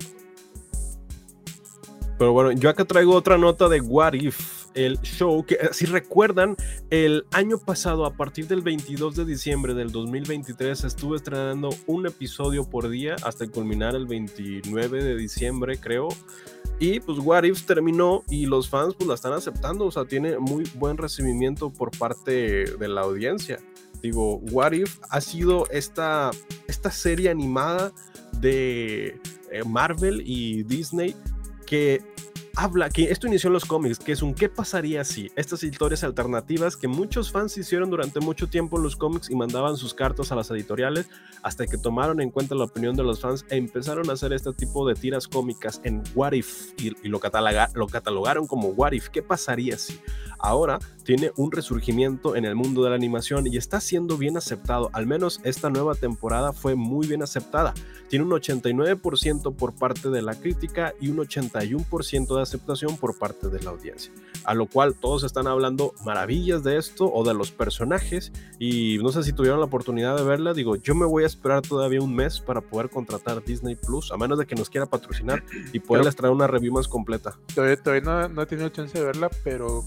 Pero 2.20 2.34
bueno, 2.34 2.51
yo 2.51 2.70
acá 2.70 2.84
traigo 2.84 3.14
otra 3.16 3.38
nota 3.38 3.70
de 3.70 3.80
What 3.80 4.14
If, 4.14 4.66
el 4.74 4.99
show 5.01 5.45
que, 5.45 5.55
eh, 5.55 5.70
si 5.72 5.86
recuerdan, 5.86 6.57
el 6.89 7.26
año 7.32 7.57
pasado, 7.57 8.05
a 8.05 8.14
partir 8.14 8.45
del 8.47 8.62
22 8.62 9.16
de 9.16 9.24
diciembre 9.24 9.74
del 9.74 9.93
2023, 9.93 10.84
estuve 10.84 11.16
estrenando 11.16 11.70
un 11.88 12.07
episodio 12.07 12.70
por 12.70 12.89
día 12.89 13.16
hasta 13.24 13.47
culminar 13.47 13.95
el 13.95 14.05
29 14.05 15.01
de 15.01 15.16
diciembre, 15.16 15.78
creo. 15.78 16.10
Y 16.78 16.99
pues 16.99 17.20
What 17.20 17.43
If 17.43 17.64
terminó 17.64 18.24
y 18.30 18.47
los 18.47 18.68
fans 18.70 18.95
pues 18.95 19.07
la 19.07 19.16
están 19.16 19.32
aceptando, 19.32 19.86
o 19.86 19.91
sea, 19.91 20.03
tiene 20.03 20.39
muy 20.39 20.70
buen 20.76 20.97
recibimiento 20.97 21.70
por 21.70 21.97
parte 21.97 22.66
de 22.66 22.88
la 22.89 23.01
audiencia. 23.01 23.60
Digo, 24.02 24.38
What 24.52 24.74
If 24.74 25.00
ha 25.10 25.22
sido 25.22 25.68
esta, 25.70 26.32
esta 26.68 26.91
serie 26.91 27.30
animada 27.30 27.91
de 28.34 29.20
eh, 29.52 29.64
Marvel 29.66 30.24
y 30.26 30.64
Disney 30.64 31.16
que 31.66 32.02
habla, 32.56 32.89
que 32.89 33.04
esto 33.04 33.28
inició 33.28 33.47
en 33.47 33.54
los 33.54 33.64
cómics, 33.64 34.00
que 34.00 34.12
es 34.12 34.22
un 34.22 34.34
¿qué 34.34 34.50
pasaría 34.50 35.04
si? 35.04 35.32
Estas 35.36 35.64
historias 35.64 36.04
alternativas 36.04 36.76
que 36.76 36.88
muchos 36.88 37.32
fans 37.32 37.58
hicieron 37.58 37.89
durante 37.89 38.20
mucho 38.20 38.47
tiempo 38.47 38.78
en 38.78 38.84
los 38.84 38.95
cómics 38.95 39.30
y 39.30 39.36
mandaban 39.36 39.78
sus 39.78 39.93
cartas 39.93 40.32
a 40.32 40.36
las 40.36 40.52
editoriales 40.52 41.08
hasta 41.41 41.68
que 41.68 41.78
tomaron 41.78 42.20
en 42.20 42.32
cuenta 42.32 42.56
la 42.56 42.66
opinión 42.66 42.95
de 42.95 43.04
los 43.04 43.22
fans 43.22 43.45
e 43.50 43.56
empezaron 43.56 44.10
a 44.10 44.14
hacer 44.14 44.34
este 44.34 44.52
tipo 44.52 44.88
de 44.88 44.95
tiras 44.95 45.28
cómicas 45.28 45.80
en 45.84 46.04
What 46.16 46.34
If 46.34 46.74
y, 46.78 46.89
lo, 47.08 47.22
lo 47.76 47.88
catalogaron 47.88 48.45
como 48.45 48.70
What 48.70 48.91
If, 48.91 49.08
¿qué 49.10 49.22
pasaría 49.22 49.78
si? 49.78 50.00
Ahora 50.39 50.79
tiene 51.03 51.31
un 51.35 51.51
resurgimiento 51.51 52.35
en 52.35 52.45
el 52.45 52.55
mundo 52.55 52.83
de 52.83 52.89
la 52.89 52.95
animación 52.95 53.47
y 53.47 53.57
está 53.57 53.81
siendo 53.81 54.17
bien 54.17 54.37
aceptado, 54.37 54.89
al 54.93 55.05
menos 55.07 55.41
esta 55.43 55.69
nueva 55.69 55.95
temporada 55.95 56.53
fue 56.53 56.75
muy 56.75 57.07
bien 57.07 57.23
aceptada 57.23 57.73
tiene 58.09 58.25
un 58.25 58.31
89% 58.31 59.55
por 59.55 59.73
parte 59.73 60.09
de 60.09 60.21
la 60.21 60.33
crítica 60.33 60.93
y 60.99 61.09
un 61.09 61.17
81% 61.17 62.35
de 62.35 62.41
aceptación 62.41 62.97
por 62.97 63.17
parte 63.17 63.49
de 63.49 63.61
la 63.61 63.69
audiencia. 63.69 64.11
A 64.43 64.55
lo 64.55 64.65
cual 64.65 64.95
todos 64.95 65.23
están 65.23 65.47
hablando 65.47 65.93
maravillas 66.03 66.63
de 66.63 66.77
esto 66.77 67.05
o 67.05 67.23
de 67.23 67.35
los 67.35 67.51
personajes 67.51 68.33
y 68.57 68.97
no 68.97 69.09
sé 69.09 69.23
si 69.23 69.31
tuvieron 69.31 69.59
la 69.59 69.67
oportunidad 69.67 70.17
de 70.17 70.23
verla, 70.23 70.53
digo, 70.53 70.75
yo 70.75 70.95
me 70.95 71.05
voy 71.05 71.23
a 71.23 71.27
esperar 71.27 71.61
todavía 71.61 72.01
un 72.01 72.15
mes 72.15 72.39
para 72.39 72.61
poder 72.61 72.89
contratar 72.89 73.43
Disney 73.43 73.75
Plus, 73.75 74.11
a 74.11 74.17
menos 74.17 74.39
de 74.39 74.47
que 74.47 74.55
nos 74.55 74.69
quiera 74.69 74.87
patrocinar 74.87 75.43
y 75.71 75.79
poderles 75.79 76.15
traer 76.15 76.33
una 76.33 76.47
review 76.47 76.73
más 76.73 76.87
completa. 76.87 77.37
Todavía, 77.53 77.77
todavía 77.77 78.03
no, 78.03 78.29
no 78.29 78.41
he 78.41 78.45
tenido 78.47 78.69
chance 78.69 78.97
de 78.97 79.05
verla, 79.05 79.29
pero 79.43 79.83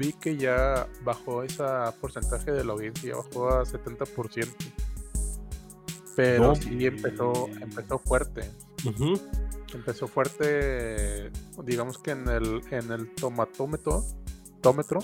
vi 0.00 0.14
que 0.14 0.38
ya 0.38 0.88
bajó 1.04 1.42
ese 1.42 1.62
porcentaje 2.00 2.50
de 2.52 2.64
la 2.64 2.72
audiencia, 2.72 3.14
bajó 3.16 3.50
a 3.50 3.64
70%. 3.66 4.48
Pero 6.16 6.48
No. 6.48 6.54
sí 6.56 6.86
empezó, 6.86 7.46
empezó 7.60 7.98
fuerte. 7.98 8.50
Empezó 9.74 10.08
fuerte, 10.08 11.30
digamos 11.64 11.98
que 11.98 12.12
en 12.12 12.26
el, 12.28 12.62
en 12.70 12.90
el 12.90 13.14
tomatómetro, 13.14 14.02
tómetro, 14.62 15.00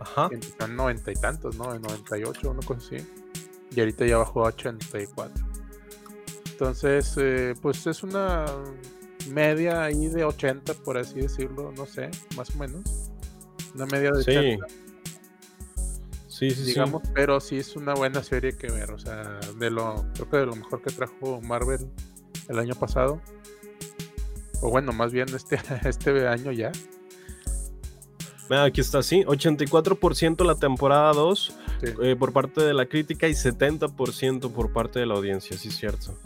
Ajá. 0.00 0.28
empezó 0.32 0.64
en 0.64 0.76
noventa 0.76 1.12
y 1.12 1.14
tantos, 1.14 1.56
¿no? 1.56 1.74
En 1.74 1.82
98, 1.82 2.50
una 2.50 2.66
cosa 2.66 2.80
así. 2.86 3.06
Y 3.70 3.80
ahorita 3.80 4.06
ya 4.06 4.16
bajó 4.16 4.44
a 4.46 4.48
84. 4.48 5.44
Entonces, 6.52 7.14
eh, 7.18 7.54
pues 7.60 7.86
es 7.86 8.02
una 8.02 8.46
media 9.30 9.84
ahí 9.84 10.08
de 10.08 10.24
80, 10.24 10.72
por 10.74 10.96
así 10.96 11.20
decirlo, 11.20 11.70
no 11.76 11.84
sé, 11.86 12.10
más 12.36 12.54
o 12.54 12.58
menos. 12.58 13.11
Una 13.74 13.86
media 13.86 14.10
de 14.12 14.22
Sí. 14.22 14.30
80, 14.36 14.66
Sí, 16.28 16.50
sí, 16.50 16.56
sí. 16.56 16.62
digamos, 16.64 17.02
pero 17.14 17.38
sí 17.40 17.56
es 17.58 17.76
una 17.76 17.94
buena 17.94 18.22
serie 18.22 18.56
que 18.56 18.66
ver, 18.68 18.90
o 18.90 18.98
sea, 18.98 19.38
de 19.58 19.70
lo, 19.70 20.04
creo 20.14 20.28
que 20.30 20.36
de 20.38 20.46
lo 20.46 20.56
mejor 20.56 20.82
que 20.82 20.90
trajo 20.92 21.40
Marvel 21.40 21.86
el 22.48 22.58
año 22.58 22.74
pasado. 22.74 23.20
O 24.60 24.70
bueno, 24.70 24.92
más 24.92 25.12
bien 25.12 25.28
este, 25.34 25.56
este 25.88 26.26
año 26.26 26.50
ya. 26.52 26.72
Mira, 28.50 28.64
aquí 28.64 28.80
está, 28.80 29.02
sí, 29.02 29.22
84% 29.24 30.44
la 30.44 30.56
temporada 30.56 31.12
2 31.12 31.56
Sí. 31.80 31.86
eh, 32.02 32.16
por 32.16 32.32
parte 32.32 32.62
de 32.62 32.74
la 32.74 32.86
crítica 32.86 33.26
y 33.28 33.32
70% 33.32 34.52
por 34.52 34.72
parte 34.72 35.00
de 35.00 35.06
la 35.06 35.14
audiencia, 35.14 35.56
sí 35.58 35.68
es 35.68 35.76
cierto. 35.76 36.16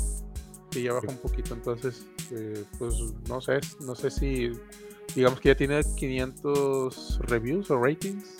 Sí, 0.71 0.83
ya 0.83 0.93
bajó 0.93 1.07
un 1.09 1.17
poquito, 1.19 1.55
entonces, 1.55 2.05
eh, 2.31 2.63
pues 2.79 2.95
no 3.29 3.41
sé, 3.41 3.61
no 3.81 3.95
sé 3.95 4.11
si, 4.11 4.51
digamos 5.17 5.41
que 5.41 5.49
ya 5.49 5.55
tiene 5.57 5.81
500 5.97 7.19
reviews 7.23 7.71
o 7.71 7.79
ratings 7.83 8.37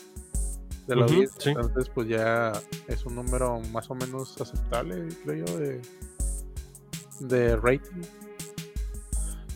de 0.87 0.95
la 0.95 1.05
Ujú, 1.05 1.15
audiencia, 1.15 1.41
sí. 1.43 1.49
entonces 1.51 1.89
pues 1.89 2.09
ya 2.09 2.53
es 2.87 3.05
un 3.07 3.17
número 3.17 3.61
más 3.73 3.91
o 3.91 3.95
menos 3.95 4.41
aceptable, 4.41 5.09
creo 5.25 5.45
yo, 5.45 5.59
de, 5.59 5.81
de 7.21 7.57
rating. 7.57 8.03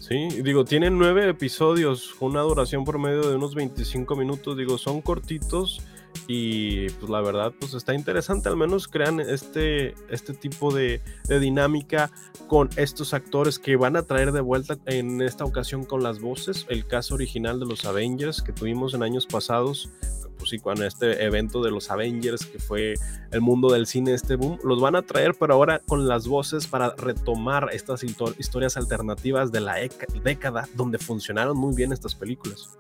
Sí, 0.01 0.29
digo, 0.43 0.65
tienen 0.65 0.99
nueve 0.99 1.29
episodios, 1.29 2.17
una 2.19 2.41
duración 2.41 2.85
promedio 2.85 3.29
de 3.29 3.37
unos 3.37 3.55
25 3.55 4.17
minutos, 4.17 4.57
digo, 4.57 4.77
son 4.77 5.03
cortitos 5.03 5.83
y 6.27 6.89
pues 6.91 7.11
la 7.11 7.21
verdad, 7.21 7.53
pues 7.59 7.75
está 7.75 7.95
interesante, 7.95 8.49
al 8.49 8.57
menos 8.57 8.87
crean 8.89 9.21
este, 9.21 9.95
este 10.09 10.33
tipo 10.33 10.73
de, 10.73 11.01
de 11.27 11.41
dinámica 11.41 12.11
con 12.47 12.69
estos 12.77 13.15
actores 13.15 13.59
que 13.59 13.77
van 13.77 13.97
a 13.97 14.03
traer 14.03 14.33
de 14.33 14.41
vuelta 14.41 14.77
en 14.87 15.23
esta 15.23 15.45
ocasión 15.45 15.85
con 15.85 16.03
las 16.03 16.21
voces, 16.21 16.67
el 16.69 16.87
caso 16.87 17.15
original 17.15 17.59
de 17.61 17.67
los 17.67 17.85
Avengers 17.85 18.43
que 18.43 18.53
tuvimos 18.53 18.95
en 18.95 19.03
años 19.03 19.27
pasados, 19.27 19.91
pues 20.39 20.51
sí, 20.51 20.59
con 20.59 20.83
este 20.83 21.23
evento 21.25 21.63
de 21.63 21.71
los 21.71 21.91
Avengers 21.91 22.47
que 22.47 22.59
fue 22.59 22.95
el 23.31 23.41
mundo 23.41 23.71
del 23.73 23.87
cine, 23.87 24.15
este 24.15 24.37
boom, 24.37 24.59
los 24.65 24.81
van 24.81 24.97
a 24.97 25.03
traer, 25.03 25.35
pero 25.39 25.55
ahora 25.55 25.81
con 25.87 26.09
las 26.09 26.27
voces 26.27 26.67
para 26.67 26.95
retomar 26.97 27.69
estas 27.73 28.03
histo- 28.03 28.35
historias 28.39 28.77
alternativas 28.77 29.53
de 29.53 29.61
la 29.61 29.77
década 30.25 30.69
donde 30.75 30.99
funcionaron 30.99 31.57
muy 31.57 31.75
bien 31.75 31.93
estas 31.93 32.15
películas. 32.15 32.71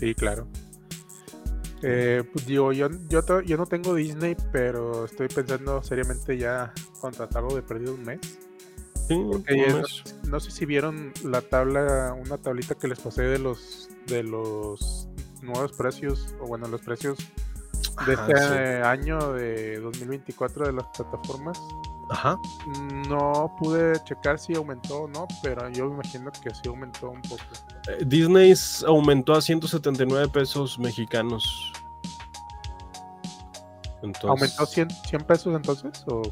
Sí, 0.00 0.14
claro. 0.14 0.48
Eh, 1.86 2.22
pues 2.32 2.46
digo, 2.46 2.72
yo, 2.72 2.88
yo, 3.08 3.22
to- 3.22 3.42
yo 3.42 3.56
no 3.56 3.66
tengo 3.66 3.94
Disney, 3.94 4.36
pero 4.52 5.04
estoy 5.04 5.28
pensando 5.28 5.82
seriamente 5.82 6.38
ya 6.38 6.72
contratarlo 7.00 7.54
de 7.54 7.62
perdido 7.62 7.94
un 7.94 8.02
mes. 8.04 8.20
Sí, 9.06 9.14
un 9.14 9.30
no, 9.30 9.76
mes. 9.78 10.04
no 10.24 10.40
sé 10.40 10.50
si 10.50 10.64
vieron 10.64 11.12
la 11.24 11.42
tabla, 11.42 12.14
una 12.18 12.38
tablita 12.38 12.74
que 12.74 12.88
les 12.88 12.98
pasé 13.00 13.22
de 13.22 13.38
los 13.38 13.88
de 14.06 14.22
los 14.22 15.08
nuevos 15.42 15.72
precios, 15.72 16.34
o 16.40 16.46
bueno, 16.46 16.66
los 16.68 16.80
precios 16.80 17.18
de 18.06 18.14
Ajá, 18.14 18.26
este 18.28 18.76
sí. 18.78 18.82
año 18.82 19.32
de 19.34 19.78
2024 19.80 20.66
de 20.66 20.72
las 20.72 20.86
plataformas. 20.96 21.58
Ajá. 22.10 22.36
No 23.08 23.54
pude 23.58 23.94
checar 24.04 24.38
si 24.38 24.54
aumentó 24.54 25.02
o 25.02 25.08
no, 25.08 25.26
pero 25.42 25.68
yo 25.70 25.86
me 25.88 25.94
imagino 25.94 26.30
que 26.42 26.50
sí 26.50 26.60
aumentó 26.68 27.10
un 27.10 27.22
poco. 27.22 27.42
Eh, 27.88 28.02
Disney 28.06 28.52
aumentó 28.86 29.32
a 29.34 29.40
179 29.40 30.28
pesos 30.28 30.78
mexicanos. 30.78 31.72
Entonces, 34.04 34.58
¿Aumentó 34.58 34.66
100, 34.66 34.90
100 34.90 35.22
pesos 35.22 35.54
entonces? 35.54 36.04
¿O, 36.06 36.22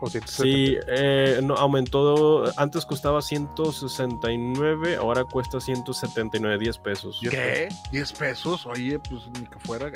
o 0.00 0.08
170? 0.08 0.26
Sí, 0.30 0.78
eh, 0.88 1.40
no, 1.42 1.54
aumentó. 1.54 2.44
Antes 2.56 2.86
costaba 2.86 3.20
169, 3.20 4.96
ahora 4.96 5.24
cuesta 5.24 5.60
179, 5.60 6.58
10 6.58 6.78
pesos. 6.78 7.20
¿Qué? 7.22 7.68
¿10 7.92 8.16
pesos? 8.16 8.66
Oye, 8.66 8.98
pues 8.98 9.22
ni 9.38 9.46
que 9.46 9.58
fuera. 9.60 9.90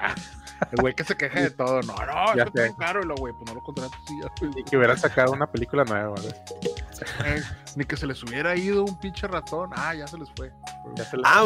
Ah, 0.00 0.14
El 0.72 0.80
güey 0.80 0.94
que 0.94 1.04
se 1.04 1.16
queja 1.16 1.40
de 1.40 1.50
todo. 1.50 1.80
No, 1.82 1.94
no, 1.94 2.34
Ya 2.36 2.44
es 2.44 2.50
que 2.50 2.58
sé. 2.58 2.66
está 2.66 2.86
caro. 2.86 3.02
Y 3.02 3.06
lo 3.06 3.14
güey, 3.16 3.32
pues 3.34 3.48
no 3.48 3.54
lo 3.54 3.62
contratas 3.62 3.98
y 4.08 4.20
güey. 4.46 4.52
y 4.60 4.64
que 4.64 4.76
hubieran 4.76 4.98
sacado 4.98 5.32
una 5.32 5.46
película 5.46 5.84
nueva. 5.84 6.10
¿verdad? 6.14 6.36
Eh, 7.26 7.42
Ni 7.76 7.84
que 7.84 7.96
se 7.96 8.06
les 8.06 8.22
hubiera 8.24 8.56
ido 8.56 8.84
un 8.84 8.98
pinche 8.98 9.26
ratón. 9.28 9.70
Ah, 9.76 9.94
ya 9.94 10.06
se 10.08 10.18
les 10.18 10.28
fue. 10.36 10.52
Ya 10.96 11.04
se 11.04 11.16
la- 11.16 11.22
Ah, 11.26 11.44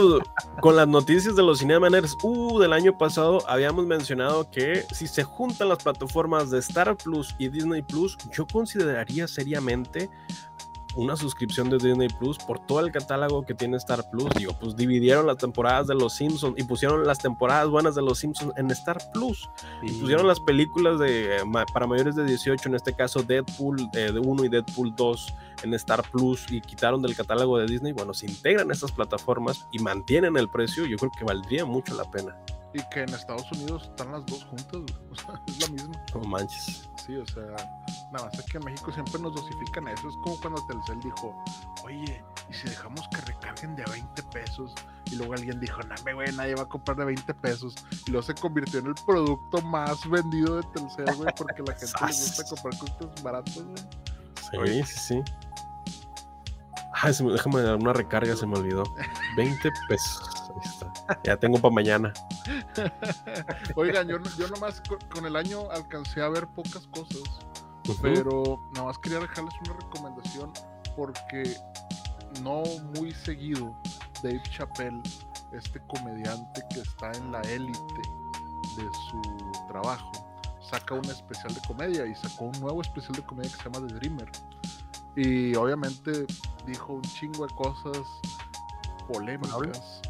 con 0.60 0.76
las 0.76 0.88
noticias 0.88 1.36
de 1.36 1.42
los 1.42 1.58
Cinema 1.58 1.90
Nerds, 1.90 2.16
uh, 2.22 2.58
del 2.58 2.72
año 2.72 2.96
pasado 2.96 3.46
habíamos 3.48 3.84
mencionado 3.86 4.50
que 4.50 4.84
si 4.92 5.06
se 5.06 5.24
juntan 5.24 5.68
las 5.68 5.82
plataformas 5.82 6.50
de 6.50 6.58
Star 6.60 6.96
Plus 6.96 7.34
y 7.38 7.48
Disney 7.48 7.82
Plus, 7.82 8.16
yo 8.32 8.46
consideraría 8.46 9.28
seriamente 9.28 10.08
una 10.96 11.16
suscripción 11.16 11.70
de 11.70 11.78
Disney 11.78 12.08
Plus 12.18 12.38
por 12.38 12.58
todo 12.66 12.80
el 12.80 12.92
catálogo 12.92 13.42
que 13.42 13.54
tiene 13.54 13.76
Star 13.78 14.08
Plus. 14.10 14.28
Digo, 14.36 14.52
pues 14.60 14.76
dividieron 14.76 15.26
las 15.26 15.38
temporadas 15.38 15.86
de 15.86 15.94
los 15.94 16.14
Simpsons 16.14 16.54
y 16.58 16.64
pusieron 16.64 17.06
las 17.06 17.18
temporadas 17.18 17.68
buenas 17.68 17.94
de 17.94 18.02
los 18.02 18.18
Simpsons 18.18 18.52
en 18.56 18.70
Star 18.70 18.98
Plus. 19.12 19.48
y- 19.82 19.92
Pusieron 20.00 20.26
las 20.26 20.40
películas 20.40 20.98
de, 20.98 21.36
eh, 21.36 21.40
para 21.72 21.86
mayores 21.86 22.14
de 22.16 22.24
18, 22.24 22.68
en 22.68 22.74
este 22.74 22.94
caso 22.94 23.22
Deadpool 23.22 23.88
eh, 23.94 24.12
de 24.12 24.18
1 24.18 24.44
y 24.44 24.48
Deadpool 24.48 24.94
2 24.96 25.34
en 25.62 25.74
Star 25.74 26.02
Plus 26.10 26.50
y 26.50 26.60
quitaron 26.60 27.02
del 27.02 27.14
catálogo 27.16 27.58
de 27.58 27.66
Disney. 27.66 27.92
Bueno, 27.92 28.12
se 28.14 28.26
integran 28.26 28.70
estas 28.70 28.92
plataformas 28.92 29.66
y 29.72 29.78
mantienen 29.78 30.36
el 30.36 30.48
precio, 30.48 30.84
yo 30.86 30.96
creo 30.96 31.10
que 31.18 31.24
valdría 31.24 31.64
mucho 31.64 31.94
la 31.94 32.10
pena. 32.10 32.36
Y 32.74 32.80
que 32.90 33.00
en 33.02 33.10
Estados 33.12 33.50
Unidos 33.52 33.82
están 33.84 34.12
las 34.12 34.24
dos 34.26 34.44
juntas. 34.44 34.72
güey. 34.80 34.94
O 35.12 35.14
sea, 35.16 35.40
es 35.46 35.58
la 35.60 35.68
misma. 35.68 35.94
No 36.14 36.20
manches. 36.22 36.88
Sí, 37.06 37.14
o 37.16 37.26
sea, 37.26 37.42
nada 38.12 38.24
más 38.26 38.34
es 38.38 38.44
que 38.46 38.56
en 38.58 38.64
México 38.64 38.90
siempre 38.92 39.20
nos 39.20 39.34
dosifican 39.34 39.88
eso. 39.88 40.08
Es 40.08 40.14
como 40.22 40.40
cuando 40.40 40.64
Telcel 40.66 41.00
dijo, 41.00 41.36
oye, 41.84 42.24
¿y 42.48 42.54
si 42.54 42.68
dejamos 42.68 43.06
que 43.08 43.20
recarguen 43.22 43.76
de 43.76 43.82
a 43.82 43.90
20 43.90 44.22
pesos? 44.24 44.72
Y 45.10 45.16
luego 45.16 45.34
alguien 45.34 45.60
dijo, 45.60 45.80
no, 45.82 45.94
me, 46.04 46.14
güey, 46.14 46.32
nadie 46.32 46.54
va 46.54 46.62
a 46.62 46.68
comprar 46.68 46.96
de 46.96 47.04
20 47.04 47.34
pesos. 47.34 47.74
Y 48.06 48.10
luego 48.12 48.24
se 48.24 48.34
convirtió 48.34 48.80
en 48.80 48.86
el 48.86 48.94
producto 49.06 49.60
más 49.62 50.08
vendido 50.08 50.56
de 50.56 50.62
Telcel, 50.74 51.14
güey, 51.16 51.34
porque 51.36 51.62
la 51.62 51.74
gente 51.74 51.92
le 52.00 52.06
gusta 52.06 52.44
comprar 52.48 52.78
cosas 52.78 53.22
baratas, 53.22 53.54
güey. 54.54 54.74
Sí, 54.84 54.84
sí, 54.84 54.98
sí. 54.98 55.22
Ay, 56.94 57.12
se 57.12 57.24
me- 57.24 57.32
déjame 57.32 57.60
dar 57.62 57.76
una 57.76 57.92
recarga, 57.92 58.36
se 58.36 58.46
me 58.46 58.56
olvidó. 58.58 58.84
20 59.36 59.70
pesos. 59.88 60.41
Ya 61.24 61.36
tengo 61.36 61.58
para 61.58 61.74
mañana. 61.74 62.12
Oigan, 63.76 64.08
yo, 64.08 64.18
yo 64.38 64.48
nomás 64.48 64.80
con, 64.88 64.98
con 65.08 65.26
el 65.26 65.36
año 65.36 65.70
alcancé 65.70 66.22
a 66.22 66.28
ver 66.28 66.46
pocas 66.48 66.86
cosas. 66.88 67.22
Pero 68.00 68.60
nada 68.74 68.86
más 68.86 68.98
quería 68.98 69.18
dejarles 69.18 69.54
una 69.64 69.74
recomendación 69.74 70.52
porque 70.96 71.56
no 72.42 72.62
muy 72.94 73.12
seguido 73.12 73.74
Dave 74.22 74.42
Chappelle, 74.50 75.02
este 75.52 75.80
comediante 75.88 76.62
que 76.72 76.80
está 76.80 77.10
en 77.12 77.32
la 77.32 77.40
élite 77.42 78.02
de 78.76 78.84
su 79.10 79.52
trabajo, 79.68 80.10
saca 80.60 80.94
un 80.94 81.04
especial 81.04 81.52
de 81.54 81.60
comedia 81.66 82.06
y 82.06 82.14
sacó 82.14 82.46
un 82.46 82.60
nuevo 82.60 82.80
especial 82.80 83.14
de 83.14 83.22
comedia 83.22 83.50
que 83.50 83.56
se 83.56 83.64
llama 83.64 83.86
The 83.86 83.94
Dreamer. 83.94 84.30
Y 85.16 85.54
obviamente 85.56 86.26
dijo 86.66 86.94
un 86.94 87.02
chingo 87.02 87.46
de 87.46 87.54
cosas 87.54 88.06
polémicas. 89.12 90.00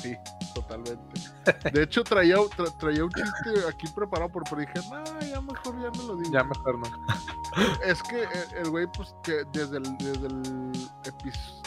Sí, 0.00 0.16
totalmente. 0.54 1.20
De 1.72 1.82
hecho, 1.82 2.02
traía, 2.04 2.36
tra- 2.36 2.76
traía 2.78 3.04
un 3.04 3.10
chiste 3.10 3.68
aquí 3.68 3.86
preparado, 3.88 4.30
pero, 4.32 4.44
pero 4.48 4.60
dije, 4.60 4.74
no, 4.90 5.20
ya 5.20 5.40
mejor 5.40 5.74
ya 5.80 5.90
no 5.98 6.02
lo 6.08 6.16
digo. 6.16 6.32
Ya 6.32 6.44
mejor 6.44 6.78
no. 6.78 6.86
Es 7.84 8.02
que 8.02 8.22
el- 8.22 8.58
el 8.64 8.70
güey, 8.70 8.86
pues, 8.96 9.14
que 9.22 9.44
desde 9.52 9.76
el, 9.78 9.96
desde 9.98 10.26
el 10.26 10.72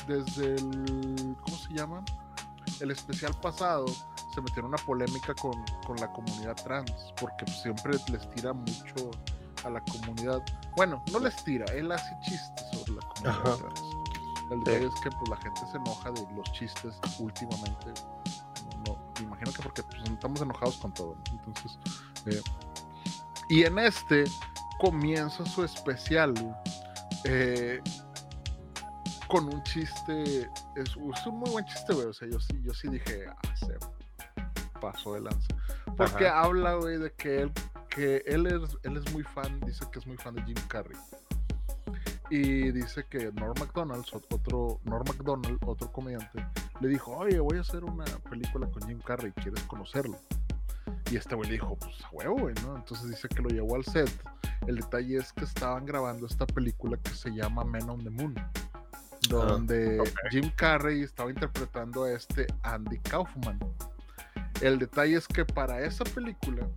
desde 0.08 0.56
el, 0.56 1.36
¿cómo 1.44 1.58
se 1.58 1.74
llama? 1.74 2.04
El 2.80 2.92
especial 2.92 3.34
pasado 3.42 3.86
se 4.34 4.42
metió 4.42 4.60
en 4.60 4.66
una 4.66 4.78
polémica 4.78 5.34
con, 5.36 5.54
con 5.86 5.96
la 5.98 6.12
comunidad 6.12 6.56
trans, 6.64 6.92
porque 7.20 7.46
siempre 7.52 7.98
les 8.12 8.30
tira 8.32 8.54
mucho 8.54 9.12
a 9.64 9.70
la 9.70 9.82
comunidad. 9.82 10.42
Bueno, 10.76 11.04
no 11.12 11.20
les 11.20 11.36
tira, 11.44 11.66
él 11.74 11.92
hace 11.92 12.10
chistes 12.24 12.66
sobre 12.74 12.94
la 12.94 13.02
comunidad 13.08 13.40
Ajá. 13.48 13.58
trans. 13.58 13.82
El 14.50 14.60
detalle 14.60 14.88
es 14.88 15.02
que 15.02 15.10
pues 15.10 15.30
la 15.30 15.38
gente 15.38 15.62
se 15.72 15.78
enoja 15.78 16.12
de 16.12 16.28
los 16.36 16.52
chistes 16.54 17.00
últimamente. 17.20 17.94
No, 18.86 18.98
me 19.20 19.26
imagino 19.26 19.52
que 19.52 19.62
porque 19.62 19.84
pues, 19.84 20.10
estamos 20.10 20.42
enojados 20.42 20.78
con 20.78 20.94
todo. 20.94 21.16
¿no? 21.16 21.40
Entonces, 21.46 21.80
eh, 22.26 22.42
y 23.50 23.64
en 23.64 23.80
este 23.80 24.26
comienza 24.80 25.46
su 25.46 25.64
especial 25.64 26.34
eh, 27.24 27.82
con 29.28 29.46
un 29.46 29.62
chiste. 29.64 30.50
Es, 30.76 30.90
es 30.90 31.28
un 31.28 31.40
muy 31.40 31.50
buen 31.50 31.66
chiste, 31.66 31.94
güey. 31.94 32.08
O 32.08 32.14
sea, 32.14 32.28
yo 32.30 32.40
sí, 32.40 32.62
yo 32.64 32.74
sí 32.74 32.88
dije, 32.88 33.26
ah, 33.28 33.56
se 33.56 33.78
pasó 34.80 35.14
de 35.14 35.22
lanza. 35.22 35.48
Porque 35.96 36.28
Ajá. 36.28 36.42
habla, 36.42 36.76
güey, 36.76 36.98
de 36.98 37.12
que 37.14 37.42
él, 37.42 37.52
que 37.90 38.24
él 38.26 38.48
es, 38.48 38.78
él 38.84 38.98
es 38.98 39.14
muy 39.14 39.24
fan, 39.24 39.60
dice 39.62 39.86
que 39.92 40.00
es 40.00 40.08
muy 40.08 40.18
fan 40.18 40.36
de 40.36 40.44
Jim 40.44 40.56
Carrey. 40.68 40.98
Y 42.30 42.72
dice 42.72 43.06
que 43.10 43.32
Norm 43.32 43.54
MacDonald, 43.60 44.06
otro, 44.32 44.80
Norm 44.84 45.06
MacDonald, 45.08 45.60
otro 45.66 45.92
comediante, 45.92 46.46
le 46.82 46.90
dijo, 46.90 47.16
oye, 47.16 47.40
voy 47.40 47.58
a 47.58 47.62
hacer 47.62 47.84
una 47.86 48.04
película 48.30 48.68
con 48.70 48.86
Jim 48.86 49.00
Carrey, 49.00 49.32
¿quieres 49.32 49.64
conocerlo? 49.64 50.18
Y 51.10 51.16
este 51.16 51.36
güey 51.36 51.48
le 51.50 51.54
dijo, 51.54 51.78
pues 51.78 52.04
a 52.04 52.10
huevo, 52.12 52.38
güey, 52.38 52.56
¿no? 52.66 52.76
Entonces 52.76 53.10
dice 53.10 53.30
que 53.30 53.42
lo 53.42 53.50
llevó 53.50 53.76
al 53.76 53.86
set. 53.86 54.10
El 54.68 54.76
detalle 54.78 55.18
es 55.18 55.32
que 55.32 55.46
estaban 55.46 55.86
grabando 55.86 56.26
esta 56.26 56.46
película 56.46 56.98
que 56.98 57.12
se 57.12 57.30
llama 57.30 57.64
Men 57.64 57.90
on 57.90 58.04
the 58.04 58.10
Moon, 58.10 58.36
donde 59.30 60.00
ok. 60.00 60.10
Jim 60.32 60.52
Carrey 60.56 61.04
estaba 61.04 61.30
interpretando 61.30 62.04
a 62.04 62.12
este 62.12 62.48
Andy 62.64 63.00
Kaufman. 63.00 63.60
El 64.62 64.80
detalle 64.80 65.16
es 65.16 65.28
que 65.28 65.46
para 65.46 65.82
esa 65.82 66.04
película, 66.04 66.68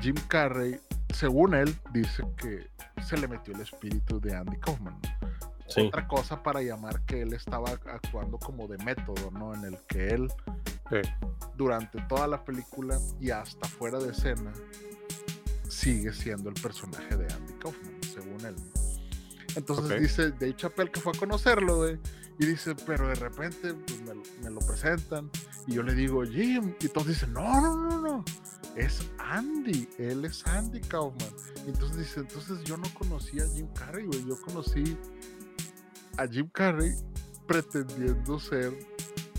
Jim 0.00 0.14
Carrey, 0.28 0.80
según 1.14 1.54
él, 1.54 1.76
dice 1.92 2.22
que 2.36 2.68
se 3.02 3.16
le 3.16 3.28
metió 3.28 3.54
el 3.54 3.60
espíritu 3.62 4.20
de 4.20 4.34
Andy 4.36 4.56
Kaufman. 4.58 4.98
¿no? 5.00 5.38
Sí. 5.68 5.82
Otra 5.82 6.06
cosa 6.08 6.42
para 6.42 6.62
llamar 6.62 7.02
que 7.04 7.20
él 7.22 7.34
estaba 7.34 7.70
actuando 7.70 8.38
como 8.38 8.66
de 8.68 8.78
método, 8.84 9.30
¿no? 9.32 9.54
En 9.54 9.64
el 9.64 9.78
que 9.86 10.08
él, 10.08 10.28
Sí. 10.90 11.00
durante 11.56 12.00
toda 12.02 12.26
la 12.26 12.42
película 12.44 12.98
y 13.20 13.30
hasta 13.30 13.68
fuera 13.68 13.98
de 13.98 14.10
escena, 14.12 14.50
sigue 15.68 16.12
siendo 16.12 16.48
el 16.48 16.54
personaje 16.60 17.16
de 17.16 17.32
Andy 17.32 17.52
Kaufman, 17.54 18.00
según 18.02 18.44
él. 18.46 18.56
¿no? 18.56 18.72
Entonces 19.56 19.84
Ok. 19.92 19.98
dice 20.00 20.30
Dave 20.30 20.56
Chappelle 20.56 20.90
que 20.90 21.00
fue 21.00 21.12
a 21.14 21.18
conocerlo, 21.18 21.76
güey, 21.78 21.98
y 22.38 22.46
dice, 22.46 22.74
pero 22.86 23.08
de 23.08 23.14
repente 23.16 23.74
pues, 23.74 24.00
me, 24.02 24.14
lo- 24.14 24.22
me 24.42 24.50
lo 24.50 24.60
presentan 24.60 25.30
y 25.66 25.74
yo 25.74 25.82
le 25.82 25.94
digo, 25.94 26.22
Jim, 26.24 26.74
y 26.80 26.88
todos 26.88 27.08
dicen, 27.08 27.32
no, 27.32 27.60
no, 27.60 27.76
no, 27.76 28.00
no, 28.00 28.24
es 28.78 29.10
Andy, 29.18 29.88
él 29.98 30.24
es 30.24 30.46
Andy 30.46 30.80
Kaufman. 30.80 31.30
Entonces 31.66 31.98
dice, 31.98 32.20
entonces 32.20 32.62
yo 32.64 32.76
no 32.76 32.92
conocía 32.94 33.44
a 33.44 33.48
Jim 33.48 33.66
Carrey, 33.74 34.06
güey, 34.06 34.24
yo 34.24 34.40
conocí 34.40 34.96
a 36.16 36.26
Jim 36.26 36.48
Carrey 36.52 36.94
pretendiendo 37.46 38.38
ser 38.38 38.78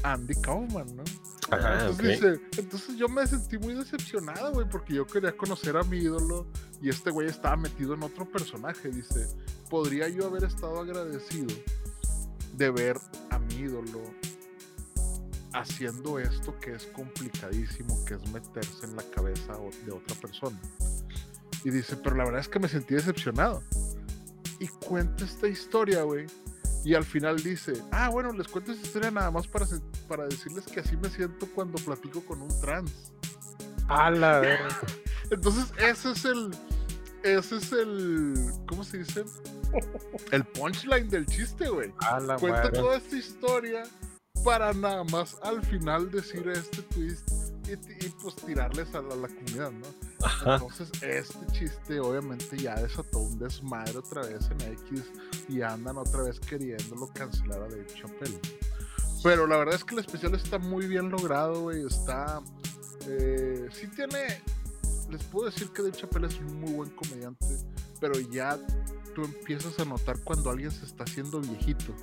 Andy 0.03 0.35
Kaufman, 0.41 0.95
¿no? 0.95 1.03
Ajá, 1.51 1.87
entonces, 1.87 2.21
dice, 2.21 2.41
entonces 2.57 2.95
yo 2.97 3.07
me 3.09 3.25
sentí 3.25 3.57
muy 3.57 3.73
decepcionado, 3.73 4.51
güey, 4.53 4.67
porque 4.69 4.93
yo 4.93 5.07
quería 5.07 5.35
conocer 5.35 5.77
a 5.77 5.83
mi 5.83 5.97
ídolo 5.97 6.45
y 6.81 6.89
este 6.89 7.09
güey 7.09 7.27
estaba 7.27 7.55
metido 7.55 7.93
en 7.93 8.03
otro 8.03 8.29
personaje. 8.29 8.89
Dice, 8.89 9.27
podría 9.69 10.09
yo 10.09 10.27
haber 10.27 10.43
estado 10.43 10.79
agradecido 10.79 11.47
de 12.55 12.69
ver 12.69 12.97
a 13.31 13.39
mi 13.39 13.55
ídolo 13.55 13.99
haciendo 15.53 16.19
esto 16.19 16.57
que 16.59 16.73
es 16.73 16.85
complicadísimo, 16.87 18.03
que 18.05 18.15
es 18.15 18.31
meterse 18.31 18.85
en 18.85 18.95
la 18.95 19.03
cabeza 19.03 19.53
de 19.85 19.91
otra 19.91 20.15
persona. 20.15 20.59
Y 21.63 21.71
dice, 21.71 21.97
pero 21.97 22.15
la 22.15 22.25
verdad 22.25 22.41
es 22.41 22.47
que 22.47 22.59
me 22.59 22.69
sentí 22.69 22.95
decepcionado. 22.95 23.63
Y 24.59 24.67
cuenta 24.67 25.25
esta 25.25 25.47
historia, 25.47 26.03
güey. 26.03 26.27
Y 26.83 26.93
al 26.95 27.03
final 27.03 27.41
dice, 27.41 27.73
ah, 27.91 28.09
bueno, 28.09 28.31
les 28.31 28.47
cuento 28.47 28.71
esta 28.71 28.85
historia 28.85 29.11
nada 29.11 29.31
más 29.31 29.47
para, 29.47 29.65
para 30.07 30.25
decirles 30.25 30.65
que 30.65 30.79
así 30.79 30.95
me 30.95 31.09
siento 31.09 31.47
cuando 31.53 31.77
platico 31.79 32.23
con 32.23 32.41
un 32.41 32.61
trans. 32.61 33.11
A 33.87 34.09
la 34.11 34.39
verga. 34.39 34.79
Entonces, 35.31 35.73
ese 35.77 36.11
es 36.11 36.25
el. 36.25 36.51
Ese 37.23 37.57
es 37.57 37.71
el. 37.73 38.33
¿Cómo 38.67 38.83
se 38.83 38.99
dice? 38.99 39.25
El 40.31 40.45
punchline 40.45 41.09
del 41.09 41.25
chiste, 41.25 41.67
güey. 41.67 41.93
A 41.99 42.19
la 42.19 42.37
Cuenta 42.37 42.63
madre. 42.63 42.79
toda 42.79 42.97
esta 42.97 43.15
historia 43.17 43.83
para 44.43 44.73
nada 44.73 45.03
más 45.05 45.37
al 45.41 45.63
final 45.65 46.11
decir 46.11 46.47
este 46.49 46.81
twist 46.83 47.29
y, 47.67 47.73
y, 47.73 48.09
pues 48.21 48.35
tirarles 48.35 48.93
a 48.95 49.01
la, 49.01 49.15
la 49.15 49.27
comunidad, 49.27 49.71
¿no? 49.71 49.87
Ajá. 50.23 50.55
Entonces, 50.55 50.89
este 51.01 51.45
chiste 51.51 51.99
obviamente 51.99 52.57
ya 52.57 52.75
desató 52.75 53.19
un 53.19 53.37
desmadre 53.37 53.97
otra 53.97 54.23
vez 54.23 54.49
en 54.49 54.73
X 54.73 55.03
y 55.47 55.61
andan 55.61 55.97
otra 55.97 56.23
vez 56.23 56.39
queriéndolo 56.39 57.07
cancelar 57.13 57.61
a 57.61 57.67
Dave 57.67 57.85
Chappelle. 57.93 58.39
Pero 59.23 59.47
la 59.47 59.57
verdad 59.57 59.75
es 59.75 59.83
que 59.83 59.95
el 59.95 59.99
especial 59.99 60.33
está 60.33 60.57
muy 60.59 60.87
bien 60.87 61.09
logrado, 61.09 61.61
güey. 61.61 61.85
Está. 61.85 62.41
Eh, 63.07 63.67
sí 63.71 63.87
tiene. 63.87 64.41
Les 65.09 65.23
puedo 65.23 65.49
decir 65.49 65.69
que 65.69 65.81
Dave 65.81 65.95
Chappelle 65.95 66.27
es 66.27 66.39
un 66.39 66.59
muy 66.59 66.71
buen 66.73 66.89
comediante, 66.91 67.45
pero 67.99 68.19
ya 68.19 68.57
tú 69.15 69.23
empiezas 69.23 69.79
a 69.79 69.85
notar 69.85 70.19
cuando 70.23 70.49
alguien 70.49 70.71
se 70.71 70.85
está 70.85 71.03
haciendo 71.03 71.41
viejito. 71.41 71.93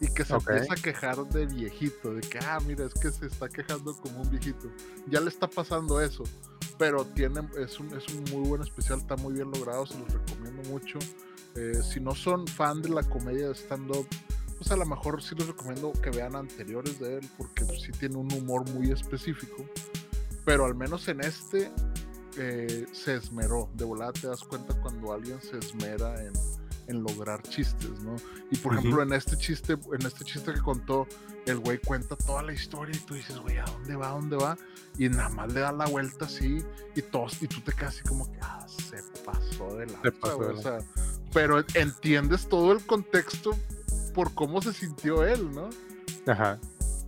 Y 0.00 0.08
que 0.08 0.24
se 0.24 0.34
Ok. 0.34 0.48
empieza 0.50 0.74
a 0.74 0.76
quejar 0.76 1.16
de 1.28 1.46
viejito, 1.46 2.14
de 2.14 2.20
que, 2.20 2.38
ah, 2.38 2.58
mira, 2.66 2.84
es 2.84 2.94
que 2.94 3.10
se 3.10 3.26
está 3.26 3.48
quejando 3.48 3.96
como 3.96 4.20
un 4.22 4.30
viejito. 4.30 4.70
Ya 5.08 5.20
le 5.20 5.28
está 5.28 5.48
pasando 5.48 6.00
eso 6.00 6.24
pero 6.78 7.04
tiene, 7.06 7.40
es, 7.58 7.80
un, 7.80 7.94
es 7.96 8.06
un 8.08 8.24
muy 8.24 8.48
buen 8.48 8.62
especial, 8.62 8.98
está 8.98 9.16
muy 9.16 9.32
bien 9.34 9.50
logrado, 9.50 9.86
se 9.86 9.98
los 9.98 10.12
recomiendo 10.12 10.62
mucho. 10.70 10.98
Eh, 11.54 11.80
si 11.82 12.00
no 12.00 12.14
son 12.14 12.46
fan 12.46 12.82
de 12.82 12.90
la 12.90 13.02
comedia 13.02 13.48
de 13.48 13.54
stand-up, 13.54 14.06
pues 14.58 14.70
a 14.70 14.76
lo 14.76 14.86
mejor 14.86 15.22
sí 15.22 15.34
les 15.34 15.46
recomiendo 15.46 15.92
que 15.92 16.10
vean 16.10 16.36
anteriores 16.36 16.98
de 16.98 17.18
él, 17.18 17.30
porque 17.38 17.64
sí 17.64 17.92
tiene 17.92 18.16
un 18.16 18.32
humor 18.32 18.68
muy 18.70 18.90
específico. 18.90 19.64
Pero 20.44 20.64
al 20.64 20.74
menos 20.74 21.08
en 21.08 21.20
este 21.20 21.70
eh, 22.38 22.86
se 22.92 23.16
esmeró. 23.16 23.68
De 23.74 23.84
volada 23.84 24.12
te 24.12 24.26
das 24.28 24.42
cuenta 24.42 24.74
cuando 24.80 25.12
alguien 25.12 25.40
se 25.40 25.58
esmera 25.58 26.22
en, 26.22 26.32
en 26.88 27.02
lograr 27.02 27.42
chistes, 27.42 28.00
¿no? 28.00 28.16
Y 28.50 28.56
por 28.56 28.72
Ujú. 28.72 28.80
ejemplo, 28.80 29.02
en 29.02 29.12
este 29.12 29.36
chiste, 29.36 29.72
en 29.74 30.06
este 30.06 30.24
chiste 30.24 30.52
que 30.52 30.60
contó, 30.60 31.06
el 31.46 31.58
güey 31.58 31.78
cuenta 31.78 32.16
toda 32.16 32.42
la 32.42 32.52
historia 32.52 32.96
y 32.96 33.00
tú 33.00 33.14
dices, 33.14 33.38
güey, 33.38 33.58
¿a 33.58 33.64
dónde 33.64 33.96
va? 33.96 34.08
¿A 34.08 34.12
dónde 34.12 34.36
va? 34.36 34.58
Y 34.98 35.08
nada 35.08 35.28
más 35.28 35.52
le 35.52 35.60
da 35.60 35.72
la 35.72 35.86
vuelta 35.86 36.24
así 36.24 36.58
y 36.94 37.02
todos, 37.02 37.42
y 37.42 37.48
tú 37.48 37.60
te 37.60 37.72
quedas 37.72 37.94
así 37.94 38.02
como 38.04 38.30
que, 38.30 38.38
ah, 38.40 38.66
se 38.68 39.02
pasó 39.24 39.76
de 39.76 39.86
la 39.86 40.00
pasó 40.20 40.38
de 40.38 40.54
o 40.54 40.62
sea, 40.62 40.78
pero 41.32 41.64
entiendes 41.74 42.48
todo 42.48 42.72
el 42.72 42.84
contexto 42.84 43.56
por 44.14 44.32
cómo 44.34 44.62
se 44.62 44.72
sintió 44.72 45.24
él, 45.24 45.50
¿no? 45.52 45.68
Ajá. 46.26 46.58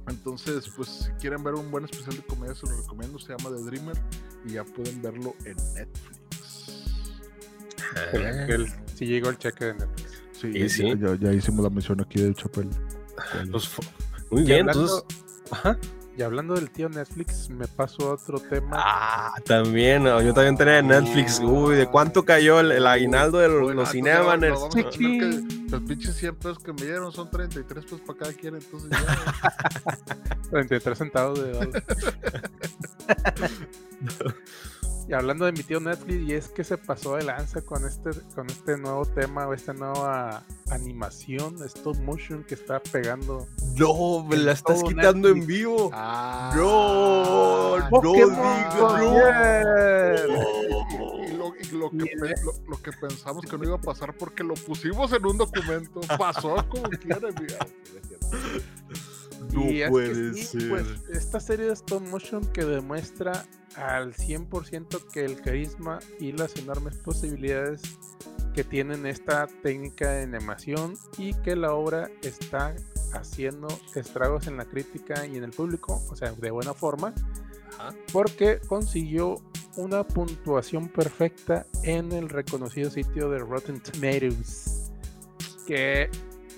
Entonces, 0.09 0.69
pues 0.77 0.89
si 0.89 1.11
quieren 1.13 1.43
ver 1.43 1.55
un 1.55 1.71
buen 1.71 1.85
especial 1.85 2.17
de 2.17 2.23
comedia, 2.23 2.55
se 2.55 2.67
lo 2.67 2.77
recomiendo, 2.77 3.19
se 3.19 3.37
llama 3.37 3.57
The 3.57 3.63
Dreamer 3.63 3.97
y 4.45 4.53
ya 4.53 4.65
pueden 4.65 5.01
verlo 5.03 5.35
en 5.45 5.57
Netflix. 5.75 6.18
El- 8.13 8.23
el- 8.51 8.73
sí 8.95 9.07
llegó 9.07 9.29
el 9.31 9.39
cheque 9.39 9.67
de 9.67 9.75
Netflix. 9.75 10.23
Sí, 10.33 10.53
Sí, 10.53 10.69
sí. 10.69 10.95
Ya, 11.01 11.15
ya 11.21 11.33
hicimos 11.33 11.65
la 11.65 11.71
mención 11.71 12.01
aquí 12.01 12.21
de 12.21 12.35
Chapel. 12.35 12.69
Pues, 13.51 13.69
muy 14.31 14.43
Y 14.43 14.47
bien, 14.47 14.69
hablando- 14.69 14.83
entonces. 15.03 15.25
Ajá. 15.51 15.79
Y 16.17 16.23
hablando 16.23 16.55
del 16.55 16.69
tío 16.71 16.89
Netflix, 16.89 17.49
me 17.49 17.67
paso 17.69 18.11
a 18.11 18.15
otro 18.15 18.41
tema. 18.41 18.71
Ah, 18.77 19.35
también, 19.45 20.03
no, 20.03 20.21
yo 20.21 20.35
también 20.35 20.57
tenía 20.57 20.83
Netflix. 20.83 21.39
Uy, 21.41 21.77
¿de 21.77 21.87
cuánto 21.87 22.25
cayó 22.25 22.59
el, 22.59 22.73
el 22.73 22.87
aguinaldo 22.89 23.39
de 23.39 23.47
los, 23.49 23.61
Bueno, 23.63 23.81
los 23.83 23.89
ya 23.89 23.93
Cinemaners? 23.93 24.59
que- 24.75 25.45
los 25.71 25.83
pinches 25.83 26.17
100 26.17 26.35
pesos 26.37 26.59
que 26.59 26.73
me 26.73 26.83
dieron 26.83 27.13
son 27.13 27.31
33 27.31 27.85
pesos 27.85 28.01
para 28.01 28.19
cada 28.19 28.33
quien, 28.33 28.57
entonces 28.57 28.91
ya. 28.91 28.99
33 30.51 30.99
centavos 30.99 31.41
de 31.41 31.53
dólar. 31.53 31.85
Y 35.09 35.13
hablando 35.15 35.47
de 35.47 35.53
mi 35.53 35.63
tío 35.63 35.81
Netflix, 35.81 36.29
y 36.29 36.35
es 36.35 36.49
que 36.49 36.63
se 36.65 36.77
pasó 36.77 37.17
de 37.17 37.23
lanza 37.25 37.63
con 37.63 37.87
este, 37.87 38.11
con 38.35 38.47
este 38.51 38.77
nuevo 38.77 39.07
tema 39.07 39.47
o 39.49 39.55
esta 39.55 39.73
nueva 39.73 40.45
animación 40.71 41.57
stop 41.65 41.97
motion 42.01 42.45
que 42.45 42.55
está 42.55 42.79
pegando. 42.81 43.47
No, 43.77 44.23
me 44.25 44.37
la 44.37 44.53
estás 44.53 44.83
quitando 44.83 45.29
en 45.31 45.47
vivo. 45.47 45.91
Ah, 45.95 46.53
No, 46.55 47.79
no 47.79 47.89
Pokémon 47.89 48.29
digas, 48.29 48.77
no. 48.77 48.87
Concierge. 48.89 50.29
Y 51.33 51.37
lo, 51.37 51.53
y 51.57 51.67
lo 51.79 51.91
que, 51.91 52.05
pe- 52.21 52.35
lo- 52.45 52.69
lo 52.69 52.83
que 52.83 52.93
pensamos 52.93 53.45
que 53.47 53.57
no 53.57 53.65
iba 53.65 53.77
a 53.77 53.81
pasar 53.81 54.15
porque 54.17 54.43
lo 54.45 54.55
pusimos 54.55 55.13
en 55.13 55.25
un 55.25 55.39
documento, 55.39 56.01
pasó 56.19 56.57
como 56.69 56.89
quiera, 56.91 57.29
mira. 57.41 57.59
No 59.53 59.65
Y 59.71 59.81
es 59.83 59.87
que 59.87 59.91
puede 59.91 60.35
sí, 60.35 60.61
ser. 60.61 60.69
pues, 60.69 60.87
esta 61.11 61.41
serie 61.41 61.67
de 61.67 61.73
stop 61.73 62.03
motion 62.09 62.45
que 62.53 62.65
demuestra 62.65 63.45
al 63.77 64.15
100% 64.15 65.07
que 65.13 65.25
el 65.25 65.41
carisma 65.41 65.99
y 66.19 66.33
las 66.33 66.57
enormes 66.57 66.97
posibilidades 66.97 67.83
que 68.55 68.65
tienen 68.65 69.07
esta 69.07 69.47
técnica 69.63 70.11
de 70.11 70.23
animación 70.25 70.95
y 71.17 71.35
que 71.35 71.55
la 71.55 71.75
obra 71.75 72.11
está 72.23 72.75
haciendo 73.13 73.69
estragos 73.95 74.47
en 74.47 74.57
la 74.57 74.65
crítica 74.65 75.27
y 75.27 75.37
en 75.37 75.45
el 75.45 75.51
público, 75.51 76.03
o 76.11 76.17
sea, 76.17 76.33
de 76.33 76.51
buena 76.51 76.75
forma, 76.75 77.15
Ajá. 77.79 77.95
porque 78.13 78.61
consiguió 78.67 79.37
una 79.77 80.03
puntuación 80.03 80.89
perfecta 80.89 81.67
en 81.85 82.11
el 82.13 82.29
reconocido 82.29 82.91
sitio 82.91 83.31
de 83.31 83.39
Rotten 83.39 83.81
Tomatoes, 83.81 84.91
que 85.67 86.11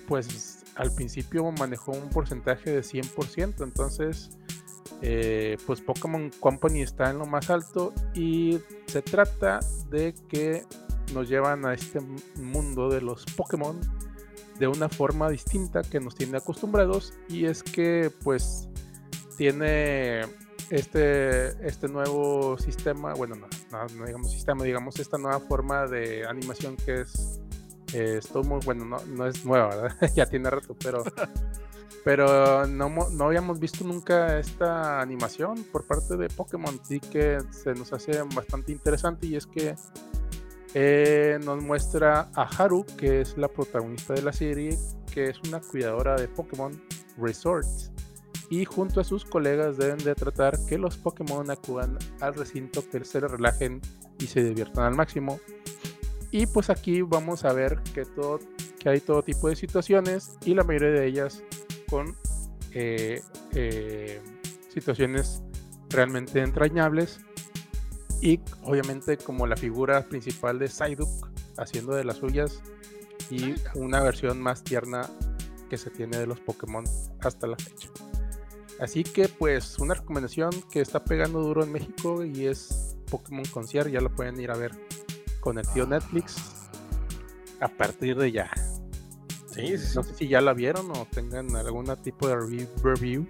pues 0.07 0.63
al 0.75 0.91
principio 0.93 1.51
manejó 1.51 1.91
un 1.91 2.09
porcentaje 2.09 2.71
de 2.71 2.81
100%, 2.81 3.63
entonces 3.63 4.31
eh, 5.01 5.57
pues 5.65 5.81
Pokémon 5.81 6.29
Company 6.39 6.81
está 6.81 7.09
en 7.09 7.19
lo 7.19 7.25
más 7.25 7.49
alto 7.49 7.93
y 8.13 8.59
se 8.87 9.01
trata 9.01 9.59
de 9.89 10.13
que 10.29 10.63
nos 11.13 11.27
llevan 11.27 11.65
a 11.65 11.73
este 11.73 11.99
mundo 12.35 12.89
de 12.89 13.01
los 13.01 13.25
Pokémon 13.35 13.79
de 14.59 14.67
una 14.67 14.89
forma 14.89 15.29
distinta 15.29 15.81
que 15.81 15.99
nos 15.99 16.15
tiene 16.15 16.37
acostumbrados 16.37 17.13
y 17.27 17.45
es 17.45 17.63
que 17.63 18.11
pues 18.23 18.69
tiene 19.37 20.21
este, 20.69 21.47
este 21.67 21.87
nuevo 21.87 22.57
sistema, 22.59 23.13
bueno, 23.13 23.35
no, 23.35 23.47
no, 23.71 23.85
no 23.97 24.05
digamos 24.05 24.31
sistema, 24.31 24.63
digamos 24.63 24.99
esta 24.99 25.17
nueva 25.17 25.39
forma 25.39 25.87
de 25.87 26.25
animación 26.27 26.77
que 26.77 27.01
es 27.01 27.39
eh, 27.93 28.19
mo- 28.45 28.59
bueno, 28.63 28.85
no, 28.85 28.97
no 29.07 29.25
es 29.27 29.43
nueva, 29.43 29.75
¿verdad? 29.75 30.11
ya 30.15 30.25
tiene 30.27 30.49
rato, 30.49 30.75
pero 30.81 31.03
pero 32.03 32.65
no, 32.65 32.89
no 32.89 33.25
habíamos 33.25 33.59
visto 33.59 33.83
nunca 33.83 34.39
esta 34.39 35.01
animación 35.01 35.63
por 35.71 35.85
parte 35.85 36.17
de 36.17 36.29
Pokémon, 36.29 36.79
así 36.81 36.99
que 36.99 37.37
se 37.51 37.73
nos 37.73 37.93
hace 37.93 38.21
bastante 38.35 38.71
interesante 38.71 39.27
y 39.27 39.35
es 39.35 39.45
que 39.45 39.75
eh, 40.73 41.37
nos 41.43 41.61
muestra 41.61 42.29
a 42.33 42.43
Haru, 42.43 42.85
que 42.97 43.21
es 43.21 43.37
la 43.37 43.49
protagonista 43.49 44.13
de 44.13 44.21
la 44.21 44.31
serie, 44.31 44.77
que 45.13 45.25
es 45.25 45.39
una 45.47 45.59
cuidadora 45.59 46.15
de 46.15 46.27
Pokémon 46.27 46.71
Resorts. 47.17 47.91
Y 48.49 48.65
junto 48.65 48.99
a 48.99 49.03
sus 49.03 49.23
colegas 49.25 49.77
deben 49.77 49.97
de 49.99 50.15
tratar 50.15 50.57
que 50.65 50.77
los 50.77 50.97
Pokémon 50.97 51.49
acudan 51.51 51.97
al 52.19 52.33
recinto, 52.33 52.83
que 52.89 53.03
se 53.03 53.19
relajen 53.19 53.81
y 54.19 54.27
se 54.27 54.43
diviertan 54.43 54.85
al 54.85 54.95
máximo. 54.95 55.39
Y 56.31 56.45
pues 56.47 56.69
aquí 56.69 57.01
vamos 57.01 57.43
a 57.43 57.53
ver 57.53 57.81
que, 57.93 58.05
todo, 58.05 58.39
que 58.79 58.89
hay 58.89 59.01
todo 59.01 59.23
tipo 59.23 59.49
de 59.49 59.55
situaciones 59.55 60.37
y 60.45 60.53
la 60.53 60.63
mayoría 60.63 60.91
de 60.91 61.07
ellas 61.07 61.43
con 61.91 62.15
eh, 62.71 63.21
eh, 63.53 64.21
situaciones 64.73 65.43
realmente 65.89 66.41
entrañables 66.41 67.19
y 68.21 68.39
obviamente 68.63 69.17
como 69.17 69.45
la 69.45 69.57
figura 69.57 70.07
principal 70.07 70.57
de 70.57 70.69
Psyduck 70.69 71.29
haciendo 71.57 71.93
de 71.93 72.05
las 72.05 72.17
suyas 72.17 72.61
y 73.29 73.55
una 73.75 74.01
versión 74.01 74.41
más 74.41 74.63
tierna 74.63 75.09
que 75.69 75.77
se 75.77 75.89
tiene 75.89 76.17
de 76.17 76.27
los 76.27 76.39
Pokémon 76.39 76.85
hasta 77.19 77.45
la 77.45 77.57
fecha. 77.57 77.89
Así 78.79 79.03
que 79.03 79.27
pues 79.27 79.77
una 79.79 79.93
recomendación 79.93 80.49
que 80.71 80.81
está 80.81 81.03
pegando 81.03 81.41
duro 81.41 81.63
en 81.63 81.71
México 81.71 82.23
y 82.23 82.47
es 82.47 82.95
Pokémon 83.09 83.45
Concierge, 83.45 83.91
ya 83.91 84.01
lo 84.01 84.15
pueden 84.15 84.39
ir 84.39 84.49
a 84.49 84.55
ver 84.55 84.71
con 85.41 85.57
el 85.57 85.67
tío 85.67 85.85
Netflix 85.85 86.37
a 87.59 87.67
partir 87.67 88.17
de 88.17 88.31
ya. 88.31 88.49
Sí, 89.53 89.77
sí. 89.77 89.95
No 89.95 90.03
sé 90.03 90.15
si 90.15 90.27
ya 90.27 90.41
la 90.41 90.53
vieron 90.53 90.89
o 90.91 91.07
tengan 91.11 91.55
algún 91.55 91.85
tipo 92.03 92.27
de 92.27 92.35
revi- 92.35 92.67
review. 92.83 93.27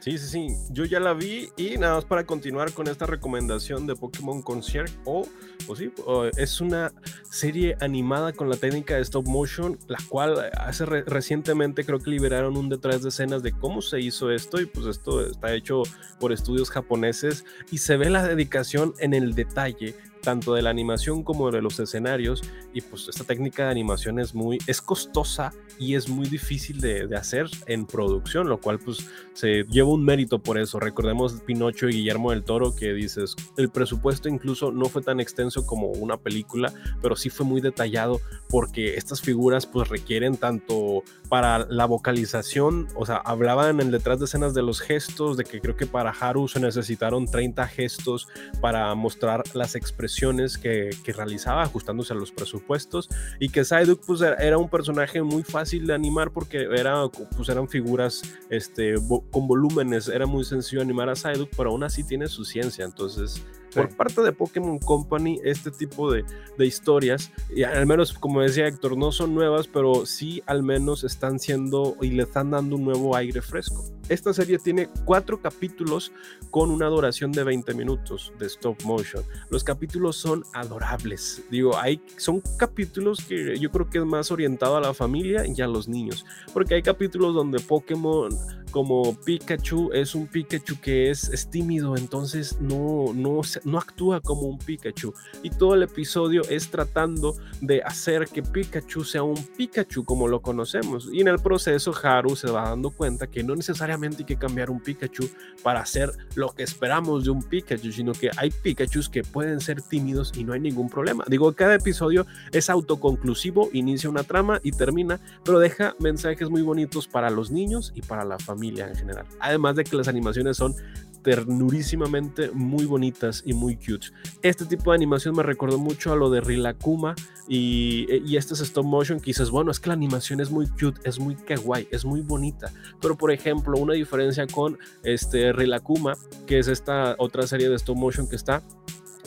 Sí, 0.00 0.18
sí, 0.18 0.28
sí. 0.28 0.56
Yo 0.70 0.84
ya 0.84 1.00
la 1.00 1.14
vi 1.14 1.48
y 1.56 1.78
nada 1.78 1.94
más 1.96 2.04
para 2.04 2.24
continuar 2.24 2.70
con 2.72 2.86
esta 2.86 3.06
recomendación 3.06 3.88
de 3.88 3.96
Pokémon 3.96 4.40
Concierge 4.40 4.94
o, 5.04 5.26
o 5.66 5.74
sí, 5.74 5.90
es 6.36 6.60
una 6.60 6.92
serie 7.28 7.76
animada 7.80 8.32
con 8.32 8.48
la 8.48 8.56
técnica 8.56 8.94
de 8.94 9.00
stop 9.02 9.26
motion, 9.26 9.76
la 9.88 9.98
cual 10.08 10.48
hace 10.58 10.86
re- 10.86 11.02
recientemente 11.02 11.84
creo 11.84 11.98
que 11.98 12.10
liberaron 12.10 12.56
un 12.56 12.68
detrás 12.68 13.02
de 13.02 13.08
escenas 13.08 13.42
de 13.42 13.50
cómo 13.50 13.82
se 13.82 13.98
hizo 14.00 14.30
esto 14.30 14.60
y 14.60 14.66
pues 14.66 14.86
esto 14.86 15.26
está 15.26 15.52
hecho 15.54 15.82
por 16.20 16.30
estudios 16.32 16.70
japoneses 16.70 17.44
y 17.72 17.78
se 17.78 17.96
ve 17.96 18.08
la 18.08 18.22
dedicación 18.22 18.94
en 19.00 19.12
el 19.12 19.34
detalle 19.34 19.96
tanto 20.26 20.54
de 20.54 20.62
la 20.62 20.70
animación 20.70 21.22
como 21.22 21.52
de 21.52 21.62
los 21.62 21.78
escenarios. 21.78 22.42
Y 22.74 22.80
pues 22.80 23.06
esta 23.08 23.22
técnica 23.22 23.66
de 23.66 23.70
animación 23.70 24.18
es 24.18 24.34
muy, 24.34 24.58
es 24.66 24.82
costosa 24.82 25.52
y 25.78 25.94
es 25.94 26.08
muy 26.08 26.26
difícil 26.26 26.80
de, 26.80 27.06
de 27.06 27.16
hacer 27.16 27.46
en 27.66 27.86
producción, 27.86 28.48
lo 28.48 28.58
cual 28.58 28.80
pues 28.80 29.08
se 29.34 29.62
lleva 29.70 29.90
un 29.90 30.04
mérito 30.04 30.40
por 30.40 30.58
eso. 30.58 30.80
Recordemos 30.80 31.40
Pinocho 31.46 31.88
y 31.88 31.92
Guillermo 31.92 32.32
del 32.32 32.42
Toro 32.42 32.74
que 32.74 32.92
dices, 32.92 33.36
el 33.56 33.68
presupuesto 33.68 34.28
incluso 34.28 34.72
no 34.72 34.86
fue 34.86 35.00
tan 35.00 35.20
extenso 35.20 35.64
como 35.64 35.90
una 35.90 36.16
película, 36.16 36.72
pero 37.00 37.14
sí 37.14 37.30
fue 37.30 37.46
muy 37.46 37.60
detallado 37.60 38.20
porque 38.48 38.96
estas 38.96 39.20
figuras 39.20 39.64
pues 39.64 39.88
requieren 39.88 40.36
tanto 40.36 41.04
para 41.28 41.66
la 41.70 41.86
vocalización, 41.86 42.88
o 42.96 43.06
sea, 43.06 43.16
hablaban 43.18 43.80
en 43.80 43.92
detrás 43.92 44.18
de 44.18 44.24
escenas 44.24 44.54
de 44.54 44.62
los 44.62 44.80
gestos, 44.80 45.36
de 45.36 45.44
que 45.44 45.60
creo 45.60 45.76
que 45.76 45.86
para 45.86 46.10
Haru 46.10 46.48
se 46.48 46.58
necesitaron 46.58 47.26
30 47.26 47.64
gestos 47.68 48.26
para 48.60 48.92
mostrar 48.96 49.44
las 49.54 49.76
expresiones 49.76 50.15
que, 50.62 50.90
que 51.04 51.12
realizaba, 51.12 51.62
ajustándose 51.62 52.12
a 52.12 52.16
los 52.16 52.32
presupuestos, 52.32 53.08
y 53.38 53.48
que 53.48 53.64
Psyduck 53.64 54.04
pues 54.06 54.20
era 54.20 54.58
un 54.58 54.68
personaje 54.68 55.22
muy 55.22 55.42
fácil 55.42 55.86
de 55.86 55.94
animar 55.94 56.30
porque 56.30 56.66
era, 56.76 57.08
pues, 57.08 57.48
eran 57.48 57.68
figuras 57.68 58.22
este, 58.50 58.94
con 59.30 59.46
volúmenes, 59.46 60.08
era 60.08 60.26
muy 60.26 60.44
sencillo 60.44 60.82
animar 60.82 61.08
a 61.08 61.16
Psyduck, 61.16 61.50
pero 61.56 61.70
aún 61.70 61.84
así 61.84 62.04
tiene 62.04 62.26
su 62.28 62.44
ciencia, 62.44 62.84
entonces 62.84 63.42
por 63.76 63.94
parte 63.94 64.22
de 64.22 64.32
Pokémon 64.32 64.78
Company, 64.78 65.38
este 65.44 65.70
tipo 65.70 66.10
de, 66.10 66.24
de, 66.56 66.66
historias, 66.66 67.30
y 67.54 67.62
al 67.62 67.86
menos 67.86 68.14
como 68.14 68.40
decía 68.40 68.66
Héctor, 68.66 68.96
no 68.96 69.12
son 69.12 69.34
nuevas, 69.34 69.68
pero 69.68 70.06
sí 70.06 70.42
al 70.46 70.62
menos 70.62 71.04
están 71.04 71.38
siendo 71.38 71.96
y 72.00 72.10
le 72.10 72.22
están 72.22 72.50
dando 72.50 72.76
un 72.76 72.84
nuevo 72.84 73.14
aire 73.14 73.42
fresco. 73.42 73.84
Esta 74.08 74.32
serie 74.32 74.58
tiene 74.58 74.88
cuatro 75.04 75.40
capítulos 75.42 76.12
con 76.50 76.70
una 76.70 76.86
duración 76.86 77.32
de 77.32 77.42
20 77.42 77.74
minutos 77.74 78.32
de 78.38 78.46
stop 78.46 78.80
motion. 78.84 79.24
Los 79.50 79.64
capítulos 79.64 80.16
son 80.16 80.44
adorables. 80.54 81.42
Digo, 81.50 81.76
hay, 81.76 82.00
son 82.16 82.40
capítulos 82.56 83.18
que 83.26 83.58
yo 83.58 83.70
creo 83.72 83.90
que 83.90 83.98
es 83.98 84.04
más 84.04 84.30
orientado 84.30 84.76
a 84.76 84.80
la 84.80 84.94
familia 84.94 85.44
y 85.44 85.60
a 85.60 85.66
los 85.66 85.88
niños. 85.88 86.24
Porque 86.54 86.74
hay 86.74 86.82
capítulos 86.82 87.34
donde 87.34 87.58
Pokémon 87.58 88.30
como 88.76 89.18
Pikachu 89.24 89.90
es 89.94 90.14
un 90.14 90.26
Pikachu 90.26 90.78
que 90.82 91.10
es, 91.10 91.30
es 91.30 91.48
tímido, 91.48 91.96
entonces 91.96 92.60
no, 92.60 93.14
no, 93.14 93.40
no 93.64 93.78
actúa 93.78 94.20
como 94.20 94.42
un 94.42 94.58
Pikachu. 94.58 95.14
Y 95.42 95.48
todo 95.48 95.72
el 95.72 95.82
episodio 95.82 96.42
es 96.50 96.68
tratando 96.68 97.36
de 97.62 97.80
hacer 97.80 98.28
que 98.28 98.42
Pikachu 98.42 99.02
sea 99.02 99.22
un 99.22 99.42
Pikachu 99.56 100.04
como 100.04 100.28
lo 100.28 100.42
conocemos. 100.42 101.08
Y 101.10 101.22
en 101.22 101.28
el 101.28 101.38
proceso 101.38 101.90
Haru 102.02 102.36
se 102.36 102.50
va 102.50 102.68
dando 102.68 102.90
cuenta 102.90 103.28
que 103.28 103.42
no 103.42 103.56
necesariamente 103.56 104.18
hay 104.18 104.24
que 104.26 104.36
cambiar 104.36 104.68
un 104.68 104.80
Pikachu 104.80 105.26
para 105.62 105.80
hacer 105.80 106.12
lo 106.34 106.50
que 106.50 106.62
esperamos 106.62 107.24
de 107.24 107.30
un 107.30 107.42
Pikachu, 107.42 107.90
sino 107.90 108.12
que 108.12 108.28
hay 108.36 108.50
Pikachus 108.50 109.08
que 109.08 109.22
pueden 109.22 109.62
ser 109.62 109.80
tímidos 109.80 110.34
y 110.36 110.44
no 110.44 110.52
hay 110.52 110.60
ningún 110.60 110.90
problema. 110.90 111.24
Digo, 111.28 111.50
cada 111.54 111.76
episodio 111.76 112.26
es 112.52 112.68
autoconclusivo, 112.68 113.70
inicia 113.72 114.10
una 114.10 114.22
trama 114.22 114.60
y 114.62 114.72
termina, 114.72 115.18
pero 115.46 115.60
deja 115.60 115.94
mensajes 115.98 116.50
muy 116.50 116.60
bonitos 116.60 117.08
para 117.08 117.30
los 117.30 117.50
niños 117.50 117.90
y 117.94 118.02
para 118.02 118.26
la 118.26 118.38
familia 118.38 118.65
en 118.68 118.96
general. 118.96 119.26
Además 119.40 119.76
de 119.76 119.84
que 119.84 119.96
las 119.96 120.08
animaciones 120.08 120.56
son 120.56 120.74
ternurísimamente 121.22 122.52
muy 122.52 122.84
bonitas 122.84 123.42
y 123.44 123.52
muy 123.52 123.74
cute. 123.74 124.06
Este 124.42 124.64
tipo 124.64 124.92
de 124.92 124.96
animación 124.96 125.34
me 125.34 125.42
recordó 125.42 125.76
mucho 125.76 126.12
a 126.12 126.16
lo 126.16 126.30
de 126.30 126.40
Rilakuma 126.40 127.16
y, 127.48 128.06
y 128.24 128.36
este 128.36 128.54
es 128.54 128.60
stop 128.60 128.86
motion 128.86 129.18
que 129.18 129.26
dices, 129.26 129.50
bueno, 129.50 129.72
es 129.72 129.80
que 129.80 129.88
la 129.88 129.94
animación 129.94 130.40
es 130.40 130.52
muy 130.52 130.68
cute, 130.68 131.00
es 131.02 131.18
muy 131.18 131.34
kawaii, 131.34 131.88
es 131.90 132.04
muy 132.04 132.20
bonita. 132.20 132.70
Pero 133.00 133.16
por 133.16 133.32
ejemplo, 133.32 133.76
una 133.76 133.94
diferencia 133.94 134.46
con 134.46 134.78
este 135.02 135.52
Rilakuma, 135.52 136.14
que 136.46 136.60
es 136.60 136.68
esta 136.68 137.16
otra 137.18 137.44
serie 137.48 137.68
de 137.68 137.74
stop 137.74 137.96
motion 137.96 138.28
que 138.28 138.36
está 138.36 138.62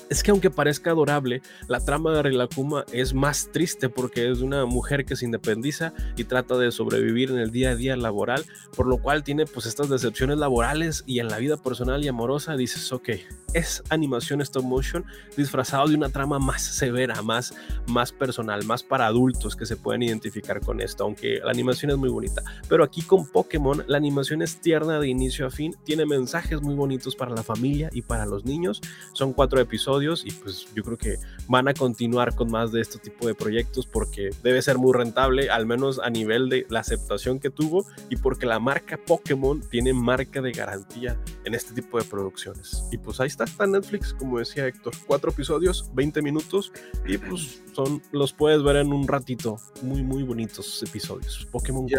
es 0.10 0.24
que 0.24 0.32
aunque 0.32 0.50
parezca 0.50 0.92
adorable, 0.92 1.42
la 1.68 1.80
trama 1.80 2.12
de 2.14 2.24
Rilakuma 2.24 2.84
es 2.92 3.14
más 3.14 3.50
triste 3.52 3.90
porque 3.90 4.32
es 4.32 4.42
una 4.42 4.66
mujer 4.66 5.06
que 5.06 5.16
se 5.16 5.26
independiza 5.26 5.94
y 6.18 6.24
trata 6.24 6.58
de 6.58 6.72
sobrevivir 6.72 7.30
en 7.30 7.38
el 7.38 7.52
día 7.52 7.72
a 7.72 7.76
día 7.76 7.96
laboral, 7.96 8.44
por 8.76 8.88
lo 8.88 8.98
cual 8.98 9.24
tiene 9.24 9.46
pues 9.46 9.68
estas 9.68 9.88
decepciones 9.88 10.40
laborales 10.40 11.04
y 11.06 11.20
en 11.20 11.28
la 11.28 11.38
vida 11.38 11.58
personal 11.58 12.04
y 12.04 12.08
amorosa 12.08 12.56
dices, 12.56 12.92
ok, 12.92 13.10
es 13.54 13.84
animación 13.90 14.42
stop 14.42 14.64
motion 14.64 15.06
disfrazado 15.38 15.88
de 15.88 15.96
una 15.96 16.10
trama 16.10 16.40
más 16.40 16.62
severa, 16.62 17.22
más, 17.22 17.54
más 17.88 18.12
personal, 18.12 18.66
más 18.66 18.84
para 18.84 19.06
adultos 19.06 19.56
que 19.56 19.66
se 19.66 19.78
pueden 19.78 20.04
identificar 20.04 20.60
con 20.60 20.82
esto, 20.82 21.04
aunque 21.04 21.40
la 21.44 21.52
animación 21.52 21.92
es 21.92 21.98
muy 21.98 22.10
bonita. 22.10 22.44
Pero 22.68 22.84
aquí 22.84 23.04
con 23.04 23.28
Pokémon, 23.28 23.84
la 23.88 23.98
animación 23.98 24.42
es 24.42 24.60
tierna 24.60 25.00
de 25.00 25.08
inicio 25.08 25.46
a 25.46 25.52
fin, 25.52 25.76
tiene 25.84 26.06
mensajes 26.06 26.62
muy 26.62 26.76
bonitos 26.76 27.16
para 27.16 27.36
la 27.36 27.44
familia 27.44 27.90
y 27.94 28.02
para 28.02 28.26
los 28.26 28.46
niños. 28.46 28.82
Son 29.14 29.34
cuatro 29.34 29.60
episodios 29.60 29.99
y 30.00 30.32
pues 30.32 30.68
yo 30.74 30.84
creo 30.84 30.98
que 30.98 31.18
van 31.48 31.68
a 31.68 31.74
continuar 31.74 32.36
con 32.36 32.50
más 32.50 32.72
de 32.72 32.82
este 32.82 33.00
tipo 33.00 33.28
de 33.28 33.36
proyectos 33.36 33.86
porque 33.86 34.30
debe 34.44 34.62
ser 34.62 34.78
muy 34.78 34.94
rentable, 34.94 35.50
al 35.50 35.66
menos 35.66 36.00
a 36.00 36.10
nivel 36.10 36.50
de 36.50 36.66
la 36.70 36.80
aceptación 36.80 37.40
que 37.40 37.50
tuvo 37.50 37.86
y 38.10 38.16
porque 38.16 38.46
la 38.46 38.60
marca 38.60 38.98
Pokémon 38.98 39.62
tiene 39.62 39.94
marca 39.94 40.42
de 40.42 40.52
garantía 40.52 41.18
en 41.44 41.54
este 41.54 41.74
tipo 41.74 42.00
de 42.00 42.06
producciones. 42.06 42.84
Y 42.92 42.98
pues 42.98 43.20
ahí 43.20 43.28
está 43.28 43.44
está, 43.44 43.68
Netflix, 43.68 44.14
como 44.14 44.40
decía 44.40 44.68
Héctor. 44.68 44.94
Cuatro 45.08 45.32
episodios, 45.32 45.90
20 45.94 46.22
minutos 46.22 46.72
y 47.06 47.18
pues 47.18 47.62
son, 47.74 48.02
los 48.12 48.34
puedes 48.34 48.64
ver 48.64 48.78
en 48.78 48.94
un 48.94 49.08
ratito. 49.08 49.58
Muy, 49.82 50.04
muy 50.04 50.24
bonitos 50.24 50.82
episodios. 50.84 51.48
Pokémon 51.52 51.88
y, 51.88 51.94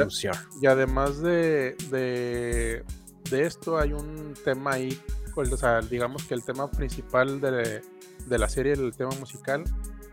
Y 0.62 0.66
además 0.66 1.20
de, 1.20 1.76
de, 1.90 2.84
de, 3.30 3.46
esto 3.46 3.78
hay 3.78 3.92
un 3.92 4.34
tema 4.44 4.72
ahí, 4.72 4.98
pues, 5.34 5.52
o 5.52 5.56
sea, 5.56 5.80
digamos 5.80 6.24
que 6.24 6.34
el 6.34 6.44
tema 6.44 6.70
principal 6.70 7.40
de, 7.40 7.82
de 8.26 8.38
la 8.38 8.48
serie, 8.48 8.72
el 8.72 8.94
tema 8.96 9.10
musical, 9.18 9.64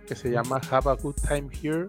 que 0.07 0.15
se 0.15 0.29
llama 0.29 0.61
Have 0.69 0.89
a 0.89 0.95
Good 0.95 1.15
Time 1.27 1.49
Here, 1.61 1.87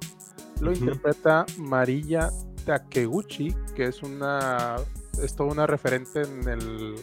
lo 0.61 0.73
interpreta 0.73 1.47
Marilla 1.59 2.31
Takeguchi, 2.65 3.55
que 3.75 3.85
es 3.85 4.03
una 4.03 4.77
es 5.23 5.35
toda 5.35 5.51
una 5.51 5.67
referente 5.67 6.23
en 6.23 6.49
el 6.49 6.95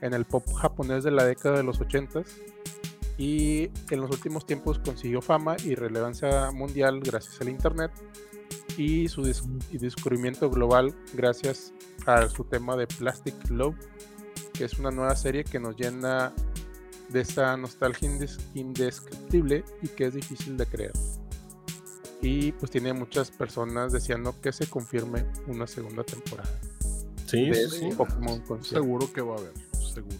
en 0.00 0.14
el 0.14 0.24
pop 0.24 0.44
japonés 0.54 1.04
de 1.04 1.10
la 1.10 1.24
década 1.24 1.58
de 1.58 1.62
los 1.62 1.80
80 1.80 2.22
y 3.18 3.70
en 3.90 4.00
los 4.00 4.10
últimos 4.10 4.46
tiempos 4.46 4.78
consiguió 4.78 5.20
fama 5.20 5.56
y 5.64 5.74
relevancia 5.74 6.50
mundial 6.52 7.00
gracias 7.00 7.40
al 7.40 7.50
internet 7.50 7.90
y 8.78 9.08
su 9.08 9.22
descubrimiento 9.22 10.48
global 10.48 10.94
gracias 11.12 11.74
a 12.06 12.28
su 12.28 12.44
tema 12.44 12.76
de 12.76 12.86
Plastic 12.86 13.34
Love, 13.50 13.76
que 14.52 14.64
es 14.64 14.78
una 14.78 14.90
nueva 14.90 15.14
serie 15.16 15.44
que 15.44 15.58
nos 15.58 15.76
llena 15.76 16.32
de 17.08 17.20
esta 17.20 17.56
nostalgia 17.56 18.08
indescriptible 18.54 19.64
y 19.82 19.88
que 19.88 20.06
es 20.06 20.14
difícil 20.14 20.56
de 20.56 20.66
creer. 20.66 20.92
Y 22.22 22.52
pues 22.52 22.70
tiene 22.70 22.92
muchas 22.92 23.30
personas 23.30 23.92
deseando 23.92 24.38
que 24.40 24.52
se 24.52 24.68
confirme 24.68 25.24
una 25.46 25.66
segunda 25.66 26.04
temporada. 26.04 26.50
Sí, 27.26 27.50
sí. 27.54 27.90
Seguro 28.62 29.12
que 29.12 29.22
va 29.22 29.36
a 29.36 29.38
haber 29.38 29.52
seguro. 29.72 30.18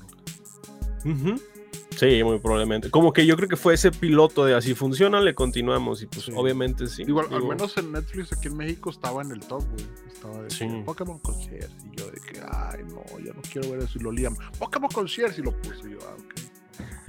Sí, 1.96 2.22
muy 2.24 2.38
probablemente. 2.38 2.90
Como 2.90 3.12
que 3.12 3.26
yo 3.26 3.36
creo 3.36 3.48
que 3.48 3.56
fue 3.56 3.74
ese 3.74 3.90
piloto 3.90 4.44
de 4.44 4.54
así 4.54 4.74
funciona, 4.74 5.20
le 5.20 5.34
continuamos 5.34 6.02
y 6.02 6.06
pues 6.06 6.30
obviamente 6.34 6.86
sí. 6.86 7.02
Igual, 7.02 7.26
al 7.32 7.44
menos 7.44 7.76
en 7.76 7.92
Netflix 7.92 8.32
aquí 8.32 8.48
en 8.48 8.56
México 8.56 8.90
estaba 8.90 9.20
en 9.22 9.32
el 9.32 9.40
top, 9.40 9.62
güey. 9.70 9.86
Estaba 10.20 10.42
de 10.42 10.82
Pokémon 10.84 11.18
Concierge 11.20 11.74
y 11.90 11.96
yo 11.96 12.10
de 12.10 12.20
que, 12.20 12.40
ay, 12.46 12.80
no, 12.84 13.02
ya 13.24 13.32
no 13.32 13.40
quiero 13.50 13.70
ver 13.70 13.80
eso 13.80 13.98
y 13.98 14.02
lo 14.02 14.12
lían. 14.12 14.36
Pokémon 14.58 14.90
Concierge 14.90 15.40
y 15.40 15.44
lo 15.44 15.52
puse 15.62 15.90
yo, 15.90 15.98
ah, 16.02 16.14
ok. 16.14 16.34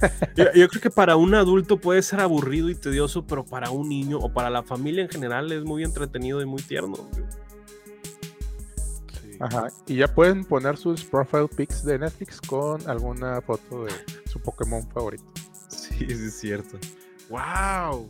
yo, 0.54 0.68
creo 0.68 0.80
que 0.80 0.90
para 0.90 1.16
un 1.16 1.34
adulto 1.34 1.78
puede 1.78 2.00
ser 2.00 2.20
aburrido 2.20 2.70
y 2.70 2.74
tedioso, 2.74 3.26
pero 3.26 3.44
para 3.44 3.70
un 3.70 3.90
niño 3.90 4.18
o 4.18 4.32
para 4.32 4.48
la 4.48 4.62
familia 4.62 5.02
en 5.02 5.10
general 5.10 5.52
es 5.52 5.62
muy 5.62 5.84
entretenido 5.84 6.40
y 6.40 6.46
muy 6.46 6.62
tierno. 6.62 6.96
Ajá. 9.40 9.68
Y 9.86 9.96
ya 9.96 10.08
pueden 10.08 10.46
poner 10.46 10.78
sus 10.78 11.04
profile 11.04 11.48
pics 11.48 11.84
de 11.84 11.98
Netflix 11.98 12.40
con 12.40 12.88
alguna 12.88 13.42
foto 13.42 13.84
de 13.84 13.92
su 14.24 14.40
Pokémon 14.40 14.88
favorito. 14.88 15.24
Sí, 15.68 15.96
sí 15.98 16.06
es 16.06 16.40
cierto. 16.40 16.78
¡Wow! 17.28 18.08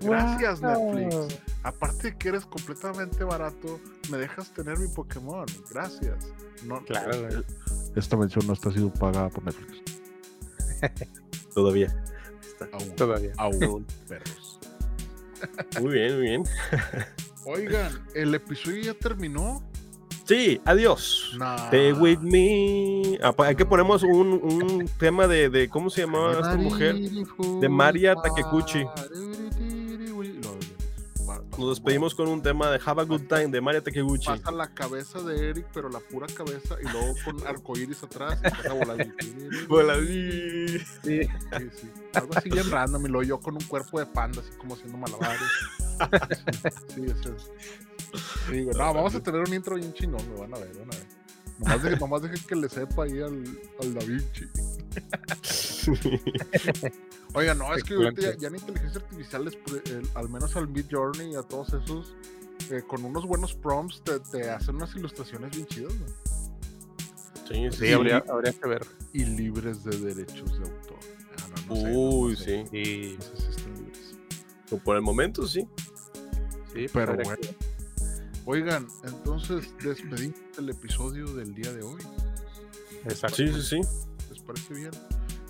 Gracias, 0.00 0.62
Netflix. 0.62 1.38
Aparte 1.62 2.12
de 2.12 2.16
que 2.16 2.28
eres 2.28 2.46
completamente 2.46 3.24
barato, 3.24 3.80
me 4.10 4.18
dejas 4.18 4.52
tener 4.52 4.78
mi 4.78 4.88
Pokémon. 4.88 5.46
Gracias. 5.70 6.28
No, 6.64 6.84
claro. 6.84 7.28
Eh, 7.28 7.42
esta 7.96 8.16
mención 8.16 8.46
no 8.46 8.52
está 8.52 8.70
siendo 8.70 8.92
pagada 8.92 9.28
por 9.28 9.44
Netflix. 9.44 9.82
Todavía. 11.54 11.94
Aún. 12.72 12.96
Todavía. 12.96 13.32
Aún, 13.36 13.86
perros. 14.08 14.60
Muy 15.80 15.92
bien, 15.92 16.14
muy 16.14 16.22
bien. 16.22 16.42
Oigan, 17.46 18.06
el 18.14 18.34
episodio 18.34 18.82
ya 18.82 18.94
terminó. 18.94 19.62
Sí, 20.26 20.60
adiós. 20.66 21.34
Stay 21.66 21.92
with 21.92 22.18
me. 22.18 23.18
Ah, 23.22 23.34
hay 23.38 23.56
que 23.56 23.64
ponemos 23.64 24.02
un, 24.02 24.32
un 24.42 24.90
tema 24.98 25.26
de, 25.26 25.48
de, 25.48 25.68
¿cómo 25.70 25.88
se 25.88 26.02
llamaba 26.02 26.32
esta 26.32 26.56
mujer? 26.56 26.96
De 27.60 27.68
María 27.68 28.14
Takekuchi. 28.14 28.84
Nos 31.58 31.70
despedimos 31.70 32.14
con 32.14 32.28
un 32.28 32.40
tema 32.40 32.70
de 32.70 32.80
Have 32.84 33.02
a 33.02 33.04
Good 33.04 33.22
Time 33.22 33.48
de 33.48 33.60
Mario 33.60 33.82
Takiguchi. 33.82 34.26
Pasa 34.26 34.52
la 34.52 34.68
cabeza 34.68 35.20
de 35.22 35.50
Eric, 35.50 35.66
pero 35.74 35.88
la 35.88 35.98
pura 35.98 36.28
cabeza, 36.28 36.76
y 36.80 36.84
luego 36.84 37.14
con 37.24 37.44
arcoíris 37.48 38.00
atrás, 38.04 38.38
y 38.40 38.46
empieza 38.46 38.72
volar. 38.74 39.08
Hola, 39.68 39.96
Sí. 39.96 40.78
Sí, 41.02 41.20
sí. 41.74 41.90
Algo 42.14 42.30
así 42.36 42.48
bien 42.48 42.70
random, 42.70 43.04
y 43.06 43.08
luego 43.08 43.24
yo 43.24 43.40
con 43.40 43.56
un 43.56 43.64
cuerpo 43.64 43.98
de 43.98 44.06
panda, 44.06 44.40
así 44.40 44.56
como 44.56 44.74
haciendo 44.74 44.98
malabares. 44.98 45.40
Sí, 46.94 46.94
sí, 46.94 47.06
eso 47.06 47.34
es. 47.34 47.50
Digo, 48.52 48.70
no, 48.72 48.94
vamos 48.94 49.16
a 49.16 49.20
tener 49.20 49.40
un 49.40 49.52
intro 49.52 49.74
bien 49.74 49.92
chingón, 49.92 50.22
me 50.30 50.38
van 50.40 50.54
a 50.54 50.58
ver, 50.58 50.78
van 50.78 50.94
a 50.94 50.96
ver. 50.96 51.17
Nomás 51.58 51.82
dejen, 51.82 51.98
nomás 51.98 52.22
dejen 52.22 52.40
que 52.46 52.54
le 52.56 52.68
sepa 52.68 53.04
ahí 53.04 53.20
al, 53.20 53.42
al 53.80 53.94
Da 53.94 54.04
Vinci. 54.04 54.46
Oiga, 57.34 57.54
no, 57.54 57.74
es 57.74 57.84
que 57.84 57.94
ahorita 57.94 58.20
ya, 58.22 58.36
ya 58.36 58.48
en 58.48 58.54
inteligencia 58.56 59.00
artificial, 59.00 59.44
les 59.44 59.54
el- 59.90 60.08
al 60.14 60.28
menos 60.28 60.56
al 60.56 60.68
Mid 60.68 60.86
Journey 60.90 61.32
y 61.32 61.34
a 61.36 61.42
todos 61.42 61.72
esos, 61.74 62.14
eh, 62.70 62.82
con 62.86 63.04
unos 63.04 63.26
buenos 63.26 63.54
prompts 63.54 64.02
te, 64.02 64.18
te 64.20 64.50
hacen 64.50 64.76
unas 64.76 64.94
ilustraciones 64.96 65.50
bien 65.52 65.66
chidas, 65.66 65.92
¿no? 65.94 66.06
Sí, 67.48 67.68
Sí, 67.72 67.92
habría, 67.92 68.22
habría 68.28 68.52
que 68.52 68.68
ver. 68.68 68.86
Y 69.12 69.24
libres 69.24 69.82
de 69.84 69.98
derechos 69.98 70.58
de 70.58 70.64
autor. 70.68 70.98
No, 71.68 71.74
no 71.74 71.80
sé, 71.80 71.92
no 71.92 71.98
Uy, 71.98 72.36
sé. 72.36 72.66
sí. 72.70 72.76
Y, 72.76 73.16
No 73.16 73.22
sé 73.22 73.36
si 73.42 73.48
están 73.50 73.74
libres. 73.74 74.14
Por 74.84 74.96
el 74.96 75.02
momento, 75.02 75.46
sí. 75.46 75.66
sí, 76.74 76.86
Pero 76.92 77.14
bueno. 77.16 77.36
que. 77.40 77.54
Oigan, 78.50 78.88
entonces 79.04 79.74
despedimos 79.84 80.40
el 80.56 80.70
episodio 80.70 81.26
del 81.34 81.54
día 81.54 81.70
de 81.70 81.82
hoy. 81.82 82.00
Exacto. 83.04 83.36
Sí, 83.36 83.52
sí, 83.52 83.60
sí. 83.60 83.80
¿Les 84.30 84.40
parece 84.40 84.72
bien? 84.72 84.90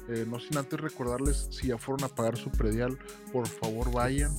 Eh, 0.08 0.26
no 0.28 0.40
sin 0.40 0.58
antes 0.58 0.80
recordarles, 0.80 1.46
si 1.52 1.68
ya 1.68 1.78
fueron 1.78 2.02
a 2.02 2.08
pagar 2.08 2.36
su 2.36 2.50
predial, 2.50 2.98
por 3.32 3.46
favor 3.46 3.92
vayan. 3.92 4.32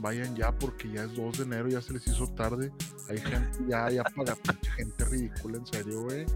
Vayan 0.00 0.34
ya 0.34 0.50
porque 0.50 0.90
ya 0.90 1.04
es 1.04 1.14
2 1.14 1.38
de 1.38 1.44
enero, 1.44 1.68
ya 1.68 1.80
se 1.80 1.92
les 1.92 2.04
hizo 2.08 2.26
tarde. 2.26 2.72
Hay 3.08 3.18
gente 3.18 3.60
ya, 3.68 3.88
ya 3.88 4.02
paga, 4.02 4.36
gente 4.76 5.04
ridícula, 5.04 5.58
en 5.58 5.66
serio, 5.68 6.02
güey. 6.02 6.26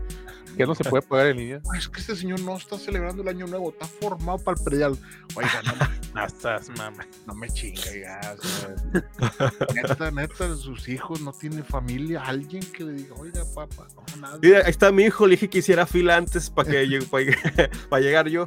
Ya 0.59 0.67
no 0.67 0.75
se 0.75 0.85
puede 0.85 1.03
pagar 1.03 1.29
en 1.29 1.37
línea. 1.39 1.63
Es 1.77 1.89
que 1.89 2.01
este 2.01 2.17
señor 2.17 2.41
no 2.41 2.57
está 2.57 2.77
celebrando 2.79 3.23
el 3.23 3.29
año 3.29 3.47
nuevo, 3.47 3.71
está 3.71 3.87
formado 3.87 4.39
para 4.39 4.59
el 4.59 4.65
predial. 4.65 4.99
Oiga, 5.35 5.63
no, 5.65 5.73
No 6.15 6.25
estás, 6.27 6.69
mamá. 6.71 7.07
no 7.27 7.35
me 7.35 7.49
chinga 7.49 7.81
ya. 7.83 8.37
o 8.37 8.43
sea, 8.43 9.53
neta, 9.75 10.11
neta, 10.11 10.57
sus 10.57 10.89
hijos 10.89 11.21
no 11.21 11.33
tienen 11.33 11.65
familia. 11.65 12.23
Alguien 12.25 12.63
que 12.73 12.83
le 12.85 12.93
diga, 12.95 13.15
oiga, 13.19 13.43
papá, 13.55 13.87
no, 13.95 14.17
nada. 14.21 14.39
Mira, 14.43 14.59
ahí 14.65 14.71
está 14.71 14.91
mi 14.91 15.05
hijo, 15.05 15.27
le 15.27 15.33
dije 15.37 15.49
que 15.49 15.59
hiciera 15.59 15.87
fila 15.87 16.17
antes 16.17 16.51
para 16.51 16.71
que 16.71 16.85
llegue- 16.89 17.07
pa' 17.89 18.01
llegar- 18.01 18.29
yo. 18.29 18.45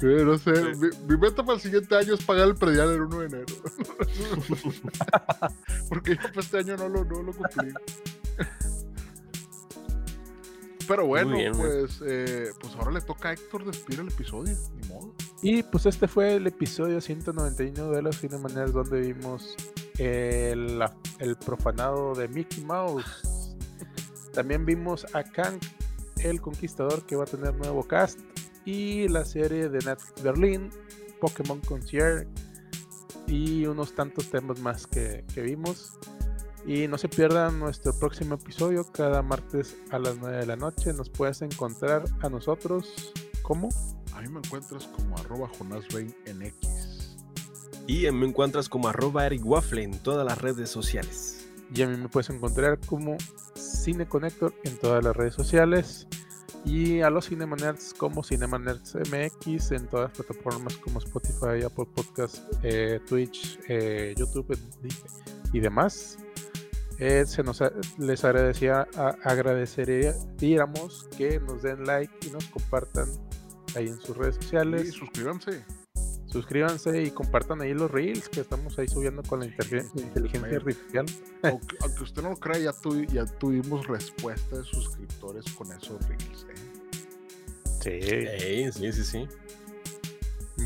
Sí, 0.00 0.06
no 0.06 0.38
sé, 0.38 0.52
mi, 0.76 0.88
mi 1.06 1.16
meta 1.18 1.42
para 1.44 1.56
el 1.56 1.60
siguiente 1.60 1.94
año 1.94 2.14
es 2.14 2.24
pagar 2.24 2.48
el 2.48 2.54
predial 2.54 2.90
el 2.92 3.02
1 3.02 3.18
de 3.20 3.26
enero. 3.26 3.46
Porque 5.88 6.16
yo 6.16 6.22
para 6.28 6.40
este 6.40 6.58
año 6.58 6.76
no 6.76 6.88
lo, 6.88 7.04
no 7.04 7.22
lo 7.22 7.32
cumplí. 7.32 7.72
Pero 10.90 11.06
bueno, 11.06 11.36
bien, 11.36 11.52
pues, 11.56 12.02
eh, 12.04 12.50
pues 12.60 12.74
ahora 12.74 12.90
le 12.90 13.00
toca 13.00 13.28
a 13.28 13.32
Héctor 13.32 13.64
despedir 13.64 14.00
el 14.00 14.08
episodio, 14.08 14.56
ni 14.74 14.88
modo. 14.88 15.14
Y 15.40 15.62
pues 15.62 15.86
este 15.86 16.08
fue 16.08 16.34
el 16.34 16.46
episodio 16.48 17.00
191 17.00 17.90
de 17.92 18.02
los 18.02 18.18
Cinemaneras 18.18 18.72
donde 18.72 19.00
vimos 19.00 19.54
el, 19.98 20.80
la- 20.80 20.94
el 21.20 21.36
profanado 21.36 22.14
de 22.16 22.26
Mickey 22.26 22.64
Mouse. 22.64 23.56
También 24.34 24.66
vimos 24.66 25.06
a 25.14 25.22
Kang, 25.22 25.60
el 26.24 26.40
conquistador, 26.40 27.06
que 27.06 27.14
va 27.14 27.22
a 27.22 27.26
tener 27.26 27.54
nuevo 27.54 27.84
cast. 27.84 28.18
Y 28.64 29.06
la 29.08 29.24
serie 29.24 29.68
de 29.68 29.78
Netflix 29.78 30.22
Berlin, 30.22 30.70
Pokémon 31.20 31.60
Concierge. 31.60 32.26
Y 33.28 33.64
unos 33.66 33.94
tantos 33.94 34.28
temas 34.28 34.58
más 34.60 34.88
que, 34.88 35.24
que 35.32 35.42
vimos. 35.42 35.92
Y 36.66 36.86
no 36.88 36.98
se 36.98 37.08
pierdan 37.08 37.58
nuestro 37.58 37.92
próximo 37.98 38.34
episodio 38.34 38.84
cada 38.84 39.22
martes 39.22 39.76
a 39.90 39.98
las 39.98 40.18
9 40.18 40.38
de 40.38 40.46
la 40.46 40.56
noche. 40.56 40.92
Nos 40.92 41.08
puedes 41.08 41.42
encontrar 41.42 42.04
a 42.20 42.28
nosotros 42.28 43.12
como 43.42 43.68
A 44.12 44.20
mí 44.20 44.28
me 44.28 44.40
encuentras 44.40 44.86
como 44.88 45.16
arroba 45.16 45.48
Jonás 45.58 45.84
Bain 45.92 46.14
en 46.26 46.42
X. 46.42 47.16
Y 47.86 48.10
me 48.10 48.26
encuentras 48.26 48.68
como 48.68 48.88
arroba 48.88 49.26
Eric 49.26 49.44
Waffle 49.44 49.82
en 49.82 49.98
todas 49.98 50.26
las 50.26 50.38
redes 50.38 50.68
sociales. 50.68 51.48
Y 51.74 51.82
a 51.82 51.88
mí 51.88 51.96
me 51.96 52.08
puedes 52.08 52.30
encontrar 52.30 52.78
como 52.86 53.16
Cine 53.54 54.06
Connector 54.06 54.54
en 54.64 54.76
todas 54.78 55.02
las 55.02 55.16
redes 55.16 55.34
sociales. 55.34 56.06
Y 56.64 57.00
a 57.00 57.08
los 57.08 57.28
Cinemanerds 57.28 57.94
como 57.94 58.22
Cinemanerds 58.22 58.94
MX 58.94 59.72
en 59.72 59.86
todas 59.86 60.10
las 60.10 60.26
plataformas 60.26 60.76
como 60.76 60.98
Spotify, 60.98 61.64
Apple 61.64 61.86
Podcast, 61.94 62.38
eh, 62.62 63.00
Twitch, 63.08 63.58
eh, 63.68 64.14
YouTube 64.16 64.58
y 65.52 65.60
demás. 65.60 66.18
Eh, 67.00 67.24
se 67.26 67.42
nos 67.42 67.62
les 67.98 68.24
agradecía, 68.24 68.86
a- 68.94 69.16
agradeceríamos 69.24 71.08
que 71.16 71.40
nos 71.40 71.62
den 71.62 71.84
like 71.86 72.12
y 72.26 72.30
nos 72.30 72.44
compartan 72.46 73.08
ahí 73.74 73.88
en 73.88 73.98
sus 74.00 74.16
redes 74.16 74.36
Y 74.38 74.42
sociales. 74.42 74.92
suscríbanse. 74.92 75.64
Suscríbanse 76.26 77.02
y 77.02 77.10
compartan 77.10 77.60
ahí 77.62 77.74
los 77.74 77.90
reels 77.90 78.28
que 78.28 78.40
estamos 78.40 78.78
ahí 78.78 78.86
subiendo 78.86 79.22
con 79.24 79.40
la 79.40 79.46
inteligencia 79.46 80.06
artificial. 80.56 81.06
Aunque, 81.42 81.76
aunque 81.80 82.02
usted 82.04 82.22
no 82.22 82.30
lo 82.30 82.36
crea, 82.36 82.58
ya, 82.58 82.72
tuvi- 82.72 83.08
ya 83.10 83.24
tuvimos 83.24 83.86
respuesta 83.88 84.58
de 84.58 84.64
suscriptores 84.64 85.44
con 85.54 85.72
esos 85.72 85.98
reels. 86.06 86.46
¿eh? 86.50 86.54
Sí. 87.80 88.70
Sí, 88.72 88.92
sí, 88.92 89.04
sí. 89.04 89.28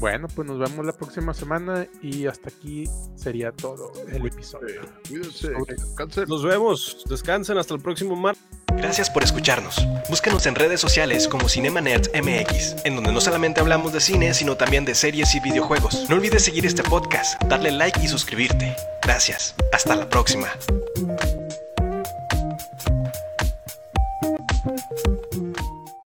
Bueno, 0.00 0.28
pues 0.34 0.46
nos 0.48 0.58
vemos 0.58 0.84
la 0.84 0.92
próxima 0.92 1.32
semana 1.34 1.86
y 2.02 2.26
hasta 2.26 2.48
aquí 2.48 2.84
sería 3.14 3.52
todo 3.52 3.92
el 4.12 4.26
episodio. 4.26 4.82
Cuídense, 5.08 5.54
Ok. 5.54 5.66
que 5.68 5.74
descansen. 5.74 6.24
Nos 6.28 6.42
vemos. 6.44 7.04
Descansen 7.08 7.58
hasta 7.58 7.74
el 7.74 7.80
próximo 7.80 8.16
martes. 8.16 8.42
Gracias 8.76 9.08
por 9.08 9.22
escucharnos. 9.22 9.76
Búscanos 10.10 10.46
en 10.46 10.56
redes 10.56 10.80
sociales 10.80 11.28
como 11.28 11.48
Cinema 11.48 11.80
Nerds 11.80 12.10
MX, 12.12 12.84
en 12.84 12.96
donde 12.96 13.12
no 13.12 13.20
solamente 13.20 13.60
hablamos 13.60 13.92
de 13.92 14.00
cine, 14.00 14.34
sino 14.34 14.56
también 14.56 14.84
de 14.84 14.94
series 14.94 15.34
y 15.34 15.40
videojuegos. 15.40 16.08
No 16.10 16.16
olvides 16.16 16.44
seguir 16.44 16.66
este 16.66 16.82
podcast, 16.82 17.40
darle 17.44 17.70
like 17.70 18.00
y 18.02 18.08
suscribirte. 18.08 18.74
Gracias. 19.02 19.54
Hasta 19.72 19.94
la 19.94 20.08
próxima. 20.08 20.48